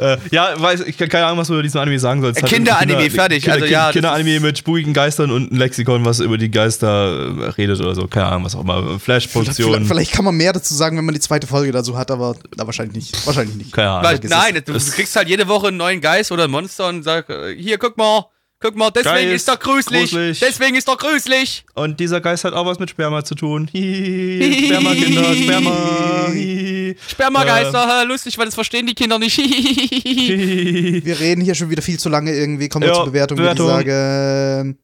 Äh, 0.00 0.16
ja, 0.30 0.54
weiß, 0.60 0.80
ich 0.80 0.96
keine 0.96 1.26
Ahnung, 1.26 1.38
was 1.38 1.48
du 1.48 1.54
über 1.54 1.62
diesen 1.62 1.78
Anime 1.78 1.98
sagen 1.98 2.22
sollst. 2.22 2.44
Kinderanime, 2.44 2.98
Kinder- 3.02 3.14
fertig. 3.14 3.44
Kinder, 3.44 3.54
Also 3.54 3.66
ja, 3.66 3.92
Kinderanime 3.92 4.40
mit 4.40 4.58
spukigen 4.58 4.92
Geistern 4.94 5.30
und 5.30 5.52
ein 5.52 5.56
Lexikon, 5.56 6.04
was 6.04 6.20
über 6.20 6.38
die 6.38 6.50
Geister 6.50 7.56
redet 7.58 7.80
oder 7.80 7.94
so. 7.94 8.06
Keine 8.06 8.26
Ahnung, 8.26 8.44
was 8.44 8.54
auch 8.54 8.62
immer. 8.62 8.98
Vielleicht, 8.98 9.30
Flash-Produktion. 9.30 9.84
vielleicht 9.84 10.12
kann 10.12 10.24
man 10.24 10.34
mehr 10.36 10.52
dazu 10.52 10.74
sagen, 10.74 10.96
wenn 10.96 11.04
man 11.04 11.14
die 11.14 11.20
zweite 11.20 11.46
Folge 11.46 11.70
dazu 11.72 11.98
hat, 11.98 12.10
aber 12.10 12.34
na, 12.56 12.66
wahrscheinlich 12.66 12.96
nicht. 12.96 13.26
Wahrscheinlich 13.26 13.56
nicht. 13.56 13.72
Keine 13.72 13.90
Ahnung. 13.90 14.04
Weil, 14.10 14.20
nein, 14.28 14.56
es. 14.56 14.64
du, 14.64 14.72
du 14.72 14.96
kriegst 14.96 15.14
halt 15.16 15.28
jede 15.28 15.48
Woche 15.48 15.68
einen 15.68 15.76
neuen 15.76 16.00
Geist 16.00 16.32
oder 16.32 16.44
ein 16.44 16.50
Monster 16.50 16.88
und 16.88 17.02
sag, 17.02 17.28
äh, 17.28 17.54
hier, 17.56 17.78
guck 17.78 17.96
mal, 17.98 18.24
guck 18.60 18.76
mal, 18.76 18.90
deswegen 18.90 19.14
Geist, 19.30 19.34
ist 19.36 19.48
doch 19.48 19.58
gruselig, 19.58 20.10
gruselig. 20.10 20.40
deswegen 20.40 20.76
ist 20.76 20.86
doch 20.86 20.98
gruselig. 20.98 21.64
Und 21.74 21.98
dieser 21.98 22.20
Geist 22.20 22.44
hat 22.44 22.52
auch 22.52 22.66
was 22.66 22.78
mit 22.78 22.90
Sperma 22.90 23.24
zu 23.24 23.34
tun. 23.34 23.68
Hihihi, 23.72 24.66
Sperma, 24.66 24.94
Kinder, 24.94 25.34
Sperma. 25.34 26.26
Hihihi. 26.32 26.96
Spermageister, 27.08 28.02
äh, 28.02 28.04
lustig, 28.04 28.36
weil 28.38 28.46
das 28.46 28.54
verstehen 28.54 28.86
die 28.86 28.94
Kinder 28.94 29.18
nicht. 29.18 29.34
Hihihi. 29.34 31.04
Wir 31.04 31.18
reden 31.18 31.40
hier 31.40 31.54
schon 31.54 31.70
wieder 31.70 31.82
viel 31.82 31.98
zu 31.98 32.08
lange 32.08 32.32
irgendwie. 32.32 32.68
Kommen 32.68 32.84
wir 32.84 32.90
Ja, 32.90 32.94
zur 32.96 33.06
Bewertung, 33.06 33.38
würde 33.38 33.52
ich 33.52 33.58
Bewertung. 33.58 33.86
sagen. 33.86 34.78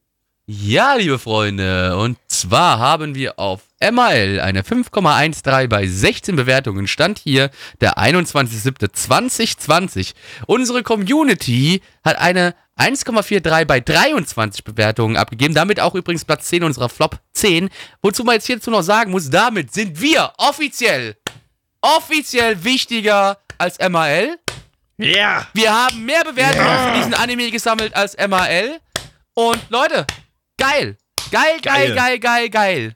Ja, 0.49 0.95
liebe 0.95 1.19
Freunde, 1.19 1.97
und 1.97 2.17
zwar 2.29 2.79
haben 2.79 3.15
wir 3.15 3.37
auf 3.37 3.63
MAL 3.81 4.39
eine 4.39 4.61
5,13 4.63 5.67
bei 5.67 5.85
16 5.85 6.37
Bewertungen. 6.37 6.87
Stand 6.87 7.19
hier 7.19 7.49
der 7.81 7.97
21.07.2020. 7.97 10.13
Unsere 10.45 10.83
Community 10.83 11.81
hat 12.01 12.17
eine 12.19 12.55
1,43 12.77 13.65
bei 13.65 13.79
23 13.79 14.63
Bewertungen 14.63 15.17
abgegeben. 15.17 15.53
Damit 15.53 15.79
auch 15.79 15.95
übrigens 15.95 16.25
Platz 16.25 16.47
10 16.47 16.63
unserer 16.63 16.89
Flop 16.89 17.19
10. 17.33 17.69
Wozu 18.01 18.23
man 18.23 18.35
jetzt 18.35 18.47
hierzu 18.47 18.69
noch 18.71 18.83
sagen 18.83 19.11
muss, 19.11 19.29
damit 19.29 19.73
sind 19.73 19.99
wir 19.99 20.31
offiziell, 20.37 21.15
offiziell 21.81 22.63
wichtiger 22.63 23.39
als 23.57 23.77
MAL. 23.79 24.37
Ja. 24.97 25.47
Wir 25.53 25.73
haben 25.73 26.05
mehr 26.05 26.23
Bewertungen 26.23 26.93
für 26.93 26.97
diesen 26.97 27.13
Anime 27.13 27.51
gesammelt 27.51 27.95
als 27.95 28.15
MAL. 28.17 28.79
Und 29.33 29.59
Leute, 29.69 30.05
geil. 30.57 30.97
Geil, 31.31 31.59
geil, 31.61 31.93
Geil. 31.93 31.95
geil, 31.95 32.19
geil, 32.19 32.49
geil. 32.49 32.95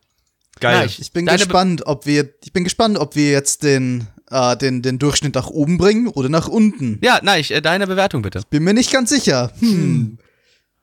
Geil. 0.60 0.82
Nice. 0.82 1.00
Ich 1.00 1.12
bin 1.12 1.26
gespannt, 1.26 1.86
ob 1.88 2.06
wir, 2.06 2.30
ich 2.44 2.54
bin 2.54 2.64
gespannt, 2.64 2.98
ob 2.98 3.16
wir 3.16 3.32
jetzt 3.32 3.64
den, 3.64 4.08
äh, 4.32 4.58
den, 4.58 4.82
den 4.82 4.98
Durchschnitt 5.00 5.36
nach 5.36 5.48
oben 5.48 5.78
bringen 5.78 6.08
oder 6.08 6.30
nach 6.30 6.48
unten. 6.48 6.98
Ja, 7.04 7.20
nein, 7.22 7.42
ich, 7.42 7.52
äh, 7.52 7.62
deine 7.62 7.86
Bewertung 7.88 8.22
bitte. 8.22 8.42
Bin 8.50 8.64
mir 8.64 8.74
nicht 8.74 8.92
ganz 8.92 9.10
sicher. 9.10 9.52
Hm. 9.60 10.18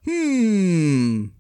Hm. 0.05 1.33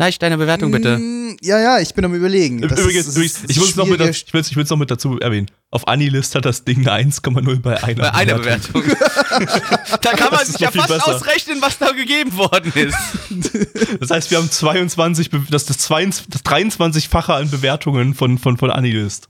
Nein, 0.00 0.12
deine 0.20 0.38
Bewertung 0.38 0.70
bitte. 0.70 0.96
Mm, 0.96 1.36
Ja, 1.42 1.58
ja, 1.58 1.80
ich 1.80 1.92
bin 1.92 2.04
am 2.04 2.14
überlegen. 2.14 2.60
Das 2.60 2.78
Übrigens, 2.78 3.08
ist- 3.08 3.16
übrigens, 3.16 3.42
ich 3.48 3.58
muss 3.58 3.74
noch 3.74 3.86
mit, 3.86 4.00
ich 4.00 4.32
will's, 4.32 4.48
ich 4.50 4.56
will's 4.56 4.70
noch 4.70 4.76
mit 4.76 4.90
dazu 4.92 5.18
erwähnen. 5.18 5.50
Auf 5.72 5.88
Anilist 5.88 6.36
hat 6.36 6.44
das 6.44 6.62
Ding 6.64 6.86
eine 6.86 7.10
1,0 7.10 7.60
bei 7.60 7.82
einer 7.82 7.94
Bei 8.02 8.14
einer 8.14 8.34
Bewertung. 8.38 8.84
da 10.00 10.10
kann 10.12 10.32
man 10.32 10.46
sich 10.46 10.58
ja 10.60 10.70
fast 10.70 10.88
besser. 10.88 11.14
ausrechnen, 11.16 11.58
was 11.60 11.78
da 11.78 11.90
gegeben 11.90 12.36
worden 12.36 12.72
ist. 12.74 12.96
Das 14.00 14.10
heißt, 14.10 14.30
wir 14.30 14.38
haben 14.38 14.50
22, 14.50 15.30
Be- 15.30 15.42
das, 15.50 15.66
das, 15.66 15.78
22, 15.78 16.28
das 16.30 16.44
23-fache 16.44 17.34
an 17.34 17.50
Bewertungen 17.50 18.14
von, 18.14 18.38
von, 18.38 18.56
von 18.56 18.70
Anilist. 18.70 19.28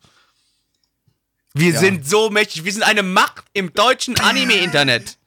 Wir 1.59 1.73
Ja. 1.73 1.81
sind 1.81 2.09
so 2.09 2.31
mächtig. 2.31 2.65
Wir 2.65 2.73
sind 2.73 2.83
eine 2.83 3.03
Macht 3.03 3.45
im 3.53 3.73
deutschen 3.75 4.19
Anime-Internet. 4.21 5.19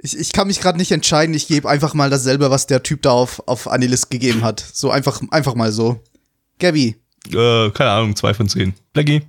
Ich, 0.00 0.16
ich 0.16 0.32
kann 0.32 0.46
mich 0.46 0.60
gerade 0.60 0.78
nicht 0.78 0.92
entscheiden. 0.92 1.34
Ich 1.34 1.48
gebe 1.48 1.68
einfach 1.68 1.92
mal 1.94 2.08
dasselbe, 2.10 2.50
was 2.50 2.66
der 2.66 2.82
Typ 2.82 3.02
da 3.02 3.10
auf, 3.10 3.42
auf 3.46 3.66
Anilist 3.68 4.10
gegeben 4.10 4.42
hat. 4.44 4.60
So 4.72 4.90
einfach, 4.90 5.20
einfach 5.30 5.54
mal 5.54 5.72
so. 5.72 6.02
Gabby, 6.58 6.96
Äh, 7.28 7.70
keine 7.70 7.90
Ahnung, 7.90 8.14
2 8.16 8.34
von 8.34 8.48
10. 8.48 8.74
Blackie? 8.92 9.22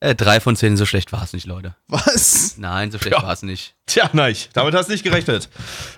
Äh, 0.00 0.14
drei 0.14 0.38
von 0.38 0.54
zehn, 0.54 0.76
so 0.76 0.86
schlecht 0.86 1.10
war 1.10 1.24
es 1.24 1.32
nicht, 1.32 1.44
Leute. 1.44 1.74
was? 1.88 2.54
Nein, 2.56 2.92
so 2.92 2.98
schlecht 3.00 3.16
Ja. 3.16 3.22
war 3.24 3.32
es 3.32 3.42
nicht. 3.42 3.74
Tja, 3.86 4.08
nein, 4.12 4.36
damit 4.52 4.72
hast 4.74 4.86
du 4.86 4.92
nicht 4.92 5.02
gerechnet. 5.02 5.48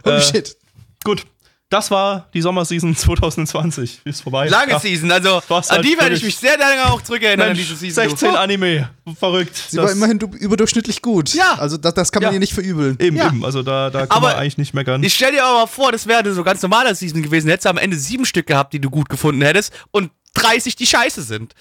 Oh 0.05 0.09
Äh, 0.11 0.23
shit. 0.23 0.57
Gut, 1.05 1.27
das 1.71 1.91
war 1.91 2.29
die 2.35 2.43
Sommerseason 2.43 2.95
2020. 2.97 4.01
Ist 4.05 4.23
vorbei. 4.23 4.49
Lange 4.49 4.73
Ja. 4.73 4.81
Season, 4.81 5.11
also 5.11 5.41
Was 5.49 5.71
an 5.71 5.77
halt 5.77 5.87
die 5.87 5.99
werde 5.99 6.14
ich 6.16 6.23
mich 6.23 6.37
sehr 6.37 6.59
lange 6.59 6.85
auch 6.93 7.01
zurückerinnern 7.01 7.49
an 7.51 7.57
Mensch, 7.57 7.61
diese 7.68 7.77
Season. 7.77 8.09
16 8.09 8.33
du. 8.33 8.39
Anime. 8.39 8.91
Verrückt. 9.18 9.57
Sie 9.71 9.77
war 9.79 9.91
immerhin 9.91 10.18
du- 10.18 10.27
überdurchschnittlich 10.27 11.01
gut. 11.03 11.33
Ja. 11.35 11.55
Also 11.59 11.77
das, 11.77 11.95
das 11.95 12.12
kann 12.12 12.23
man 12.23 12.33
Ja. 12.33 12.35
ihr 12.35 12.41
nicht 12.41 12.53
verübeln. 12.53 12.97
Eben, 13.01 13.16
Ja. 13.16 13.29
eben. 13.29 13.45
Also 13.45 13.62
da, 13.62 13.89
da 13.91 14.01
kann 14.07 14.11
Aber 14.18 14.29
man 14.29 14.37
eigentlich 14.37 14.59
nicht 14.59 14.75
meckern. 14.75 15.03
Ich 15.03 15.14
stell 15.14 15.33
dir 15.33 15.45
aber 15.45 15.61
mal 15.61 15.66
vor, 15.66 15.91
das 15.93 16.07
wäre 16.07 16.33
so 16.35 16.43
ganz 16.45 16.61
normaler 16.62 16.95
Season 16.95 17.23
gewesen. 17.23 17.49
Hättest 17.49 17.64
du 17.66 17.71
am 17.71 17.79
Ende 17.79 17.97
sieben 17.97 18.25
Stück 18.25 18.47
gehabt, 18.47 18.73
die 18.73 18.81
du 18.81 18.91
gut 18.91 19.09
gefunden 19.09 19.43
hättest 19.43 19.73
und 19.91 20.11
30, 20.35 20.76
die 20.76 20.87
scheiße 20.87 21.22
sind. 21.22 21.55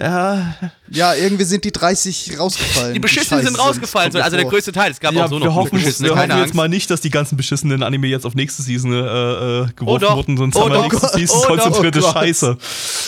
ja, 0.00 0.54
Ja, 0.88 1.14
irgendwie 1.14 1.44
sind 1.44 1.64
die 1.64 1.72
30 1.72 2.38
rausgefallen. 2.38 2.94
Die 2.94 3.00
beschissenen 3.00 3.42
scheiße 3.42 3.52
sind 3.54 3.60
rausgefallen. 3.62 4.12
Mir 4.12 4.24
also 4.24 4.36
der 4.36 4.46
größte 4.46 4.72
Teil. 4.72 4.90
Es 4.90 5.00
gab 5.00 5.12
ja 5.14 5.24
auch 5.26 5.28
so 5.28 5.38
wir 5.38 5.46
noch 5.46 5.54
hoffen, 5.54 5.78
beschissene, 5.78 6.08
wir 6.08 6.16
hoffen 6.16 6.30
jetzt 6.30 6.38
Angst. 6.40 6.54
mal 6.54 6.68
nicht, 6.68 6.90
dass 6.90 7.00
die 7.02 7.10
ganzen 7.10 7.36
beschissenen 7.36 7.82
Anime 7.82 8.06
jetzt 8.06 8.24
auf 8.24 8.34
nächste 8.34 8.62
Season 8.62 8.92
äh, 8.92 8.96
äh, 8.96 9.66
geworfen 9.76 10.00
doch. 10.02 10.16
wurden, 10.16 10.36
sonst 10.36 10.56
Oh 10.56 10.62
haben 10.62 10.70
wir 10.72 10.76
doch. 10.88 10.92
nächste 10.92 11.08
Season 11.18 11.40
Oh 11.42 11.46
konzentrierte 11.46 12.00
Oh. 12.02 12.12
Scheiße. 12.12 12.56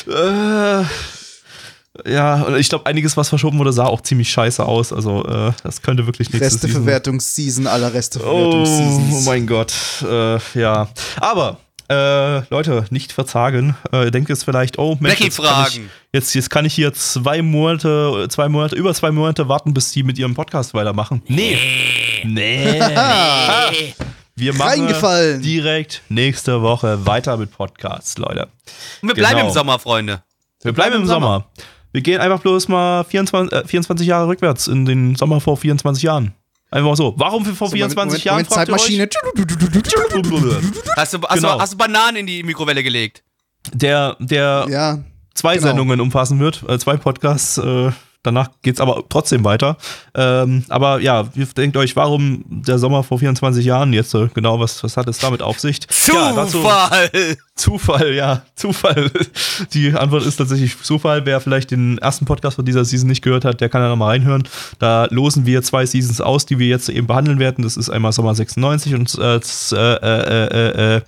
Äh, 0.08 0.84
ja, 2.12 2.42
und 2.42 2.56
ich 2.56 2.68
glaube, 2.68 2.86
einiges, 2.86 3.16
was 3.16 3.28
verschoben 3.28 3.58
wurde, 3.58 3.72
sah 3.72 3.86
auch 3.86 4.02
ziemlich 4.02 4.30
scheiße 4.30 4.64
aus. 4.64 4.92
Also, 4.92 5.24
äh, 5.24 5.52
das 5.64 5.82
könnte 5.82 6.06
wirklich 6.06 6.30
nächste 6.30 6.50
Season 6.50 6.66
Resteverwertungsseason 6.68 7.66
aller 7.66 7.88
Oh, 7.88 7.90
Resteverwertungsseasons. 7.92 9.24
mein 9.24 9.46
Gott. 9.46 9.72
Äh, 10.02 10.38
ja. 10.54 10.88
Aber, 11.16 11.58
äh, 11.88 12.40
Leute, 12.50 12.84
nicht 12.90 13.12
verzagen. 13.12 13.76
Äh, 13.92 14.04
ihr 14.04 14.10
denkt 14.10 14.28
jetzt 14.28 14.44
vielleicht, 14.44 14.78
oh, 14.78 14.96
Mensch, 15.00 15.20
jetzt 15.20 15.36
kann, 15.36 15.44
ich, 15.46 15.50
fragen. 15.74 15.90
jetzt, 16.12 16.34
jetzt 16.34 16.50
kann 16.50 16.64
ich 16.64 16.74
hier 16.74 16.92
zwei 16.92 17.42
Monate, 17.42 18.26
zwei 18.28 18.48
Monate, 18.48 18.76
über 18.76 18.92
zwei 18.94 19.10
Monate 19.10 19.48
warten, 19.48 19.72
bis 19.74 19.92
die 19.92 20.02
mit 20.02 20.18
ihrem 20.18 20.34
Podcast 20.34 20.74
weitermachen. 20.74 21.22
Nee. 21.28 21.58
Nee. 22.24 22.80
Wir 24.36 24.54
machen 24.54 24.86
direkt 25.42 26.02
nächste 26.08 26.62
Woche 26.62 27.04
weiter 27.04 27.36
mit 27.36 27.50
Podcasts, 27.50 28.18
Leute. 28.18 28.48
Und 29.02 29.08
wir 29.08 29.14
bleiben 29.16 29.34
Genau. 29.36 29.48
im 29.48 29.52
Sommer, 29.52 29.78
Freunde. 29.80 30.22
Wir 30.62 30.72
bleiben 30.72 30.94
im 30.94 31.06
Sommer. 31.06 31.46
Wir 31.90 32.02
gehen 32.02 32.20
einfach 32.20 32.40
bloß 32.40 32.68
mal 32.68 33.02
24, 33.02 33.52
äh, 33.52 33.66
24 33.66 34.06
Jahre 34.06 34.28
rückwärts 34.28 34.68
in 34.68 34.84
den 34.84 35.16
Sommer 35.16 35.40
vor 35.40 35.56
24 35.56 36.04
Jahren. 36.04 36.34
Einfach 36.70 36.96
so. 36.96 37.14
Warum 37.16 37.44
für 37.44 37.54
vor 37.54 37.68
So, 37.68 37.76
24 37.76 37.96
Moment, 37.96 38.24
Jahren? 38.24 38.34
Moment, 38.36 38.50
Zeitmaschine. 38.50 39.08
Hast 40.96 41.14
du, 41.14 41.20
hast, 41.22 41.34
Genau. 41.36 41.54
du, 41.56 41.60
hast 41.60 41.72
du 41.72 41.76
Bananen 41.78 42.16
in 42.18 42.26
die 42.26 42.42
Mikrowelle 42.42 42.82
gelegt? 42.82 43.22
Der, 43.72 44.16
der 44.20 44.66
Ja. 44.68 44.98
zwei 45.34 45.54
genau. 45.56 45.68
Sendungen 45.68 46.00
umfassen 46.00 46.38
wird, 46.40 46.64
äh, 46.68 46.78
zwei 46.78 46.96
Podcasts. 46.96 47.58
Äh, 47.58 47.90
danach 48.28 48.50
geht's 48.62 48.80
aber 48.80 49.02
trotzdem 49.08 49.44
weiter. 49.44 49.76
Ähm, 50.14 50.64
aber 50.68 51.00
ja, 51.00 51.28
ihr 51.34 51.46
denkt 51.46 51.76
euch, 51.76 51.96
warum 51.96 52.44
der 52.48 52.78
Sommer 52.78 53.02
vor 53.02 53.18
24 53.18 53.64
Jahren 53.64 53.92
jetzt? 53.92 54.14
Äh, 54.14 54.28
genau, 54.34 54.60
was, 54.60 54.82
was 54.84 54.96
hat 54.96 55.08
es 55.08 55.18
damit 55.18 55.42
auf 55.42 55.58
sich? 55.60 55.78
Ja, 56.06 56.32
dazu- 56.32 56.58
Zufall! 56.62 57.10
Zufall, 57.56 58.14
ja, 58.14 58.42
Zufall. 58.54 59.10
Die 59.72 59.92
Antwort 59.92 60.24
ist 60.24 60.36
tatsächlich 60.36 60.80
Zufall. 60.82 61.26
Wer 61.26 61.40
vielleicht 61.40 61.70
den 61.72 61.98
ersten 61.98 62.24
Podcast 62.24 62.56
von 62.56 62.64
dieser 62.64 62.84
Season 62.84 63.08
nicht 63.08 63.22
gehört 63.22 63.44
hat, 63.44 63.60
der 63.60 63.68
kann 63.68 63.80
da 63.82 63.88
nochmal 63.88 64.10
reinhören. 64.10 64.44
Da 64.78 65.06
losen 65.10 65.44
wir 65.44 65.62
zwei 65.62 65.84
Seasons 65.84 66.20
aus, 66.20 66.46
die 66.46 66.58
wir 66.58 66.68
jetzt 66.68 66.88
eben 66.88 67.06
behandeln 67.06 67.38
werden. 67.38 67.64
Das 67.64 67.76
ist 67.76 67.90
einmal 67.90 68.12
Sommer 68.12 68.34
96 68.34 68.94
und 68.94 69.12
äh, 69.18 69.36
äh, 69.36 69.40
äh, 69.72 70.46
äh, 70.46 70.96
äh, 70.96 71.00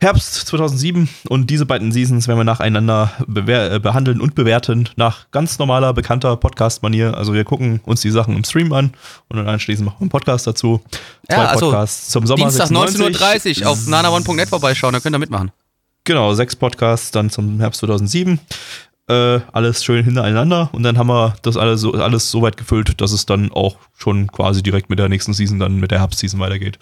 Herbst 0.00 0.34
2007. 0.46 1.08
Und 1.28 1.50
diese 1.50 1.66
beiden 1.66 1.90
Seasons 1.92 2.28
werden 2.28 2.38
wir 2.38 2.44
nacheinander 2.44 3.12
äh, 3.28 3.78
behandeln 3.80 4.20
und 4.20 4.34
bewerten 4.34 4.88
nach 4.96 5.30
ganz 5.30 5.58
normaler, 5.58 5.92
bekannter 5.92 6.36
Podcast-Manier. 6.36 7.16
Also 7.16 7.34
wir 7.34 7.44
gucken 7.44 7.80
uns 7.84 8.00
die 8.00 8.10
Sachen 8.10 8.36
im 8.36 8.44
Stream 8.44 8.72
an 8.72 8.92
und 9.28 9.36
dann 9.36 9.48
anschließend 9.48 9.86
machen 9.86 9.96
wir 9.98 10.02
einen 10.02 10.10
Podcast 10.10 10.46
dazu. 10.46 10.80
Zwei 11.26 11.36
Ja, 11.36 11.44
also 11.46 11.66
Podcasts 11.66 12.10
zum 12.10 12.26
Sommer 12.26 12.44
Dienstag 12.44 12.68
96. 12.68 13.58
19.30 13.58 13.62
Uhr 13.62 13.70
auf 13.70 13.86
nanaone.net 13.86 14.48
vorbeischauen, 14.48 14.92
da 14.92 15.00
könnt 15.00 15.16
ihr 15.16 15.18
mitmachen. 15.18 15.50
Genau, 16.04 16.32
sechs 16.32 16.54
Podcasts 16.56 17.10
dann 17.10 17.28
zum 17.28 17.58
Herbst 17.60 17.80
2007. 17.80 18.38
Äh, 19.08 19.40
alles 19.52 19.84
schön 19.84 20.04
hintereinander 20.04 20.68
und 20.72 20.82
dann 20.82 20.98
haben 20.98 21.08
wir 21.08 21.34
das 21.42 21.56
alles 21.56 21.80
so, 21.80 21.94
alles 21.94 22.30
so 22.30 22.42
weit 22.42 22.58
gefüllt, 22.58 23.00
dass 23.00 23.12
es 23.12 23.24
dann 23.24 23.50
auch 23.52 23.76
schon 23.96 24.30
quasi 24.30 24.62
direkt 24.62 24.90
mit 24.90 24.98
der 24.98 25.08
nächsten 25.08 25.32
Season, 25.32 25.58
dann 25.58 25.80
mit 25.80 25.90
der 25.90 26.00
Herbstseason 26.00 26.38
weitergeht. 26.38 26.78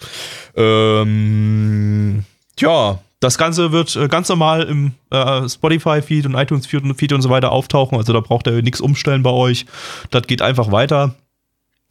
Ähm, 0.55 2.25
tja, 2.57 2.99
das 3.19 3.37
Ganze 3.37 3.71
wird 3.71 3.95
äh, 3.95 4.07
ganz 4.07 4.29
normal 4.29 4.63
im 4.63 4.93
äh, 5.09 5.47
Spotify-Feed 5.47 6.25
und 6.25 6.35
iTunes-Feed 6.35 6.83
und, 6.83 6.95
Feed 6.95 7.13
und 7.13 7.21
so 7.21 7.29
weiter 7.29 7.51
auftauchen, 7.51 7.97
also 7.97 8.13
da 8.13 8.19
braucht 8.19 8.47
ihr 8.47 8.61
nichts 8.61 8.81
umstellen 8.81 9.23
bei 9.23 9.31
euch. 9.31 9.65
Das 10.11 10.23
geht 10.27 10.41
einfach 10.41 10.71
weiter. 10.71 11.15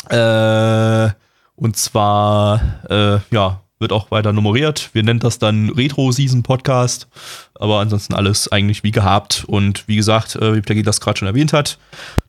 Äh, 0.08 1.10
und 1.56 1.76
zwar, 1.76 2.60
äh, 2.88 3.18
ja, 3.30 3.60
wird 3.78 3.92
auch 3.92 4.10
weiter 4.10 4.32
nummeriert. 4.32 4.90
Wir 4.92 5.02
nennen 5.02 5.20
das 5.20 5.38
dann 5.38 5.70
Retro-Season-Podcast. 5.70 7.08
Aber 7.54 7.80
ansonsten 7.80 8.14
alles 8.14 8.50
eigentlich 8.50 8.82
wie 8.82 8.90
gehabt. 8.90 9.44
Und 9.46 9.86
wie 9.86 9.96
gesagt, 9.96 10.36
äh, 10.36 10.54
wie 10.54 10.62
Peggy 10.62 10.82
das 10.82 11.00
gerade 11.00 11.18
schon 11.18 11.28
erwähnt 11.28 11.52
hat, 11.52 11.78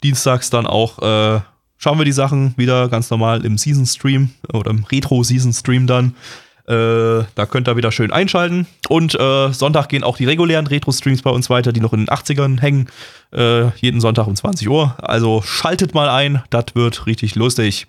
dienstags 0.04 0.50
dann 0.50 0.68
auch 0.68 1.00
äh, 1.00 1.40
schauen 1.78 1.98
wir 1.98 2.06
die 2.06 2.12
Sachen 2.12 2.54
wieder 2.58 2.90
ganz 2.90 3.10
normal 3.10 3.46
im 3.46 3.58
Season-Stream 3.58 4.32
oder 4.52 4.72
im 4.72 4.84
Retro-Season-Stream 4.84 5.88
dann. 5.88 6.16
Äh, 6.68 7.24
da 7.36 7.46
könnt 7.50 7.70
ihr 7.70 7.78
wieder 7.78 7.92
schön 7.92 8.12
einschalten. 8.12 8.68
Und 8.90 9.16
äh, 9.20 9.54
Sonntag 9.54 9.88
gehen 9.90 10.04
auch 10.04 10.18
die 10.18 10.26
regulären 10.26 10.68
Retro-Streams 10.68 11.22
bei 11.22 11.30
uns 11.30 11.50
weiter, 11.50 11.72
die 11.72 11.80
noch 11.80 11.94
in 11.94 12.02
den 12.06 12.10
80ern 12.10 12.60
hängen. 12.60 12.90
Äh, 13.34 13.70
jeden 13.78 14.02
Sonntag 14.02 14.28
um 14.28 14.36
20 14.36 14.68
Uhr. 14.70 14.96
Also 15.02 15.42
schaltet 15.42 15.94
mal 15.94 16.10
ein, 16.10 16.44
das 16.50 16.66
wird 16.74 17.06
richtig 17.06 17.36
lustig. 17.36 17.88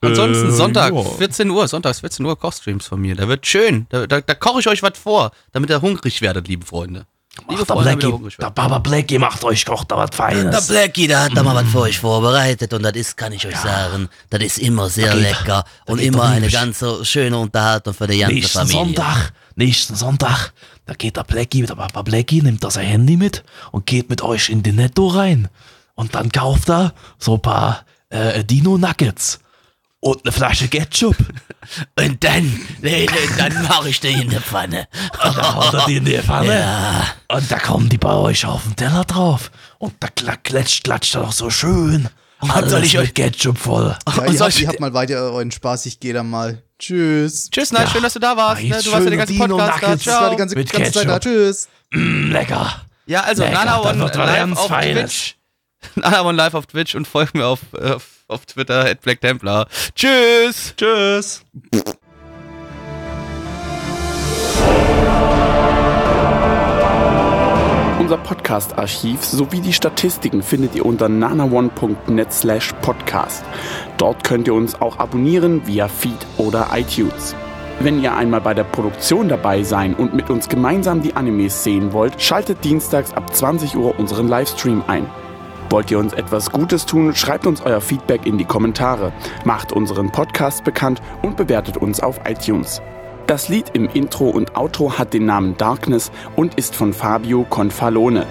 Ansonsten 0.00 0.48
Äh, 0.48 0.52
Sonntag, 0.52 0.94
ja. 0.94 1.02
14 1.02 1.48
Uhr, 1.50 1.68
sonntags 1.68 2.00
14 2.00 2.24
Uhr 2.26 2.36
Kochstreams 2.38 2.86
von 2.86 3.00
mir. 3.00 3.14
Da 3.14 3.28
wird 3.28 3.46
schön. 3.46 3.86
Da, 3.90 4.06
da, 4.06 4.20
da 4.20 4.34
koche 4.34 4.60
ich 4.60 4.68
euch 4.68 4.82
was 4.82 4.98
vor, 4.98 5.30
damit 5.52 5.70
ihr 5.70 5.80
hungrig 5.80 6.22
werdet, 6.22 6.48
liebe 6.48 6.66
Freunde. 6.66 7.06
Liebe 7.48 7.64
der 7.64 7.66
Freunde, 7.74 7.96
Blackie, 7.96 8.36
der. 8.38 8.50
Baba 8.50 8.78
Blackie 8.78 9.18
macht 9.18 9.42
euch 9.44 9.64
kocht 9.64 9.90
da 9.90 9.96
was 9.96 10.10
Der 10.10 10.16
Feines. 10.16 10.66
Blackie, 10.68 11.06
der 11.06 11.22
hat 11.24 11.36
da 11.36 11.42
mal 11.42 11.54
was 11.54 11.70
für 11.72 11.80
euch 11.80 11.98
vorbereitet 11.98 12.72
und 12.74 12.82
das 12.82 12.92
ist, 12.92 13.16
kann 13.16 13.32
ich 13.32 13.46
euch 13.46 13.56
sagen, 13.56 14.08
das 14.28 14.42
ist 14.42 14.58
immer 14.58 14.90
sehr 14.90 15.12
geht- 15.14 15.22
lecker 15.22 15.64
und 15.86 15.98
immer 16.00 16.24
eine 16.24 16.48
ganz 16.50 16.84
schöne 17.04 17.38
Unterhaltung 17.38 17.94
für 17.94 18.06
die 18.06 18.18
ganze 18.18 18.34
Nächsten 18.34 18.58
Familie. 18.58 18.76
Sonntag, 18.84 19.32
nächsten 19.56 19.94
Sonntag, 19.96 20.52
da 20.84 20.92
geht 20.94 21.16
der 21.16 21.24
Blackie, 21.24 21.62
der 21.62 21.74
Papa 21.74 22.02
Blackie, 22.02 22.42
nimmt 22.42 22.62
da 22.62 22.70
sein 22.70 22.86
Handy 22.86 23.16
mit 23.16 23.42
und 23.70 23.86
geht 23.86 24.10
mit 24.10 24.20
euch 24.22 24.50
in 24.50 24.62
den 24.62 24.76
Netto 24.76 25.08
rein. 25.08 25.48
Und 25.94 26.14
dann 26.14 26.30
kauft 26.32 26.68
er 26.68 26.92
so 27.18 27.34
ein 27.34 27.42
paar 27.42 27.84
äh, 28.10 28.44
Dino 28.44 28.76
Nuggets 28.76 29.38
und 30.02 30.24
eine 30.24 30.32
Flasche 30.32 30.68
Ketchup. 30.68 31.16
Und 31.98 32.22
dann, 32.24 32.42
nee, 32.80 33.06
nee, 33.06 33.28
dann 33.38 33.62
mache 33.62 33.88
ich 33.88 34.00
den 34.00 34.22
in 34.22 34.30
der 34.30 34.40
Pfanne. 34.40 34.88
Und 35.24 35.36
dann 35.36 35.54
haut 35.54 35.72
er 35.74 35.86
die 35.86 35.96
in 35.96 36.04
die 36.04 36.18
Pfanne. 36.18 36.58
Ja. 36.58 37.06
Und 37.28 37.50
da 37.50 37.58
kommen 37.58 37.88
die 37.88 37.98
bei 37.98 38.12
euch 38.12 38.44
auf 38.44 38.64
den 38.64 38.74
Teller 38.76 39.04
drauf. 39.04 39.50
Und 39.78 39.94
da 40.00 40.08
kla- 40.08 40.36
klatscht, 40.42 40.82
klatscht 40.84 41.14
er 41.14 41.22
doch 41.22 41.32
so 41.32 41.48
schön. 41.50 42.08
was 42.40 42.68
soll 42.70 42.82
ich 42.82 42.96
Alles 42.96 42.96
euch- 42.96 43.06
mit 43.06 43.14
Ketchup 43.14 43.56
voll. 43.58 43.96
Ja, 44.08 44.22
Und 44.24 44.34
ihr, 44.34 44.40
habt, 44.40 44.48
ich- 44.54 44.62
ihr 44.62 44.68
habt 44.68 44.80
mal 44.80 44.92
weiter 44.92 45.14
euren 45.14 45.52
Spaß. 45.52 45.86
Ich 45.86 46.00
gehe 46.00 46.12
dann 46.12 46.28
mal. 46.28 46.60
Tschüss. 46.80 47.48
Tschüss, 47.50 47.70
nein, 47.70 47.84
Ja. 47.84 47.90
schön, 47.92 48.02
dass 48.02 48.14
du 48.14 48.18
da 48.18 48.36
warst. 48.36 48.60
Ne? 48.60 48.68
Du 48.70 48.74
warst 48.74 49.04
ja 49.04 49.10
den 49.10 49.18
ganzen 49.18 49.32
Dino 49.34 49.56
Podcast 49.56 49.82
da. 49.82 49.86
Nuggets. 49.88 50.04
Das 50.04 50.14
war 50.14 50.20
die 50.22 50.26
Ciao. 50.30 50.36
ganze, 50.36 50.54
Mit 50.56 50.72
ganze 50.72 50.92
Zeit 50.92 51.08
da. 51.08 51.20
Tschüss. 51.20 51.68
Mm, 51.92 52.32
lecker. 52.32 52.82
Ja, 53.06 53.20
also 53.22 53.42
Lecker, 53.44 53.54
Nana 53.64 53.76
und 53.76 53.98
live 54.16 54.58
auf. 54.58 54.66
Twitch. 54.80 55.36
Nana 55.94 56.20
und 56.22 56.34
live 56.34 56.54
auf 56.54 56.66
Twitch 56.66 56.96
und 56.96 57.06
folgt 57.06 57.34
mir 57.34 57.46
auf, 57.46 57.60
äh, 57.80 57.92
auf, 57.92 58.04
auf 58.28 58.46
Twitter, 58.46 58.84
at 58.84 59.00
Black 59.00 59.20
Templar. 59.20 59.66
Tschüss. 59.94 60.74
Tschüss. 60.76 61.44
Unser 67.98 68.18
Podcast-Archiv 68.18 69.24
sowie 69.24 69.60
die 69.60 69.72
Statistiken 69.72 70.42
findet 70.42 70.74
ihr 70.74 70.84
unter 70.84 71.08
nanaone.net 71.08 72.32
slash 72.32 72.72
podcast. 72.82 73.44
Dort 73.96 74.24
könnt 74.24 74.48
ihr 74.48 74.54
uns 74.54 74.80
auch 74.80 74.98
abonnieren 74.98 75.66
via 75.66 75.88
Feed 75.88 76.26
oder 76.36 76.68
iTunes. 76.74 77.34
Wenn 77.80 78.02
ihr 78.02 78.14
einmal 78.14 78.40
bei 78.40 78.54
der 78.54 78.64
Produktion 78.64 79.28
dabei 79.28 79.62
sein 79.62 79.94
und 79.94 80.14
mit 80.14 80.30
uns 80.30 80.48
gemeinsam 80.48 81.00
die 81.00 81.14
Animes 81.14 81.64
sehen 81.64 81.92
wollt, 81.92 82.20
schaltet 82.20 82.62
dienstags 82.64 83.14
ab 83.14 83.34
20 83.34 83.76
Uhr 83.76 83.98
unseren 83.98 84.28
Livestream 84.28 84.84
ein. 84.86 85.06
Wollt 85.72 85.90
ihr 85.90 85.98
uns 85.98 86.12
etwas 86.12 86.50
Gutes 86.50 86.84
tun, 86.84 87.14
schreibt 87.14 87.46
uns 87.46 87.62
euer 87.62 87.80
Feedback 87.80 88.26
in 88.26 88.36
die 88.36 88.44
Kommentare, 88.44 89.10
macht 89.46 89.72
unseren 89.72 90.12
Podcast 90.12 90.64
bekannt 90.64 91.00
und 91.22 91.38
bewertet 91.38 91.78
uns 91.78 92.00
auf 92.00 92.20
iTunes. 92.28 92.82
Das 93.26 93.48
Lied 93.48 93.70
im 93.72 93.88
Intro 93.88 94.28
und 94.28 94.54
Outro 94.54 94.98
hat 94.98 95.14
den 95.14 95.24
Namen 95.24 95.56
Darkness 95.56 96.12
und 96.36 96.56
ist 96.56 96.76
von 96.76 96.92
Fabio 96.92 97.46
Confalone. 97.48 98.26